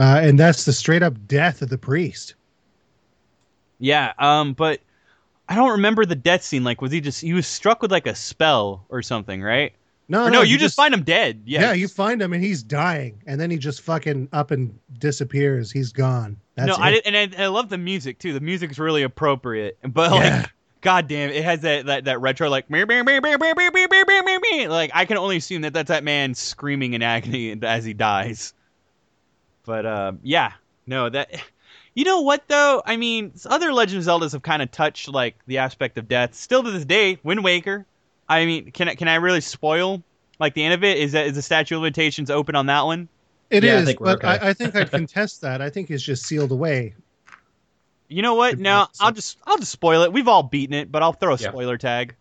Uh, 0.00 0.20
and 0.20 0.36
that's 0.40 0.64
the 0.64 0.72
straight 0.72 1.02
up 1.04 1.14
death 1.28 1.62
of 1.62 1.68
the 1.68 1.78
priest. 1.78 2.34
Yeah, 3.78 4.12
um, 4.18 4.54
but 4.54 4.80
I 5.52 5.54
don't 5.56 5.72
remember 5.72 6.06
the 6.06 6.14
death 6.14 6.42
scene. 6.42 6.64
Like, 6.64 6.80
was 6.80 6.90
he 6.92 7.02
just 7.02 7.20
he 7.20 7.34
was 7.34 7.46
struck 7.46 7.82
with 7.82 7.90
like 7.92 8.06
a 8.06 8.14
spell 8.14 8.86
or 8.88 9.02
something, 9.02 9.42
right? 9.42 9.74
No, 10.08 10.24
Or 10.24 10.30
no, 10.30 10.40
you 10.42 10.56
just, 10.58 10.74
find 10.74 10.92
him 10.94 11.02
dead. 11.04 11.42
Yeah, 11.44 11.60
Yeah, 11.60 11.72
you 11.74 11.88
find 11.88 12.20
him 12.20 12.32
and 12.32 12.42
he's 12.42 12.62
dying, 12.62 13.22
and 13.26 13.40
then 13.40 13.50
he 13.50 13.58
just 13.58 13.82
fucking 13.82 14.30
up 14.32 14.50
and 14.50 14.78
disappears. 14.98 15.70
He's 15.70 15.92
gone. 15.92 16.38
That's 16.54 16.68
no, 16.68 16.74
it. 16.74 16.80
I 16.80 16.90
did, 16.90 17.06
and 17.06 17.16
I, 17.16 17.44
I 17.44 17.46
love 17.48 17.68
the 17.68 17.78
music 17.78 18.18
too. 18.18 18.32
The 18.32 18.40
music's 18.40 18.78
really 18.78 19.02
appropriate, 19.02 19.78
but 19.82 20.10
Yeah. 20.10 20.38
like, 20.38 20.50
god 20.80 21.08
damn, 21.08 21.30
it 21.30 21.44
has 21.44 21.60
that 21.60 21.86
that, 21.86 22.04
that 22.04 22.20
retro 22.20 22.48
like, 22.48 22.66
like 22.70 22.80
I 24.94 25.04
can 25.06 25.18
only 25.18 25.36
assume 25.36 25.62
that 25.62 25.72
that's 25.74 25.88
that 25.88 26.02
man 26.04 26.34
screaming 26.34 26.94
in 26.94 27.02
agony 27.02 27.58
as 27.62 27.84
he 27.84 27.92
dies. 27.94 28.54
But 29.64 29.86
uh, 29.86 30.12
yeah, 30.22 30.52
no, 30.86 31.08
that 31.10 31.30
you 31.94 32.04
know 32.04 32.20
what 32.22 32.42
though? 32.48 32.82
I 32.84 32.96
mean, 32.96 33.32
other 33.46 33.72
Legend 33.72 33.98
of 33.98 34.06
Zeldas 34.06 34.32
have 34.32 34.42
kind 34.42 34.62
of 34.62 34.70
touched 34.70 35.08
like 35.08 35.36
the 35.46 35.58
aspect 35.58 35.98
of 35.98 36.08
death. 36.08 36.34
Still 36.34 36.62
to 36.62 36.70
this 36.70 36.84
day, 36.84 37.18
Wind 37.22 37.44
Waker. 37.44 37.86
I 38.28 38.46
mean, 38.46 38.70
can 38.70 38.88
I 38.88 38.94
can 38.94 39.08
I 39.08 39.16
really 39.16 39.40
spoil 39.40 40.02
like 40.38 40.54
the 40.54 40.64
end 40.64 40.74
of 40.74 40.84
it? 40.84 40.98
Is 40.98 41.12
that 41.12 41.26
is 41.26 41.34
the 41.34 41.42
statute 41.42 41.76
of 41.76 41.82
limitations 41.82 42.30
open 42.30 42.54
on 42.54 42.66
that 42.66 42.82
one? 42.86 43.08
It 43.50 43.64
Yeah, 43.64 43.80
is, 43.80 43.86
think 43.86 44.00
we're 44.00 44.08
but 44.08 44.24
okay. 44.24 44.28
I, 44.28 44.48
I 44.50 44.52
think 44.54 44.74
I'd 44.74 44.90
contest 44.90 45.42
that. 45.42 45.60
I 45.60 45.68
think 45.68 45.90
it's 45.90 46.02
just 46.02 46.24
sealed 46.24 46.52
away. 46.52 46.94
You 48.08 48.22
know 48.22 48.34
what? 48.34 48.56
Good 48.56 48.60
Now 48.60 48.88
I'll 49.00 49.12
just 49.12 49.38
I'll 49.46 49.58
just 49.58 49.72
spoil 49.72 50.02
it. 50.02 50.12
We've 50.12 50.28
all 50.28 50.42
beaten 50.42 50.74
it, 50.74 50.90
but 50.90 51.02
I'll 51.02 51.12
throw 51.12 51.34
a 51.34 51.38
Yeah. 51.38 51.48
spoiler 51.50 51.76
tag. 51.78 52.14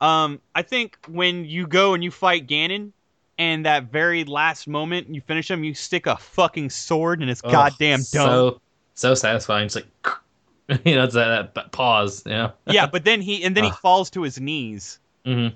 Um, 0.00 0.40
I 0.54 0.62
think 0.62 0.98
when 1.08 1.44
you 1.44 1.66
go 1.66 1.94
and 1.94 2.04
you 2.04 2.10
fight 2.10 2.46
Ganon, 2.46 2.92
and 3.38 3.66
that 3.66 3.84
very 3.84 4.24
last 4.24 4.66
moment 4.68 5.08
you 5.14 5.20
finish 5.20 5.50
him, 5.50 5.64
you 5.64 5.74
stick 5.74 6.06
a 6.06 6.16
fucking 6.16 6.70
sword 6.70 7.22
in 7.22 7.28
his 7.28 7.40
Ugh, 7.44 7.52
goddamn 7.52 8.00
dome. 8.12 8.26
So 8.26 8.60
so 8.94 9.14
satisfying. 9.14 9.66
It's 9.66 9.74
like 9.74 9.86
you 10.84 10.96
know, 10.96 11.04
it's 11.04 11.14
that, 11.14 11.54
that 11.54 11.72
pause, 11.72 12.22
you 12.26 12.32
know. 12.32 12.52
yeah, 12.66 12.86
but 12.86 13.04
then 13.04 13.20
he 13.20 13.44
and 13.44 13.56
then 13.56 13.64
he 13.64 13.70
falls 13.82 14.10
to 14.10 14.22
his 14.22 14.40
knees. 14.40 14.98
hmm 15.24 15.48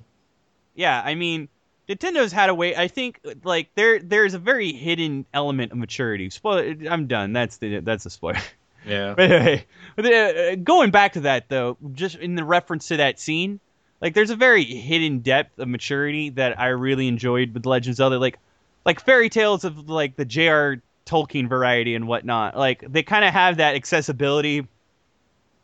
Yeah, 0.74 1.02
I 1.04 1.14
mean, 1.14 1.48
Nintendo's 1.88 2.32
had 2.32 2.50
a 2.50 2.54
way. 2.54 2.76
I 2.76 2.86
think 2.88 3.20
like 3.42 3.70
there 3.74 3.98
there's 3.98 4.34
a 4.34 4.38
very 4.38 4.72
hidden 4.72 5.26
element 5.34 5.72
of 5.72 5.78
maturity. 5.78 6.30
Spoil. 6.30 6.74
I'm 6.88 7.06
done. 7.06 7.32
That's 7.32 7.56
the 7.56 7.80
that's 7.80 8.04
the 8.04 8.10
spoiler. 8.10 8.38
Yeah. 8.86 9.14
But 9.16 9.30
anyway, 9.30 9.66
but, 9.96 10.06
uh, 10.06 10.56
going 10.56 10.90
back 10.90 11.14
to 11.14 11.20
that 11.20 11.48
though, 11.48 11.76
just 11.92 12.16
in 12.16 12.34
the 12.34 12.44
reference 12.44 12.88
to 12.88 12.96
that 12.98 13.18
scene, 13.18 13.60
like 14.00 14.14
there's 14.14 14.30
a 14.30 14.36
very 14.36 14.64
hidden 14.64 15.20
depth 15.20 15.58
of 15.58 15.68
maturity 15.68 16.30
that 16.30 16.58
I 16.58 16.68
really 16.68 17.08
enjoyed 17.08 17.54
with 17.54 17.66
Legend 17.66 17.92
of 17.92 17.96
Zelda, 17.96 18.18
like 18.18 18.38
like 18.84 19.00
fairy 19.00 19.28
tales 19.28 19.64
of 19.64 19.88
like 19.88 20.16
the 20.16 20.24
J.R. 20.24 20.80
Tolkien 21.06 21.48
variety 21.48 21.94
and 21.94 22.08
whatnot. 22.08 22.56
Like 22.56 22.84
they 22.90 23.02
kind 23.02 23.24
of 23.24 23.32
have 23.32 23.58
that 23.58 23.74
accessibility 23.74 24.66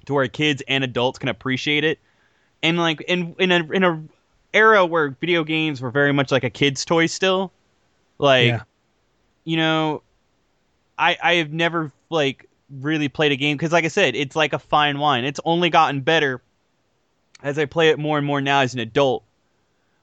to 0.07 0.15
where 0.15 0.29
kids 0.29 0.63
and 0.69 0.85
adults 0.85 1.19
can 1.19 1.29
appreciate 1.29 1.85
it, 1.85 1.99
and 2.63 2.79
like 2.79 3.01
in 3.03 3.35
in 3.39 3.53
a 3.53 3.73
in 3.73 3.85
a 3.85 4.03
era 4.53 4.85
where 4.87 5.11
video 5.11 5.45
games 5.45 5.81
were 5.81 5.91
very 5.91 6.13
much 6.13 6.31
like 6.31 6.45
a 6.45 6.51
kid's 6.51 6.85
toy 6.85 7.07
still, 7.07 7.53
like 8.19 8.49
Yeah. 8.49 8.63
you 9.45 9.57
know, 9.57 10.03
I 10.99 11.17
I 11.23 11.35
have 11.37 11.53
never 11.53 11.93
like 12.11 12.49
really 12.71 13.09
played 13.09 13.33
a 13.33 13.37
game 13.37 13.57
because 13.57 13.73
like 13.73 13.85
I 13.85 13.89
said, 13.89 14.15
it's 14.15 14.37
like 14.37 14.53
a 14.53 14.59
fine 14.59 14.99
wine. 14.99 15.25
It's 15.25 15.41
only 15.45 15.71
gotten 15.71 16.01
better 16.01 16.43
as 17.47 17.61
I 17.61 17.65
play 17.65 17.91
it 17.91 17.99
more 17.99 18.19
and 18.19 18.27
more 18.27 18.41
now 18.41 18.61
as 18.61 18.75
an 18.75 18.81
adult. 18.81 19.23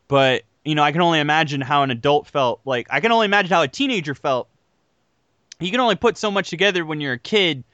But 0.07 0.43
you 0.63 0.75
know, 0.75 0.83
I 0.83 0.93
can 0.93 1.01
only 1.01 1.19
imagine 1.19 1.59
how 1.59 1.83
an 1.83 1.91
adult 1.91 2.27
felt. 2.27 2.61
Like 2.63 2.87
I 2.89 3.01
can 3.01 3.11
only 3.11 3.25
imagine 3.25 3.51
how 3.51 3.61
a 3.61 3.67
teenager 3.67 4.15
felt. 4.15 4.47
You 5.59 5.69
can 5.69 5.81
only 5.81 5.95
put 5.95 6.17
so 6.17 6.31
much 6.31 6.49
together 6.49 6.85
when 6.85 7.01
you're 7.01 7.13
a 7.13 7.19
kid, 7.19 7.65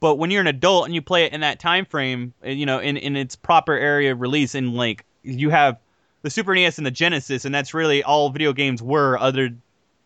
but 0.00 0.16
when 0.16 0.30
you're 0.30 0.40
an 0.40 0.46
adult 0.46 0.86
and 0.86 0.94
you 0.94 1.02
play 1.02 1.24
it 1.24 1.34
in 1.34 1.42
that 1.42 1.60
time 1.60 1.84
frame, 1.84 2.32
uh, 2.44 2.48
you 2.48 2.64
know, 2.64 2.78
in 2.78 2.96
in 2.96 3.14
its 3.14 3.36
proper 3.36 3.74
area 3.74 4.12
of 4.12 4.22
release, 4.22 4.54
and 4.54 4.74
like 4.74 5.04
you 5.22 5.50
have 5.50 5.78
the 6.22 6.30
Super 6.30 6.54
NES 6.54 6.78
and 6.78 6.86
the 6.86 6.90
Genesis, 6.90 7.44
and 7.44 7.54
that's 7.54 7.74
really 7.74 8.02
all 8.02 8.30
video 8.30 8.54
games 8.54 8.82
were. 8.82 9.18
Other, 9.18 9.50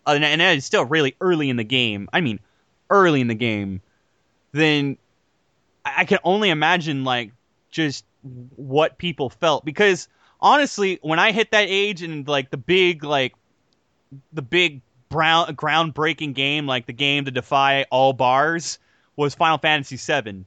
and 0.06 0.42
it's 0.42 0.66
still 0.66 0.84
really 0.84 1.14
early 1.20 1.50
in 1.50 1.56
the 1.56 1.64
game. 1.64 2.08
I 2.12 2.20
mean, 2.20 2.40
early 2.90 3.20
in 3.20 3.28
the 3.28 3.34
game. 3.34 3.80
Then 4.50 4.98
I 5.84 6.04
can 6.04 6.18
only 6.24 6.50
imagine 6.50 7.04
like 7.04 7.30
just 7.70 8.04
what 8.56 8.98
people 8.98 9.30
felt 9.30 9.64
because 9.64 10.08
honestly, 10.40 10.98
when 11.02 11.18
I 11.18 11.32
hit 11.32 11.50
that 11.52 11.66
age 11.68 12.02
and 12.02 12.26
like 12.26 12.50
the 12.50 12.56
big 12.56 13.04
like 13.04 13.34
the 14.32 14.42
big 14.42 14.80
brown 15.08 15.54
groundbreaking 15.56 16.34
game 16.34 16.66
like 16.66 16.86
the 16.86 16.92
game 16.92 17.24
to 17.24 17.30
defy 17.30 17.84
all 17.90 18.12
bars 18.12 18.78
was 19.16 19.34
Final 19.34 19.58
Fantasy 19.58 19.96
VII, 19.96 20.44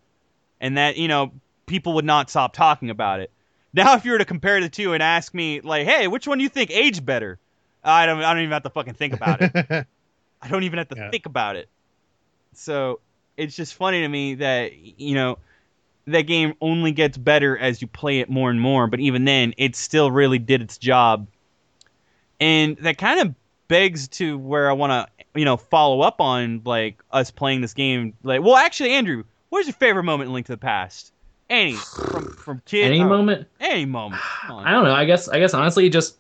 and 0.60 0.78
that 0.78 0.98
you 0.98 1.08
know 1.08 1.32
people 1.66 1.94
would 1.94 2.06
not 2.06 2.30
stop 2.30 2.54
talking 2.54 2.90
about 2.90 3.20
it. 3.20 3.32
Now, 3.74 3.94
if 3.98 4.06
you 4.06 4.12
were 4.12 4.18
to 4.18 4.26
compare 4.26 4.60
the 4.62 4.70
two 4.70 4.94
and 4.94 5.04
ask 5.04 5.34
me, 5.34 5.62
like, 5.62 5.86
hey, 5.88 6.08
which 6.08 6.28
one 6.28 6.38
do 6.38 6.44
you 6.44 6.50
think 6.50 6.72
aged 6.72 7.06
better? 7.06 7.40
I 7.84 8.06
don't. 8.06 8.22
I 8.24 8.34
don't 8.34 8.42
even 8.44 8.52
have 8.54 8.64
to 8.64 8.70
fucking 8.70 8.96
think 8.96 9.14
about 9.14 9.42
it. 9.42 9.52
I 10.42 10.48
don't 10.50 10.64
even 10.64 10.78
have 10.80 10.90
to 10.90 10.96
Yeah. 10.96 11.10
think 11.12 11.26
about 11.26 11.56
it. 11.56 11.70
So 12.54 13.00
it's 13.38 13.56
just 13.56 13.76
funny 13.76 14.02
to 14.02 14.08
me 14.08 14.36
that 14.36 14.74
you 14.76 15.16
know 15.16 15.38
that 16.08 16.22
game 16.22 16.54
only 16.62 16.92
gets 16.92 17.18
better 17.18 17.58
as 17.58 17.82
you 17.82 17.88
play 17.88 18.20
it 18.20 18.30
more 18.30 18.50
and 18.50 18.60
more. 18.60 18.88
But 18.88 19.00
even 19.00 19.26
then, 19.26 19.54
it 19.58 19.76
still 19.76 20.10
really 20.10 20.40
did 20.40 20.62
its 20.62 20.78
job, 20.78 21.28
and 22.40 22.78
that 22.78 22.98
kind 22.98 23.20
of 23.20 23.36
begs 23.68 24.08
to 24.08 24.38
where 24.38 24.70
I 24.70 24.74
want 24.74 24.92
to 24.92 25.26
you 25.38 25.46
know 25.46 25.58
follow 25.58 26.02
up 26.02 26.22
on 26.22 26.62
like 26.66 27.02
us 27.12 27.32
playing 27.32 27.62
this 27.62 27.74
game. 27.74 28.14
Like, 28.24 28.42
well, 28.42 28.56
actually, 28.56 28.92
Andrew, 28.92 29.24
what 29.50 29.60
is 29.60 29.68
your 29.68 29.74
favorite 29.74 30.04
moment 30.04 30.28
in 30.28 30.34
Link 30.34 30.46
to 30.48 30.54
the 30.54 30.58
Past? 30.58 31.12
Any 31.50 31.74
from 31.74 32.34
from 32.34 32.62
kid 32.66 32.86
Any 32.86 33.02
oh, 33.02 33.08
moment? 33.08 33.48
any 33.60 33.86
moment. 33.86 34.22
I 34.50 34.72
don't 34.72 34.84
know. 34.84 34.94
I 34.94 35.06
guess 35.06 35.30
I 35.30 35.40
guess 35.40 35.54
honestly, 35.54 35.90
just 35.90 36.18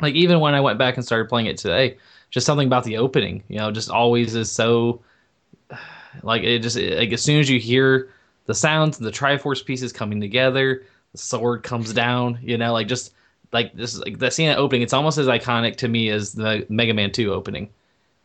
like 0.00 0.14
even 0.14 0.40
when 0.40 0.54
I 0.54 0.60
went 0.60 0.78
back 0.78 0.96
and 0.96 1.04
started 1.04 1.28
playing 1.28 1.46
it 1.46 1.58
today, 1.58 1.98
just 2.30 2.46
something 2.46 2.66
about 2.66 2.84
the 2.84 2.96
opening, 2.96 3.42
you 3.48 3.58
know, 3.58 3.70
just 3.70 3.90
always 3.90 4.34
is 4.34 4.50
so 4.50 5.02
like 6.22 6.42
it 6.42 6.60
just 6.60 6.76
like 6.76 7.12
as 7.12 7.22
soon 7.22 7.40
as 7.40 7.50
you 7.50 7.60
hear 7.60 8.10
the 8.46 8.54
sounds 8.54 8.98
and 8.98 9.06
the 9.06 9.12
Triforce 9.12 9.64
pieces 9.64 9.92
coming 9.92 10.20
together, 10.20 10.82
the 11.12 11.18
sword 11.18 11.62
comes 11.62 11.92
down, 11.92 12.38
you 12.42 12.58
know, 12.58 12.72
like 12.72 12.88
just 12.88 13.12
like 13.52 13.74
this 13.74 13.98
like 13.98 14.18
the 14.18 14.30
scene 14.30 14.48
at 14.48 14.58
opening, 14.58 14.82
it's 14.82 14.92
almost 14.94 15.18
as 15.18 15.26
iconic 15.26 15.76
to 15.76 15.88
me 15.88 16.08
as 16.08 16.32
the 16.32 16.66
Mega 16.68 16.94
Man 16.94 17.12
2 17.12 17.32
opening. 17.32 17.68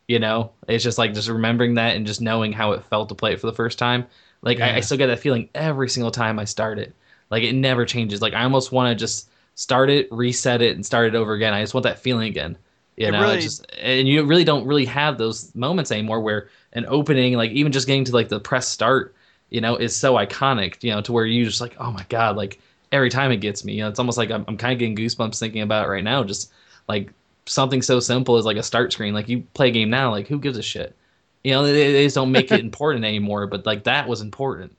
You 0.07 0.19
know, 0.19 0.52
it's 0.69 0.84
just 0.85 0.98
like 0.98 1.14
just 1.14 1.27
remembering 1.27 1.76
that 1.76 1.95
and 1.98 2.07
just 2.07 2.22
knowing 2.22 2.53
how 2.53 2.72
it 2.72 2.84
felt 2.85 3.10
to 3.10 3.15
play 3.15 3.34
it 3.34 3.41
for 3.41 3.48
the 3.48 3.53
first 3.53 3.77
time. 3.77 4.06
Like 4.41 4.60
I, 4.61 4.77
I 4.77 4.80
still 4.80 4.98
get 4.98 5.07
that 5.07 5.19
feeling 5.19 5.49
every 5.53 5.89
single 5.89 6.11
time 6.11 6.39
I 6.39 6.45
start 6.45 6.80
it. 6.80 6.95
Like 7.30 7.44
it 7.44 7.53
never 7.53 7.85
changes. 7.85 8.22
Like 8.22 8.34
I 8.34 8.44
almost 8.44 8.72
want 8.72 8.89
to 8.89 8.95
just 8.95 9.30
start 9.56 9.89
it, 9.89 10.07
reset 10.11 10.61
it, 10.61 10.76
and 10.76 10.85
start 10.85 11.07
it 11.07 11.15
over 11.15 11.34
again. 11.34 11.53
I 11.53 11.61
just 11.61 11.73
want 11.73 11.84
that 11.84 11.99
feeling 11.99 12.30
again. 12.30 12.57
You 12.95 13.07
It 13.07 13.11
know, 13.11 13.22
really- 13.23 13.41
just 13.41 13.65
and 13.81 14.07
you 14.07 14.23
really 14.23 14.45
don't 14.45 14.65
really 14.65 14.85
have 14.85 15.18
those 15.18 15.53
moments 15.56 15.91
anymore 15.91 16.22
where 16.22 16.48
an 16.72 16.85
opening, 16.88 17.34
like 17.34 17.52
even 17.52 17.73
just 17.73 17.85
getting 17.85 18.06
to 18.06 18.14
like 18.14 18.30
the 18.30 18.39
press 18.39 18.65
start, 18.68 19.14
you 19.49 19.61
know, 19.61 19.76
is 19.76 19.95
so 19.95 20.15
iconic. 20.15 20.84
You 20.84 20.91
know, 20.91 21.02
to 21.02 21.11
where 21.11 21.26
you 21.26 21.45
just 21.45 21.61
like, 21.61 21.76
oh 21.80 21.91
my 21.91 22.06
god, 22.10 22.36
like 22.36 22.60
every 22.91 23.10
time 23.10 23.32
it 23.32 23.38
gets 23.38 23.64
me. 23.65 23.74
You 23.74 23.84
know, 23.84 23.90
it's 23.90 23.99
almost 23.99 24.18
like 24.18 24.32
I'm, 24.32 24.45
I'm 24.48 24.57
kind 24.57 24.74
of 24.74 24.80
getting 24.80 24.95
goosebumps 24.95 25.40
thinking 25.40 25.61
about 25.61 25.86
it 25.86 25.90
right 25.90 26.03
now. 26.03 26.24
Just 26.24 26.52
like 26.88 27.11
something 27.45 27.82
so 27.82 27.99
simple 27.99 28.38
as 28.38 28.45
like 28.45 28.57
a 28.57 28.64
start 28.64 28.91
screen. 28.94 29.14
Like 29.14 29.30
you 29.30 29.41
play 29.53 29.69
a 29.69 29.72
game 29.72 29.90
now, 29.90 30.11
like 30.11 30.28
who 30.28 30.40
gives 30.40 30.57
a 30.57 30.61
shit? 30.64 30.95
You 31.44 31.52
know, 31.53 31.64
they, 31.65 31.94
they 31.94 32.03
just 32.06 32.15
don't 32.15 32.32
make 32.32 32.52
it 32.52 32.60
important 32.69 33.06
anymore. 33.06 33.48
But 33.48 33.65
like 33.65 33.84
that 33.86 34.07
was 34.07 34.22
important, 34.22 34.76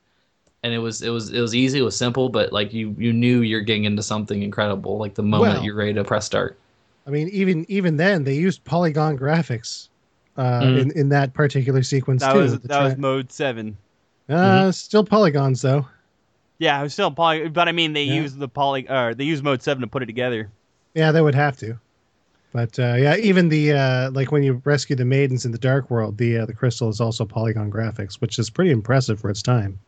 and 0.63 0.73
it 0.73 0.79
was 0.79 1.01
it 1.01 1.09
was 1.09 1.31
it 1.31 1.41
was 1.41 1.55
easy, 1.55 1.79
it 1.79 1.83
was 1.83 1.95
simple, 1.97 2.29
but 2.29 2.51
like 2.53 2.73
you 2.73 2.95
you 2.97 3.13
knew 3.13 3.41
you're 3.41 3.61
getting 3.61 3.85
into 3.85 4.03
something 4.03 4.43
incredible. 4.43 4.97
Like 4.97 5.15
the 5.15 5.23
moment 5.23 5.55
Well- 5.55 5.63
you're 5.63 5.75
ready 5.75 5.93
to 5.93 6.03
press 6.03 6.25
start. 6.25 6.57
I 7.07 7.11
mean, 7.11 7.29
even 7.29 7.65
even 7.69 7.97
then, 7.97 8.23
they 8.23 8.35
used 8.35 8.63
polygon 8.65 9.17
graphics 9.17 9.87
uh, 10.37 10.61
Mhm. 10.61 10.81
in 10.81 10.91
in 10.91 11.09
that 11.09 11.33
particular 11.33 11.81
sequence 11.81 12.21
that 12.21 12.33
too. 12.33 12.39
was 12.39 12.59
The 12.59 12.67
that 12.67 12.83
was 12.83 12.97
mode 12.97 13.31
seven. 13.31 13.77
Uh, 14.29 14.71
still 14.71 15.03
polygons 15.03 15.61
though. 15.61 15.85
Yeah, 16.59 16.79
it 16.79 16.83
was 16.83 16.93
still 16.93 17.11
poly, 17.11 17.47
but 17.49 17.67
I 17.67 17.71
mean 17.71 17.93
they 17.93 18.03
Yeah. 18.03 18.15
used 18.15 18.37
the 18.37 18.47
poly, 18.47 18.87
or 18.89 19.13
they 19.13 19.23
use 19.23 19.41
mode 19.41 19.61
seven 19.61 19.81
to 19.81 19.87
put 19.87 20.03
it 20.03 20.07
together. 20.07 20.51
Yeah, 20.93 21.11
they 21.11 21.21
would 21.21 21.35
have 21.35 21.57
to. 21.57 21.79
But 22.51 22.79
uh, 22.79 22.95
yeah, 22.97 23.15
even 23.17 23.49
the 23.49 23.73
uh, 23.73 24.11
like 24.11 24.31
when 24.31 24.43
you 24.43 24.61
rescue 24.65 24.95
the 24.95 25.05
maidens 25.05 25.45
in 25.45 25.51
the 25.51 25.57
Dark 25.57 25.89
World, 25.89 26.17
the 26.17 26.39
uh, 26.39 26.45
the 26.45 26.53
crystal 26.53 26.89
is 26.89 26.99
also 26.99 27.25
polygon 27.25 27.71
graphics, 27.71 28.15
which 28.15 28.39
is 28.39 28.49
pretty 28.49 28.71
impressive 28.71 29.19
for 29.19 29.29
its 29.29 29.41
time. 29.41 29.79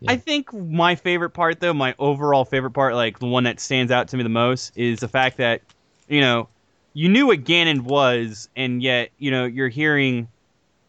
Yeah. 0.00 0.12
I 0.12 0.16
think 0.16 0.52
my 0.52 0.96
favorite 0.96 1.30
part, 1.30 1.60
though, 1.60 1.74
my 1.74 1.94
overall 1.98 2.44
favorite 2.44 2.72
part, 2.72 2.94
like 2.94 3.18
the 3.18 3.26
one 3.26 3.44
that 3.44 3.60
stands 3.60 3.92
out 3.92 4.08
to 4.08 4.16
me 4.16 4.22
the 4.22 4.28
most, 4.28 4.76
is 4.76 4.98
the 4.98 5.08
fact 5.08 5.36
that, 5.36 5.60
you 6.08 6.20
know, 6.20 6.48
you 6.94 7.08
knew 7.08 7.26
what 7.28 7.44
Ganon 7.44 7.82
was, 7.82 8.48
and 8.56 8.82
yet, 8.82 9.10
you 9.18 9.30
know, 9.30 9.44
you're 9.44 9.68
hearing, 9.68 10.26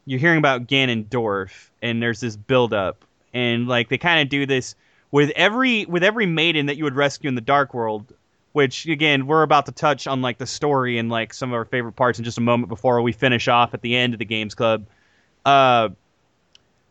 you're 0.05 0.19
hearing 0.19 0.37
about 0.37 0.67
Ganondorf, 0.67 1.69
and 1.81 2.01
there's 2.01 2.19
this 2.19 2.35
buildup, 2.35 3.05
and 3.33 3.67
like 3.67 3.89
they 3.89 3.97
kind 3.97 4.21
of 4.21 4.29
do 4.29 4.45
this 4.45 4.75
with 5.11 5.31
every 5.35 5.85
with 5.85 6.03
every 6.03 6.25
maiden 6.25 6.65
that 6.67 6.77
you 6.77 6.83
would 6.83 6.95
rescue 6.95 7.27
in 7.27 7.35
the 7.35 7.41
Dark 7.41 7.73
World. 7.73 8.13
Which 8.53 8.85
again, 8.85 9.25
we're 9.25 9.41
about 9.41 9.65
to 9.65 9.71
touch 9.71 10.05
on 10.05 10.21
like 10.21 10.37
the 10.37 10.45
story 10.45 10.99
and 10.99 11.09
like 11.09 11.33
some 11.33 11.49
of 11.49 11.55
our 11.55 11.65
favorite 11.65 11.93
parts 11.93 12.19
in 12.19 12.25
just 12.25 12.37
a 12.37 12.41
moment 12.41 12.69
before 12.69 13.01
we 13.01 13.11
finish 13.11 13.47
off 13.47 13.73
at 13.73 13.81
the 13.81 13.95
end 13.95 14.13
of 14.13 14.19
the 14.19 14.25
Games 14.25 14.53
Club. 14.53 14.85
Uh, 15.43 15.89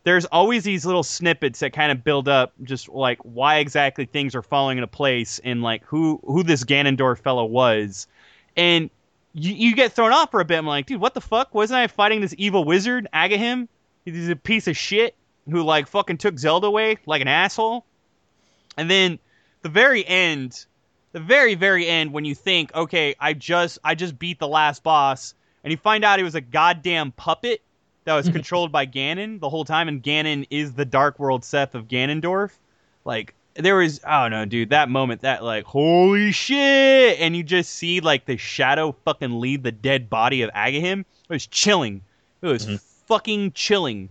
there's 0.03 0.25
always 0.25 0.65
these 0.65 0.85
little 0.85 1.03
snippets 1.03 1.59
that 1.59 1.71
kind 1.71 1.91
of 1.91 2.03
build 2.03 2.27
up 2.27 2.51
just 2.63 2.89
like 2.89 3.17
why 3.19 3.59
exactly 3.59 4.05
things 4.05 4.35
are 4.35 4.41
falling 4.41 4.77
into 4.77 4.87
place 4.87 5.39
and 5.45 5.63
like 5.63 5.85
who 5.85 6.19
who 6.25 6.43
this 6.43 6.63
Ganondorf 6.65 7.19
fellow 7.19 7.45
was. 7.45 8.07
And 8.57 8.89
you, 9.33 9.53
you 9.53 9.75
get 9.75 9.93
thrown 9.93 10.13
off 10.13 10.31
for 10.31 10.39
a 10.39 10.45
bit. 10.45 10.57
I'm 10.57 10.67
like, 10.67 10.85
dude, 10.85 11.01
what 11.01 11.13
the 11.13 11.21
fuck? 11.21 11.53
Wasn't 11.53 11.77
I 11.77 11.87
fighting 11.87 12.21
this 12.21 12.35
evil 12.37 12.63
wizard, 12.63 13.07
Agahnim? 13.13 13.67
He's 14.05 14.29
a 14.29 14.35
piece 14.35 14.67
of 14.67 14.77
shit 14.77 15.15
who 15.49 15.63
like 15.63 15.87
fucking 15.87 16.17
took 16.17 16.37
Zelda 16.37 16.67
away 16.67 16.97
like 17.05 17.21
an 17.21 17.27
asshole. 17.27 17.85
And 18.77 18.89
then 18.89 19.19
the 19.61 19.69
very 19.69 20.05
end, 20.05 20.65
the 21.11 21.19
very 21.19 21.55
very 21.55 21.87
end 21.87 22.13
when 22.13 22.25
you 22.25 22.35
think, 22.35 22.73
okay, 22.75 23.15
I 23.19 23.33
just 23.33 23.79
I 23.83 23.95
just 23.95 24.17
beat 24.17 24.39
the 24.39 24.47
last 24.47 24.83
boss 24.83 25.33
and 25.63 25.71
you 25.71 25.77
find 25.77 26.03
out 26.03 26.19
he 26.19 26.23
was 26.23 26.35
a 26.35 26.41
goddamn 26.41 27.11
puppet 27.11 27.61
that 28.03 28.13
was 28.13 28.29
controlled 28.29 28.71
by 28.71 28.85
Ganon 28.85 29.39
the 29.39 29.49
whole 29.49 29.65
time, 29.65 29.87
and 29.87 30.03
Ganon 30.03 30.45
is 30.49 30.73
the 30.73 30.85
Dark 30.85 31.19
World 31.19 31.43
Seth 31.43 31.75
of 31.75 31.87
Ganondorf. 31.87 32.51
Like 33.05 33.33
there 33.55 33.75
was, 33.75 33.99
oh 34.07 34.27
no, 34.27 34.45
dude, 34.45 34.69
that 34.69 34.89
moment, 34.89 35.21
that 35.21 35.43
like, 35.43 35.65
holy 35.65 36.31
shit, 36.31 37.19
and 37.19 37.35
you 37.35 37.43
just 37.43 37.73
see 37.73 37.99
like 37.99 38.25
the 38.25 38.37
shadow 38.37 38.95
fucking 39.05 39.39
lead 39.39 39.63
the 39.63 39.71
dead 39.71 40.09
body 40.09 40.41
of 40.41 40.49
Agahnim. 40.51 41.01
It 41.01 41.05
was 41.29 41.45
chilling. 41.47 42.01
It 42.41 42.47
was 42.47 42.65
Mhm. 42.65 42.81
fucking 43.07 43.51
chilling, 43.53 44.09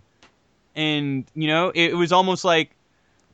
and 0.74 1.24
you 1.34 1.48
know, 1.48 1.70
it, 1.70 1.90
it 1.90 1.94
was 1.96 2.12
almost 2.12 2.44
like, 2.44 2.70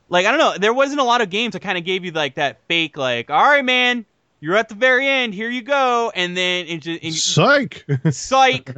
like 0.08 0.26
I 0.26 0.30
don't 0.30 0.40
know, 0.40 0.56
there 0.58 0.72
wasn't 0.74 1.00
a 1.00 1.04
lot 1.04 1.20
of 1.20 1.30
games 1.30 1.52
that 1.52 1.60
kind 1.60 1.78
of 1.78 1.84
gave 1.84 2.04
you 2.04 2.10
like 2.12 2.34
that 2.36 2.58
fake, 2.68 2.96
like, 2.96 3.30
all 3.30 3.42
right, 3.42 3.64
man. 3.64 4.04
You're 4.40 4.54
at 4.56 4.68
the 4.68 4.76
very 4.76 5.04
end. 5.08 5.34
Here 5.34 5.50
you 5.50 5.62
go, 5.62 6.12
and 6.14 6.36
then 6.36 6.68
it 6.68 6.78
just 6.78 7.02
and 7.02 7.12
Psych. 7.12 7.84
psych 8.12 8.72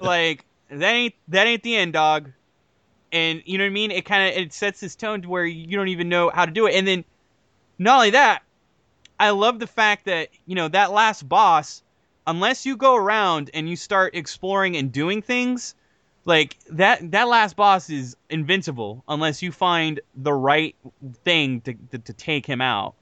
like 0.00 0.44
that 0.68 0.82
ain't 0.92 1.14
that 1.28 1.46
ain't 1.46 1.62
the 1.62 1.76
end 1.76 1.92
dog 1.92 2.32
and 3.12 3.42
you 3.44 3.58
know 3.58 3.64
what 3.64 3.68
i 3.68 3.72
mean? 3.72 3.90
It 3.90 4.04
kind 4.04 4.28
of 4.28 4.36
it 4.40 4.52
sets 4.52 4.80
this 4.80 4.96
tone 4.96 5.22
to 5.22 5.28
where 5.28 5.44
you 5.44 5.76
don't 5.76 5.88
even 5.88 6.08
know 6.08 6.30
how 6.30 6.44
to 6.46 6.52
do 6.52 6.66
it. 6.66 6.74
And 6.74 6.86
then 6.86 7.04
not 7.78 7.96
only 7.96 8.10
that 8.10 8.42
i 9.18 9.30
love 9.30 9.58
the 9.58 9.66
fact 9.66 10.06
that 10.06 10.28
you 10.46 10.54
know 10.54 10.68
that 10.68 10.92
last 10.92 11.28
boss 11.28 11.82
unless 12.26 12.66
you 12.66 12.76
go 12.76 12.96
around 12.96 13.50
and 13.54 13.68
you 13.68 13.76
start 13.76 14.14
exploring 14.14 14.76
and 14.76 14.92
doing 14.92 15.22
things 15.22 15.74
like 16.26 16.56
that 16.70 17.12
that 17.12 17.28
last 17.28 17.56
boss 17.56 17.88
is 17.88 18.16
invincible 18.28 19.02
unless 19.08 19.42
you 19.42 19.52
find 19.52 20.00
the 20.16 20.32
right 20.32 20.74
thing 21.24 21.60
to, 21.62 21.74
to, 21.92 21.98
to 21.98 22.12
take 22.12 22.44
him 22.44 22.60
out. 22.60 22.94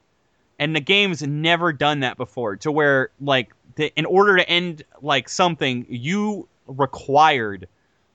And 0.57 0.73
the 0.73 0.79
game's 0.79 1.21
never 1.21 1.73
done 1.73 1.99
that 2.01 2.15
before 2.15 2.55
to 2.57 2.71
where 2.71 3.09
like 3.19 3.51
the, 3.75 3.91
in 3.97 4.05
order 4.05 4.37
to 4.37 4.47
end 4.47 4.83
like 5.01 5.27
something 5.27 5.85
you 5.89 6.47
required 6.67 7.67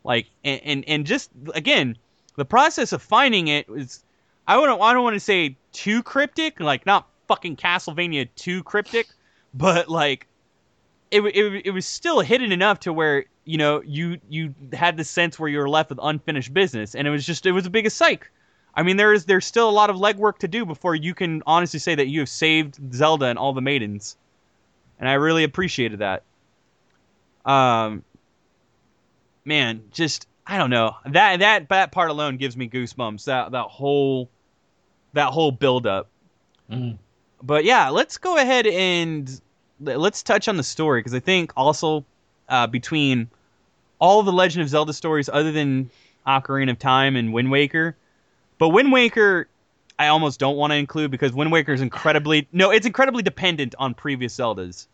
like 0.04 0.26
and, 0.44 0.60
and 0.64 0.84
and 0.86 1.06
just 1.06 1.30
again 1.54 1.96
the 2.36 2.44
process 2.44 2.92
of 2.92 3.02
finding 3.02 3.48
it 3.48 3.68
was 3.68 4.02
i 4.46 4.54
don't 4.54 4.80
i 4.80 4.92
don't 4.92 5.04
want 5.04 5.14
to 5.14 5.20
say 5.20 5.56
too 5.72 6.02
cryptic 6.02 6.60
like 6.60 6.86
not 6.86 7.08
fucking 7.28 7.56
castlevania 7.56 8.28
too 8.34 8.62
cryptic 8.62 9.08
but 9.54 9.88
like 9.88 10.26
it, 11.10 11.20
it, 11.22 11.66
it 11.66 11.70
was 11.72 11.86
still 11.86 12.20
hidden 12.20 12.52
enough 12.52 12.80
to 12.80 12.92
where 12.92 13.24
you 13.44 13.58
know 13.58 13.82
you 13.84 14.18
you 14.28 14.54
had 14.72 14.96
the 14.96 15.04
sense 15.04 15.38
where 15.38 15.48
you 15.48 15.58
were 15.58 15.68
left 15.68 15.90
with 15.90 15.98
unfinished 16.02 16.54
business 16.54 16.94
and 16.94 17.06
it 17.06 17.10
was 17.10 17.26
just 17.26 17.46
it 17.46 17.52
was 17.52 17.66
a 17.66 17.70
biggest 17.70 17.96
psych. 17.96 18.30
I 18.74 18.82
mean 18.82 18.96
there 18.96 19.12
is 19.12 19.24
there's 19.24 19.46
still 19.46 19.68
a 19.68 19.72
lot 19.72 19.90
of 19.90 19.96
legwork 19.96 20.38
to 20.38 20.48
do 20.48 20.64
before 20.64 20.94
you 20.94 21.14
can 21.14 21.42
honestly 21.46 21.80
say 21.80 21.94
that 21.94 22.06
you 22.06 22.20
have 22.20 22.28
saved 22.28 22.78
zelda 22.94 23.26
and 23.26 23.38
all 23.38 23.52
the 23.52 23.60
maidens 23.60 24.16
and 24.98 25.08
i 25.08 25.14
really 25.14 25.44
appreciated 25.44 25.98
that. 25.98 26.22
Um 27.44 28.04
man 29.50 29.82
just 29.90 30.26
i 30.46 30.56
don't 30.56 30.70
know 30.70 30.94
that 31.06 31.40
that 31.40 31.68
that 31.68 31.92
part 31.92 32.10
alone 32.10 32.36
gives 32.38 32.56
me 32.56 32.68
goosebumps 32.68 33.24
that 33.24 33.52
that 33.52 33.64
whole 33.64 34.28
that 35.12 35.30
whole 35.30 35.52
build 35.52 35.86
up 35.86 36.08
Mm. 36.70 36.98
but 37.42 37.64
yeah, 37.64 37.88
let's 37.88 38.16
go 38.18 38.36
ahead 38.36 38.64
and 38.64 39.40
let's 39.80 40.22
touch 40.22 40.46
on 40.46 40.56
the 40.56 40.62
story 40.62 41.00
because 41.00 41.14
I 41.14 41.18
think 41.18 41.52
also 41.56 42.04
uh, 42.48 42.68
between 42.68 43.28
all 43.98 44.22
the 44.22 44.30
Legend 44.32 44.62
of 44.62 44.68
Zelda 44.68 44.92
stories, 44.92 45.28
other 45.28 45.50
than 45.50 45.90
Ocarina 46.24 46.70
of 46.70 46.78
Time 46.78 47.16
and 47.16 47.32
Wind 47.32 47.50
Waker, 47.50 47.96
but 48.58 48.68
Wind 48.68 48.92
Waker, 48.92 49.48
I 49.98 50.06
almost 50.06 50.38
don't 50.38 50.56
want 50.56 50.70
to 50.70 50.76
include 50.76 51.10
because 51.10 51.32
Wind 51.32 51.50
Waker 51.50 51.72
is 51.72 51.80
incredibly 51.80 52.46
no, 52.52 52.70
it's 52.70 52.86
incredibly 52.86 53.24
dependent 53.24 53.74
on 53.80 53.94
previous 53.94 54.36
Zeldas. 54.36 54.86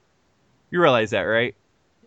You 0.70 0.81
realize 0.81 1.11
that, 1.11 1.23
right? 1.23 1.55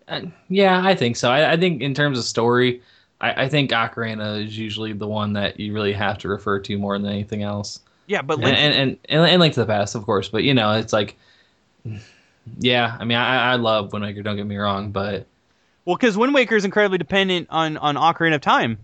Uh, 0.10 0.22
yeah, 0.50 0.82
I 0.84 0.96
think 0.96 1.16
so. 1.16 1.32
I, 1.32 1.54
I 1.54 1.58
think 1.58 1.82
in 1.82 1.94
terms 1.94 2.18
of 2.18 2.26
story, 2.26 2.82
I, 3.22 3.44
I 3.44 3.50
think 3.50 3.72
Ocarina 3.72 4.44
is 4.44 4.58
usually 4.58 4.94
the 4.94 5.08
one 5.08 5.34
that 5.34 5.60
you 5.60 5.74
really 5.74 5.94
have 5.94 6.18
to 6.20 6.28
refer 6.28 6.60
to 6.60 6.78
more 6.78 6.98
than 6.98 7.08
anything 7.08 7.44
else. 7.44 7.82
Yeah, 8.08 8.22
but 8.24 8.36
And 8.36 8.44
Link, 8.46 8.58
and, 8.58 8.74
and, 8.74 8.98
and, 9.06 9.30
and 9.30 9.40
Link 9.40 9.54
to 9.54 9.60
the 9.60 9.66
Past, 9.68 9.94
of 9.96 10.04
course. 10.04 10.30
But 10.30 10.44
you 10.44 10.54
know, 10.54 10.74
it's 10.74 10.94
like, 10.94 11.16
yeah. 12.60 12.98
I 13.00 13.06
mean, 13.06 13.18
I, 13.18 13.52
I 13.52 13.56
love 13.56 13.94
Wind 13.94 14.04
Waker. 14.04 14.24
Don't 14.24 14.36
get 14.36 14.48
me 14.48 14.58
wrong, 14.58 14.92
but 14.92 15.28
well, 15.86 15.96
because 15.96 16.18
Wind 16.18 16.34
Waker 16.34 16.56
is 16.56 16.66
incredibly 16.66 16.98
dependent 16.98 17.48
on 17.52 17.78
on 17.78 17.96
Ocarina 17.96 18.36
of 18.36 18.42
Time. 18.42 18.80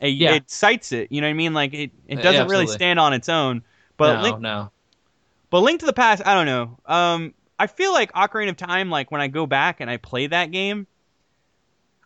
It, 0.00 0.14
Yeah. 0.14 0.34
it 0.34 0.50
cites 0.50 0.92
it. 0.92 1.12
You 1.12 1.20
know 1.20 1.26
what 1.26 1.32
I 1.32 1.34
mean? 1.34 1.52
Like 1.52 1.74
it, 1.74 1.90
it 2.08 2.22
doesn't 2.22 2.48
really 2.48 2.66
stand 2.66 2.98
on 2.98 3.12
its 3.12 3.28
own. 3.28 3.62
But 3.98 4.16
no, 4.16 4.22
Link, 4.22 4.40
no. 4.40 4.70
But 5.50 5.60
Link 5.60 5.80
to 5.80 5.86
the 5.86 5.92
Past, 5.92 6.22
I 6.24 6.32
don't 6.34 6.46
know. 6.46 6.78
Um, 6.86 7.34
I 7.60 7.66
feel 7.66 7.92
like 7.92 8.10
Ocarina 8.14 8.48
of 8.48 8.56
Time, 8.56 8.88
like 8.88 9.10
when 9.10 9.20
I 9.20 9.28
go 9.28 9.44
back 9.44 9.80
and 9.80 9.90
I 9.90 9.98
play 9.98 10.26
that 10.28 10.50
game, 10.50 10.86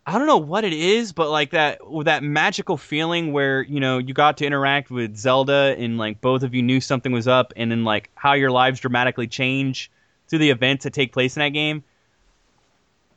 I 0.05 0.17
don't 0.17 0.27
know 0.27 0.35
what 0.35 0.65
it 0.65 0.73
is, 0.73 1.13
but 1.13 1.31
like 1.31 1.51
that 1.51 1.79
that 2.03 2.23
magical 2.23 2.75
feeling 2.75 3.31
where 3.31 3.61
you 3.61 3.79
know 3.79 3.97
you 3.97 4.13
got 4.13 4.35
to 4.39 4.45
interact 4.45 4.91
with 4.91 5.15
Zelda 5.15 5.73
and 5.79 5.97
like 5.97 6.19
both 6.19 6.43
of 6.43 6.53
you 6.53 6.61
knew 6.61 6.81
something 6.81 7.13
was 7.13 7.29
up, 7.29 7.53
and 7.55 7.71
then 7.71 7.85
like 7.85 8.09
how 8.15 8.33
your 8.33 8.51
lives 8.51 8.81
dramatically 8.81 9.27
change 9.27 9.89
through 10.27 10.39
the 10.39 10.49
events 10.49 10.83
that 10.83 10.91
take 10.91 11.13
place 11.13 11.37
in 11.37 11.39
that 11.39 11.53
game. 11.53 11.85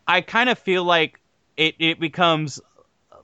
I 0.06 0.20
kind 0.20 0.48
of 0.48 0.60
feel 0.60 0.84
like 0.84 1.18
it 1.56 1.74
it 1.80 1.98
becomes 1.98 2.60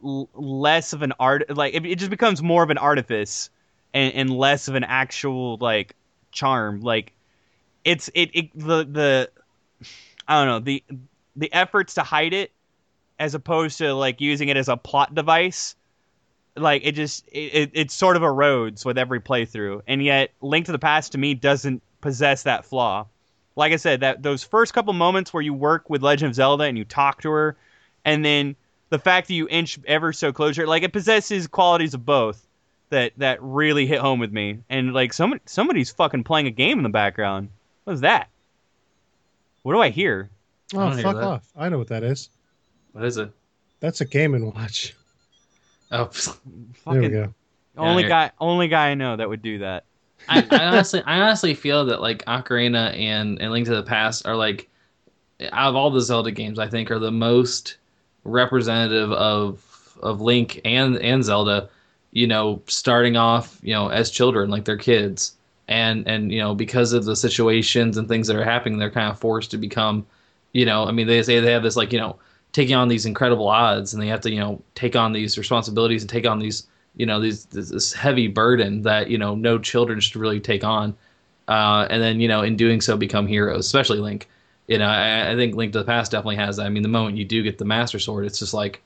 l- 0.05 0.29
less 0.35 0.93
of 0.93 1.03
an 1.03 1.13
art, 1.21 1.57
like 1.57 1.73
it, 1.73 1.87
it 1.87 2.01
just 2.01 2.11
becomes 2.11 2.43
more 2.43 2.65
of 2.65 2.71
an 2.71 2.79
artifice 2.79 3.49
and, 3.95 4.13
and 4.13 4.31
less 4.31 4.67
of 4.67 4.75
an 4.75 4.83
actual 4.83 5.57
like 5.59 5.95
charm. 6.33 6.81
Like 6.81 7.14
it's 7.85 8.11
it, 8.15 8.31
it 8.33 8.59
the 8.59 8.85
the 8.85 9.31
I 10.27 10.45
don't 10.45 10.49
know 10.49 10.59
the 10.61 10.83
the 11.37 11.53
efforts 11.53 11.95
to 11.95 12.03
hide 12.03 12.33
it 12.33 12.51
as 13.19 13.35
opposed 13.35 13.79
to 13.79 13.95
like 13.95 14.21
using 14.21 14.49
it 14.49 14.57
as 14.57 14.69
a 14.69 14.77
plot 14.77 15.15
device. 15.15 15.77
Like 16.57 16.83
it 16.85 16.93
just 16.93 17.27
it, 17.33 17.71
it, 17.73 17.91
sort 17.91 18.17
of 18.17 18.23
erodes 18.23 18.85
with 18.85 18.97
every 18.97 19.21
playthrough, 19.21 19.83
and 19.89 20.03
yet 20.03 20.31
Link 20.41 20.67
to 20.67 20.73
the 20.73 20.79
Past 20.79 21.13
to 21.13 21.19
me 21.19 21.35
doesn't 21.35 21.83
possess 22.01 22.45
that 22.45 22.65
flaw. 22.65 23.07
Like 23.57 23.73
I 23.73 23.77
said, 23.77 24.01
that 24.01 24.23
those 24.23 24.45
first 24.45 24.73
couple 24.73 24.93
moments 24.93 25.33
where 25.33 25.43
you 25.43 25.53
work 25.53 25.91
with 25.91 26.03
Legend 26.03 26.31
of 26.31 26.35
Zelda 26.37 26.65
and 26.65 26.79
you 26.79 26.85
talk 26.85 27.23
to 27.23 27.31
her, 27.31 27.57
and 28.05 28.25
then 28.25 28.55
the 28.91 29.01
fact 29.01 29.27
that 29.27 29.35
you 29.35 29.49
inch 29.49 29.81
ever 29.87 30.13
so 30.13 30.33
closer, 30.33 30.65
like 30.67 30.85
it 30.85 30.93
possesses 30.93 31.49
qualities 31.49 31.95
of 31.95 32.07
both 32.07 32.47
that 32.91 33.13
that 33.17 33.43
really 33.43 33.87
hit 33.87 33.99
home 33.99 34.21
with 34.21 34.33
me. 34.33 34.59
And 34.71 34.95
like 34.95 35.13
somebody 35.13 35.43
somebody's 35.47 35.91
fucking 35.91 36.23
playing 36.23 36.47
a 36.47 36.53
game 36.53 36.79
in 36.79 36.85
the 36.85 36.89
background. 36.89 37.49
What 37.85 37.95
is 37.95 38.01
that? 38.01 38.29
What 39.63 39.73
do 39.75 39.81
I 39.81 39.91
hear? 39.91 40.31
Oh, 40.75 40.79
don't 40.79 40.95
hear 40.95 41.03
fuck 41.03 41.17
off! 41.17 41.53
I 41.57 41.69
know 41.69 41.79
what 41.79 41.89
that 41.89 42.03
is. 42.03 42.31
What 42.93 43.05
is 43.05 43.17
it? 43.17 43.31
That's 43.81 44.01
a 44.01 44.05
Game 44.05 44.35
and 44.35 44.53
Watch. 44.55 44.95
Oh, 45.91 46.05
There 46.15 46.33
Fucking 46.75 47.03
we 47.03 47.09
go. 47.09 47.35
only 47.77 48.03
Yeah, 48.05 48.09
guy 48.09 48.31
only 48.41 48.69
guy 48.69 48.91
I 48.91 48.95
know 48.95 49.17
that 49.17 49.29
would 49.29 49.43
do 49.43 49.59
that. 49.59 49.85
I, 50.29 50.47
I 50.51 50.65
honestly, 50.67 51.03
I 51.05 51.21
honestly 51.21 51.55
feel 51.55 51.85
that 51.87 52.01
like 52.01 52.25
Ocarina 52.25 52.97
and 52.99 53.41
and 53.41 53.53
Link 53.53 53.67
to 53.67 53.75
the 53.75 53.83
Past 53.83 54.27
are 54.27 54.37
like 54.37 54.69
out 55.53 55.69
of 55.71 55.77
all 55.77 55.91
the 55.91 56.01
Zelda 56.01 56.31
games, 56.31 56.59
I 56.59 56.69
think 56.69 56.91
are 56.91 56.99
the 56.99 57.11
most 57.11 57.77
representative 58.25 59.13
of 59.13 59.97
of 60.01 60.21
Link 60.21 60.61
and 60.65 60.97
and 60.99 61.23
Zelda. 61.25 61.69
You 62.13 62.29
know, 62.29 62.63
starting 62.69 63.17
off, 63.17 63.59
you 63.61 63.75
know, 63.75 63.89
as 63.89 64.09
children, 64.11 64.49
like 64.49 64.65
they're 64.65 64.77
kids, 64.77 65.35
and 65.69 66.07
and 66.07 66.33
you 66.33 66.39
know 66.39 66.55
because 66.55 66.93
of 66.93 67.05
the 67.05 67.17
situations 67.17 67.97
and 67.97 68.09
things 68.09 68.27
that 68.27 68.37
are 68.37 68.45
happening, 68.45 68.79
they're 68.79 68.91
kind 68.91 69.11
of 69.11 69.19
forced 69.19 69.51
to 69.53 69.59
become, 69.59 70.07
you 70.53 70.65
know, 70.67 70.85
I 70.85 70.93
mean 70.93 71.07
they 71.07 71.23
say 71.23 71.41
they 71.41 71.53
have 71.53 71.63
this 71.63 71.77
like 71.77 71.93
you 71.93 71.99
know 71.99 72.17
taking 72.53 72.75
on 72.77 72.89
these 72.89 73.07
incredible 73.07 73.49
odds, 73.49 73.93
and 73.93 74.03
they 74.03 74.09
have 74.09 74.21
to 74.23 74.31
you 74.31 74.41
know 74.41 74.63
take 74.75 74.97
on 74.97 75.13
these 75.13 75.39
responsibilities 75.39 76.03
and 76.03 76.11
take 76.11 76.27
on 76.27 76.39
these 76.39 76.67
you 76.97 77.07
know 77.07 77.21
these 77.21 77.47
this, 77.47 77.71
this 77.71 77.93
heavy 77.93 78.29
burden 78.29 78.83
that 78.83 79.11
you 79.11 79.19
know 79.19 79.35
no 79.35 79.59
children 79.59 80.01
should 80.01 80.17
really 80.17 80.41
take 80.41 80.65
on 80.65 80.95
uh, 81.49 81.87
and 81.91 82.03
then 82.03 82.21
you 82.21 82.29
know 82.29 82.43
in 82.43 82.57
doing 82.57 82.81
so 82.81 82.97
become 82.97 83.27
heroes 83.27 83.67
especially 83.67 83.99
link. 83.99 84.29
You 84.67 84.79
know 84.79 84.87
I, 84.87 85.33
I 85.33 85.37
think 85.37 85.55
link 85.55 85.73
to 85.73 85.79
the 85.81 85.85
past 85.85 86.13
definitely 86.13 86.37
has 86.37 86.57
that. 86.57 86.67
I 86.67 86.69
mean 86.71 86.83
the 86.83 86.89
moment 86.89 87.19
you 87.19 87.25
do 87.25 87.43
get 87.43 87.59
the 87.59 87.65
master 87.65 87.99
sword 87.99 88.25
it's 88.25 88.39
just 88.39 88.55
like 88.55 88.83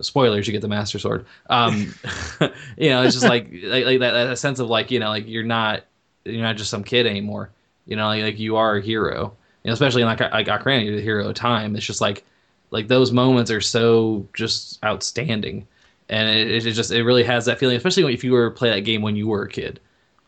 spoilers 0.00 0.46
you 0.46 0.52
get 0.52 0.60
the 0.60 0.68
master 0.68 0.98
sword 0.98 1.24
um 1.48 1.94
you 2.76 2.90
know 2.90 3.02
it's 3.02 3.14
just 3.14 3.24
like 3.24 3.48
like, 3.64 4.00
that, 4.00 4.12
that 4.12 4.38
sense 4.38 4.58
of 4.58 4.68
like 4.68 4.90
you 4.90 4.98
know 4.98 5.08
like 5.08 5.26
you're 5.26 5.42
not 5.42 5.84
you're 6.24 6.42
not 6.42 6.56
just 6.56 6.70
some 6.70 6.84
kid 6.84 7.06
anymore 7.06 7.50
you 7.86 7.96
know 7.96 8.06
like, 8.06 8.22
like 8.22 8.38
you 8.38 8.56
are 8.56 8.76
a 8.76 8.82
hero 8.82 9.32
you 9.64 9.68
know, 9.68 9.72
especially 9.72 10.02
in 10.02 10.08
like 10.08 10.20
like 10.20 10.46
Ocarina, 10.46 10.84
you're 10.84 10.96
the 10.96 11.02
hero 11.02 11.28
of 11.28 11.34
time 11.34 11.76
it's 11.76 11.86
just 11.86 12.00
like 12.00 12.24
like 12.70 12.88
those 12.88 13.12
moments 13.12 13.50
are 13.50 13.60
so 13.60 14.26
just 14.34 14.82
outstanding 14.84 15.66
and 16.08 16.28
it, 16.28 16.66
it 16.66 16.72
just 16.72 16.90
it 16.90 17.04
really 17.04 17.24
has 17.24 17.44
that 17.46 17.58
feeling, 17.58 17.76
especially 17.76 18.12
if 18.12 18.22
you 18.22 18.32
were 18.32 18.50
to 18.50 18.54
play 18.54 18.70
that 18.70 18.80
game 18.80 19.02
when 19.02 19.16
you 19.16 19.26
were 19.26 19.42
a 19.42 19.48
kid. 19.48 19.80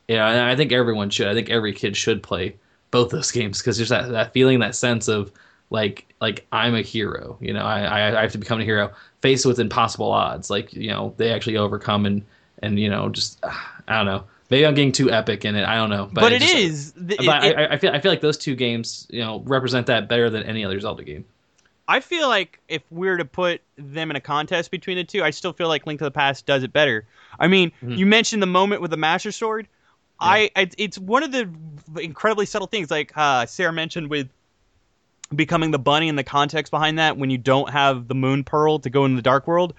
Yeah, 0.09 0.29
and 0.29 0.41
I 0.41 0.57
think 0.57 0.73
everyone 0.73 1.11
should. 1.11 1.29
I 1.29 1.35
think 1.35 1.51
every 1.51 1.73
kid 1.73 1.97
should 1.97 2.23
play 2.23 2.57
both 2.91 3.11
those 3.11 3.31
games 3.31 3.59
because 3.59 3.77
there's 3.77 3.91
that, 3.91 4.11
that 4.11 4.33
feeling, 4.33 4.59
that 4.61 4.75
sense 4.75 5.09
of 5.09 5.31
like 5.71 6.07
like 6.21 6.47
I'm 6.53 6.75
a 6.75 6.83
hero. 6.83 7.37
You 7.41 7.53
know, 7.53 7.65
I, 7.65 7.81
I 7.83 8.19
I 8.19 8.23
have 8.23 8.33
to 8.33 8.39
become 8.39 8.61
a 8.61 8.65
hero, 8.65 8.91
faced 9.21 9.45
with 9.47 9.59
impossible 9.59 10.11
odds. 10.11 10.51
Like 10.51 10.73
you 10.73 10.89
know, 10.91 11.15
they 11.17 11.33
actually 11.33 11.57
overcome 11.57 12.07
and 12.07 12.23
and 12.63 12.79
you 12.79 12.89
know 12.91 13.09
just 13.09 13.39
I 13.89 13.97
don't 13.97 14.07
know. 14.07 14.25
Maybe 14.51 14.65
I'm 14.67 14.75
getting 14.75 14.93
too 14.93 15.11
epic 15.11 15.45
in 15.45 15.57
it. 15.57 15.65
I 15.67 15.75
don't 15.77 15.91
know, 15.91 16.09
but, 16.11 16.23
But, 16.23 16.33
it 16.33 16.37
it 16.37 16.47
just- 16.47 16.57
is. 16.57 16.93
But 16.97 17.45
it- 17.45 17.57
I, 17.59 17.75
I 17.75 17.77
feel 17.79 17.93
I 17.93 18.01
feel 18.01 18.11
like 18.13 18.23
those 18.23 18.39
two 18.39 18.55
games, 18.55 19.07
you 19.11 19.21
know, 19.21 19.41
represent 19.47 19.87
that 19.89 20.09
better 20.09 20.31
than 20.31 20.43
any 20.45 20.65
other 20.65 20.81
Zelda 20.81 21.05
game. 21.05 21.25
I 21.91 22.01
feel 22.01 22.29
like 22.29 22.61
if 22.69 22.83
we 22.91 23.09
were 23.09 23.17
to 23.17 23.25
put 23.25 23.63
them 23.79 24.11
in 24.11 24.17
a 24.17 24.21
contest 24.21 24.71
between 24.71 24.99
the 24.99 25.05
two, 25.05 25.23
I 25.23 25.31
still 25.31 25.55
feel 25.55 25.69
like 25.69 25.87
Link 25.87 25.99
to 26.01 26.05
the 26.05 26.11
Past 26.11 26.45
does 26.45 26.63
it 26.63 26.71
better. 26.73 27.07
I 27.41 27.47
mean, 27.49 27.73
Mhm. 27.83 27.97
you 27.97 28.05
mentioned 28.05 28.43
the 28.43 28.47
moment 28.47 28.83
with 28.83 28.91
the 28.91 28.99
Master 28.99 29.33
Sword. 29.33 29.69
I 30.21 30.51
it's, 30.57 30.75
it's 30.79 30.99
one 30.99 31.23
of 31.23 31.33
the 31.33 31.49
incredibly 32.01 32.45
subtle 32.45 32.67
things, 32.67 32.91
like 32.91 33.13
uh, 33.17 33.47
Sarah 33.47 33.73
mentioned 33.73 34.11
with 34.11 34.29
becoming 35.35 35.71
the 35.71 35.79
bunny 35.79 36.09
and 36.09 36.19
the 36.19 36.25
context 36.25 36.71
behind 36.71 36.99
that. 36.99 37.17
When 37.17 37.31
you 37.31 37.39
don't 37.39 37.71
have 37.71 38.09
the 38.09 38.15
Moon 38.15 38.45
Pearl 38.45 38.79
to 38.81 38.91
go 38.91 39.05
in 39.05 39.17
the 39.17 39.23
Dark 39.23 39.47
World, 39.47 39.75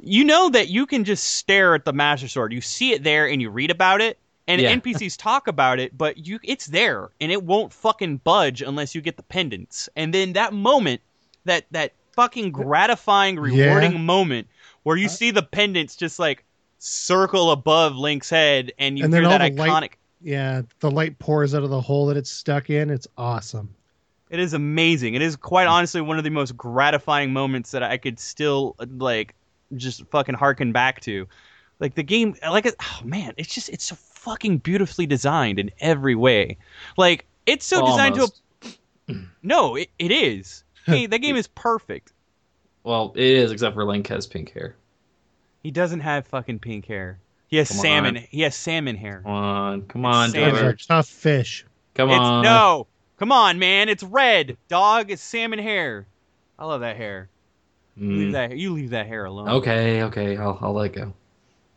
you 0.00 0.24
know 0.24 0.50
that 0.50 0.68
you 0.68 0.86
can 0.86 1.04
just 1.04 1.24
stare 1.24 1.74
at 1.74 1.84
the 1.84 1.92
Master 1.92 2.28
Sword. 2.28 2.52
You 2.52 2.60
see 2.60 2.92
it 2.92 3.02
there, 3.04 3.26
and 3.28 3.40
you 3.40 3.50
read 3.50 3.70
about 3.70 4.00
it. 4.00 4.18
And 4.48 4.60
Yeah. 4.60 4.72
NPCs 4.76 5.16
talk 5.18 5.48
about 5.48 5.80
it, 5.80 5.96
but 5.98 6.24
you 6.26 6.38
it's 6.44 6.66
there 6.66 7.08
and 7.20 7.32
it 7.32 7.42
won't 7.42 7.72
fucking 7.72 8.18
budge 8.18 8.62
unless 8.62 8.94
you 8.94 9.00
get 9.00 9.16
the 9.16 9.24
pendants. 9.24 9.88
And 9.96 10.14
then 10.14 10.34
that 10.34 10.52
moment 10.52 11.00
that 11.46 11.64
that 11.72 11.92
fucking 12.12 12.52
gratifying, 12.52 13.38
rewarding 13.38 13.92
Yeah. 13.92 13.98
moment 13.98 14.46
where 14.84 14.96
you 14.96 15.08
see 15.08 15.30
the 15.32 15.42
pendants 15.42 15.96
just 15.96 16.18
like 16.20 16.44
circle 16.78 17.50
above 17.50 17.96
Link's 17.96 18.30
head, 18.30 18.72
and 18.78 18.96
you 18.98 19.04
And 19.06 19.12
hear 19.12 19.22
that 19.24 19.38
the 19.38 19.50
iconic. 19.62 19.80
light- 19.80 19.96
Yeah, 20.22 20.62
the 20.80 20.90
light 20.92 21.18
pours 21.18 21.54
out 21.54 21.64
of 21.64 21.70
the 21.70 21.80
hole 21.80 22.06
that 22.06 22.16
it's 22.16 22.30
stuck 22.30 22.70
in. 22.70 22.88
It's 22.90 23.08
awesome. 23.18 23.74
It 24.30 24.40
is 24.40 24.54
amazing. 24.54 25.14
It 25.14 25.22
is 25.22 25.36
quite 25.36 25.68
mm. 25.68 25.72
honestly 25.72 26.00
one 26.00 26.18
of 26.18 26.24
the 26.24 26.30
most 26.30 26.56
gratifying 26.56 27.32
moments 27.32 27.70
that 27.70 27.82
I 27.82 27.96
could 27.96 28.18
still 28.18 28.76
like 28.78 29.34
just 29.76 30.04
fucking 30.06 30.34
harken 30.34 30.72
back 30.72 31.00
to. 31.02 31.26
Like 31.78 31.94
the 31.94 32.02
game, 32.02 32.34
like 32.42 32.66
oh 32.66 33.00
man, 33.04 33.34
it's 33.36 33.54
just 33.54 33.68
it's 33.68 33.84
so 33.84 33.96
fucking 33.96 34.58
beautifully 34.58 35.06
designed 35.06 35.58
in 35.58 35.70
every 35.80 36.14
way. 36.14 36.56
Like 36.96 37.26
it's 37.44 37.66
so 37.66 37.86
designed 37.86 38.16
to 38.16 38.28
a 39.08 39.14
no, 39.42 39.76
it, 39.76 39.90
it 39.98 40.10
is. 40.10 40.62
Hey, 40.86 41.06
that 41.06 41.18
game 41.18 41.34
is 41.34 41.48
perfect. 41.48 42.12
Well, 42.84 43.12
it 43.16 43.24
is, 43.24 43.50
except 43.50 43.74
for 43.74 43.84
Link 43.84 44.06
has 44.06 44.24
pink 44.24 44.52
hair. 44.52 44.76
He 45.64 45.72
doesn't 45.72 45.98
have 45.98 46.28
fucking 46.28 46.60
pink 46.60 46.86
hair. 46.86 47.18
He 47.48 47.56
has 47.56 47.70
Come 47.70 47.78
salmon. 47.78 48.16
on. 48.18 48.22
He 48.30 48.42
has 48.42 48.54
salmon 48.54 48.94
hair. 48.94 49.22
Come 49.24 49.32
on, 49.32 49.82
come 49.82 50.04
on, 50.04 50.30
Salmon. 50.30 50.64
Are 50.64 50.74
tough 50.74 51.08
fish. 51.08 51.66
Come 51.94 52.10
it's 52.10 52.20
on. 52.20 52.44
no. 52.44 52.86
Come 53.18 53.32
on, 53.32 53.58
man. 53.58 53.88
It's 53.88 54.02
red. 54.02 54.56
Dog 54.68 55.10
is 55.10 55.20
salmon 55.20 55.58
hair. 55.58 56.06
I 56.58 56.66
love 56.66 56.80
that 56.82 56.96
hair. 56.96 57.28
Leave 57.96 58.28
Mm, 58.28 58.32
that. 58.32 58.56
You 58.58 58.72
leave 58.74 58.90
that 58.90 59.06
hair 59.06 59.24
alone. 59.24 59.48
okay, 59.48 60.02
okay, 60.04 60.36
I'll, 60.36 60.58
I'll 60.60 60.72
let 60.74 60.92
go. 60.92 61.12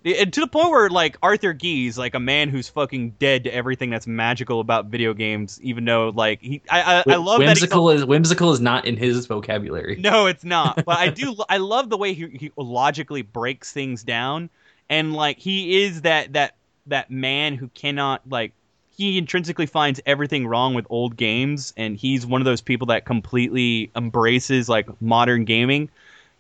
And 0.06 0.32
to 0.32 0.40
the 0.42 0.48
point 0.48 0.70
where 0.70 0.90
like 0.90 1.18
Arthur 1.22 1.52
Geese, 1.52 1.98
like 1.98 2.16
a 2.16 2.20
man 2.22 2.48
who's 2.50 2.70
fucking 2.70 3.12
dead 3.20 3.44
to 3.44 3.54
everything 3.54 3.90
that's 3.90 4.08
magical 4.08 4.62
about 4.62 4.86
video 4.86 5.14
games, 5.14 5.60
even 5.62 5.84
though 5.84 6.10
like 6.16 6.42
he, 6.42 6.62
I, 6.70 6.82
I, 6.82 7.04
I 7.14 7.16
love 7.18 7.40
that. 7.40 7.48
Whimsical 7.48 7.90
is 7.90 8.06
whimsical 8.06 8.52
is 8.54 8.62
not 8.62 8.86
in 8.86 8.96
his 8.96 9.26
vocabulary. 9.26 9.98
no, 9.98 10.28
it's 10.28 10.46
not. 10.46 10.84
But 10.86 11.00
I 11.00 11.10
do. 11.10 11.36
I 11.50 11.58
love 11.58 11.90
the 11.90 11.98
way 11.98 12.14
he, 12.14 12.28
he 12.28 12.52
logically 12.56 13.22
breaks 13.24 13.74
things 13.74 14.04
down, 14.04 14.50
and 14.90 15.14
like 15.14 15.38
he 15.38 15.84
is 15.84 16.02
that 16.04 16.32
that 16.34 16.56
that 16.88 17.12
man 17.12 17.56
who 17.56 17.68
cannot 17.70 18.22
like. 18.30 18.54
He 19.00 19.18
intrinsically 19.18 19.66
finds 19.66 20.02
everything 20.06 20.46
wrong 20.46 20.74
with 20.74 20.86
old 20.90 21.16
games, 21.16 21.74
and 21.78 21.96
he's 21.96 22.26
one 22.26 22.42
of 22.42 22.46
those 22.46 22.60
people 22.60 22.88
that 22.88 23.06
completely 23.06 23.90
embraces 23.96 24.68
like 24.68 25.02
modern 25.02 25.46
gaming. 25.46 25.90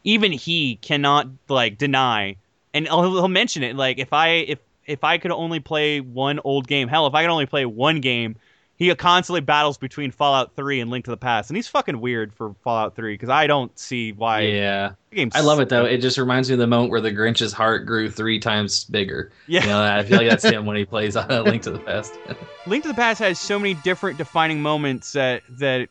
Even 0.04 0.34
he 0.34 0.76
cannot 0.82 1.28
like 1.48 1.78
deny 1.78 2.36
and 2.74 2.86
he'll, 2.86 3.14
he'll 3.14 3.28
mention 3.30 3.64
it 3.64 3.76
like 3.76 3.98
if 3.98 4.14
I 4.14 4.28
if 4.30 4.60
if 4.86 5.04
I 5.06 5.20
could 5.20 5.32
only 5.32 5.62
play 5.62 6.02
one 6.02 6.42
old 6.44 6.68
game, 6.68 6.90
hell, 6.90 7.08
if 7.08 7.14
I 7.14 7.24
could 7.24 7.32
only 7.32 7.46
play 7.46 7.66
one 7.66 8.02
game, 8.02 8.36
he 8.80 8.96
constantly 8.96 9.42
battles 9.42 9.78
between 9.78 10.10
Fallout 10.10 10.56
3 10.56 10.80
and 10.80 10.90
Link 10.90 11.06
to 11.06 11.12
the 11.12 11.18
Past, 11.18 11.50
and 11.50 11.58
he's 11.58 11.68
fucking 11.68 12.00
weird 12.00 12.34
for 12.34 12.56
Fallout 12.64 12.96
3 12.96 13.14
because 13.14 13.30
I 13.30 13.46
don't 13.46 13.78
see 13.78 14.14
why. 14.14 14.42
yeah, 14.42 14.94
I 15.34 15.42
love 15.42 15.60
it 15.60 15.68
though. 15.70 15.84
It 15.86 15.98
just 15.98 16.18
reminds 16.18 16.50
me 16.50 16.54
of 16.54 16.60
the 16.60 16.68
moment 16.68 16.90
where 16.90 17.02
the 17.02 17.12
Grinch's 17.12 17.52
heart 17.52 17.86
grew 17.86 18.10
three 18.10 18.40
times 18.40 18.86
bigger. 18.86 19.32
Yeah, 19.48 19.62
You 19.64 19.68
know, 19.68 19.82
I 19.84 20.04
feel 20.04 20.18
like 20.18 20.30
that's 20.30 20.46
him 20.46 20.66
when 20.66 20.78
he 20.78 20.86
plays 20.86 21.18
uh, 21.18 21.44
Link 21.46 21.62
to 21.64 21.72
the 21.72 21.80
Past. 21.80 22.18
Link 22.66 22.84
to 22.84 22.90
the 22.90 22.96
Past 22.96 23.20
has 23.20 23.38
so 23.38 23.60
many 23.60 23.74
different 23.74 24.18
defining 24.18 24.62
moments 24.62 25.12
that 25.12 25.44
that 25.50 25.90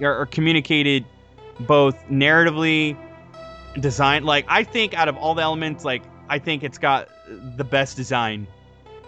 are, 0.00 0.20
are 0.20 0.26
communicated 0.26 1.04
both 1.60 1.96
narratively, 2.08 2.96
design. 3.80 4.22
Like 4.24 4.44
I 4.48 4.62
think 4.62 4.94
out 4.94 5.08
of 5.08 5.16
all 5.16 5.34
the 5.34 5.42
elements, 5.42 5.84
like 5.84 6.02
I 6.28 6.38
think 6.38 6.62
it's 6.62 6.78
got 6.78 7.08
the 7.56 7.64
best 7.64 7.96
design, 7.96 8.46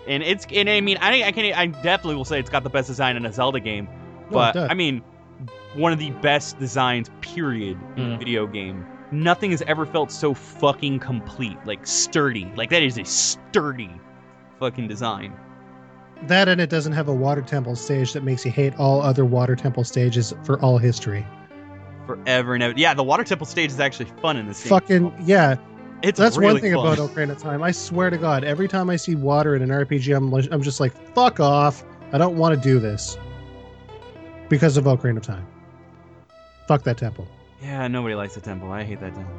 and 0.09 0.23
it's 0.23 0.47
and 0.53 0.69
I 0.69 0.81
mean 0.81 0.97
I 1.01 1.23
I 1.25 1.33
can 1.33 1.53
I 1.55 1.67
definitely 1.67 2.17
will 2.17 2.25
say 2.25 2.39
it's 2.41 2.51
got 2.51 2.65
the 2.65 2.71
best 2.71 2.89
design 2.89 3.17
in 3.17 3.25
a 3.27 3.33
Zelda 3.33 3.61
game, 3.61 3.89
but 4.31 4.53
does. 4.53 4.69
I 4.71 4.75
mean 4.75 5.03
one 5.75 5.93
of 5.93 5.99
the 5.99 6.11
best 6.11 6.59
designs 6.59 7.11
period 7.21 7.79
in 7.97 8.13
a 8.13 8.17
Mm. 8.17 8.19
video 8.19 8.47
game. 8.47 8.85
Nothing 9.11 9.51
has 9.53 9.63
ever 9.63 9.87
felt 9.87 10.11
so 10.11 10.35
fucking 10.35 10.99
complete, 10.99 11.57
like 11.65 11.87
sturdy. 11.87 12.51
Like 12.57 12.71
that 12.71 12.83
is 12.83 12.99
a 12.99 13.05
sturdy 13.05 13.91
fucking 14.59 14.89
design. 14.89 15.33
that 16.27 16.49
and 16.49 16.61
it 16.61 16.69
doesn't 16.69 16.93
have 16.95 17.07
a 17.09 17.15
water 17.15 17.41
temple 17.43 17.77
stage 17.77 18.13
that 18.13 18.25
makes 18.25 18.45
you 18.45 18.51
hate 18.51 18.75
all 18.79 19.01
other 19.01 19.25
water 19.25 19.55
temple 19.55 19.85
stages 19.85 20.35
for 20.43 20.61
all 20.61 20.77
history. 20.79 21.25
forever 22.07 22.55
and 22.55 22.63
ever. 22.63 22.75
Yeah, 22.77 22.93
the 22.95 23.05
water 23.05 23.23
temple 23.23 23.47
stage 23.47 23.71
is 23.71 23.79
actually 23.79 24.11
fun 24.21 24.37
in 24.37 24.47
this 24.49 24.63
game. 24.63 24.71
Fucking 24.71 25.15
yeah, 25.25 25.57
it's 26.03 26.19
that's 26.19 26.37
really 26.37 26.55
one 26.55 26.61
thing 26.61 26.75
fun. 26.75 26.87
about 26.87 26.99
Ocarina 26.99 27.33
of 27.33 27.39
Time. 27.39 27.62
I 27.62 27.70
swear 27.70 28.11
to 28.11 28.19
God, 28.19 28.45
every 28.45 28.69
time 28.69 28.91
I 28.91 28.97
see 28.97 29.15
water 29.15 29.55
in 29.57 29.62
an 29.62 29.70
RPG, 29.70 30.16
I'm 30.16 30.33
I'm 30.53 30.62
just 30.62 30.81
like, 30.81 30.93
fuck 31.15 31.41
off. 31.41 31.85
I 32.12 32.19
don't 32.19 32.37
want 32.37 32.55
to 32.55 32.61
do 32.61 32.79
this 32.79 33.19
because 34.49 34.77
of 34.77 34.85
Ocarina 34.85 35.19
of 35.19 35.23
Time. 35.23 35.47
Fuck 36.66 36.85
that 36.85 36.99
temple. 36.99 37.27
Yeah, 37.61 37.89
nobody 37.89 38.15
likes 38.15 38.35
the 38.35 38.41
temple. 38.41 38.70
I 38.70 38.85
hate 38.85 39.01
that 39.01 39.15
temple. 39.15 39.35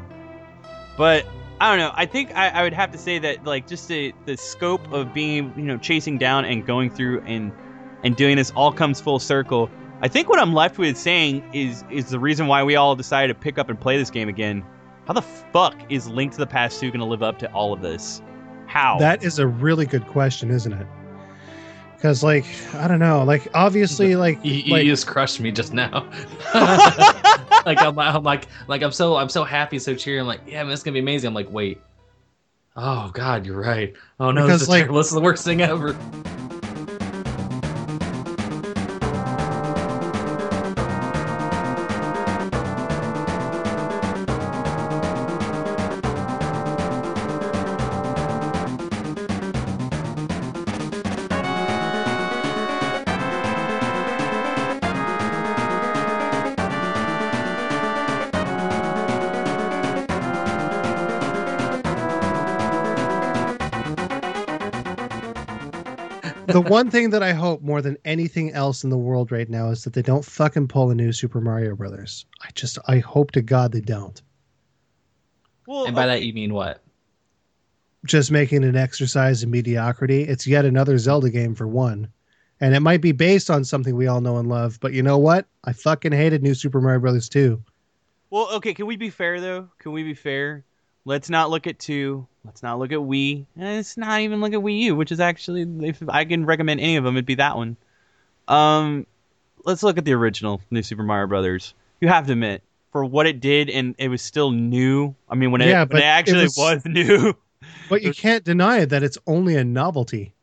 But 0.97 1.25
I 1.61 1.69
don't 1.69 1.79
know. 1.79 1.91
I 1.93 2.05
think 2.05 2.35
I, 2.35 2.49
I 2.49 2.63
would 2.63 2.73
have 2.73 2.91
to 2.91 2.97
say 2.97 3.19
that 3.19 3.45
like 3.45 3.67
just 3.67 3.87
the 3.87 4.13
the 4.25 4.37
scope 4.37 4.91
of 4.91 5.13
being 5.13 5.53
you 5.55 5.63
know 5.63 5.77
chasing 5.77 6.17
down 6.17 6.45
and 6.45 6.65
going 6.65 6.89
through 6.89 7.21
and 7.21 7.51
and 8.03 8.15
doing 8.15 8.37
this 8.37 8.51
all 8.51 8.71
comes 8.71 8.99
full 9.01 9.19
circle. 9.19 9.69
I 10.01 10.07
think 10.07 10.29
what 10.29 10.39
I'm 10.39 10.53
left 10.53 10.77
with 10.77 10.97
saying 10.97 11.49
is 11.53 11.83
is 11.89 12.09
the 12.09 12.19
reason 12.19 12.47
why 12.47 12.63
we 12.63 12.75
all 12.75 12.95
decided 12.95 13.33
to 13.33 13.39
pick 13.39 13.57
up 13.57 13.69
and 13.69 13.79
play 13.79 13.97
this 13.97 14.09
game 14.09 14.29
again. 14.29 14.65
How 15.09 15.13
the 15.13 15.23
fuck 15.23 15.75
is 15.91 16.07
Link 16.07 16.33
to 16.33 16.37
the 16.37 16.45
Past 16.45 16.79
2 16.79 16.91
going 16.91 16.99
to 16.99 17.05
live 17.05 17.23
up 17.23 17.39
to 17.39 17.51
all 17.51 17.73
of 17.73 17.81
this? 17.81 18.21
How? 18.67 18.99
That 18.99 19.23
is 19.23 19.39
a 19.39 19.47
really 19.47 19.87
good 19.87 20.05
question, 20.05 20.51
isn't 20.51 20.71
it? 20.71 20.85
Because 21.95 22.23
like 22.23 22.45
I 22.75 22.87
don't 22.87 22.99
know, 22.99 23.23
like 23.23 23.47
obviously 23.55 24.15
like 24.15 24.37
You, 24.45 24.53
you 24.53 24.71
like 24.71 24.85
just 24.85 25.07
crushed 25.07 25.39
me 25.39 25.51
just 25.51 25.73
now. 25.73 26.07
like 26.53 27.81
I'm, 27.81 27.97
I'm 27.97 28.21
like 28.21 28.45
like 28.67 28.83
I'm 28.83 28.91
so 28.91 29.15
I'm 29.15 29.29
so 29.29 29.43
happy, 29.43 29.79
so 29.79 29.95
cheery. 29.95 30.19
I'm 30.19 30.27
like, 30.27 30.41
yeah, 30.45 30.61
man, 30.61 30.71
it's 30.71 30.83
gonna 30.83 30.93
be 30.93 30.99
amazing. 30.99 31.29
I'm 31.29 31.33
like, 31.33 31.51
wait. 31.51 31.81
Oh 32.75 33.09
God, 33.11 33.47
you're 33.47 33.59
right. 33.59 33.95
Oh 34.19 34.29
no, 34.29 34.43
Because, 34.43 34.59
this 34.59 34.61
is 34.61 34.69
like- 34.69 34.81
terrible. 34.81 34.97
This 34.99 35.07
is 35.07 35.13
the 35.13 35.21
worst 35.21 35.43
thing 35.43 35.61
ever. 35.61 35.97
The 66.63 66.69
one 66.69 66.91
thing 66.91 67.11
that 67.11 67.23
I 67.23 67.33
hope 67.33 67.61
more 67.61 67.81
than 67.81 67.97
anything 68.03 68.51
else 68.51 68.83
in 68.83 68.89
the 68.89 68.97
world 68.97 69.31
right 69.31 69.49
now 69.49 69.69
is 69.69 69.83
that 69.83 69.93
they 69.93 70.01
don't 70.01 70.25
fucking 70.25 70.67
pull 70.67 70.91
a 70.91 70.95
new 70.95 71.11
Super 71.11 71.39
Mario 71.39 71.75
Brothers. 71.75 72.25
I 72.41 72.49
just 72.53 72.77
I 72.87 72.99
hope 72.99 73.31
to 73.31 73.41
God 73.41 73.71
they 73.71 73.81
don't. 73.81 74.21
well, 75.65 75.85
And 75.85 75.95
by 75.95 76.07
that 76.07 76.23
you 76.23 76.33
mean 76.33 76.53
what? 76.53 76.83
Just 78.05 78.31
making 78.31 78.63
an 78.63 78.75
exercise 78.75 79.43
in 79.43 79.51
mediocrity. 79.51 80.23
It's 80.23 80.47
yet 80.47 80.65
another 80.65 80.97
Zelda 80.97 81.29
game 81.29 81.55
for 81.55 81.67
one. 81.67 82.09
And 82.61 82.75
it 82.75 82.81
might 82.81 83.01
be 83.01 83.13
based 83.13 83.49
on 83.49 83.63
something 83.63 83.95
we 83.95 84.07
all 84.07 84.19
know 84.19 84.37
and 84.37 84.49
love, 84.49 84.79
but 84.81 84.91
you 84.91 85.01
know 85.01 85.17
what? 85.17 85.45
I 85.63 85.71
fucking 85.71 86.11
hated 86.11 86.43
New 86.43 86.53
Super 86.53 86.81
Mario 86.81 86.99
Brothers 86.99 87.29
2. 87.29 87.61
Well, 88.29 88.49
okay, 88.55 88.73
can 88.73 88.85
we 88.85 88.97
be 88.97 89.09
fair 89.09 89.39
though? 89.39 89.69
Can 89.79 89.93
we 89.93 90.03
be 90.03 90.13
fair? 90.13 90.65
Let's 91.09 91.27
not 91.29 91.49
look 91.49 91.65
at 91.65 91.79
two. 91.79 92.27
Let's 92.45 92.61
not 92.61 92.77
look 92.77 92.91
at 92.91 92.99
Wii. 92.99 93.47
And 93.55 93.65
let's 93.77 93.97
not 93.97 94.21
even 94.21 94.41
look 94.41 94.53
at 94.53 94.59
Wii 94.59 94.79
U, 94.81 94.95
which 94.95 95.11
is 95.11 95.19
actually 95.19 95.65
if 95.87 96.03
I 96.07 96.23
can 96.25 96.45
recommend 96.45 96.79
any 96.79 96.97
of 96.97 97.03
them, 97.03 97.15
it'd 97.15 97.25
be 97.25 97.35
that 97.35 97.57
one. 97.57 97.77
Um, 98.47 99.07
let's 99.65 99.81
look 99.81 99.97
at 99.97 100.05
the 100.05 100.13
original 100.13 100.61
New 100.69 100.83
Super 100.83 101.01
Mario 101.01 101.25
Brothers. 101.27 101.73
You 101.99 102.09
have 102.09 102.27
to 102.27 102.33
admit, 102.33 102.61
for 102.91 103.03
what 103.03 103.25
it 103.25 103.39
did, 103.39 103.71
and 103.71 103.95
it 103.97 104.07
was 104.09 104.21
still 104.21 104.51
new. 104.51 105.15
I 105.27 105.33
mean, 105.33 105.49
when 105.49 105.61
it, 105.61 105.73
when 105.73 105.87
but 105.87 105.97
it 105.97 106.03
it 106.03 106.05
actually 106.05 106.43
was- 106.43 106.57
was 106.57 106.81
new, 106.85 107.33
But 107.89 108.03
you 108.03 108.13
can't 108.13 108.43
deny 108.43 108.85
that 108.85 109.01
it's 109.01 109.17
only 109.25 109.55
a 109.55 109.63
novelty. 109.63 110.33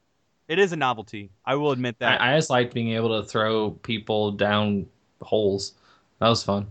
it 0.49 0.59
is 0.59 0.73
a 0.73 0.77
novelty. 0.77 1.31
I 1.45 1.55
will 1.55 1.71
admit 1.71 2.01
that. 2.01 2.21
I, 2.21 2.33
I 2.35 2.37
just 2.39 2.51
liked 2.51 2.75
being 2.75 2.91
able 2.95 3.23
to 3.23 3.29
throw 3.29 3.71
people 3.71 4.33
down 4.33 4.87
holes. 5.23 5.75
That 6.19 6.29
was 6.29 6.43
fun. 6.43 6.67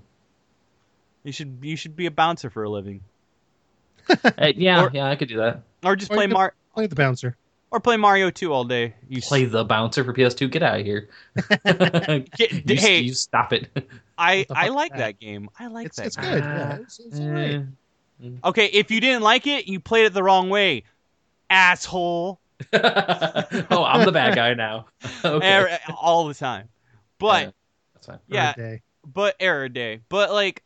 you 1.23 1.31
should 1.31 1.59
you 1.61 1.77
should 1.77 1.95
be 1.95 2.05
a 2.07 2.11
bouncer 2.11 2.49
for 2.49 2.63
a 2.63 2.69
living, 2.69 3.01
Uh, 4.38 4.52
yeah, 4.56 4.84
Or- 4.84 4.91
yeah, 4.94 5.06
I 5.10 5.15
could 5.15 5.30
do 5.30 5.38
that. 5.38 5.61
or 5.84 5.95
just 5.95 6.11
Or 6.11 6.15
play 6.15 6.26
you 6.26 6.30
could- 6.30 6.34
Mar 6.36 6.53
Play 6.73 6.88
the 6.88 6.95
bouncer. 6.95 7.36
or 7.72 7.80
play 7.80 7.98
Mario 7.98 8.30
Two 8.30 8.52
all 8.53 8.64
day. 8.65 8.94
You 9.10 9.18
s- 9.19 9.27
Play 9.27 9.45
the 9.45 9.64
bouncer 9.65 10.03
for 10.03 10.14
PS2. 10.14 10.49
Get 10.52 10.61
out 10.64 10.80
of 10.80 10.86
here. 10.86 11.10
Get- 12.36 12.52
you, 12.69 12.76
hey. 12.76 12.99
you 12.99 13.14
stop 13.14 13.53
it. 13.53 13.69
I 14.18 14.45
I 14.49 14.69
like 14.69 14.94
is 14.94 14.98
that 14.99 15.19
game. 15.19 15.49
I 15.60 15.68
like 15.68 15.88
It's, 15.88 15.98
that. 15.98 16.06
it's 16.07 16.15
game. 16.18 16.32
good. 16.34 16.44
Yeah, 16.44 16.76
it's, 16.77 16.99
it's 16.99 17.19
all 17.19 17.27
right. 17.30 17.56
Eh. 18.23 18.30
Okay, 18.45 18.65
if 18.68 18.91
you 18.91 18.99
didn't 19.02 19.23
like 19.23 19.45
it, 19.48 19.68
you 19.68 19.80
played 19.80 20.06
it 20.06 20.14
the 20.14 20.23
wrong 20.23 20.49
way, 20.49 20.84
asshole. 21.49 22.40
oh, 22.73 23.84
I'm 23.84 24.06
the 24.06 24.11
bad 24.14 24.36
guy 24.36 24.53
now. 24.53 24.86
okay. 25.23 25.77
All 25.99 26.27
the 26.27 26.34
time. 26.34 26.69
But 27.19 27.44
Yeah, 27.45 27.52
that's 27.94 28.06
fine. 28.07 28.19
yeah, 28.27 28.53
Good 28.53 28.61
day. 28.61 28.82
but 29.06 29.36
error 29.40 29.68
day. 29.69 29.99
But 30.10 30.32
like, 30.32 30.64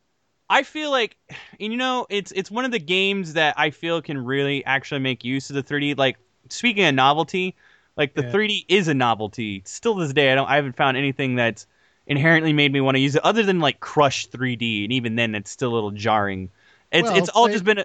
I 0.50 0.64
feel 0.64 0.90
like, 0.90 1.16
and 1.60 1.72
you 1.72 1.76
know, 1.78 2.06
it's 2.10 2.32
it's 2.32 2.50
one 2.50 2.64
of 2.64 2.72
the 2.72 2.78
games 2.80 3.34
that 3.34 3.54
I 3.56 3.70
feel 3.70 4.02
can 4.02 4.18
really 4.22 4.64
actually 4.64 5.00
make 5.00 5.24
use 5.24 5.48
of 5.48 5.54
the 5.56 5.62
3D. 5.62 5.96
Like 5.96 6.16
speaking 6.48 6.84
of 6.84 6.94
novelty, 6.94 7.54
like 7.96 8.14
the 8.14 8.22
Yeah. 8.24 8.32
3D 8.32 8.64
is 8.68 8.88
a 8.88 8.94
novelty. 8.94 9.62
Still 9.64 9.94
to 9.94 10.02
this 10.04 10.12
day, 10.12 10.32
I 10.32 10.34
don't, 10.34 10.48
I 10.48 10.56
haven't 10.56 10.76
found 10.76 10.96
anything 10.96 11.36
that's 11.36 11.66
inherently 12.06 12.52
made 12.52 12.72
me 12.72 12.80
want 12.80 12.96
to 12.96 13.00
use 13.00 13.14
it 13.14 13.24
other 13.24 13.44
than 13.44 13.60
like 13.60 13.78
Crush 13.80 14.26
3D, 14.28 14.84
and 14.84 14.92
even 14.92 15.14
then, 15.14 15.34
it's 15.36 15.50
still 15.50 15.72
a 15.72 15.74
little 15.76 15.92
jarring. 15.92 16.50
It's 16.90 17.08
Well, 17.08 17.16
it's 17.16 17.28
all 17.28 17.44
play- 17.46 17.52
just 17.52 17.64
been. 17.64 17.78
A, 17.78 17.84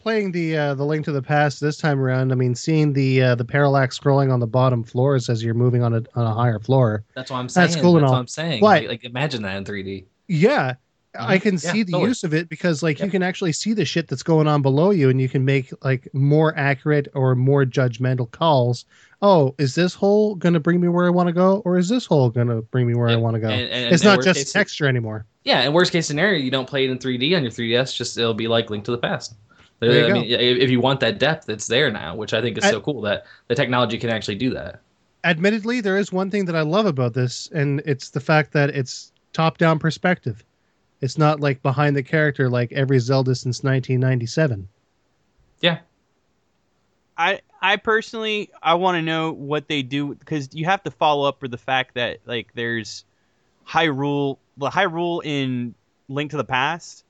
Playing 0.00 0.30
the 0.30 0.56
uh, 0.56 0.74
the 0.74 0.84
Link 0.86 1.04
to 1.06 1.12
the 1.12 1.20
Past 1.20 1.60
this 1.60 1.76
time 1.76 1.98
around, 2.00 2.30
I 2.30 2.36
mean, 2.36 2.54
seeing 2.54 2.92
the 2.92 3.20
uh, 3.20 3.34
the 3.34 3.44
parallax 3.44 3.98
scrolling 3.98 4.32
on 4.32 4.38
the 4.38 4.46
bottom 4.46 4.84
floors 4.84 5.28
as 5.28 5.42
you're 5.42 5.54
moving 5.54 5.82
on 5.82 5.92
a 5.92 6.02
on 6.14 6.24
a 6.24 6.32
higher 6.32 6.60
floor. 6.60 7.02
That's 7.14 7.32
what 7.32 7.38
I'm 7.38 7.48
saying. 7.48 7.66
That's 7.70 7.80
cool 7.82 7.96
and 7.96 8.04
That's 8.04 8.10
all. 8.10 8.14
what 8.14 8.20
I'm 8.20 8.26
saying. 8.28 8.60
But- 8.60 8.82
like, 8.82 8.88
like, 8.88 9.04
imagine 9.04 9.42
that 9.42 9.56
in 9.56 9.64
3D. 9.64 10.04
Yeah, 10.28 10.74
I 11.18 11.38
can 11.38 11.54
Yeah, 11.54 11.72
see 11.72 11.82
the 11.82 11.92
totally. 11.92 12.08
use 12.10 12.22
of 12.24 12.34
it 12.34 12.48
because 12.48 12.82
like 12.82 13.00
you 13.00 13.08
can 13.10 13.22
actually 13.22 13.52
see 13.52 13.72
the 13.72 13.84
shit 13.84 14.08
that's 14.08 14.22
going 14.22 14.46
on 14.46 14.62
below 14.62 14.90
you, 14.90 15.08
and 15.08 15.20
you 15.20 15.28
can 15.28 15.44
make 15.44 15.72
like 15.82 16.08
more 16.12 16.56
accurate 16.56 17.08
or 17.14 17.34
more 17.34 17.64
judgmental 17.64 18.30
calls. 18.30 18.84
Oh, 19.22 19.54
is 19.58 19.74
this 19.74 19.94
hole 19.94 20.34
going 20.36 20.52
to 20.54 20.60
bring 20.60 20.80
me 20.80 20.88
where 20.88 21.06
I 21.06 21.10
want 21.10 21.26
to 21.28 21.32
go, 21.32 21.62
or 21.64 21.78
is 21.78 21.88
this 21.88 22.04
hole 22.06 22.30
going 22.30 22.48
to 22.48 22.62
bring 22.62 22.86
me 22.86 22.94
where 22.94 23.08
I 23.08 23.16
want 23.16 23.34
to 23.34 23.40
go? 23.40 23.48
and- 23.48 23.68
and- 23.70 23.92
it's 23.94 24.04
and 24.04 24.16
not 24.16 24.22
just 24.24 24.38
case- 24.38 24.52
texture 24.52 24.86
anymore. 24.86 25.24
Yeah, 25.44 25.62
in 25.62 25.72
worst 25.72 25.92
case 25.92 26.06
scenario, 26.06 26.38
you 26.38 26.50
don't 26.50 26.68
play 26.68 26.84
it 26.84 26.90
in 26.90 26.98
3D 26.98 27.34
on 27.34 27.42
your 27.42 27.50
3DS. 27.50 27.96
Just 27.96 28.18
it'll 28.18 28.34
be 28.34 28.46
like 28.48 28.68
Link 28.70 28.84
to 28.84 28.90
the 28.90 28.98
Past. 28.98 29.34
There 29.80 29.92
you 29.92 30.04
I 30.04 30.08
go. 30.08 30.14
mean, 30.14 30.24
if 30.30 30.58
if 30.58 30.70
you 30.70 30.80
want 30.80 31.00
that 31.00 31.18
depth, 31.18 31.48
it's 31.48 31.66
there 31.66 31.90
now, 31.90 32.14
which 32.16 32.34
I 32.34 32.42
think 32.42 32.58
is 32.58 32.64
I- 32.64 32.70
so 32.70 32.80
cool 32.80 33.00
that 33.02 33.24
the 33.48 33.54
technology 33.54 33.96
can 33.96 34.10
actually 34.10 34.34
do 34.36 34.50
that. 34.50 34.80
Admittedly, 35.24 35.80
there 35.80 35.96
is 35.96 36.12
one 36.12 36.30
thing 36.30 36.44
that 36.44 36.54
I 36.54 36.60
love 36.60 36.86
about 36.86 37.14
this, 37.14 37.48
and 37.52 37.82
it's 37.86 38.10
the 38.10 38.20
fact 38.20 38.52
that 38.52 38.70
it's 38.70 39.10
top-down 39.32 39.78
perspective. 39.78 40.44
It's 41.00 41.18
not 41.18 41.40
like 41.40 41.62
behind 41.62 41.96
the 41.96 42.02
character 42.02 42.48
like 42.48 42.72
every 42.72 42.98
Zelda 42.98 43.34
since 43.34 43.62
1997. 43.62 44.68
Yeah, 45.60 45.78
I 47.16 47.40
I 47.60 47.76
personally 47.76 48.50
I 48.62 48.74
want 48.74 48.96
to 48.96 49.02
know 49.02 49.32
what 49.32 49.68
they 49.68 49.82
do 49.82 50.14
because 50.14 50.54
you 50.54 50.64
have 50.66 50.82
to 50.84 50.90
follow 50.90 51.28
up 51.28 51.40
for 51.40 51.48
the 51.48 51.58
fact 51.58 51.94
that 51.94 52.18
like 52.24 52.48
there's 52.54 53.04
Hyrule 53.66 54.38
the 54.56 54.70
Hyrule 54.70 55.24
in 55.24 55.74
Link 56.08 56.30
to 56.30 56.36
the 56.36 56.44
Past 56.44 57.04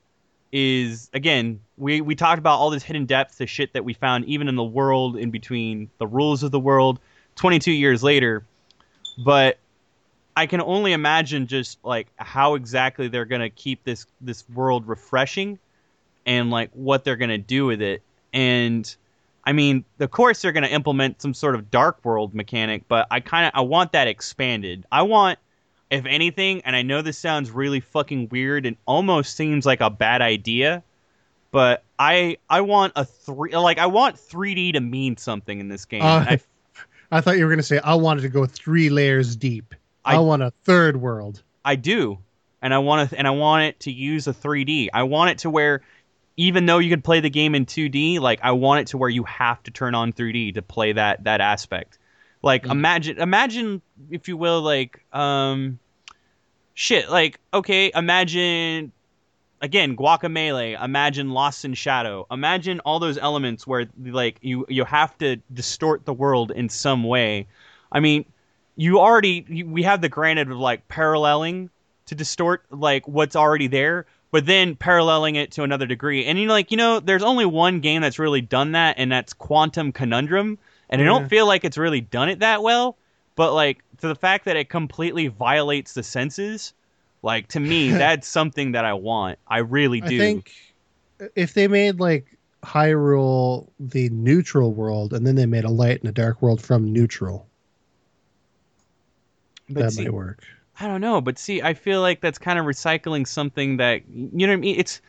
is 0.51 1.09
again 1.13 1.59
we 1.77 2.01
we 2.01 2.15
talked 2.15 2.39
about 2.39 2.57
all 2.57 2.71
this 2.71 2.83
hidden 2.83 3.05
depth 3.05 3.37
the 3.37 3.45
shit 3.45 3.73
that 3.73 3.85
we 3.85 3.93
found 3.93 4.25
even 4.25 4.47
in 4.47 4.55
the 4.55 4.63
world 4.63 5.15
in 5.15 5.29
between 5.29 5.89
the 5.99 6.07
rules 6.07 6.41
of 6.41 6.49
the 6.49 6.59
world 6.59 6.99
22 7.35 7.71
years 7.71 8.01
later 8.01 8.43
but 9.23 9.59
I 10.39 10.45
can 10.45 10.61
only 10.61 10.93
imagine 10.93 11.47
just 11.47 11.79
like 11.83 12.07
how 12.15 12.55
exactly 12.55 13.09
they're 13.09 13.25
gonna 13.25 13.49
keep 13.49 13.83
this 13.83 14.05
this 14.21 14.47
world 14.47 14.87
refreshing, 14.87 15.59
and 16.25 16.49
like 16.49 16.69
what 16.71 17.03
they're 17.03 17.17
gonna 17.17 17.37
do 17.37 17.65
with 17.65 17.81
it. 17.81 18.01
And 18.31 18.95
I 19.43 19.51
mean, 19.51 19.83
of 19.99 20.11
course 20.11 20.41
they're 20.41 20.53
gonna 20.53 20.67
implement 20.67 21.21
some 21.21 21.33
sort 21.33 21.55
of 21.55 21.69
dark 21.69 22.05
world 22.05 22.33
mechanic, 22.33 22.83
but 22.87 23.05
I 23.11 23.19
kind 23.19 23.47
of 23.47 23.51
I 23.53 23.63
want 23.63 23.91
that 23.91 24.07
expanded. 24.07 24.85
I 24.89 25.01
want, 25.01 25.39
if 25.91 26.05
anything, 26.05 26.61
and 26.61 26.73
I 26.73 26.83
know 26.83 27.01
this 27.01 27.17
sounds 27.17 27.51
really 27.51 27.81
fucking 27.81 28.29
weird 28.29 28.65
and 28.65 28.77
almost 28.85 29.35
seems 29.35 29.65
like 29.65 29.81
a 29.81 29.89
bad 29.89 30.21
idea, 30.21 30.83
but 31.51 31.83
I 31.99 32.37
I 32.49 32.61
want 32.61 32.93
a 32.95 33.03
three 33.03 33.53
like 33.53 33.77
I 33.77 33.87
want 33.87 34.15
3D 34.15 34.71
to 34.71 34.79
mean 34.79 35.17
something 35.17 35.59
in 35.59 35.67
this 35.67 35.83
game. 35.83 36.01
Uh, 36.01 36.23
I, 36.29 36.39
I 37.11 37.19
thought 37.19 37.37
you 37.37 37.43
were 37.43 37.49
going 37.49 37.59
to 37.59 37.63
say 37.63 37.79
I 37.83 37.95
wanted 37.95 38.21
to 38.21 38.29
go 38.29 38.45
three 38.45 38.89
layers 38.89 39.35
deep. 39.35 39.75
I, 40.09 40.15
I- 40.15 40.19
want 40.19 40.41
a 40.43 40.51
third 40.63 40.97
world. 40.97 41.43
I 41.63 41.75
do, 41.75 42.19
and 42.61 42.73
I 42.73 42.77
want 42.79 43.09
to, 43.09 43.17
and 43.17 43.27
I 43.27 43.31
want 43.31 43.63
it 43.63 43.79
to 43.81 43.91
use 43.91 44.27
a 44.27 44.33
3D. 44.33 44.89
I 44.93 45.03
want 45.03 45.31
it 45.31 45.37
to 45.39 45.49
where, 45.49 45.81
even 46.37 46.65
though 46.65 46.79
you 46.79 46.89
could 46.89 47.03
play 47.03 47.19
the 47.19 47.29
game 47.29 47.53
in 47.53 47.65
2D, 47.65 48.19
like 48.19 48.39
I 48.41 48.51
want 48.51 48.81
it 48.81 48.87
to 48.87 48.97
where 48.97 49.09
you 49.09 49.23
have 49.25 49.61
to 49.63 49.71
turn 49.71 49.93
on 49.93 50.13
3D 50.13 50.53
to 50.55 50.61
play 50.61 50.93
that 50.93 51.25
that 51.25 51.41
aspect. 51.41 51.97
Like 52.41 52.63
Mm. 52.63 52.71
imagine, 52.71 53.17
imagine 53.21 53.81
if 54.09 54.27
you 54.29 54.37
will, 54.37 54.61
like 54.61 55.03
um, 55.13 55.79
shit. 56.73 57.09
Like 57.09 57.39
okay, 57.53 57.91
imagine 57.93 58.91
again 59.61 59.95
Guacamelee. 59.97 60.81
Imagine 60.81 61.31
Lost 61.31 61.65
in 61.65 61.73
Shadow. 61.73 62.25
Imagine 62.31 62.79
all 62.81 62.99
those 62.99 63.17
elements 63.17 63.67
where 63.67 63.87
like 64.01 64.37
you 64.41 64.65
you 64.69 64.85
have 64.85 65.17
to 65.19 65.35
distort 65.53 66.05
the 66.05 66.13
world 66.13 66.51
in 66.51 66.69
some 66.69 67.03
way. 67.03 67.47
I 67.91 67.99
mean, 67.99 68.25
you 68.79 68.99
already 68.99 69.45
you, 69.49 69.65
we 69.65 69.83
have 69.83 70.01
the 70.01 70.09
granted 70.09 70.49
of 70.49 70.57
like 70.57 70.87
paralleling 70.87 71.69
to 72.05 72.15
distort 72.15 72.63
like 72.71 73.07
what's 73.07 73.35
already 73.35 73.67
there 73.67 74.05
but 74.31 74.45
then 74.45 74.75
paralleling 74.75 75.35
it 75.35 75.51
to 75.51 75.63
another 75.63 75.87
degree. 75.87 76.25
And 76.25 76.37
you 76.39 76.45
know 76.45 76.53
like 76.53 76.71
you 76.71 76.77
know 76.77 76.99
there's 76.99 77.23
only 77.23 77.45
one 77.45 77.81
game 77.81 78.01
that's 78.01 78.19
really 78.19 78.41
done 78.41 78.71
that 78.71 78.95
and 78.97 79.11
that's 79.11 79.33
quantum 79.33 79.91
conundrum. 79.91 80.57
And 80.89 81.01
i 81.01 81.05
don't 81.05 81.29
feel 81.29 81.45
like 81.45 81.63
it's 81.63 81.77
really 81.77 82.01
done 82.01 82.29
it 82.29 82.39
that 82.39 82.63
well 82.63 82.97
but 83.35 83.53
like 83.53 83.83
to 83.99 84.07
the 84.07 84.15
fact 84.15 84.45
that 84.45 84.55
it 84.55 84.69
completely 84.69 85.27
violates 85.27 85.93
the 85.93 86.01
senses 86.01 86.73
like 87.21 87.47
to 87.49 87.59
me 87.59 87.91
that's 88.05 88.27
something 88.27 88.71
that 88.71 88.85
i 88.85 88.93
want. 88.93 89.37
I 89.47 89.59
really 89.59 90.01
do. 90.01 90.15
I 90.15 90.17
think 90.17 90.51
if 91.35 91.53
they 91.53 91.67
made 91.67 91.99
like 91.99 92.37
Hyrule 92.63 93.67
the 93.79 94.09
neutral 94.09 94.73
world 94.73 95.13
and 95.13 95.27
then 95.27 95.35
they 95.35 95.45
made 95.45 95.63
a 95.63 95.69
light 95.69 95.99
and 95.99 96.09
a 96.09 96.13
dark 96.13 96.41
world 96.41 96.61
from 96.61 96.91
neutral, 96.91 97.48
but 99.69 99.83
that 99.83 99.91
see, 99.91 100.03
might 100.03 100.13
work. 100.13 100.43
i 100.79 100.87
don't 100.87 101.01
know 101.01 101.21
but 101.21 101.37
see 101.37 101.61
i 101.61 101.73
feel 101.73 102.01
like 102.01 102.21
that's 102.21 102.37
kind 102.37 102.59
of 102.59 102.65
recycling 102.65 103.27
something 103.27 103.77
that 103.77 104.01
you 104.09 104.47
know 104.47 104.47
what 104.47 104.53
i 104.53 104.57
mean 104.57 104.79
it's 104.79 105.01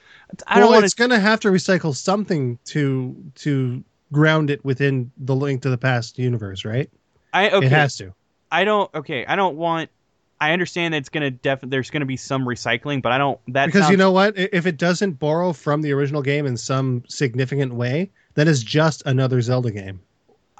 i 0.46 0.56
well, 0.56 0.66
don't 0.66 0.74
want 0.74 0.84
it's 0.84 0.94
going 0.94 1.10
to 1.10 1.18
have 1.20 1.40
to 1.40 1.48
recycle 1.48 1.94
something 1.94 2.58
to 2.64 3.16
to 3.34 3.82
ground 4.12 4.50
it 4.50 4.64
within 4.64 5.10
the 5.16 5.34
Link 5.34 5.62
to 5.62 5.70
the 5.70 5.78
Past 5.78 6.18
universe, 6.18 6.64
right? 6.64 6.90
i 7.32 7.50
okay 7.50 7.66
It 7.66 7.72
has 7.72 7.96
to. 7.98 8.12
I 8.50 8.64
don't. 8.64 8.92
Okay, 8.94 9.24
I 9.24 9.36
don't 9.36 9.56
want. 9.56 9.90
I 10.40 10.52
understand 10.52 10.94
that 10.94 10.98
it's 10.98 11.08
gonna 11.08 11.30
def. 11.30 11.60
There's 11.62 11.90
gonna 11.90 12.06
be 12.06 12.16
some 12.16 12.44
recycling, 12.44 13.02
but 13.02 13.12
I 13.12 13.18
don't. 13.18 13.38
That 13.48 13.66
because 13.66 13.82
sounds, 13.82 13.90
you 13.92 13.96
know 13.96 14.10
what? 14.10 14.36
If 14.36 14.66
it 14.66 14.76
doesn't 14.76 15.12
borrow 15.20 15.52
from 15.52 15.82
the 15.82 15.92
original 15.92 16.22
game 16.22 16.46
in 16.46 16.56
some 16.56 17.04
significant 17.08 17.74
way, 17.74 18.10
that 18.34 18.48
is 18.48 18.64
just 18.64 19.04
another 19.06 19.40
Zelda 19.40 19.70
game. 19.70 20.00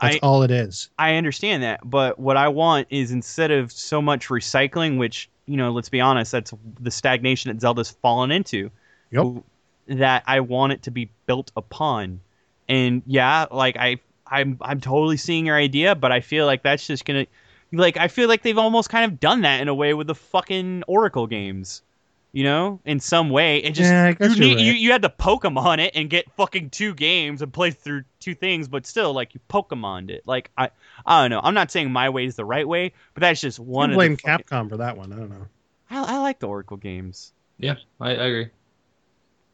That's 0.01 0.17
I- 0.17 0.19
all 0.23 0.43
it 0.43 0.51
is. 0.51 0.89
I 0.99 1.15
understand 1.15 1.63
that, 1.63 1.81
but 1.89 2.19
what 2.19 2.37
I 2.37 2.49
want 2.49 2.87
is 2.91 3.11
instead 3.11 3.51
of 3.51 3.71
so 3.73 4.01
much 4.01 4.29
recycling, 4.29 4.99
which 4.99 5.29
you 5.47 5.57
know, 5.57 5.73
let's 5.73 5.89
be 5.89 6.01
honest, 6.01 6.31
that's 6.31 6.55
the 6.79 6.93
stagnation 6.93 7.51
that 7.51 7.61
Zelda's 7.61 7.91
fallen 7.91 8.31
into. 8.31 8.71
Yep. 9.11 9.43
That 9.89 10.23
I 10.27 10.39
want 10.41 10.73
it 10.73 10.83
to 10.85 10.93
be 10.93 11.11
built 11.27 11.51
upon, 11.57 12.21
and 12.69 13.03
yeah, 13.05 13.47
like 13.51 13.77
I, 13.77 13.99
I'm, 14.27 14.57
I'm 14.61 14.81
totally 14.81 15.17
seeing 15.17 15.47
your 15.47 15.57
idea, 15.57 15.97
but 15.97 16.13
I 16.13 16.21
feel 16.21 16.47
like 16.47 16.63
that's 16.63 16.87
just 16.87 17.05
gonna, 17.05 17.27
like, 17.73 17.97
I 17.97 18.07
feel 18.07 18.29
like 18.29 18.43
they've 18.43 18.57
almost 18.57 18.91
kind 18.91 19.11
of 19.11 19.19
done 19.19 19.41
that 19.41 19.61
in 19.61 19.67
a 19.67 19.75
way 19.75 19.93
with 19.93 20.07
the 20.07 20.15
fucking 20.15 20.85
Oracle 20.87 21.27
games. 21.27 21.83
You 22.33 22.45
know, 22.45 22.81
in 22.85 23.01
some 23.01 23.29
way, 23.31 23.59
it 23.59 23.73
just 23.73 23.91
Yeah, 23.91 24.05
I 24.05 24.13
guess 24.13 24.37
you, 24.37 24.47
you're 24.47 24.57
need, 24.57 24.63
you 24.65 24.73
right. 24.73 24.81
you 24.81 24.93
had 24.93 25.03
to 25.03 25.09
Pokemon 25.09 25.81
it 25.81 25.97
and 25.97 26.09
get 26.09 26.31
fucking 26.37 26.71
two 26.71 26.95
games 26.95 27.43
and 27.43 27.53
play 27.53 27.73
through 27.73 28.05
two 28.21 28.37
things, 28.37 28.69
but 28.69 28.87
still, 28.87 29.13
like 29.13 29.35
you 29.35 29.41
Pokemoned 29.49 30.11
it. 30.11 30.23
Like 30.27 30.51
I, 30.57 30.71
I 31.05 31.23
don't 31.23 31.31
know. 31.31 31.41
I'm 31.43 31.55
not 31.55 31.73
saying 31.73 31.91
my 31.91 32.09
way 32.09 32.27
is 32.27 32.37
the 32.37 32.45
right 32.45 32.69
way, 32.69 32.93
but 33.15 33.23
that's 33.23 33.41
just 33.41 33.59
You 33.59 33.65
one. 33.65 33.89
can 33.89 33.95
of 33.95 33.97
blame 33.97 34.13
the 34.13 34.19
fucking- 34.19 34.47
Capcom 34.47 34.69
for 34.69 34.77
that 34.77 34.97
one. 34.97 35.13
I 35.13 35.17
don't 35.17 35.31
know. 35.31 35.47
I, 35.91 36.15
I 36.15 36.19
like 36.19 36.39
the 36.39 36.47
Oracle 36.47 36.77
games. 36.77 37.33
Yeah, 37.59 37.75
I, 38.01 38.11
I 38.11 38.13
agree. 38.27 38.49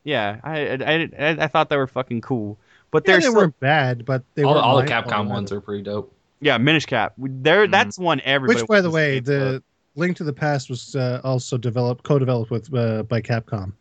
Yeah, 0.04 0.38
I, 0.44 0.60
I, 0.68 1.08
I, 1.18 1.28
I 1.40 1.46
thought 1.48 1.68
they 1.68 1.76
were 1.76 1.86
fucking 1.86 2.20
cool, 2.20 2.58
but 2.90 3.04
Yeah, 3.04 3.12
they're 3.12 3.16
they 3.16 3.22
still, 3.22 3.34
weren't 3.36 3.58
bad, 3.58 4.04
but 4.04 4.22
they 4.34 4.42
all, 4.44 4.56
all 4.58 4.76
the 4.76 4.84
Capcom 4.86 5.28
ones 5.28 5.50
are 5.50 5.60
pretty 5.60 5.82
dope. 5.82 6.12
yeah, 6.40 6.58
Minish 6.58 6.86
Cap. 6.86 7.14
There, 7.18 7.66
Mhm. 7.66 7.70
that's 7.72 7.98
one 7.98 8.20
everybody. 8.20 8.60
Which, 8.60 8.68
by 8.68 8.82
the 8.82 8.90
way, 8.90 9.20
to 9.20 9.26
see, 9.26 9.32
the 9.32 9.62
Link 9.96 10.16
to 10.18 10.24
the 10.24 10.32
Past 10.32 10.70
was 10.70 10.94
uh, 10.94 11.20
also 11.24 11.56
developed, 11.58 12.04
co-developed 12.04 12.50
with 12.50 12.72
uh, 12.74 13.02
by 13.04 13.20
Capcom 13.20 13.72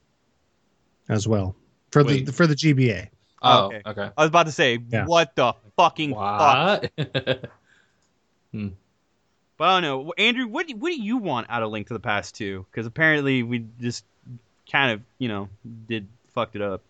as 1.10 1.28
well 1.28 1.56
for 1.92 2.04
Wait. 2.04 2.26
the 2.26 2.32
for 2.32 2.48
the 2.48 2.56
GBA. 2.56 3.10
Oh, 3.42 3.50
Oh, 3.64 3.66
okay. 3.68 3.82
okay. 3.86 4.10
I 4.18 4.22
was 4.22 4.30
about 4.30 4.48
to 4.48 4.52
say, 4.52 4.80
Yeah. 4.90 5.06
what 5.06 5.36
the 5.36 5.54
fucking 5.78 6.14
fuck? 6.14 6.86
What? 6.98 7.50
But 9.58 9.64
I 9.70 9.80
don't 9.80 9.84
know, 9.84 10.14
Andrew. 10.18 10.48
What 10.48 10.68
do, 10.68 10.76
what 10.76 10.90
do 10.90 11.02
you 11.02 11.18
want 11.18 11.48
out 11.50 11.64
of 11.64 11.72
Link 11.72 11.88
to 11.88 11.94
the 11.94 12.00
Past 12.00 12.36
two? 12.36 12.66
Because 12.70 12.86
apparently 12.86 13.42
we 13.44 13.66
just 13.80 14.04
kind 14.70 14.92
of, 14.92 15.02
you 15.18 15.30
know, 15.30 15.48
did 15.88 16.08
fucked 16.34 16.56
it 16.58 16.62
up. 16.62 16.82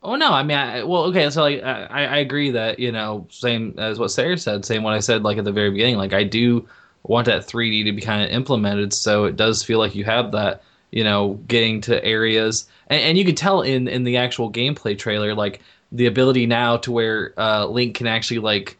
Oh 0.00 0.14
no, 0.14 0.32
I 0.32 0.44
mean, 0.44 0.56
I, 0.56 0.84
well, 0.84 1.04
okay, 1.06 1.28
so 1.30 1.42
like, 1.42 1.60
I, 1.62 2.04
I 2.04 2.16
agree 2.18 2.52
that 2.52 2.78
you 2.78 2.92
know, 2.92 3.26
same 3.30 3.74
as 3.78 3.98
what 3.98 4.12
Sarah 4.12 4.38
said, 4.38 4.64
same 4.64 4.84
what 4.84 4.94
I 4.94 5.00
said 5.00 5.24
like 5.24 5.38
at 5.38 5.44
the 5.44 5.50
very 5.50 5.72
beginning. 5.72 5.96
Like, 5.96 6.12
I 6.12 6.22
do 6.22 6.68
want 7.02 7.26
that 7.26 7.46
3D 7.46 7.84
to 7.84 7.92
be 7.92 8.02
kind 8.02 8.22
of 8.22 8.30
implemented, 8.30 8.92
so 8.92 9.24
it 9.24 9.36
does 9.36 9.62
feel 9.62 9.78
like 9.78 9.94
you 9.94 10.04
have 10.04 10.32
that, 10.32 10.62
you 10.90 11.04
know, 11.04 11.34
getting 11.48 11.80
to 11.82 12.04
areas, 12.04 12.68
and, 12.88 13.00
and 13.00 13.18
you 13.18 13.24
can 13.24 13.34
tell 13.34 13.62
in 13.62 13.88
in 13.88 14.04
the 14.04 14.16
actual 14.16 14.50
gameplay 14.52 14.98
trailer, 14.98 15.34
like 15.34 15.60
the 15.92 16.06
ability 16.06 16.46
now 16.46 16.76
to 16.78 16.92
where 16.92 17.32
uh, 17.38 17.66
Link 17.66 17.96
can 17.96 18.06
actually 18.06 18.40
like 18.40 18.76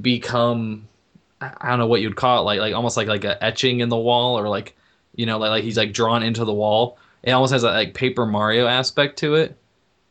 become, 0.00 0.88
I 1.40 1.70
don't 1.70 1.78
know 1.78 1.86
what 1.86 2.00
you'd 2.00 2.16
call 2.16 2.40
it, 2.40 2.44
like 2.44 2.60
like 2.60 2.74
almost 2.74 2.96
like 2.96 3.08
like 3.08 3.24
a 3.24 3.42
etching 3.42 3.80
in 3.80 3.88
the 3.88 3.96
wall, 3.96 4.38
or 4.38 4.48
like, 4.48 4.76
you 5.16 5.26
know, 5.26 5.38
like 5.38 5.50
like 5.50 5.64
he's 5.64 5.76
like 5.76 5.92
drawn 5.92 6.22
into 6.22 6.44
the 6.44 6.52
wall. 6.52 6.98
It 7.22 7.32
almost 7.32 7.52
has 7.52 7.62
that 7.62 7.72
like 7.72 7.94
Paper 7.94 8.26
Mario 8.26 8.66
aspect 8.66 9.18
to 9.20 9.34
it 9.34 9.56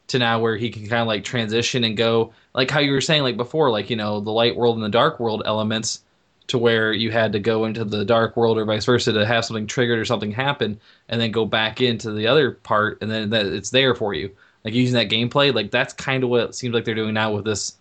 to 0.08 0.20
now 0.20 0.40
where 0.40 0.58
he 0.58 0.70
can 0.70 0.84
kind 0.88 1.02
of 1.02 1.08
like 1.08 1.24
transition 1.24 1.84
and 1.84 1.98
go 1.98 2.34
like 2.54 2.70
how 2.70 2.80
you 2.80 2.92
were 2.92 3.02
saying 3.02 3.24
like 3.24 3.38
before 3.38 3.72
like 3.72 3.90
you 3.90 3.96
know 3.96 4.20
the 4.20 4.32
light 4.32 4.56
world 4.56 4.76
and 4.76 4.84
the 4.84 4.90
dark 4.90 5.20
world 5.20 5.44
elements 5.46 6.03
to 6.48 6.58
where 6.58 6.94
you 6.94 7.12
had 7.12 7.32
to 7.34 7.40
go 7.40 7.66
into 7.66 7.84
the 7.84 8.06
dark 8.06 8.36
world 8.36 8.58
or 8.58 8.66
vice 8.66 8.86
versa 8.86 9.14
to 9.14 9.26
have 9.26 9.46
something 9.46 9.68
triggered 9.68 10.00
or 10.00 10.06
something 10.06 10.32
happen 10.32 10.80
and 11.10 11.20
then 11.20 11.32
go 11.32 11.46
back 11.46 11.82
into 11.82 12.12
the 12.12 12.28
other 12.28 12.52
part 12.52 12.98
and 13.02 13.10
then 13.10 13.30
that 13.30 13.46
it's 13.46 13.70
there 13.70 13.96
for 13.96 14.14
you 14.14 14.30
like 14.64 14.74
using 14.74 14.96
that 14.96 15.10
gameplay 15.10 15.54
like 15.54 15.72
that's 15.72 15.94
kind 15.94 16.24
of 16.24 16.30
what 16.30 16.42
it 16.42 16.56
seems 16.56 16.74
like 16.74 16.86
they're 16.86 16.96
doing 16.96 17.14
now 17.14 17.32
with 17.32 17.46
this 17.46 17.78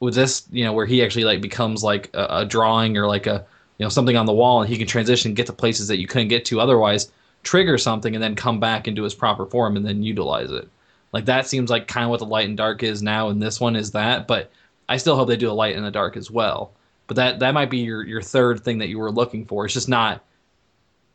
with 0.00 0.14
this 0.14 0.46
you 0.50 0.64
know 0.64 0.72
where 0.72 0.86
he 0.86 1.02
actually 1.02 1.24
like 1.24 1.40
becomes 1.40 1.82
like 1.82 2.10
a, 2.14 2.26
a 2.30 2.44
drawing 2.44 2.96
or 2.96 3.06
like 3.06 3.26
a 3.26 3.44
you 3.78 3.84
know 3.84 3.90
something 3.90 4.16
on 4.16 4.26
the 4.26 4.32
wall 4.32 4.60
and 4.60 4.70
he 4.70 4.76
can 4.76 4.86
transition 4.86 5.34
get 5.34 5.46
to 5.46 5.52
places 5.52 5.88
that 5.88 5.98
you 5.98 6.06
couldn't 6.06 6.28
get 6.28 6.44
to 6.44 6.60
otherwise 6.60 7.10
trigger 7.42 7.78
something 7.78 8.14
and 8.14 8.22
then 8.22 8.34
come 8.34 8.60
back 8.60 8.86
into 8.86 9.02
his 9.02 9.14
proper 9.14 9.46
form 9.46 9.76
and 9.76 9.86
then 9.86 10.02
utilize 10.02 10.50
it 10.50 10.68
like 11.14 11.26
that 11.26 11.46
seems 11.46 11.70
like 11.70 11.86
kind 11.86 12.02
of 12.02 12.10
what 12.10 12.18
the 12.18 12.26
light 12.26 12.48
and 12.48 12.56
dark 12.56 12.82
is 12.82 13.00
now, 13.00 13.28
and 13.28 13.40
this 13.40 13.60
one 13.60 13.76
is 13.76 13.92
that. 13.92 14.26
But 14.26 14.50
I 14.88 14.96
still 14.96 15.14
hope 15.14 15.28
they 15.28 15.36
do 15.36 15.48
a 15.48 15.52
light 15.52 15.76
and 15.76 15.86
a 15.86 15.90
dark 15.92 16.16
as 16.16 16.28
well. 16.28 16.72
But 17.06 17.16
that 17.16 17.38
that 17.40 17.52
might 17.54 17.70
be 17.70 17.78
your 17.78 18.02
your 18.04 18.22
third 18.22 18.60
thing 18.64 18.78
that 18.78 18.88
you 18.88 18.98
were 18.98 19.10
looking 19.10 19.44
for. 19.46 19.64
It's 19.64 19.74
just 19.74 19.88
not 19.88 20.24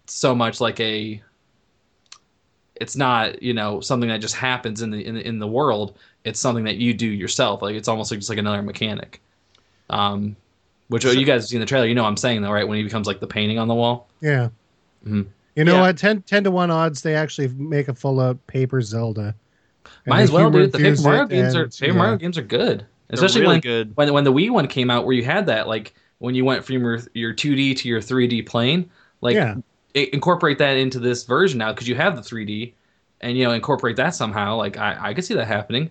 so 0.05 0.35
much 0.35 0.61
like 0.61 0.79
a. 0.79 1.21
It's 2.75 2.95
not 2.95 3.41
you 3.43 3.53
know 3.53 3.81
something 3.81 4.09
that 4.09 4.21
just 4.21 4.35
happens 4.35 4.81
in 4.81 4.91
the 4.91 5.05
in 5.05 5.15
the, 5.15 5.27
in 5.27 5.39
the 5.39 5.47
world. 5.47 5.97
It's 6.23 6.39
something 6.39 6.63
that 6.65 6.77
you 6.77 6.93
do 6.93 7.07
yourself. 7.07 7.61
Like 7.61 7.75
it's 7.75 7.87
almost 7.87 8.11
like 8.11 8.19
just 8.19 8.29
like 8.29 8.37
another 8.39 8.61
mechanic. 8.61 9.21
Um, 9.89 10.35
which 10.87 11.03
So- 11.03 11.11
you 11.11 11.25
guys 11.25 11.49
see 11.49 11.55
in 11.55 11.59
the 11.59 11.65
trailer, 11.65 11.87
you 11.87 11.95
know 11.95 12.03
what 12.03 12.09
I'm 12.09 12.17
saying 12.17 12.41
though, 12.41 12.51
right? 12.51 12.67
When 12.67 12.77
he 12.77 12.83
becomes 12.83 13.07
like 13.07 13.19
the 13.19 13.27
painting 13.27 13.59
on 13.59 13.67
the 13.67 13.75
wall. 13.75 14.07
Yeah. 14.21 14.49
Mhm. 15.05 15.27
You 15.55 15.63
know 15.65 15.75
Yeah. 15.75 15.81
what? 15.81 15.97
10, 15.97 16.21
10 16.23 16.43
to 16.45 16.51
one 16.51 16.71
odds. 16.71 17.01
They 17.01 17.15
actually 17.15 17.49
make 17.49 17.87
a 17.89 17.93
full 17.93 18.19
out 18.19 18.45
paper 18.47 18.81
Zelda. 18.81 19.35
Might 20.05 20.21
as 20.21 20.31
well, 20.31 20.43
humor 20.43 20.59
dude. 20.65 20.71
The 20.71 20.77
Paper 20.77 21.01
Mario 21.01 21.23
it 21.23 21.29
games 21.29 21.55
are 21.55 21.67
Paper 21.67 21.85
yeah. 21.93 21.97
Mario 21.97 22.17
games 22.17 22.37
are 22.37 22.41
good, 22.43 22.79
They're 22.79 22.87
especially 23.09 23.41
really 23.41 23.55
when 23.55 23.61
good. 23.61 23.91
when 23.95 24.13
when 24.13 24.23
the 24.23 24.33
Wii 24.33 24.49
one 24.49 24.67
came 24.67 24.89
out, 24.89 25.05
where 25.05 25.15
you 25.15 25.23
had 25.23 25.45
that 25.47 25.67
like 25.67 25.93
when 26.19 26.35
you 26.35 26.45
went 26.45 26.63
from 26.65 26.75
your 26.81 26.99
your 27.13 27.33
2D 27.33 27.77
to 27.77 27.87
your 27.87 28.01
3D 28.01 28.45
plane, 28.45 28.89
like 29.21 29.35
Yeah. 29.35 29.55
i- 29.95 30.09
incorporate 30.13 30.57
that 30.59 30.77
into 30.77 30.99
this 30.99 31.23
version 31.23 31.59
now 31.59 31.71
because 31.73 31.87
you 31.87 31.95
have 31.95 32.15
the 32.15 32.21
3D, 32.21 32.73
and 33.21 33.37
you 33.37 33.43
know 33.45 33.51
incorporate 33.51 33.95
that 33.97 34.15
somehow. 34.15 34.55
Like 34.55 34.77
I 34.77 34.97
I 35.09 35.13
could 35.13 35.25
see 35.25 35.33
that 35.35 35.45
happening. 35.47 35.89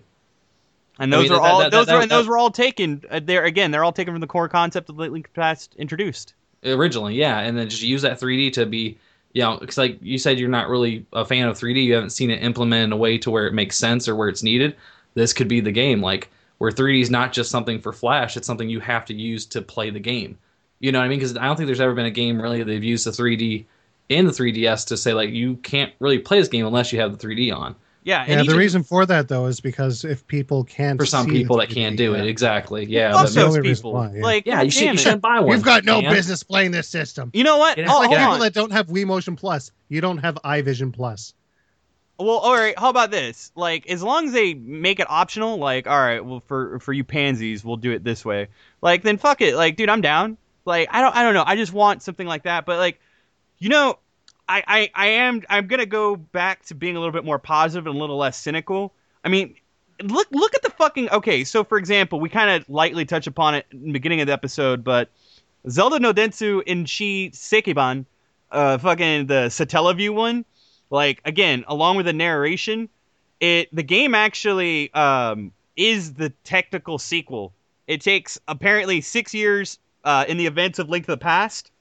And 1.01 1.13
I 1.13 1.17
those 1.17 1.29
mean, 1.29 1.39
are 1.39 1.41
that- 1.41 1.51
all 1.51 1.59
that- 1.59 1.71
those 1.71 1.85
that- 1.87 1.95
are 1.95 2.01
and 2.01 2.11
that- 2.11 2.15
those 2.15 2.27
were 2.27 2.37
all 2.37 2.51
taken. 2.51 3.01
Uh, 3.09 3.21
they're 3.23 3.45
again, 3.45 3.71
they're 3.71 3.83
all 3.83 3.93
taken 3.93 4.13
from 4.13 4.21
the 4.21 4.27
core 4.27 4.49
concept 4.49 4.89
of 4.89 4.97
Link 4.97 5.29
Past 5.33 5.73
introduced. 5.77 6.33
originally, 6.65 7.15
yeah, 7.15 7.39
and 7.39 7.57
then 7.57 7.69
just 7.69 7.81
use 7.81 8.01
that 8.01 8.19
3D 8.19 8.51
to 8.51 8.65
be, 8.65 8.97
you 9.33 9.41
know, 9.41 9.55
because 9.57 9.77
like 9.77 9.97
you 10.01 10.17
said, 10.17 10.37
you're 10.37 10.49
not 10.49 10.67
really 10.67 11.05
a 11.13 11.23
fan 11.23 11.47
of 11.47 11.57
3D. 11.57 11.85
You 11.85 11.93
haven't 11.93 12.09
seen 12.09 12.29
it 12.29 12.43
implemented 12.43 12.83
in 12.87 12.91
a 12.91 12.97
way 12.97 13.17
to 13.19 13.31
where 13.31 13.47
it 13.47 13.53
makes 13.53 13.77
sense 13.77 14.09
or 14.09 14.15
where 14.17 14.27
it's 14.27 14.43
needed. 14.43 14.75
This 15.13 15.31
could 15.31 15.47
be 15.47 15.61
the 15.61 15.71
game, 15.71 16.01
like 16.01 16.29
where 16.59 16.71
3D 16.71 17.01
is 17.01 17.09
not 17.09 17.33
just 17.33 17.49
something 17.49 17.79
for 17.81 17.91
Flash; 17.91 18.37
it's 18.37 18.45
something 18.47 18.69
you 18.69 18.79
have 18.79 19.05
to 19.05 19.13
use 19.15 19.45
to 19.47 19.61
play 19.63 19.89
the 19.89 19.99
game. 19.99 20.37
You 20.79 20.91
know 20.93 20.99
what 20.99 21.05
I 21.05 21.09
mean? 21.09 21.19
Because 21.19 21.35
I 21.35 21.45
don't 21.45 21.57
think 21.57 21.65
there's 21.67 21.81
ever 21.81 21.93
been 21.95 22.05
a 22.05 22.11
game 22.11 22.39
really 22.41 22.59
that 22.59 22.65
they've 22.65 22.83
used 22.83 23.05
the 23.05 23.11
3D 23.11 23.65
in 24.07 24.25
the 24.25 24.31
3DS 24.31 24.87
to 24.87 24.97
say 24.97 25.13
like 25.13 25.29
you 25.31 25.55
can't 25.57 25.91
really 25.99 26.19
play 26.19 26.39
this 26.39 26.47
game 26.47 26.65
unless 26.65 26.93
you 26.93 26.99
have 27.01 27.17
the 27.17 27.27
3D 27.27 27.53
on. 27.53 27.75
Yeah, 28.03 28.21
and 28.21 28.29
Yeah, 28.29 28.35
the 28.37 28.43
even- 28.45 28.57
reason 28.57 28.83
for 28.83 29.05
that 29.05 29.27
though 29.27 29.45
is 29.47 29.59
because 29.59 30.05
if 30.05 30.25
people 30.27 30.63
can't, 30.63 30.97
For 30.97 31.05
some 31.05 31.25
see 31.25 31.31
people 31.33 31.57
that 31.57 31.67
3D, 31.69 31.73
can't 31.73 31.97
do 31.97 32.15
it, 32.15 32.25
exactly. 32.25 32.85
Yeah, 32.85 33.11
fuck 33.11 33.23
but- 33.23 33.29
the 33.29 33.35
those 33.41 33.43
only 33.57 33.59
reason 33.69 33.75
people. 33.81 33.93
why, 33.93 34.13
yeah. 34.15 34.23
Like, 34.23 34.45
yeah, 34.45 34.61
you, 34.61 34.71
should, 34.71 34.79
damn 34.79 34.87
you 34.87 34.93
it. 34.93 34.99
shouldn't 35.01 35.21
buy 35.21 35.39
one. 35.41 35.51
You've 35.57 35.65
got 35.65 35.83
no 35.83 36.01
man. 36.01 36.13
business 36.13 36.41
playing 36.41 36.71
this 36.71 36.87
system. 36.87 37.29
You 37.33 37.43
know 37.43 37.57
what? 37.57 37.77
It 37.77 37.85
Oh, 37.89 37.99
has 38.01 38.09
like 38.09 38.17
people 38.17 38.33
on. 38.33 38.39
that 38.39 38.53
don't 38.53 38.71
have 38.71 38.87
Wii 38.87 39.05
Motion 39.05 39.35
Plus, 39.35 39.71
you 39.89 39.99
don't 40.01 40.17
have 40.19 40.35
iVision 40.45 40.93
Plus. 40.93 41.33
Well, 42.19 42.37
all 42.37 42.53
right. 42.53 42.77
How 42.77 42.89
about 42.89 43.11
this? 43.11 43.51
Like, 43.55 43.87
as 43.87 44.03
long 44.03 44.27
as 44.27 44.33
they 44.33 44.53
make 44.53 44.99
it 44.99 45.09
optional, 45.09 45.57
like, 45.57 45.87
all 45.87 45.97
right, 45.97 46.23
well, 46.23 46.41
for 46.41 46.77
for 46.79 46.91
you 46.91 47.05
pansies, 47.05 47.63
we'll 47.63 47.77
do 47.77 47.91
it 47.91 48.03
this 48.03 48.25
way. 48.25 48.49
Like, 48.81 49.03
then 49.03 49.17
fuck 49.17 49.39
it. 49.39 49.55
Like, 49.55 49.77
dude, 49.77 49.89
I'm 49.89 50.01
down. 50.01 50.37
Like, 50.65 50.89
I 50.91 50.99
don't, 51.01 51.15
I 51.15 51.23
don't 51.23 51.33
know. 51.33 51.45
I 51.47 51.55
just 51.55 51.71
want 51.71 52.03
something 52.03 52.27
like 52.27 52.43
that. 52.43 52.65
But 52.65 52.77
like, 52.77 52.99
you 53.57 53.69
know, 53.69 53.99
I, 54.49 54.63
I, 54.67 54.91
I 54.95 55.07
am, 55.07 55.43
I'm 55.49 55.67
gonna 55.67 55.85
go 55.85 56.17
back 56.17 56.65
to 56.65 56.75
being 56.75 56.97
a 56.97 56.99
little 56.99 57.13
bit 57.13 57.23
more 57.23 57.39
positive 57.39 57.87
and 57.87 57.95
a 57.95 57.99
little 57.99 58.17
less 58.17 58.37
cynical. 58.37 58.93
I 59.23 59.29
mean, 59.29 59.55
look, 60.03 60.27
look 60.31 60.53
at 60.55 60.61
the 60.61 60.71
fucking. 60.71 61.09
Okay, 61.11 61.45
so 61.45 61.63
for 61.63 61.77
example, 61.77 62.19
we 62.19 62.27
kind 62.27 62.49
of 62.49 62.69
lightly 62.69 63.05
touch 63.05 63.27
upon 63.27 63.55
it 63.55 63.65
in 63.71 63.85
the 63.85 63.93
beginning 63.93 64.19
of 64.19 64.27
the 64.27 64.33
episode, 64.33 64.83
but 64.83 65.09
Zelda 65.69 65.99
no 65.99 66.13
Densu 66.13 66.63
in 66.63 66.83
Shi 66.83 67.29
Sekiban, 67.29 68.05
uh, 68.51 68.77
fucking 68.77 69.27
the 69.27 69.47
Satellaview 69.47 70.13
one 70.13 70.43
like 70.89 71.21
again 71.25 71.63
along 71.67 71.97
with 71.97 72.05
the 72.05 72.13
narration 72.13 72.89
it 73.39 73.73
the 73.73 73.83
game 73.83 74.15
actually 74.15 74.93
um 74.93 75.51
is 75.75 76.13
the 76.15 76.29
technical 76.43 76.99
sequel. 76.99 77.53
It 77.87 78.01
takes 78.01 78.37
apparently 78.47 79.01
six 79.01 79.33
years 79.33 79.79
uh 80.03 80.25
in 80.27 80.37
the 80.37 80.45
events 80.45 80.79
of 80.79 80.89
link 80.89 81.05
to 81.05 81.11
the 81.11 81.17
past 81.17 81.71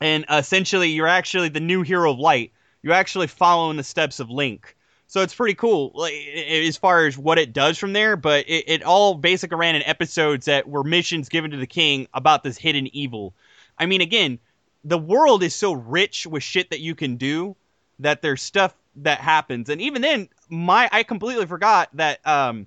and 0.00 0.24
essentially 0.30 0.88
you're 0.88 1.06
actually 1.06 1.48
the 1.50 1.60
new 1.60 1.82
hero 1.82 2.12
of 2.12 2.18
light. 2.18 2.52
You're 2.82 2.94
actually 2.94 3.26
following 3.26 3.76
the 3.76 3.84
steps 3.84 4.20
of 4.20 4.30
link. 4.30 4.74
So 5.06 5.22
it's 5.22 5.34
pretty 5.34 5.54
cool 5.54 5.90
like, 5.94 6.14
as 6.14 6.76
far 6.76 7.06
as 7.06 7.18
what 7.18 7.38
it 7.38 7.52
does 7.52 7.78
from 7.78 7.92
there 7.92 8.16
but 8.16 8.48
it, 8.48 8.64
it 8.68 8.82
all 8.82 9.14
basically 9.14 9.58
ran 9.58 9.76
in 9.76 9.82
episodes 9.82 10.46
that 10.46 10.68
were 10.68 10.84
missions 10.84 11.28
given 11.28 11.50
to 11.50 11.56
the 11.56 11.66
king 11.66 12.06
about 12.14 12.42
this 12.42 12.56
hidden 12.56 12.94
evil. 12.94 13.34
I 13.78 13.86
mean 13.86 14.00
again 14.00 14.38
the 14.82 14.98
world 14.98 15.42
is 15.42 15.54
so 15.54 15.72
rich 15.72 16.26
with 16.26 16.42
shit 16.42 16.70
that 16.70 16.80
you 16.80 16.94
can 16.94 17.16
do 17.16 17.54
that 18.00 18.22
there's 18.22 18.42
stuff 18.42 18.74
that 18.96 19.20
happens. 19.20 19.68
And 19.68 19.80
even 19.80 20.02
then 20.02 20.28
my 20.48 20.88
i 20.90 21.04
completely 21.04 21.46
forgot 21.46 21.88
that 21.94 22.26
um 22.26 22.66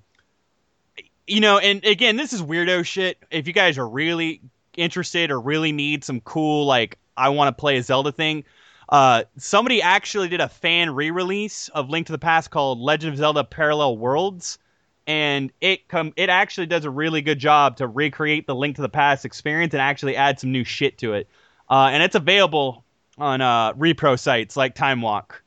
you 1.27 1.41
know 1.41 1.57
and 1.57 1.83
again 1.83 2.15
this 2.15 2.33
is 2.33 2.41
weirdo 2.41 2.85
shit. 2.85 3.17
If 3.29 3.47
you 3.47 3.53
guys 3.53 3.77
are 3.77 3.87
really 3.87 4.41
interested 4.75 5.31
or 5.31 5.39
really 5.39 5.71
need 5.71 6.03
some 6.03 6.19
cool 6.21 6.65
like 6.65 6.97
i 7.15 7.29
want 7.29 7.55
to 7.55 7.59
play 7.59 7.77
a 7.77 7.83
zelda 7.83 8.11
thing 8.11 8.43
uh 8.89 9.23
somebody 9.37 9.83
actually 9.83 10.27
did 10.27 10.41
a 10.41 10.49
fan 10.49 10.95
re-release 10.95 11.69
of 11.69 11.89
link 11.89 12.07
to 12.07 12.11
the 12.11 12.17
past 12.17 12.49
called 12.49 12.79
legend 12.79 13.13
of 13.13 13.17
zelda 13.17 13.43
parallel 13.43 13.97
worlds. 13.97 14.57
And 15.05 15.51
it 15.59 15.89
come 15.89 16.13
it 16.15 16.29
actually 16.29 16.67
does 16.67 16.85
a 16.85 16.89
really 16.89 17.21
good 17.21 17.37
job 17.37 17.77
to 17.77 17.87
recreate 17.87 18.47
the 18.47 18.55
link 18.55 18.77
to 18.77 18.81
the 18.81 18.89
past 18.89 19.25
experience 19.25 19.73
and 19.73 19.81
actually 19.81 20.15
add 20.15 20.39
some 20.39 20.53
new 20.53 20.63
shit 20.63 20.97
to 20.99 21.13
it. 21.13 21.27
Uh, 21.69 21.89
and 21.91 22.01
it's 22.01 22.15
available 22.15 22.82
on 23.17 23.41
uh, 23.41 23.73
repro 23.73 24.19
sites 24.19 24.55
like 24.57 24.75
Time 24.75 25.01
Walk. 25.01 25.43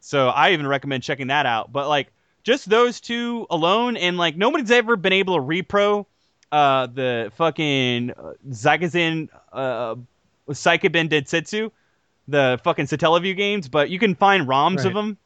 So 0.00 0.28
I 0.28 0.52
even 0.52 0.66
recommend 0.66 1.02
checking 1.02 1.28
that 1.28 1.46
out. 1.46 1.72
But 1.72 1.88
like 1.88 2.12
just 2.42 2.68
those 2.68 3.00
two 3.00 3.46
alone, 3.50 3.96
and 3.96 4.16
like 4.16 4.36
nobody's 4.36 4.70
ever 4.70 4.96
been 4.96 5.12
able 5.12 5.36
to 5.36 5.42
repro 5.42 6.06
uh, 6.52 6.86
the 6.86 7.32
fucking 7.36 8.10
uh, 8.10 8.34
Zagazin 8.50 9.28
uh, 9.52 9.96
Densetsu, 10.48 11.70
the 12.28 12.60
fucking 12.62 12.86
Satellaview 12.86 13.36
games, 13.36 13.68
but 13.68 13.90
you 13.90 13.98
can 13.98 14.14
find 14.14 14.46
ROMs 14.46 14.84
of 14.84 14.94
them. 14.94 15.18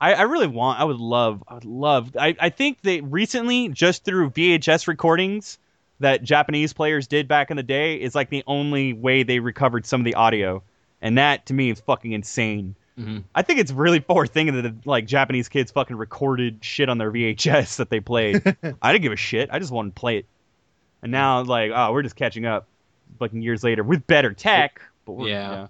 I, 0.00 0.14
I 0.14 0.22
really 0.22 0.48
want. 0.48 0.80
I 0.80 0.84
would 0.84 0.98
love. 0.98 1.44
I 1.46 1.54
would 1.54 1.64
love. 1.64 2.16
I, 2.18 2.36
I 2.40 2.48
think 2.50 2.80
that 2.82 3.02
recently 3.04 3.68
just 3.68 4.04
through 4.04 4.30
VHS 4.30 4.88
recordings 4.88 5.58
that 6.00 6.22
Japanese 6.22 6.72
players 6.72 7.06
did 7.06 7.28
back 7.28 7.50
in 7.50 7.56
the 7.56 7.62
day 7.62 8.00
is 8.00 8.14
like 8.14 8.28
the 8.28 8.42
only 8.46 8.92
way 8.92 9.22
they 9.22 9.38
recovered 9.38 9.86
some 9.86 10.00
of 10.00 10.04
the 10.04 10.14
audio, 10.14 10.62
and 11.04 11.18
that 11.18 11.46
to 11.46 11.54
me 11.54 11.70
is 11.70 11.78
fucking 11.80 12.10
insane. 12.10 12.74
Mhm. 12.98 13.24
I 13.34 13.42
think 13.42 13.60
it's 13.60 13.70
really 13.72 14.00
poor 14.00 14.26
thinking 14.26 14.60
that 14.62 14.86
like 14.86 15.06
Japanese 15.06 15.48
kids 15.48 15.70
fucking 15.70 15.96
recorded 15.96 16.58
shit 16.64 16.88
on 16.88 16.98
their 16.98 17.10
VHS 17.12 17.76
that 17.76 17.90
they 17.90 18.00
played. 18.00 18.36
I 18.82 18.92
didn't 18.92 19.02
give 19.02 19.12
a 19.12 19.16
shit. 19.16 19.48
I 19.52 19.58
just 19.58 19.70
wanted 19.72 19.94
to 19.94 20.00
play 20.00 20.18
it, 20.18 20.26
and 21.02 21.12
now 21.12 21.42
like 21.42 21.70
oh 21.74 21.92
we're 21.92 22.02
just 22.02 22.16
catching 22.16 22.46
up, 22.46 22.66
fucking 23.18 23.42
years 23.42 23.62
later 23.62 23.82
with 23.84 24.06
better 24.06 24.32
tech. 24.32 24.80
But 25.04 25.12
we're, 25.12 25.28
Yeah. 25.28 25.66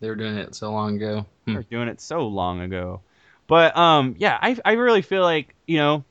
They 0.00 0.08
were 0.08 0.14
doing 0.16 0.36
it 0.36 0.54
so 0.54 0.70
long 0.72 0.94
ago. 0.96 1.26
Hmm. 1.46 1.54
We're 1.54 1.62
doing 1.62 1.88
it 1.88 2.00
so 2.00 2.26
long 2.28 2.60
ago. 2.60 3.00
But 3.48 3.76
um, 3.76 4.14
yeah, 4.18 4.38
I 4.40 4.56
I 4.64 4.72
really 4.72 5.02
feel 5.02 5.22
like 5.22 5.54
you 5.66 5.78
know, 5.78 6.04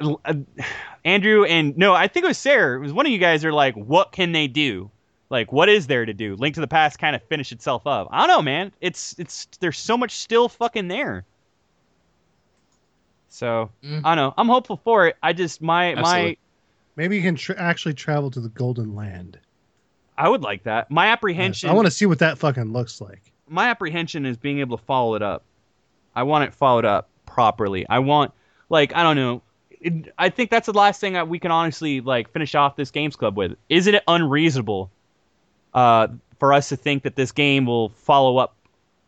uh, 0.00 0.34
Andrew 1.04 1.44
and 1.44 1.76
no, 1.76 1.92
I 1.94 2.08
think 2.08 2.24
it 2.24 2.28
was 2.28 2.38
Sarah. 2.38 2.76
It 2.78 2.80
was 2.80 2.92
one 2.94 3.04
of 3.06 3.12
you 3.12 3.18
guys 3.18 3.44
are 3.44 3.52
like, 3.52 3.74
what 3.74 4.12
can 4.12 4.32
they 4.32 4.46
do? 4.48 4.90
Like, 5.30 5.52
what 5.52 5.68
is 5.68 5.86
there 5.86 6.06
to 6.06 6.14
do? 6.14 6.36
Link 6.36 6.54
to 6.54 6.60
the 6.62 6.66
Past 6.66 6.98
kind 6.98 7.14
of 7.14 7.22
finished 7.24 7.52
itself 7.52 7.86
up. 7.86 8.08
I 8.10 8.26
don't 8.26 8.28
know, 8.36 8.42
man. 8.42 8.72
It's 8.80 9.14
it's 9.18 9.46
there's 9.60 9.78
so 9.78 9.96
much 9.98 10.12
still 10.12 10.48
fucking 10.48 10.88
there. 10.88 11.24
So 13.28 13.70
Mm. 13.84 14.00
I 14.04 14.14
don't 14.14 14.24
know. 14.28 14.34
I'm 14.38 14.48
hopeful 14.48 14.80
for 14.82 15.06
it. 15.06 15.16
I 15.22 15.32
just 15.32 15.60
my 15.62 15.94
my 15.94 16.36
Maybe 16.96 17.16
you 17.16 17.22
can 17.22 17.36
tr- 17.36 17.52
actually 17.56 17.94
travel 17.94 18.30
to 18.32 18.40
the 18.40 18.48
Golden 18.48 18.94
Land. 18.96 19.38
I 20.16 20.28
would 20.28 20.42
like 20.42 20.64
that. 20.64 20.90
My 20.90 21.06
Yes, 21.06 21.12
apprehension. 21.12 21.70
I 21.70 21.72
want 21.74 21.86
to 21.86 21.92
see 21.92 22.06
what 22.06 22.18
that 22.18 22.38
fucking 22.38 22.72
looks 22.72 23.00
like. 23.00 23.32
my 23.48 23.68
apprehension 23.70 24.26
is 24.26 24.36
being 24.36 24.58
able 24.58 24.76
to 24.76 24.84
follow 24.84 25.14
it 25.14 25.22
up. 25.22 25.44
I 26.16 26.24
want 26.24 26.44
it 26.44 26.52
followed 26.54 26.84
up 26.84 27.08
properly. 27.24 27.86
I 27.88 28.00
want, 28.00 28.32
like, 28.68 28.94
I 28.96 29.02
don't 29.04 29.14
know. 29.16 29.42
It, 29.80 30.12
I 30.18 30.28
think 30.28 30.50
that's 30.50 30.66
the 30.66 30.72
last 30.72 31.00
thing 31.00 31.12
that 31.12 31.28
we 31.28 31.38
can 31.38 31.50
honestly 31.52 32.00
like 32.00 32.30
finish 32.32 32.54
off 32.56 32.74
this 32.74 32.90
games 32.90 33.14
club 33.14 33.36
with. 33.36 33.56
Isn't 33.68 33.94
it 33.94 34.02
unreasonable 34.08 34.90
uh, 35.74 36.08
for 36.38 36.52
us 36.52 36.68
to 36.68 36.76
think 36.76 37.02
that 37.02 37.16
this 37.16 37.32
game 37.32 37.66
will 37.66 37.90
follow 37.90 38.38
up 38.38 38.54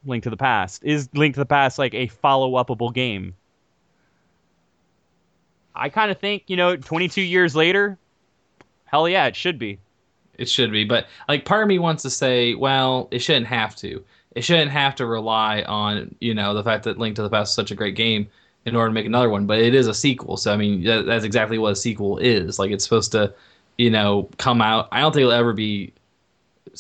Link 0.05 0.25
to 0.25 0.31
the 0.31 0.37
Past? 0.37 0.83
Is 0.85 1.09
Link 1.15 1.35
to 1.35 1.41
the 1.41 1.47
Past 1.47 1.79
like 1.79 1.95
a 1.95 2.07
follow 2.09 2.53
upable 2.63 2.93
game? 2.93 3.35
I 5.75 5.89
kind 5.89 6.11
of 6.11 6.19
think 6.19 6.45
you 6.47 6.57
know, 6.57 6.77
22 6.77 7.23
years 7.23 7.55
later, 7.55 7.99
hell 8.85 9.09
yeah, 9.09 9.27
it 9.27 9.37
should 9.37 9.59
be. 9.59 9.79
It 10.39 10.49
should 10.49 10.73
be, 10.73 10.85
but 10.85 11.07
like 11.29 11.45
part 11.45 11.63
of 11.63 11.69
me 11.69 11.79
wants 11.79 12.03
to 12.03 12.11
say, 12.11 12.55
well, 12.55 13.09
it 13.11 13.19
shouldn't 13.19 13.47
have 13.47 13.77
to. 13.77 14.03
It 14.35 14.43
shouldn't 14.43 14.71
have 14.71 14.95
to 14.97 15.07
rely 15.07 15.63
on 15.63 16.15
you 16.21 16.35
know 16.35 16.55
the 16.55 16.65
fact 16.65 16.85
that 16.85 16.99
Link 16.99 17.17
to 17.17 17.23
the 17.23 17.29
Past 17.29 17.51
is 17.51 17.55
such 17.55 17.71
a 17.71 17.75
great 17.75 17.95
game 17.95 18.29
in 18.65 18.77
order 18.77 18.89
to 18.89 18.95
make 18.95 19.07
another 19.07 19.29
one. 19.29 19.47
But 19.47 19.59
it 19.59 19.75
is 19.75 19.87
a 19.87 19.95
sequel, 19.95 20.37
so 20.37 20.53
I 20.53 20.57
mean 20.57 20.85
that, 20.85 21.07
that's 21.07 21.25
exactly 21.25 21.59
what 21.59 21.73
a 21.73 21.77
sequel 21.77 22.19
is. 22.19 22.59
Like 22.59 22.71
it's 22.71 22.85
supposed 22.85 23.13
to, 23.13 23.35
you 23.77 23.91
know, 23.91 24.29
come 24.39 24.63
out. 24.63 24.89
I 24.93 25.01
don't 25.01 25.13
think 25.13 25.23
it'll 25.23 25.33
ever 25.33 25.53
be 25.53 25.93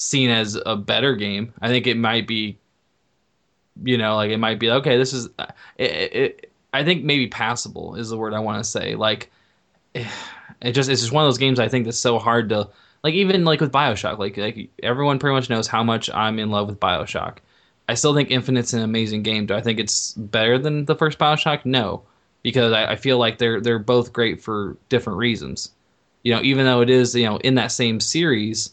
seen 0.00 0.30
as 0.30 0.58
a 0.64 0.76
better 0.76 1.14
game. 1.14 1.52
I 1.60 1.68
think 1.68 1.86
it 1.86 1.96
might 1.96 2.26
be, 2.26 2.58
you 3.84 3.98
know, 3.98 4.16
like 4.16 4.30
it 4.30 4.38
might 4.38 4.58
be 4.58 4.70
okay. 4.70 4.96
This 4.96 5.12
is, 5.12 5.28
uh, 5.38 5.46
it, 5.76 6.14
it, 6.14 6.52
I 6.72 6.84
think 6.84 7.04
maybe 7.04 7.28
passable 7.28 7.96
is 7.96 8.08
the 8.08 8.16
word 8.16 8.32
I 8.32 8.40
want 8.40 8.62
to 8.62 8.68
say. 8.68 8.94
Like 8.94 9.30
it 9.94 10.72
just 10.72 10.88
it's 10.88 11.00
just 11.00 11.12
one 11.12 11.24
of 11.24 11.26
those 11.26 11.38
games 11.38 11.60
I 11.60 11.68
think 11.68 11.84
that's 11.84 11.98
so 11.98 12.18
hard 12.18 12.48
to 12.48 12.68
like 13.04 13.14
even 13.14 13.44
like 13.44 13.60
with 13.60 13.72
Bioshock 13.72 14.18
like 14.18 14.36
like 14.36 14.70
everyone 14.82 15.18
pretty 15.18 15.34
much 15.34 15.50
knows 15.50 15.66
how 15.66 15.82
much 15.82 16.10
I'm 16.10 16.38
in 16.38 16.50
love 16.50 16.68
with 16.68 16.80
Bioshock. 16.80 17.38
I 17.88 17.94
still 17.94 18.14
think 18.14 18.30
Infinite's 18.30 18.72
an 18.72 18.82
amazing 18.82 19.22
game. 19.22 19.46
Do 19.46 19.54
I 19.54 19.60
think 19.60 19.80
it's 19.80 20.12
better 20.12 20.58
than 20.58 20.84
the 20.84 20.94
first 20.94 21.18
Bioshock? 21.18 21.64
No, 21.64 22.02
because 22.42 22.72
I, 22.72 22.92
I 22.92 22.96
feel 22.96 23.18
like 23.18 23.38
they're 23.38 23.60
they're 23.60 23.78
both 23.78 24.12
great 24.12 24.40
for 24.40 24.76
different 24.88 25.18
reasons. 25.18 25.72
You 26.22 26.34
know, 26.34 26.42
even 26.42 26.64
though 26.66 26.80
it 26.80 26.90
is 26.90 27.14
you 27.14 27.26
know 27.26 27.36
in 27.38 27.56
that 27.56 27.72
same 27.72 28.00
series, 28.00 28.72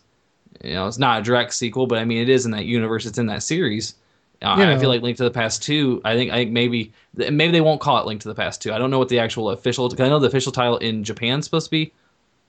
you 0.63 0.73
know 0.73 0.87
it's 0.87 0.97
not 0.99 1.19
a 1.21 1.23
direct 1.23 1.53
sequel, 1.53 1.87
but 1.87 1.97
I 1.99 2.05
mean 2.05 2.19
it 2.19 2.29
is 2.29 2.45
in 2.45 2.51
that 2.51 2.65
universe. 2.65 3.05
It's 3.05 3.17
in 3.17 3.27
that 3.27 3.43
series. 3.43 3.95
Uh, 4.41 4.55
You 4.57 4.65
I 4.65 4.77
feel 4.77 4.89
like 4.89 5.01
Link 5.01 5.17
to 5.17 5.23
the 5.23 5.31
Past 5.31 5.63
two. 5.63 5.99
I 6.05 6.15
think 6.15 6.31
I 6.31 6.35
think 6.35 6.51
maybe 6.51 6.91
maybe 7.15 7.51
they 7.51 7.61
won't 7.61 7.81
call 7.81 7.97
it 7.99 8.05
Link 8.05 8.21
to 8.21 8.27
the 8.27 8.35
Past 8.35 8.61
two. 8.61 8.71
I 8.73 8.77
don't 8.77 8.91
know 8.91 8.99
what 8.99 9.09
the 9.09 9.19
actual 9.19 9.49
official. 9.49 9.89
Cause 9.89 9.99
I 9.99 10.09
know 10.09 10.19
the 10.19 10.27
official 10.27 10.51
title 10.51 10.77
in 10.77 11.03
Japan 11.03 11.39
is 11.39 11.45
supposed 11.45 11.65
to 11.67 11.71
be 11.71 11.91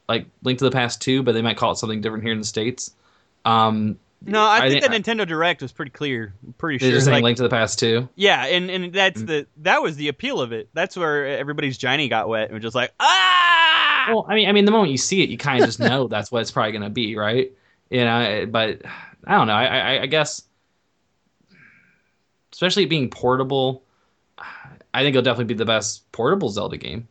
like 0.09 0.27
Link 0.43 0.59
to 0.59 0.65
the 0.65 0.71
Past 0.71 1.01
two, 1.01 1.23
but 1.23 1.33
they 1.33 1.43
might 1.43 1.57
call 1.57 1.73
it 1.73 1.77
something 1.77 2.01
different 2.01 2.25
here 2.25 2.33
in 2.33 2.39
the 2.39 2.45
states. 2.47 2.93
Um, 3.45 3.99
No, 4.27 4.43
I, 4.43 4.59
I 4.65 4.69
think 4.69 4.85
think- 4.85 5.05
the 5.05 5.13
Nintendo 5.13 5.27
Direct 5.27 5.63
was 5.63 5.73
pretty 5.73 5.91
clear. 5.93 6.35
I'm 6.47 6.53
pretty 6.55 6.79
they're 6.79 6.91
sure. 6.91 6.97
just 6.97 7.07
saying 7.07 7.15
like- 7.15 7.25
Link 7.25 7.37
to 7.39 7.43
the 7.45 7.49
Past 7.49 7.79
two. 7.79 8.09
Yeah, 8.17 8.45
and 8.47 8.71
and 8.71 8.93
that's 8.93 9.23
Mm. 9.23 9.27
the 9.27 9.47
that 9.63 9.81
was 9.83 9.97
the 9.97 10.09
appeal 10.09 10.41
of 10.43 10.53
it. 10.53 10.69
That's 10.75 10.97
where 10.97 11.27
everybody's 11.39 11.79
Johnny 11.79 12.09
got 12.09 12.29
wet 12.29 12.45
and 12.51 12.55
was 12.55 12.63
just 12.63 12.75
like 12.77 12.93
ah. 13.01 14.07
Well, 14.11 14.27
I 14.29 14.35
mean, 14.35 14.49
I 14.49 14.53
mean, 14.53 14.65
the 14.65 14.71
moment 14.73 14.91
you 14.91 14.97
see 14.99 15.23
it, 15.23 15.29
you 15.29 15.37
kind 15.39 15.61
of 15.61 15.67
just 15.67 15.81
know 15.81 16.07
that's 16.09 16.31
what 16.33 16.41
it's 16.43 16.51
probably 16.51 16.73
going 16.73 16.83
to 16.83 16.91
be, 16.91 17.15
right? 17.17 17.53
You 17.91 18.05
know, 18.05 18.47
but 18.51 18.83
I 19.27 19.37
don't 19.37 19.47
know. 19.47 19.55
I, 19.55 19.65
I, 19.97 20.03
I 20.03 20.07
guess, 20.07 20.43
especially 22.53 22.87
being 22.87 23.09
portable, 23.11 23.83
I 24.39 25.03
think 25.03 25.15
it'll 25.15 25.23
definitely 25.23 25.55
be 25.55 25.59
the 25.59 25.65
best 25.65 26.11
portable 26.13 26.49
Zelda 26.51 26.77
game. 26.77 27.09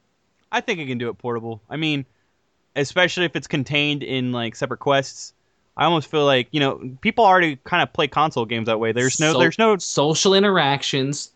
I 0.51 0.61
think 0.61 0.79
it 0.79 0.87
can 0.87 0.97
do 0.97 1.09
it 1.09 1.17
portable. 1.17 1.61
I 1.69 1.77
mean, 1.77 2.05
especially 2.75 3.25
if 3.25 3.35
it's 3.35 3.47
contained 3.47 4.03
in 4.03 4.31
like 4.31 4.55
separate 4.55 4.79
quests. 4.79 5.33
I 5.75 5.85
almost 5.85 6.09
feel 6.09 6.25
like 6.25 6.47
you 6.51 6.59
know 6.59 6.95
people 7.01 7.23
already 7.25 7.57
kind 7.63 7.83
of 7.83 7.93
play 7.93 8.07
console 8.07 8.45
games 8.45 8.65
that 8.65 8.79
way. 8.79 8.91
There's 8.91 9.19
no, 9.19 9.33
So- 9.33 9.39
there's 9.39 9.59
no. 9.59 9.77
social 9.77 10.33
interactions, 10.33 11.31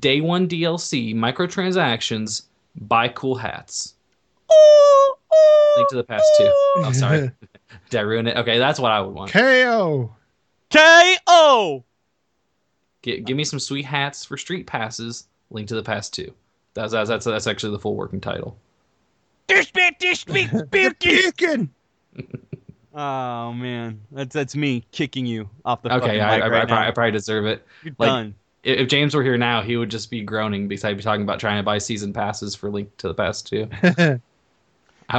day 0.00 0.20
one 0.20 0.48
DLC, 0.48 1.14
microtransactions, 1.14 2.42
buy 2.76 3.08
cool 3.08 3.36
hats. 3.36 3.94
Link 5.76 5.88
to 5.90 5.96
the 5.96 6.04
past 6.04 6.24
too. 6.38 6.50
Oh, 6.78 6.92
sorry. 6.92 7.30
Did 7.90 7.98
I 7.98 8.02
ruin 8.02 8.26
it? 8.26 8.36
Okay, 8.36 8.58
that's 8.58 8.78
what 8.80 8.92
I 8.92 9.00
would 9.00 9.14
want. 9.14 9.30
KO. 9.30 10.14
K.O. 10.70 11.84
Gi- 13.02 13.20
give 13.20 13.36
me 13.36 13.44
some 13.44 13.58
sweet 13.60 13.84
hats 13.84 14.24
for 14.24 14.36
street 14.36 14.66
passes. 14.66 15.26
Link 15.50 15.68
to 15.68 15.74
the 15.74 15.82
past 15.82 16.14
two. 16.14 16.32
That's 16.74 16.92
that's 16.92 17.08
that's, 17.08 17.24
that's 17.26 17.46
actually 17.46 17.72
the 17.72 17.78
full 17.78 17.94
working 17.96 18.20
title. 18.20 18.56
This 19.48 19.70
bit, 19.70 19.98
this 20.00 20.24
bit, 20.24 20.70
bit. 20.70 20.98
Beacon. 20.98 21.68
Oh 22.94 23.52
man, 23.52 24.00
that's 24.12 24.32
that's 24.34 24.54
me 24.56 24.84
kicking 24.92 25.26
you 25.26 25.48
off 25.64 25.82
the 25.82 25.92
Okay, 25.94 26.06
fucking 26.06 26.20
I, 26.20 26.36
mic 26.36 26.44
I, 26.44 26.48
right 26.48 26.62
I, 26.62 26.66
probably, 26.66 26.74
now. 26.74 26.88
I 26.88 26.90
probably 26.90 27.10
deserve 27.12 27.46
it. 27.46 27.66
You're 27.82 27.94
like- 27.98 28.08
done. 28.08 28.34
If 28.64 28.78
if 28.80 28.88
James 28.88 29.14
were 29.14 29.24
here 29.24 29.36
now, 29.36 29.60
he 29.60 29.76
would 29.76 29.90
just 29.90 30.08
be 30.08 30.22
groaning 30.22 30.68
because 30.68 30.84
I'd 30.84 30.96
be 30.96 31.02
talking 31.02 31.22
about 31.22 31.40
trying 31.40 31.56
to 31.58 31.62
buy 31.64 31.78
season 31.78 32.12
passes 32.12 32.54
for 32.54 32.70
Link 32.70 32.96
to 32.98 33.08
the 33.08 33.14
Past 33.14 33.46
two. 33.48 33.68
I 33.82 33.86
hope 33.88 34.20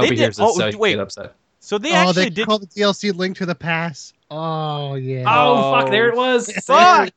he 0.02 0.08
did- 0.10 0.18
hears 0.18 0.36
this 0.38 0.46
oh, 0.48 0.56
so 0.56 0.70
he 0.70 0.76
wait. 0.76 0.92
can 0.92 0.98
get 0.98 1.02
upset. 1.02 1.34
So 1.64 1.78
they 1.78 1.92
oh, 1.92 1.94
actually 1.94 2.24
they 2.24 2.30
did. 2.30 2.46
call 2.46 2.58
the 2.58 2.66
DLC 2.66 3.14
Link 3.16 3.38
to 3.38 3.46
the 3.46 3.54
Past. 3.54 4.14
Oh 4.30 4.96
yeah. 4.96 5.24
Oh, 5.26 5.72
fuck! 5.80 5.90
There 5.90 6.10
it 6.10 6.14
Oh, 6.14 6.18
was. 6.18 6.52
Fuck! 6.64 7.14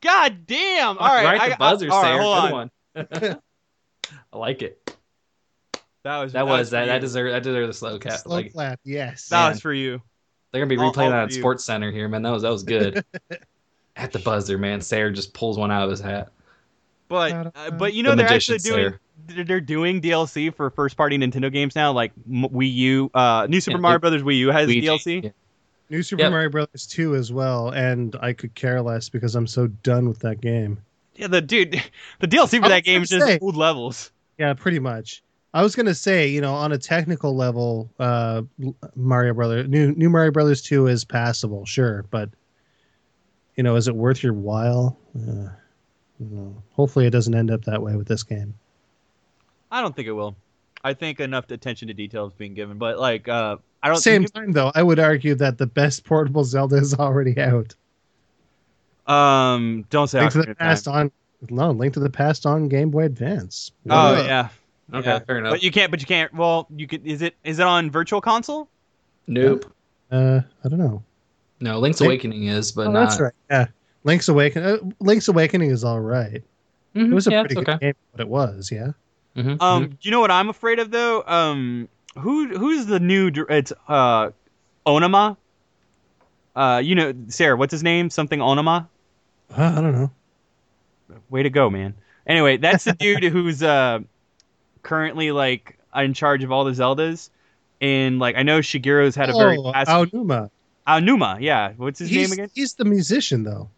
God 0.00 0.46
damn! 0.46 0.96
Fuck, 0.96 1.02
All 1.02 1.14
right, 1.14 1.24
right 1.24 1.40
I, 1.42 1.48
the 1.50 1.56
buzzer, 1.56 1.86
I, 1.90 1.94
all 1.94 2.02
right, 2.02 2.08
Sarah. 2.08 2.22
hold 2.22 2.70
Good 2.94 3.18
on. 3.22 3.28
one. 3.30 3.40
I 4.32 4.36
like 4.36 4.62
it. 4.62 4.96
That 6.02 6.18
was 6.18 6.32
That 6.32 6.46
was 6.46 6.70
that. 6.70 6.82
for 6.82 6.86
That 6.86 6.94
you. 6.96 7.00
deserved. 7.00 7.34
That 7.34 7.42
deserved 7.44 7.70
a 7.70 7.72
slow 7.72 7.98
cap. 8.00 8.18
Slow 8.18 8.34
Like 8.36 8.52
clap. 8.52 8.80
Yes. 8.84 9.28
That 9.28 9.42
Man. 9.42 9.50
was 9.52 9.60
for 9.60 9.72
you. 9.72 10.02
they're 10.50 10.60
gonna 10.60 10.68
be 10.68 10.76
All- 10.76 10.92
replaying 10.92 11.04
all 11.06 11.10
that 11.10 11.22
at. 11.24 11.32
Sports 11.32 11.64
Center 11.64 11.92
here, 11.92 12.08
man. 12.08 12.22
That 12.22 12.30
was 12.30 12.42
that 12.42 12.50
was 12.50 12.64
good. 12.64 13.04
At 13.96 14.12
the 14.12 14.20
buzzer, 14.20 14.58
man. 14.58 14.80
Sarah 14.80 15.12
just 15.12 15.34
pulls 15.34 15.58
one 15.58 15.70
out 15.72 15.82
of 15.82 15.90
his 15.90 16.00
hat. 16.00 16.30
But 17.08 17.52
uh, 17.56 17.70
but 17.72 17.94
you 17.94 18.02
know 18.02 18.10
The 18.10 18.16
they're 18.16 18.26
actually 18.32 18.56
magician 18.56 18.74
doing 18.74 18.88
Slayer. 18.90 19.00
They're- 19.28 19.44
they're 19.44 19.60
doing 19.60 20.00
DLC 20.00 20.50
for 20.54 20.70
first 20.70 20.96
party 20.96 21.16
Nintendo 21.18 21.52
games 21.52 21.74
now, 21.76 21.92
like 21.92 22.12
Wii 22.28 22.72
U. 22.74 23.10
Uh, 23.14 23.46
New 23.48 23.60
Super 23.60 23.78
Yeah, 23.78 23.82
Mario 23.82 23.96
it- 23.96 24.00
Brothers 24.00 24.22
Wii 24.22 24.36
U 24.38 24.48
has 24.50 24.66
Luigi. 24.66 24.86
DLC. 24.86 25.24
Yeah. 25.24 25.30
New 25.90 26.02
Super 26.02 26.22
Yep. 26.22 26.30
Mario 26.32 26.48
Brothers 26.50 26.86
2 26.86 27.14
as 27.14 27.32
well, 27.32 27.70
and 27.70 28.14
I 28.20 28.32
could 28.34 28.54
care 28.54 28.82
less 28.82 29.08
because 29.08 29.34
I'm 29.34 29.46
so 29.46 29.68
done 29.68 30.06
with 30.08 30.18
that 30.20 30.40
game. 30.40 30.78
Yeah, 31.16 31.28
the 31.28 31.40
dude, 31.40 31.82
the 32.20 32.28
DLC 32.28 32.60
for 32.62 32.68
that 32.68 32.84
game 32.84 33.02
is 33.02 33.08
just 33.08 33.26
say- 33.26 33.38
old 33.40 33.56
levels. 33.56 34.12
Yeah, 34.38 34.52
pretty 34.54 34.78
much. 34.80 35.22
I 35.54 35.62
was 35.62 35.74
gonna 35.74 35.94
say, 35.94 36.28
you 36.28 36.42
know, 36.42 36.52
on 36.54 36.72
a 36.72 36.78
technical 36.78 37.34
level, 37.34 37.90
uh, 37.98 38.42
Mario 38.94 39.32
Brothers, 39.32 39.66
new 39.68 39.92
new 39.92 40.10
Mario 40.10 40.30
Brothers 40.30 40.60
2 40.60 40.86
is 40.88 41.04
passable, 41.06 41.64
sure, 41.64 42.04
but 42.10 42.28
you 43.56 43.62
know, 43.64 43.74
is 43.76 43.88
it 43.88 43.96
worth 43.96 44.22
your 44.22 44.34
while? 44.34 44.98
Uh, 45.16 45.48
you 46.20 46.26
know, 46.30 46.62
hopefully, 46.72 47.06
it 47.06 47.10
doesn't 47.10 47.34
end 47.34 47.50
up 47.50 47.64
that 47.64 47.82
way 47.82 47.96
with 47.96 48.06
this 48.08 48.22
game. 48.22 48.54
I 49.70 49.80
don't 49.80 49.94
think 49.94 50.08
it 50.08 50.12
will. 50.12 50.36
I 50.84 50.94
think 50.94 51.20
enough 51.20 51.50
attention 51.50 51.88
to 51.88 51.94
detail 51.94 52.26
is 52.26 52.32
being 52.34 52.54
given, 52.54 52.78
but 52.78 52.98
like, 52.98 53.28
uh, 53.28 53.56
I 53.82 53.88
don't. 53.88 53.96
Same 53.98 54.22
think 54.22 54.32
time, 54.34 54.52
though, 54.52 54.72
I 54.74 54.82
would 54.82 54.98
argue 54.98 55.34
that 55.36 55.58
the 55.58 55.66
best 55.66 56.04
portable 56.04 56.44
Zelda 56.44 56.76
is 56.76 56.94
already 56.94 57.38
out. 57.40 57.74
um, 59.06 59.84
don't 59.90 60.08
say 60.08 60.20
Link 60.20 60.32
to 60.32 60.38
the 60.38 60.50
of 60.50 60.58
Time. 60.58 60.66
Past 60.68 60.88
on 60.88 61.10
no, 61.50 61.70
Link 61.70 61.94
to 61.94 62.00
the 62.00 62.10
Past 62.10 62.46
on 62.46 62.68
Game 62.68 62.90
Boy 62.90 63.04
Advance. 63.04 63.72
Oh 63.88 64.14
Ugh. 64.14 64.26
yeah. 64.26 64.48
Okay, 64.92 65.08
Yeah. 65.08 65.18
fair 65.20 65.38
enough. 65.38 65.52
But 65.52 65.62
you 65.62 65.70
can't. 65.70 65.90
But 65.90 66.00
you 66.00 66.06
can't. 66.06 66.32
Well, 66.34 66.66
you 66.74 66.86
could. 66.86 67.06
Is 67.06 67.22
it? 67.22 67.34
Is 67.44 67.58
it 67.58 67.66
on 67.66 67.90
Virtual 67.90 68.20
Console? 68.20 68.68
nope. 69.26 69.70
Uh, 70.10 70.40
I 70.64 70.68
don't 70.68 70.78
know. 70.78 71.02
No, 71.60 71.78
Link's 71.78 72.00
Link- 72.00 72.08
Awakening 72.24 72.46
is, 72.46 72.72
but 72.72 72.86
oh, 72.86 72.92
not. 72.92 73.08
that's 73.10 73.20
right. 73.20 73.32
Yeah, 73.50 73.66
Link's 74.04 74.28
Awakening. 74.28 74.68
Uh, 74.68 74.78
Link's 75.00 75.28
Awakening 75.28 75.70
is 75.70 75.84
all 75.84 76.00
right. 76.00 76.42
Mhm, 76.94 77.10
It 77.10 77.14
was 77.14 77.26
a 77.26 77.30
yeah, 77.32 77.42
pretty 77.42 77.56
good 77.56 77.68
okay. 77.68 77.78
game, 77.88 77.94
but 78.12 78.20
it 78.22 78.28
was, 78.28 78.70
yeah. 78.72 78.92
Mhm, 79.36 79.60
Um, 79.62 79.84
mhm. 79.86 79.90
do 79.90 79.96
you 80.02 80.10
know 80.10 80.20
what 80.20 80.30
I'm 80.30 80.48
afraid 80.48 80.78
of 80.78 80.90
though? 80.90 81.22
Um, 81.26 81.88
who 82.16 82.48
who's 82.58 82.86
the 82.86 82.98
new? 83.00 83.30
It's 83.48 83.72
uh, 83.88 84.30
Onama. 84.86 85.36
Uh, 86.56 86.80
you 86.84 86.94
know, 86.94 87.12
Sarah. 87.28 87.56
What's 87.56 87.70
his 87.72 87.82
name? 87.82 88.10
Something 88.10 88.40
Onama. 88.40 88.88
Uh, 89.56 89.62
I 89.76 89.80
don't 89.80 89.92
know. 89.92 90.10
Way 91.30 91.42
to 91.44 91.50
go, 91.50 91.70
man. 91.70 91.94
Anyway, 92.26 92.56
that's 92.56 92.84
the 92.84 92.92
dude 92.94 93.22
who's 93.32 93.62
uh 93.62 94.00
currently 94.82 95.30
like 95.30 95.78
in 95.94 96.14
charge 96.14 96.42
of 96.44 96.50
all 96.52 96.64
the 96.64 96.72
Zeldas. 96.72 97.30
And 97.80 98.18
like 98.18 98.36
I 98.36 98.42
know 98.42 98.58
Shigeru's 98.58 99.14
had 99.14 99.30
a 99.30 99.32
very 99.34 99.56
oh, 99.58 99.72
fast 99.72 99.88
Aonuma. 99.90 100.50
Aonuma, 100.86 101.38
yeah. 101.40 101.72
What's 101.76 101.98
his 102.00 102.08
He's, 102.08 102.28
name 102.30 102.32
again? 102.32 102.50
he's 102.54 102.74
the 102.74 102.84
musician, 102.86 103.44
though. 103.44 103.68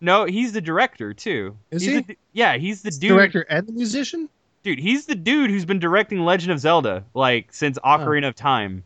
No, 0.00 0.24
he's 0.24 0.52
the 0.52 0.60
director 0.60 1.12
too. 1.12 1.56
Is 1.70 1.82
He's 1.82 1.90
he? 1.94 2.00
the- 2.02 2.16
yeah, 2.32 2.56
he's 2.56 2.82
the 2.82 2.88
He's 2.88 2.98
director 2.98 3.42
and 3.42 3.66
the 3.66 3.72
musician. 3.72 4.28
Dude, 4.64 4.78
he's 4.80 5.06
the 5.06 5.14
dude 5.14 5.50
who's 5.50 5.64
been 5.66 5.78
directing 5.78 6.20
Legend 6.20 6.50
of 6.52 6.58
Zelda 6.58 7.04
like 7.14 7.52
since 7.52 7.78
Ocarina 7.84 8.28
of 8.28 8.34
Time. 8.34 8.82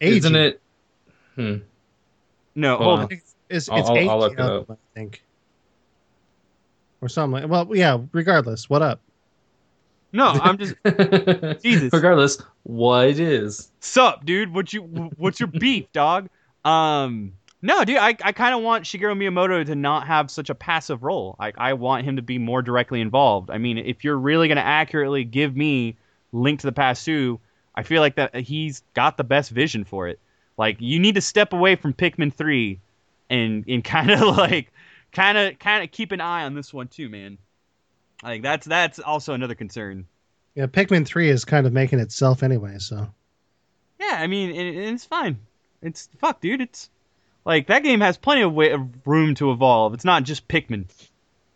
Isn't 0.00 0.34
Eiji. 0.34 0.36
it? 0.36 0.60
Hmm. 1.34 1.56
No, 2.54 2.76
Hold 2.76 2.82
hold 2.86 2.98
on. 2.98 3.04
on. 3.06 3.12
It's, 3.12 3.34
it's, 3.48 3.68
I'll- 3.68 3.78
it's 3.78 3.88
I'll- 3.90 4.10
I'll 4.10 4.18
look 4.20 4.32
it 4.34 4.38
Eiji, 4.38 4.70
I 4.70 4.74
think. 4.94 5.22
Or 7.00 7.08
something 7.08 7.42
like 7.42 7.50
Well, 7.50 7.74
yeah, 7.76 7.98
regardless. 8.12 8.68
What 8.68 8.82
up? 8.82 9.00
No, 10.12 10.26
I'm 10.26 10.58
just 10.58 10.74
Jesus. 11.62 11.92
Regardless, 11.92 12.38
what 12.64 13.08
it 13.08 13.20
is. 13.20 13.70
sup, 13.80 14.24
dude. 14.24 14.52
What 14.54 14.72
you 14.72 14.82
what's 15.16 15.38
your 15.40 15.46
beef, 15.48 15.90
dog? 15.92 16.28
Um 16.64 17.32
no, 17.60 17.84
dude, 17.84 17.96
I, 17.96 18.16
I 18.22 18.32
kind 18.32 18.54
of 18.54 18.62
want 18.62 18.84
Shigeru 18.84 19.16
Miyamoto 19.16 19.66
to 19.66 19.74
not 19.74 20.06
have 20.06 20.30
such 20.30 20.48
a 20.48 20.54
passive 20.54 21.02
role. 21.02 21.34
I, 21.40 21.52
I 21.56 21.72
want 21.72 22.04
him 22.04 22.16
to 22.16 22.22
be 22.22 22.38
more 22.38 22.62
directly 22.62 23.00
involved. 23.00 23.50
I 23.50 23.58
mean, 23.58 23.78
if 23.78 24.04
you're 24.04 24.18
really 24.18 24.46
going 24.46 24.56
to 24.56 24.64
accurately 24.64 25.24
give 25.24 25.56
me 25.56 25.96
Link 26.32 26.60
to 26.60 26.66
the 26.66 26.72
Past 26.72 27.04
2, 27.04 27.40
I 27.74 27.82
feel 27.82 28.00
like 28.00 28.14
that 28.14 28.34
he's 28.36 28.82
got 28.94 29.16
the 29.16 29.24
best 29.24 29.50
vision 29.50 29.84
for 29.84 30.06
it. 30.08 30.20
Like, 30.56 30.76
you 30.80 31.00
need 31.00 31.16
to 31.16 31.20
step 31.20 31.52
away 31.52 31.74
from 31.74 31.94
Pikmin 31.94 32.32
3 32.32 32.78
and, 33.28 33.64
and 33.66 33.82
kind 33.84 34.10
of 34.12 34.36
like, 34.36 34.72
kind 35.10 35.38
of 35.38 35.58
kind 35.58 35.82
of 35.82 35.90
keep 35.90 36.12
an 36.12 36.20
eye 36.20 36.44
on 36.44 36.54
this 36.54 36.72
one 36.72 36.86
too, 36.86 37.08
man. 37.08 37.38
Like, 38.22 38.42
that's 38.42 38.66
that's 38.66 38.98
also 38.98 39.34
another 39.34 39.54
concern. 39.54 40.06
Yeah, 40.54 40.66
Pikmin 40.66 41.06
3 41.06 41.28
is 41.28 41.44
kind 41.44 41.66
of 41.66 41.72
making 41.72 41.98
itself 42.00 42.42
anyway, 42.42 42.78
so. 42.78 43.08
Yeah, 44.00 44.16
I 44.18 44.26
mean, 44.28 44.50
and 44.50 44.94
it's 44.94 45.04
fine. 45.04 45.38
It's 45.82 46.08
fuck, 46.18 46.40
dude. 46.40 46.60
It's 46.60 46.90
like 47.48 47.66
that 47.68 47.82
game 47.82 48.00
has 48.00 48.18
plenty 48.18 48.42
of, 48.42 48.52
way, 48.52 48.70
of 48.72 48.86
room 49.06 49.34
to 49.36 49.50
evolve. 49.50 49.94
It's 49.94 50.04
not 50.04 50.22
just 50.22 50.46
Pikmin. 50.46 50.84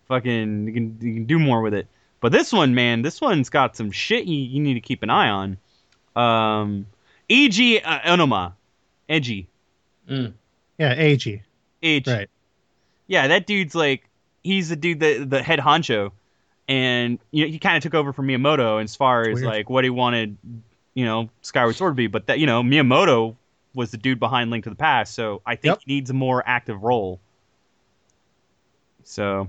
Fucking, 0.09 0.67
you 0.67 0.73
can 0.73 0.99
you 1.01 1.15
can 1.15 1.25
do 1.27 1.39
more 1.39 1.61
with 1.61 1.75
it. 1.75 1.87
But 2.21 2.33
this 2.33 2.53
one, 2.53 2.75
man, 2.75 3.03
this 3.03 3.21
one's 3.21 3.51
got 3.51 3.77
some 3.77 3.91
shit 3.91 4.25
you, 4.25 4.37
you 4.39 4.61
need 4.61 4.75
to 4.75 4.81
keep 4.81 5.03
an 5.03 5.11
eye 5.11 5.29
on. 5.29 5.59
Um, 6.17 6.87
E.G. 7.29 7.81
Uh, 7.81 7.99
Onoma, 8.01 8.55
Edgy, 9.09 9.49
Mm. 10.09 10.33
Yeah, 10.79 10.95
Eiji. 10.97 11.43
H. 11.83 12.07
Right. 12.07 12.29
Yeah, 13.07 13.29
that 13.29 13.47
dude's 13.47 13.75
like 13.75 14.09
he's 14.43 14.69
the 14.69 14.77
dude 14.77 15.01
that 15.01 15.29
the 15.31 15.43
head 15.43 15.59
honcho, 15.59 16.11
and 16.69 17.19
you 17.31 17.45
know 17.45 17.51
he 17.51 17.59
kind 17.59 17.77
of 17.77 17.83
took 17.83 17.95
over 17.95 18.13
from 18.13 18.27
Miyamoto 18.29 18.83
as 18.83 18.97
far 18.97 19.23
as 19.29 19.35
Weird. 19.37 19.47
like 19.47 19.71
what 19.71 19.85
he 19.85 19.91
wanted, 19.91 20.37
you 20.95 21.05
know, 21.05 21.29
Skyward 21.43 21.77
Sword 21.77 21.93
to 21.93 21.95
be. 21.95 22.07
But 22.07 22.27
that 22.27 22.39
you 22.39 22.47
know 22.47 22.63
Miyamoto 22.63 23.37
was 23.75 23.91
the 23.91 23.97
dude 23.97 24.19
behind 24.21 24.51
Link 24.51 24.65
to 24.65 24.71
the 24.71 24.77
Past, 24.77 25.15
so 25.15 25.41
I 25.47 25.57
think 25.57 25.73
Yep. 25.73 25.81
he 25.87 25.95
needs 25.95 26.11
a 26.11 26.15
more 26.15 26.43
active 26.47 26.83
role. 26.83 27.21
So, 29.05 29.49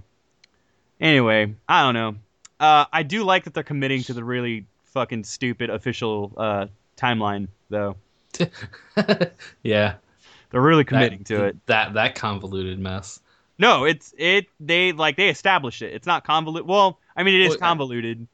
anyway, 1.00 1.54
I 1.68 1.84
don't 1.84 1.94
know. 1.94 2.16
Uh, 2.60 2.86
I 2.92 3.04
do 3.04 3.24
like 3.24 3.44
that 3.44 3.54
they're 3.54 3.64
committing 3.64 4.04
to 4.04 4.14
the 4.14 4.24
really 4.24 4.66
fucking 4.86 5.24
stupid 5.26 5.70
official 5.70 6.32
uh, 6.38 6.68
timeline, 6.98 7.48
though. 7.70 7.96
yeah. 9.64 9.96
They're 10.50 10.62
really 10.62 10.84
that- 10.84 10.88
committing 10.88 11.24
to 11.26 11.46
it. 11.46 11.58
That 11.66 11.94
that 11.96 12.16
convoluted 12.16 12.80
mess. 12.80 13.20
No, 13.60 13.86
it's 13.86 14.14
it. 14.18 14.48
They 14.60 14.92
like 14.92 15.16
they 15.16 15.30
established 15.30 15.82
it. 15.82 15.94
It's 15.94 16.08
not 16.08 16.24
convoluted. 16.24 16.68
Well, 16.68 17.00
I 17.16 17.24
mean, 17.24 17.36
it 17.36 17.42
is 17.42 17.50
Well, 17.50 17.58
convoluted. 17.60 18.28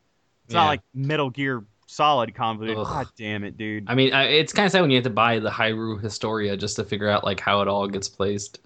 It's 0.46 0.54
yeah. 0.54 0.62
not 0.62 0.68
like 0.68 0.82
Metal 0.94 1.30
Gear 1.30 1.64
Solid 1.92 2.36
convoluted. 2.36 2.78
Ugh. 2.78 2.86
God 2.86 3.08
damn 3.18 3.44
it, 3.44 3.58
dude. 3.58 3.86
I 3.88 3.96
mean, 3.96 4.14
it's 4.14 4.54
kind 4.54 4.68
of 4.68 4.72
sad 4.72 4.82
when 4.82 4.92
you 4.92 4.98
have 4.98 5.06
to 5.06 5.10
buy 5.10 5.40
the 5.40 5.50
Hyrule 5.50 6.00
Historia 6.00 6.56
just 6.56 6.76
to 6.76 6.84
figure 6.84 7.10
out 7.10 7.24
like 7.24 7.40
how 7.40 7.62
it 7.62 7.68
all 7.68 7.88
gets 7.88 8.08
placed. 8.08 8.60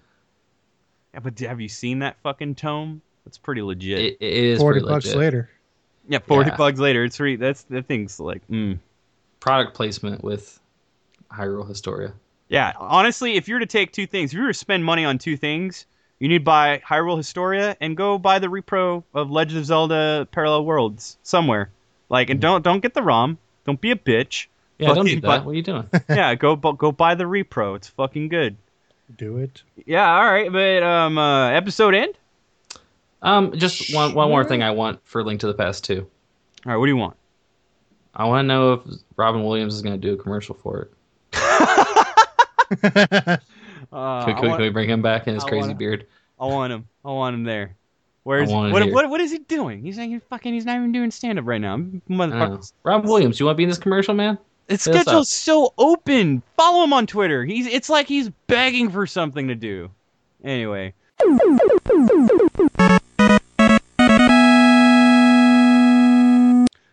Yeah, 1.14 1.20
but 1.20 1.38
have 1.38 1.58
you 1.58 1.70
seen 1.70 2.00
that 2.00 2.18
fucking 2.22 2.56
tome? 2.56 3.00
It's 3.24 3.38
pretty 3.38 3.62
legit. 3.62 3.98
It, 3.98 4.16
it 4.20 4.44
is 4.44 4.58
40 4.58 4.80
bucks 4.80 5.06
legit. 5.06 5.16
later. 5.16 5.50
yeah, 6.06 6.18
forty 6.18 6.50
yeah. 6.50 6.56
bucks 6.56 6.78
later. 6.78 7.02
It's 7.02 7.18
re- 7.18 7.36
that's 7.36 7.62
that 7.64 7.86
thing's 7.86 8.20
like, 8.20 8.46
mm. 8.48 8.78
Product 9.40 9.72
placement 9.72 10.22
with 10.22 10.60
Hyrule 11.32 11.66
Historia. 11.66 12.12
Yeah, 12.50 12.74
honestly, 12.78 13.36
if 13.36 13.48
you 13.48 13.54
were 13.54 13.60
to 13.60 13.66
take 13.66 13.92
two 13.92 14.06
things, 14.06 14.32
if 14.32 14.36
you 14.36 14.42
were 14.42 14.52
to 14.52 14.58
spend 14.58 14.84
money 14.84 15.06
on 15.06 15.16
two 15.16 15.38
things, 15.38 15.86
you 16.18 16.28
need 16.28 16.40
to 16.40 16.44
buy 16.44 16.82
Hyrule 16.86 17.16
Historia 17.16 17.74
and 17.80 17.96
go 17.96 18.18
buy 18.18 18.38
the 18.38 18.48
repro 18.48 19.02
of 19.14 19.30
Legend 19.30 19.60
of 19.60 19.64
Zelda 19.64 20.28
Parallel 20.30 20.66
Worlds 20.66 21.16
somewhere. 21.22 21.70
Like, 22.08 22.30
and 22.30 22.40
don't 22.40 22.62
don't 22.62 22.80
get 22.80 22.94
the 22.94 23.02
ROM. 23.02 23.38
Don't 23.64 23.80
be 23.80 23.90
a 23.90 23.96
bitch. 23.96 24.46
Yeah, 24.78 24.88
don't 24.88 24.96
Fucking 24.98 25.04
need 25.14 25.22
that. 25.22 25.26
but- 25.28 25.44
What 25.44 25.52
are 25.52 25.54
you 25.54 25.62
doing? 25.62 25.88
yeah, 26.08 26.34
go 26.34 26.56
bu- 26.56 26.76
go 26.76 26.92
buy 26.92 27.14
the 27.14 27.24
repro. 27.24 27.76
It's 27.76 27.88
fucking 27.88 28.28
good. 28.28 28.56
Do 29.16 29.38
it. 29.38 29.62
Yeah, 29.86 30.14
all 30.16 30.24
right, 30.24 30.50
but 30.50 30.82
um, 30.82 31.18
uh, 31.18 31.50
episode 31.50 31.94
end. 31.94 32.14
Um, 33.22 33.52
just 33.56 33.94
one 33.94 34.14
one 34.14 34.28
more 34.28 34.44
thing 34.44 34.62
I 34.62 34.72
want 34.72 35.00
for 35.04 35.22
Link 35.24 35.40
to 35.40 35.46
the 35.46 35.54
Past 35.54 35.84
too. 35.84 36.06
All 36.66 36.72
right, 36.72 36.76
what 36.76 36.86
do 36.86 36.90
you 36.90 36.96
want? 36.96 37.16
I 38.14 38.24
want 38.26 38.44
to 38.44 38.48
know 38.48 38.72
if 38.74 38.80
Robin 39.16 39.44
Williams 39.44 39.74
is 39.74 39.82
going 39.82 39.98
to 40.00 40.06
do 40.06 40.14
a 40.14 40.16
commercial 40.16 40.54
for 40.54 40.88
it. 41.32 41.32
Uh, 43.92 44.24
Can, 44.24 44.34
I, 44.34 44.40
can, 44.40 44.48
want, 44.48 44.58
can 44.58 44.62
we 44.62 44.70
bring 44.70 44.88
him 44.90 45.02
back 45.02 45.28
in 45.28 45.34
his 45.34 45.44
I 45.44 45.48
crazy 45.48 45.60
wanna- 45.68 45.74
beard? 45.76 46.06
I 46.40 46.46
want 46.46 46.72
him. 46.72 46.88
I 47.04 47.08
want 47.12 47.34
him 47.34 47.44
there. 47.44 47.76
Where's 48.24 48.50
what, 48.50 48.72
what? 48.90 49.10
What 49.10 49.20
is 49.20 49.30
he 49.30 49.38
doing? 49.38 49.82
He's 49.82 49.98
like, 49.98 50.08
he's 50.08 50.22
fucking. 50.30 50.54
He's 50.54 50.64
not 50.64 50.76
even 50.76 50.92
doing 50.92 51.10
stand 51.10 51.38
up 51.38 51.46
right 51.46 51.60
now. 51.60 51.76
Motherfucker. 52.08 52.72
Robin 52.82 53.08
Williams, 53.08 53.38
you 53.38 53.46
want 53.46 53.56
to 53.56 53.58
be 53.58 53.64
in 53.64 53.68
this 53.68 53.78
commercial, 53.78 54.14
man? 54.14 54.38
His 54.66 54.80
schedule's 54.80 55.28
so 55.28 55.74
open. 55.76 56.42
Follow 56.56 56.84
him 56.84 56.94
on 56.94 57.06
Twitter. 57.06 57.44
He's 57.44 57.66
it's 57.66 57.90
like 57.90 58.08
he's 58.08 58.30
begging 58.46 58.90
for 58.90 59.06
something 59.06 59.48
to 59.48 59.54
do. 59.54 59.90
Anyway. 60.42 60.94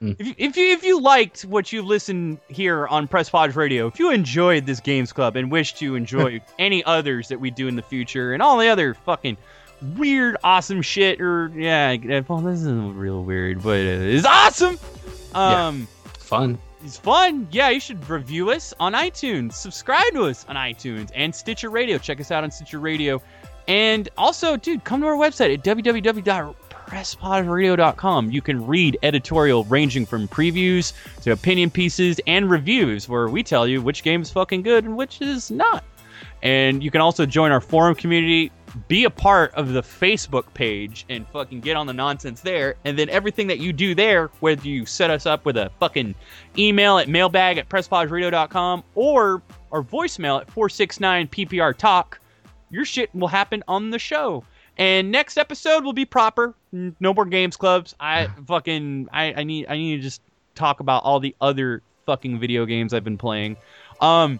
Hmm. 0.02 0.14
If 0.18 0.28
you, 0.28 0.34
if 0.38 0.58
you 0.58 0.66
if 0.74 0.84
you 0.84 1.00
liked 1.00 1.44
what 1.44 1.72
you've 1.72 1.86
listened 1.86 2.40
here 2.50 2.88
on 2.88 3.08
Press 3.08 3.30
Pause 3.30 3.56
Radio, 3.56 3.88
if 3.88 4.00
you 4.00 4.12
enjoyed 4.12 4.66
this 4.66 4.80
Games 4.80 5.14
Club 5.14 5.36
and 5.36 5.52
wish 5.52 5.76
to 5.76 5.96
enjoy 5.96 6.42
any 6.60 6.84
others 6.84 7.28
that 7.28 7.40
we 7.40 7.52
do 7.52 7.68
in 7.68 7.76
the 7.76 7.84
future 7.84 8.34
and 8.34 8.42
all 8.42 8.58
the 8.58 8.68
other 8.68 8.96
fucking 8.96 9.38
weird, 9.98 10.38
awesome 10.44 10.82
shit, 10.82 11.22
or 11.22 11.52
yeah, 11.56 11.96
well, 12.28 12.40
this 12.40 12.60
isn't 12.60 12.98
real 12.98 13.24
weird, 13.24 13.64
but 13.64 13.80
it 13.80 14.02
is 14.02 14.26
awesome. 14.26 14.78
Yeah. 15.34 15.68
Um, 15.68 15.88
Fun. 16.18 16.58
it's 16.84 16.98
fun. 16.98 17.48
Yeah, 17.52 17.70
you 17.70 17.80
should 17.80 18.08
review 18.10 18.50
us 18.52 18.74
on 18.80 18.94
iTunes. 18.94 19.54
Subscribe 19.54 20.14
to 20.14 20.24
us 20.26 20.46
on 20.48 20.56
iTunes 20.56 21.12
and 21.14 21.34
Stitcher 21.36 21.70
Radio. 21.70 21.98
Check 21.98 22.20
us 22.20 22.32
out 22.32 22.44
on 22.44 22.52
Stitcher 22.52 22.80
Radio. 22.80 23.22
And 23.68 24.10
also, 24.18 24.58
dude, 24.58 24.84
come 24.84 25.02
to 25.02 25.08
our 25.08 25.16
website 25.16 25.54
at 25.54 25.64
www.presspauseradio.com. 25.64 28.32
You 28.32 28.42
can 28.42 28.66
read 28.66 28.98
editorial 29.04 29.64
ranging 29.66 30.06
from 30.06 30.28
previews 30.28 30.94
to 31.22 31.32
opinion 31.32 31.70
pieces 31.70 32.20
and 32.28 32.50
reviews 32.50 33.08
where 33.08 33.30
we 33.30 33.44
tell 33.44 33.68
you 33.68 33.82
which 33.82 34.04
game 34.04 34.22
is 34.22 34.32
fucking 34.32 34.64
good 34.64 34.84
and 34.86 34.98
which 34.98 35.22
is 35.22 35.52
not. 35.52 35.84
And 36.44 36.84
you 36.84 36.92
can 36.92 37.02
also 37.02 37.26
join 37.26 37.52
our 37.52 37.62
forum 37.62 37.96
community, 37.96 38.52
be 38.88 39.06
a 39.06 39.10
part 39.10 39.54
of 39.56 39.74
the 39.74 39.82
Facebook 39.82 40.54
page, 40.54 41.06
and 41.10 41.28
fucking 41.30 41.62
get 41.62 41.76
on 41.76 41.88
the 41.88 41.94
nonsense 41.94 42.42
there. 42.42 42.76
And 42.86 42.98
then 42.98 43.10
everything 43.10 43.48
that 43.48 43.60
you 43.60 43.74
do 43.74 43.96
there, 43.96 44.28
whether 44.40 44.68
you 44.68 44.86
set 44.86 45.10
us 45.10 45.26
up 45.26 45.46
with 45.46 45.58
a 45.58 45.72
fucking 45.80 46.16
email 46.58 46.98
at 46.98 47.10
mailbag 47.10 47.58
at 47.58 47.70
presspauseradio.com 47.70 48.84
or 48.96 49.42
our 49.72 49.84
voicemail 49.84 50.42
at 50.42 50.50
469 50.52 51.28
PPR 51.28 51.76
Talk, 51.76 52.20
your 52.70 52.86
shit 52.86 53.14
will 53.14 53.28
happen 53.28 53.64
on 53.68 53.90
the 53.90 54.00
show. 54.00 54.44
And 54.78 55.12
next 55.12 55.38
episode 55.38 55.84
will 55.84 55.94
be 55.94 56.06
proper. 56.06 56.56
No 56.72 57.14
more 57.14 57.26
games 57.26 57.58
clubs. 57.58 57.96
I 58.00 58.28
fucking 58.48 59.10
I, 59.12 59.34
I 59.34 59.44
need 59.44 59.68
I 59.68 59.78
need 59.78 59.98
to 59.98 60.02
just 60.02 60.22
talk 60.56 60.80
about 60.80 61.04
all 61.04 61.20
the 61.20 61.36
other 61.42 61.82
fucking 62.06 62.40
video 62.40 62.66
games 62.66 62.94
I've 62.94 63.04
been 63.04 63.18
playing. 63.18 63.58
Um 64.00 64.40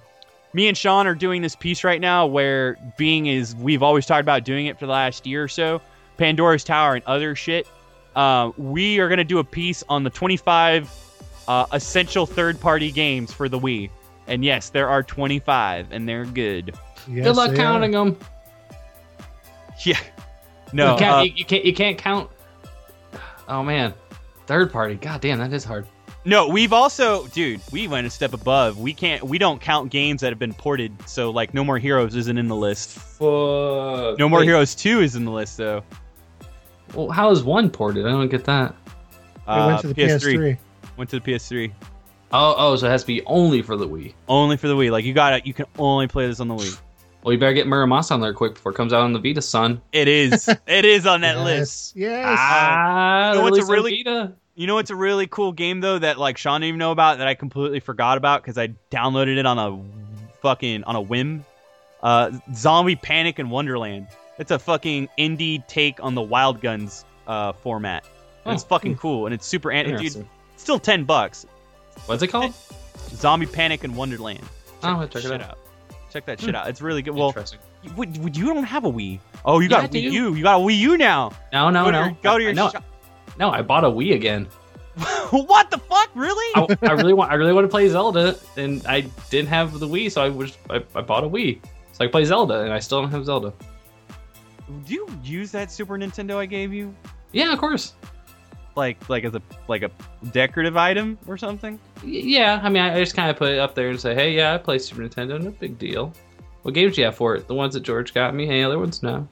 me 0.54 0.68
and 0.68 0.78
Sean 0.78 1.08
are 1.08 1.16
doing 1.16 1.42
this 1.42 1.56
piece 1.56 1.84
right 1.84 2.02
now 2.02 2.26
where 2.26 2.78
being 2.98 3.28
is 3.28 3.56
we've 3.56 3.84
always 3.84 4.06
talked 4.06 4.22
about 4.22 4.44
doing 4.44 4.66
it 4.66 4.78
for 4.80 4.86
the 4.86 4.92
last 4.92 5.26
year 5.26 5.44
or 5.44 5.48
so. 5.48 5.82
Pandora's 6.18 6.64
Tower 6.64 6.96
and 6.96 7.06
other 7.06 7.36
shit. 7.36 7.68
Uh, 8.16 8.52
we 8.58 9.00
are 9.00 9.08
gonna 9.08 9.24
do 9.24 9.40
a 9.40 9.44
piece 9.44 9.84
on 9.90 10.04
the 10.04 10.10
25 10.10 10.92
uh, 11.48 11.66
essential 11.72 12.26
third-party 12.26 12.92
games 12.92 13.34
for 13.34 13.48
the 13.50 13.60
Wii. 13.60 13.90
And 14.28 14.46
yes, 14.46 14.70
there 14.70 14.88
are 14.88 15.04
25, 15.04 15.92
and 15.92 16.08
they're 16.08 16.26
good. 16.26 16.76
Yes, 17.08 17.26
Good 17.26 17.36
luck 17.36 17.52
they 17.52 17.58
counting 17.58 17.92
them. 17.92 18.18
Yeah. 19.84 19.98
No. 20.74 20.92
you, 20.92 21.00
can't, 21.00 21.16
uh, 21.16 21.22
you, 21.22 21.32
you 21.38 21.46
can't. 21.46 21.66
You 21.66 21.74
can't 21.74 21.98
count. 21.98 22.30
Oh 23.48 23.64
man, 23.64 23.96
third 24.46 24.72
party. 24.72 24.94
God 24.94 25.22
damn, 25.22 25.40
that 25.40 25.52
is 25.52 25.64
hard. 25.64 25.88
No, 26.24 26.48
we've 26.48 26.72
also, 26.72 27.26
dude, 27.28 27.62
we 27.72 27.88
went 27.88 28.06
a 28.06 28.10
step 28.10 28.34
above. 28.34 28.78
We 28.78 28.94
can't, 28.94 29.24
we 29.24 29.40
don't 29.40 29.60
count 29.60 29.92
games 29.92 30.22
that 30.22 30.30
have 30.30 30.38
been 30.38 30.54
ported. 30.54 30.94
So 31.08 31.32
like, 31.32 31.54
No 31.54 31.64
More 31.64 31.80
Heroes 31.80 32.16
isn't 32.16 32.38
in 32.38 32.48
the 32.48 32.56
list. 32.56 32.92
Fuck. 32.92 34.20
No 34.20 34.30
More 34.30 34.40
Wait, 34.40 34.46
Heroes 34.46 34.76
Two 34.76 35.02
is 35.02 35.16
in 35.16 35.26
the 35.26 35.32
list 35.32 35.58
though. 35.58 35.84
Well, 36.94 37.10
how 37.10 37.32
is 37.32 37.44
one 37.44 37.70
ported? 37.70 38.06
I 38.06 38.10
don't 38.12 38.30
get 38.30 38.44
that. 38.46 38.76
are. 39.48 39.64
It 39.64 39.68
went 39.68 39.82
to 39.82 39.88
the 39.88 39.96
PS3. 39.96 40.58
Went 40.98 41.10
to 41.10 41.20
the 41.20 41.32
PS3. 41.32 41.72
Oh, 42.34 42.56
oh, 42.58 42.76
so 42.76 42.88
it 42.88 42.92
has 42.92 43.02
to 43.02 43.08
be 43.08 43.24
only 43.26 43.62
for 43.62 43.76
the 43.76 43.88
Wii. 43.88 44.14
Only 44.28 44.58
for 44.58 44.68
the 44.68 44.76
Wii. 44.76 44.92
Like 44.92 45.06
you 45.06 45.14
got 45.14 45.32
to 45.32 45.46
You 45.48 45.54
can 45.54 45.66
only 45.80 46.08
play 46.08 46.28
this 46.28 46.40
on 46.40 46.48
the 46.48 46.56
Wii. 46.56 46.80
Well, 47.24 47.34
you 47.34 47.40
better 47.40 47.54
get 47.54 47.68
Muramasa 47.68 48.12
on 48.12 48.22
there 48.22 48.34
quick 48.34 48.56
before 48.56 48.72
it 48.72 48.76
comes 48.76 48.94
out 48.94 49.02
on 49.02 49.14
the 49.14 49.20
Vita, 49.20 49.42
son. 49.42 49.82
It 49.92 50.08
is. 50.08 50.48
it 50.68 50.86
is 50.86 51.06
on 51.06 51.22
that 51.22 51.36
yes. 51.38 51.46
list. 51.46 51.96
Yes. 51.96 52.38
Ah, 52.40 53.30
You 53.32 53.38
know 53.38 53.44
what's 53.44 53.52
a 53.52 53.62
least 53.62 53.70
on 53.70 53.76
really- 53.76 54.04
Vita. 54.04 54.34
You 54.62 54.68
know 54.68 54.76
what's 54.76 54.92
a 54.92 54.96
really 54.96 55.26
cool 55.26 55.54
game 55.54 55.80
though 55.80 55.98
that 55.98 56.20
like 56.20 56.38
Sean 56.38 56.62
didn't 56.62 56.68
even 56.68 56.78
know 56.78 56.92
about 56.92 57.18
that 57.18 57.28
I 57.28 57.34
completely 57.34 57.80
forgot 57.80 58.20
about 58.20 58.44
because 58.44 58.60
I 58.60 58.68
downloaded 58.92 59.38
it 59.38 59.48
on 59.48 59.58
a 59.58 59.82
fucking 60.44 60.84
on 60.84 60.96
a 60.96 61.02
whim. 61.02 61.44
Uh, 62.04 62.30
Zombie 62.54 62.96
Panic 62.96 63.40
in 63.40 63.50
Wonderland. 63.50 64.06
It's 64.38 64.52
a 64.52 64.60
fucking 64.60 65.10
indie 65.18 65.66
take 65.66 66.00
on 66.04 66.14
the 66.14 66.22
Wild 66.22 66.62
Guns 66.62 67.06
uh, 67.26 67.54
format. 67.54 68.06
And 68.46 68.54
it's 68.54 68.64
Oh, 68.64 68.68
fucking 68.68 68.98
cool 68.98 69.26
and 69.26 69.34
it's 69.34 69.48
super 69.48 69.72
an- 69.72 69.88
dude, 69.98 70.00
it's 70.06 70.20
still 70.58 70.78
ten 70.78 71.06
bucks. 71.06 71.48
What's 72.06 72.22
it 72.22 72.28
called? 72.28 72.54
Zombie 73.16 73.48
Panic 73.48 73.84
in 73.84 73.96
Wonderland. 73.96 74.48
Oh, 74.84 75.08
check 75.08 75.24
it 75.26 75.28
shit 75.28 75.42
out. 75.42 75.58
Check 76.12 76.28
that 76.28 76.40
shit 76.40 76.54
out. 76.54 76.70
It's 76.70 76.84
really 76.84 77.02
good. 77.02 77.16
Well, 77.16 77.30
Interesting. 77.30 77.58
you, 77.82 78.30
you 78.32 78.54
don't 78.54 78.64
have 78.66 78.86
a 78.86 78.92
Wii. 78.92 79.22
Oh, 79.44 79.60
you 79.60 79.70
got 79.70 79.86
a 79.86 79.88
Wii. 79.88 80.12
U. 80.12 80.36
You 80.36 80.44
got 80.44 80.62
a 80.62 80.64
Wii 80.64 80.78
U 80.78 80.98
now. 80.98 81.32
No, 81.52 81.72
no, 81.72 81.86
go 81.86 81.90
no. 81.90 82.00
To 82.04 82.06
your, 82.10 82.18
go 82.22 82.38
to 82.38 82.44
your 82.44 82.54
no, 82.54 82.70
shop. 82.70 82.84
No, 83.40 83.50
I 83.50 83.62
bought 83.62 83.84
a 83.84 83.88
Wii 83.90 84.14
again. 84.16 84.48
what 85.32 85.72
the 85.72 85.78
fuck? 85.78 86.10
Really? 86.16 86.54
I, 86.56 86.90
I 86.90 86.92
really 86.94 87.14
want. 87.14 87.32
I 87.32 87.36
really 87.36 87.54
want 87.54 87.66
to 87.66 87.70
play 87.70 87.88
Zelda, 87.88 88.38
and 88.58 88.86
I 88.86 89.02
didn't 89.30 89.48
have 89.48 89.80
the 89.80 89.88
Wii, 89.88 90.12
so 90.12 90.22
I 90.22 90.30
was. 90.30 90.58
I, 90.70 90.84
I 90.96 91.02
bought 91.02 91.24
a 91.24 91.30
Wii, 91.30 91.60
so 91.94 92.04
I 92.04 92.08
play 92.08 92.26
Zelda, 92.26 92.62
and 92.62 92.74
I 92.74 92.80
still 92.80 93.02
don't 93.02 93.12
have 93.12 93.26
Zelda. 93.26 93.54
Do 94.86 94.94
you 94.94 95.08
use 95.24 95.52
that 95.52 95.72
Super 95.72 95.98
Nintendo 95.98 96.38
I 96.38 96.46
gave 96.46 96.74
you? 96.74 96.94
Yeah, 97.32 97.54
of 97.54 97.60
course. 97.60 97.94
like 98.76 99.10
like 99.10 99.24
as 99.24 99.34
a 99.36 99.42
like 99.68 99.84
a 99.84 99.92
decorative 100.32 100.78
item 100.78 101.18
or 101.28 101.38
something? 101.38 101.80
Yeah, 102.04 102.60
I 102.62 102.70
mean, 102.70 102.84
I, 102.84 102.96
I 102.96 103.00
just 103.00 103.16
kind 103.16 103.30
of 103.30 103.38
put 103.38 103.52
it 103.52 103.60
up 103.60 103.76
there 103.76 103.90
and 103.90 104.00
say, 104.00 104.14
"Hey, 104.14 104.34
yeah, 104.36 104.54
I 104.54 104.58
play 104.58 104.78
Super 104.80 105.02
Nintendo. 105.04 105.42
No 105.42 105.52
big 105.52 105.78
deal." 105.78 106.14
What 106.64 106.74
games 106.74 106.96
do 106.96 107.02
you 107.02 107.06
have 107.06 107.16
for 107.16 107.36
it? 107.36 107.48
The 107.48 107.56
ones 107.56 107.74
that 107.74 107.82
George 107.82 108.14
got 108.14 108.36
me. 108.36 108.48
Any 108.48 108.64
other 108.64 108.78
ones? 108.78 109.02
No. 109.02 109.28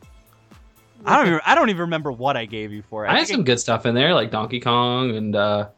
I 1.05 1.17
don't 1.17 1.27
even 1.27 1.39
I 1.45 1.55
don't 1.55 1.69
even 1.69 1.81
remember 1.81 2.11
what 2.11 2.35
I 2.37 2.45
gave 2.45 2.71
you 2.71 2.81
for 2.81 3.05
it. 3.05 3.09
I 3.09 3.11
had 3.17 3.27
think 3.27 3.37
some 3.37 3.43
good 3.43 3.59
stuff 3.59 3.85
in 3.85 3.95
there, 3.95 4.13
like 4.13 4.31
Donkey 4.31 4.59
Kong, 4.59 5.15
and 5.15 5.35
uh, 5.35 5.69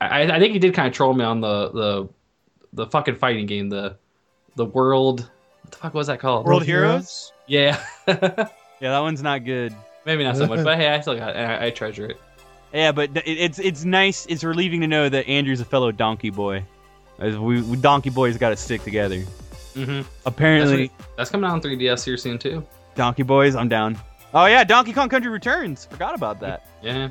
I, 0.00 0.22
I 0.22 0.38
think 0.38 0.52
he 0.52 0.58
did 0.58 0.74
kind 0.74 0.88
of 0.88 0.94
troll 0.94 1.14
me 1.14 1.24
on 1.24 1.40
the 1.40 1.70
the 1.70 2.08
the 2.72 2.86
fucking 2.86 3.16
fighting 3.16 3.46
game, 3.46 3.68
the 3.68 3.96
the 4.56 4.64
world. 4.64 5.30
What 5.62 5.72
the 5.72 5.78
fuck 5.78 5.94
was 5.94 6.06
that 6.08 6.20
called? 6.20 6.46
World 6.46 6.64
Heroes? 6.64 7.32
Yeah, 7.46 7.80
Yeah, 8.06 8.46
that 8.80 9.00
one's 9.00 9.22
not 9.22 9.44
good. 9.44 9.74
maybe 10.04 10.24
not 10.24 10.36
so 10.36 10.46
much, 10.46 10.62
but 10.64 10.76
hey, 10.78 10.88
I 10.88 11.00
still 11.00 11.16
got. 11.16 11.36
It. 11.36 11.38
I, 11.38 11.66
I 11.66 11.70
treasure 11.70 12.06
it. 12.06 12.20
Yeah, 12.72 12.92
but 12.92 13.10
it's 13.24 13.58
it's 13.58 13.84
nice. 13.84 14.26
It's 14.26 14.44
relieving 14.44 14.80
to 14.82 14.86
know 14.86 15.08
that 15.08 15.26
Andrew's 15.28 15.60
a 15.60 15.64
fellow 15.64 15.92
donkey 15.92 16.30
boy. 16.30 16.64
As 17.18 17.38
we, 17.38 17.62
we 17.62 17.76
donkey 17.78 18.10
boys 18.10 18.36
got 18.36 18.50
to 18.50 18.56
stick 18.56 18.82
together. 18.82 19.22
Mm-hmm. 19.74 20.02
Apparently, 20.26 20.90
That's 21.16 21.30
coming 21.30 21.48
out 21.48 21.54
on 21.54 21.60
3DS 21.62 22.04
here 22.04 22.16
soon 22.18 22.38
too. 22.38 22.66
donkey 22.94 23.22
boys, 23.22 23.54
I'm 23.54 23.68
down. 23.68 23.96
Oh 24.34 24.46
yeah, 24.46 24.64
Donkey 24.64 24.92
Kong 24.92 25.08
Country 25.08 25.30
Returns. 25.30 25.86
Forgot 25.86 26.14
about 26.14 26.40
that. 26.40 26.66
Yeah. 26.82 27.08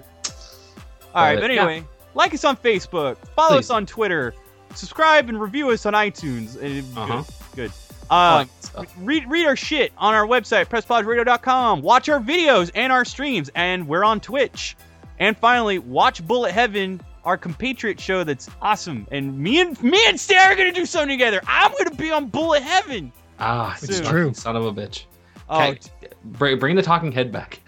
All 1.14 1.24
right, 1.24 1.36
But, 1.36 1.42
but 1.42 1.52
yeah. 1.54 1.62
anyway, 1.64 1.84
like 2.14 2.34
us 2.34 2.44
on 2.44 2.58
Facebook, 2.58 3.18
follow 3.36 3.56
Please. 3.56 3.66
us 3.66 3.70
on 3.72 3.86
Twitter, 3.86 4.34
subscribe 4.74 5.30
and 5.30 5.40
review 5.40 5.70
us 5.72 5.86
on 5.86 5.94
iTunes. 5.94 6.56
Uh, 6.58 7.00
Uh 7.02 7.06
huh. 7.06 7.24
Good. 7.56 7.72
Uh, 8.10 8.46
stuff. 8.60 8.86
read 9.00 9.28
read 9.28 9.48
our 9.48 9.56
shit 9.56 9.92
on 9.98 10.14
our 10.14 10.28
website 10.28 10.66
presspauseradio.com 10.68 11.82
watch 11.82 12.08
our 12.08 12.20
videos 12.20 12.70
and 12.76 12.94
our 12.94 13.04
streams 13.04 13.50
and 13.56 13.88
we're 13.88 14.04
on 14.04 14.20
twitch 14.20 14.78
and 15.18 15.36
finally 15.36 15.80
watch 15.80 16.24
bullet 16.28 16.52
heaven 16.52 17.02
our 17.24 17.36
compatriot 17.36 18.00
show 18.00 18.24
that's 18.24 18.48
awesome 18.62 19.08
and 19.12 19.36
me 19.40 19.60
and 19.60 19.82
me 19.82 20.00
and 20.08 20.20
sarah 20.20 20.54
are 20.54 20.56
gonna 20.56 20.72
do 20.72 20.86
something 20.86 21.10
together 21.18 21.42
i'm 21.48 21.72
gonna 21.80 21.96
be 21.96 22.12
on 22.12 22.28
bullet 22.28 22.62
heaven 22.62 23.12
Ah, 23.40 23.76
It's 23.82 23.98
son- 23.98 24.06
true. 24.06 24.34
Son 24.36 24.56
of 24.56 24.66
a 24.66 24.72
bitch. 24.72 25.06
oh 25.50 25.58
Okay, 25.72 25.80
bring, 26.26 26.60
bring 26.60 26.76
the 26.76 26.82
talking 26.82 27.12
head 27.12 27.32
back. 27.32 27.60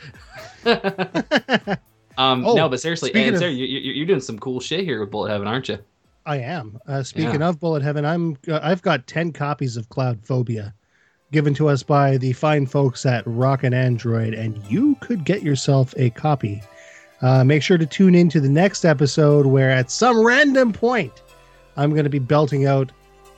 um, 2.18 2.46
Oh, 2.46 2.56
no, 2.56 2.68
but 2.70 2.82
seriously, 2.82 3.12
and 3.14 3.36
of- 3.36 3.40
Sarah, 3.40 3.52
you, 3.52 3.66
you're 3.66 4.06
doing 4.06 4.20
some 4.20 4.40
cool 4.40 4.60
shit 4.60 4.82
here 4.84 5.00
with 5.00 5.12
Bullet 5.12 5.30
Heaven, 5.30 5.48
aren't 5.48 5.70
you? 5.70 5.78
I 6.26 6.38
am. 6.40 6.78
Uh, 6.88 7.04
speaking 7.04 7.42
of 7.42 7.60
Bullet 7.60 7.82
Heaven, 7.84 8.06
I'm 8.06 8.38
uh, 8.50 8.60
I've 8.62 8.82
got 8.82 9.08
ten 9.08 9.32
copies 9.32 9.78
of 9.78 9.88
Cloudphobia, 9.90 10.74
given 11.32 11.54
to 11.54 11.70
us 11.70 11.84
by 11.84 12.18
the 12.18 12.34
fine 12.34 12.66
folks 12.66 13.06
at 13.06 13.24
Rock 13.26 13.64
and 13.64 13.74
Android, 13.74 14.34
and 14.34 14.62
you 14.70 14.96
could 15.00 15.24
get 15.24 15.42
yourself 15.42 15.94
a 15.96 16.10
copy. 16.10 16.62
Uh, 17.22 17.44
make 17.46 17.64
sure 17.64 17.78
to 17.78 17.86
tune 17.86 18.14
in 18.14 18.28
to 18.30 18.42
the 18.42 18.50
next 18.50 18.84
episode, 18.84 19.46
where 19.46 19.72
at 19.72 19.90
some 19.90 20.26
random 20.26 20.74
point, 20.74 21.24
I'm 21.78 21.92
going 21.92 22.04
to 22.04 22.10
be 22.10 22.20
belting 22.20 22.66
out 22.68 22.92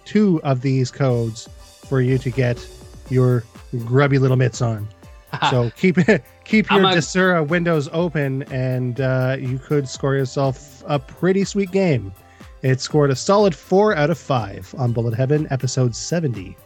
two 0.05 0.41
of 0.43 0.61
these 0.61 0.89
codes 0.89 1.47
for 1.87 2.01
you 2.01 2.17
to 2.17 2.31
get 2.31 2.67
your 3.09 3.43
grubby 3.85 4.17
little 4.17 4.37
mitts 4.37 4.61
on. 4.63 4.87
so 5.49 5.69
keep 5.77 5.97
keep 6.45 6.69
your 6.71 6.81
a- 6.81 6.93
Desura 6.93 7.47
windows 7.47 7.89
open, 7.91 8.43
and 8.51 8.99
uh, 9.01 9.37
you 9.39 9.59
could 9.59 9.87
score 9.87 10.15
yourself 10.15 10.83
a 10.87 10.99
pretty 10.99 11.43
sweet 11.43 11.71
game. 11.71 12.13
It 12.61 12.81
scored 12.81 13.09
a 13.11 13.15
solid 13.15 13.55
four 13.55 13.95
out 13.95 14.09
of 14.09 14.17
five 14.17 14.73
on 14.77 14.91
Bullet 14.91 15.13
Heaven, 15.15 15.47
episode 15.51 15.95
seventy. 15.95 16.57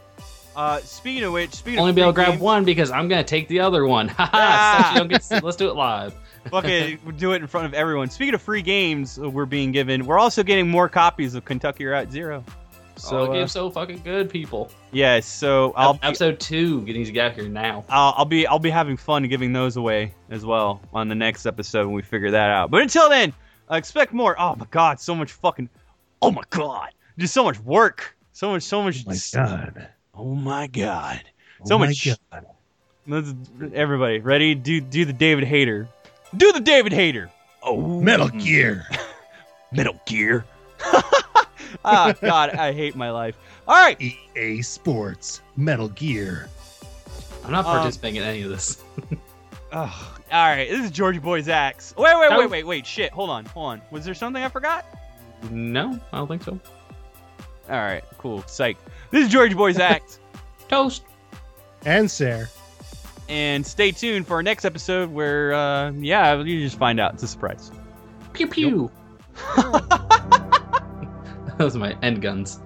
Uh, 0.56 0.78
speaking 0.80 1.24
of 1.24 1.32
which, 1.32 1.52
speaking 1.52 1.80
Only 1.80 1.90
of 1.90 1.96
be 1.96 2.02
able 2.02 2.12
to 2.12 2.16
grab 2.16 2.28
games- 2.30 2.40
one 2.42 2.64
because 2.64 2.90
I'm 2.90 3.08
gonna 3.08 3.24
take 3.24 3.48
the 3.48 3.60
other 3.60 3.86
one. 3.86 4.08
Haha, 4.16 4.30
Ah. 4.32 4.82
such 4.86 4.94
a 4.94 4.98
young 4.98 5.08
get- 5.08 5.44
Let's 5.44 5.56
do 5.56 5.68
it 5.68 5.74
live. 5.76 6.14
Fuck 6.50 6.66
it, 6.66 7.16
do 7.16 7.32
it 7.32 7.36
in 7.40 7.46
front 7.46 7.66
of 7.66 7.72
everyone. 7.74 8.10
Speaking 8.10 8.34
of 8.34 8.42
free 8.42 8.60
games, 8.60 9.18
uh, 9.18 9.30
we're 9.30 9.46
being 9.46 9.72
given. 9.72 10.04
We're 10.04 10.18
also 10.18 10.42
getting 10.42 10.68
more 10.68 10.88
copies 10.90 11.34
of 11.34 11.44
Kentucky 11.46 11.86
Route 11.86 12.12
Zero. 12.12 12.44
So 13.04 13.26
So 13.26 13.32
oh, 13.32 13.42
uh, 13.42 13.46
so 13.46 13.70
fucking 13.70 14.00
good, 14.02 14.30
people. 14.30 14.70
Yeah. 14.92 15.20
so 15.20 15.72
I'll 15.76 15.94
be, 15.94 16.00
Episode 16.02 16.40
two 16.40 16.80
needs 16.82 17.08
to 17.08 17.12
get 17.12 17.32
out 17.32 17.34
here 17.34 17.48
now. 17.48 17.84
I'll, 17.88 18.14
I'll 18.16 18.24
be 18.24 18.46
I'll 18.46 18.58
be 18.58 18.70
having 18.70 18.96
fun 18.96 19.22
giving 19.28 19.52
those 19.52 19.76
away 19.76 20.14
as 20.30 20.44
well 20.46 20.80
on 20.92 21.08
the 21.08 21.14
next 21.14 21.44
episode 21.46 21.86
when 21.86 21.94
we 21.94 22.02
figure 22.02 22.30
that 22.30 22.50
out. 22.50 22.70
But 22.70 22.82
until 22.82 23.10
then, 23.10 23.32
uh, 23.70 23.74
expect 23.74 24.12
more. 24.12 24.34
Oh 24.40 24.56
my 24.56 24.66
god, 24.70 25.00
so 25.00 25.14
much 25.14 25.32
fucking. 25.32 25.68
Oh 26.22 26.30
my 26.30 26.42
god, 26.50 26.90
just 27.18 27.34
so 27.34 27.44
much 27.44 27.60
work, 27.60 28.16
so 28.32 28.50
much, 28.50 28.62
so 28.62 28.82
much. 28.82 29.04
My 29.06 29.16
god! 29.34 29.88
Oh 30.14 30.34
my 30.34 30.66
god. 30.66 31.22
Oh 31.60 31.64
So 31.66 31.78
my 31.78 31.88
much- 31.88 32.08
God. 32.32 32.46
Let's 33.06 33.34
everybody 33.74 34.20
ready? 34.20 34.54
Do 34.54 34.80
do 34.80 35.04
the 35.04 35.12
David 35.12 35.44
Hayter. 35.44 35.88
Do 36.34 36.52
the 36.52 36.60
David 36.60 36.92
Hayter. 36.94 37.30
Oh, 37.62 38.00
Metal 38.00 38.28
Gear. 38.28 38.86
Metal 39.72 40.00
Gear. 40.06 40.46
ah, 41.84 42.12
God, 42.20 42.50
I 42.50 42.72
hate 42.72 42.96
my 42.96 43.10
life. 43.10 43.36
All 43.68 43.74
right, 43.74 44.00
EA 44.00 44.62
Sports. 44.62 45.40
Metal 45.56 45.88
Gear. 45.88 46.48
I'm 47.44 47.50
not 47.52 47.64
Um, 47.66 47.76
participating 47.76 48.16
in 48.16 48.22
any 48.22 48.42
of 48.42 48.50
this. 48.50 48.82
Ugh. 49.72 49.90
all 50.32 50.46
right. 50.46 50.68
This 50.70 50.84
is 50.84 50.90
Georgie 50.90 51.18
Boy's 51.18 51.48
axe. 51.48 51.94
Wait, 51.98 52.16
wait, 52.18 52.28
Oh. 52.30 52.38
wait, 52.38 52.50
wait, 52.50 52.66
wait. 52.66 52.86
Shit. 52.86 53.12
Hold 53.12 53.28
on, 53.30 53.44
hold 53.46 53.66
on. 53.72 53.82
Was 53.90 54.04
there 54.04 54.14
something 54.14 54.42
I 54.42 54.48
forgot? 54.48 54.86
No, 55.50 55.98
I 56.12 56.16
don't 56.18 56.28
think 56.28 56.42
so. 56.42 56.58
All 57.68 57.76
right, 57.78 58.04
cool. 58.18 58.42
Psych. 58.46 58.76
This 59.10 59.26
is 59.26 59.32
Georgie 59.32 59.54
Boy's 59.54 59.78
axe, 59.80 60.18
Toast. 60.68 61.02
And 61.84 62.10
Sarah. 62.10 62.48
and 63.28 63.66
stay 63.66 63.90
tuned 63.90 64.26
for 64.26 64.34
our 64.34 64.42
next 64.42 64.64
episode 64.64 65.10
where, 65.10 65.52
uh, 65.54 65.90
yeah, 65.92 66.40
you 66.42 66.60
just 66.62 66.78
find 66.78 66.98
out. 67.00 67.14
It's 67.14 67.22
a 67.22 67.28
surprise. 67.28 67.70
Pew 68.32 68.46
pew. 68.46 68.90
Those 71.64 71.76
are 71.76 71.78
my 71.78 71.98
end 72.02 72.20
guns. 72.20 72.60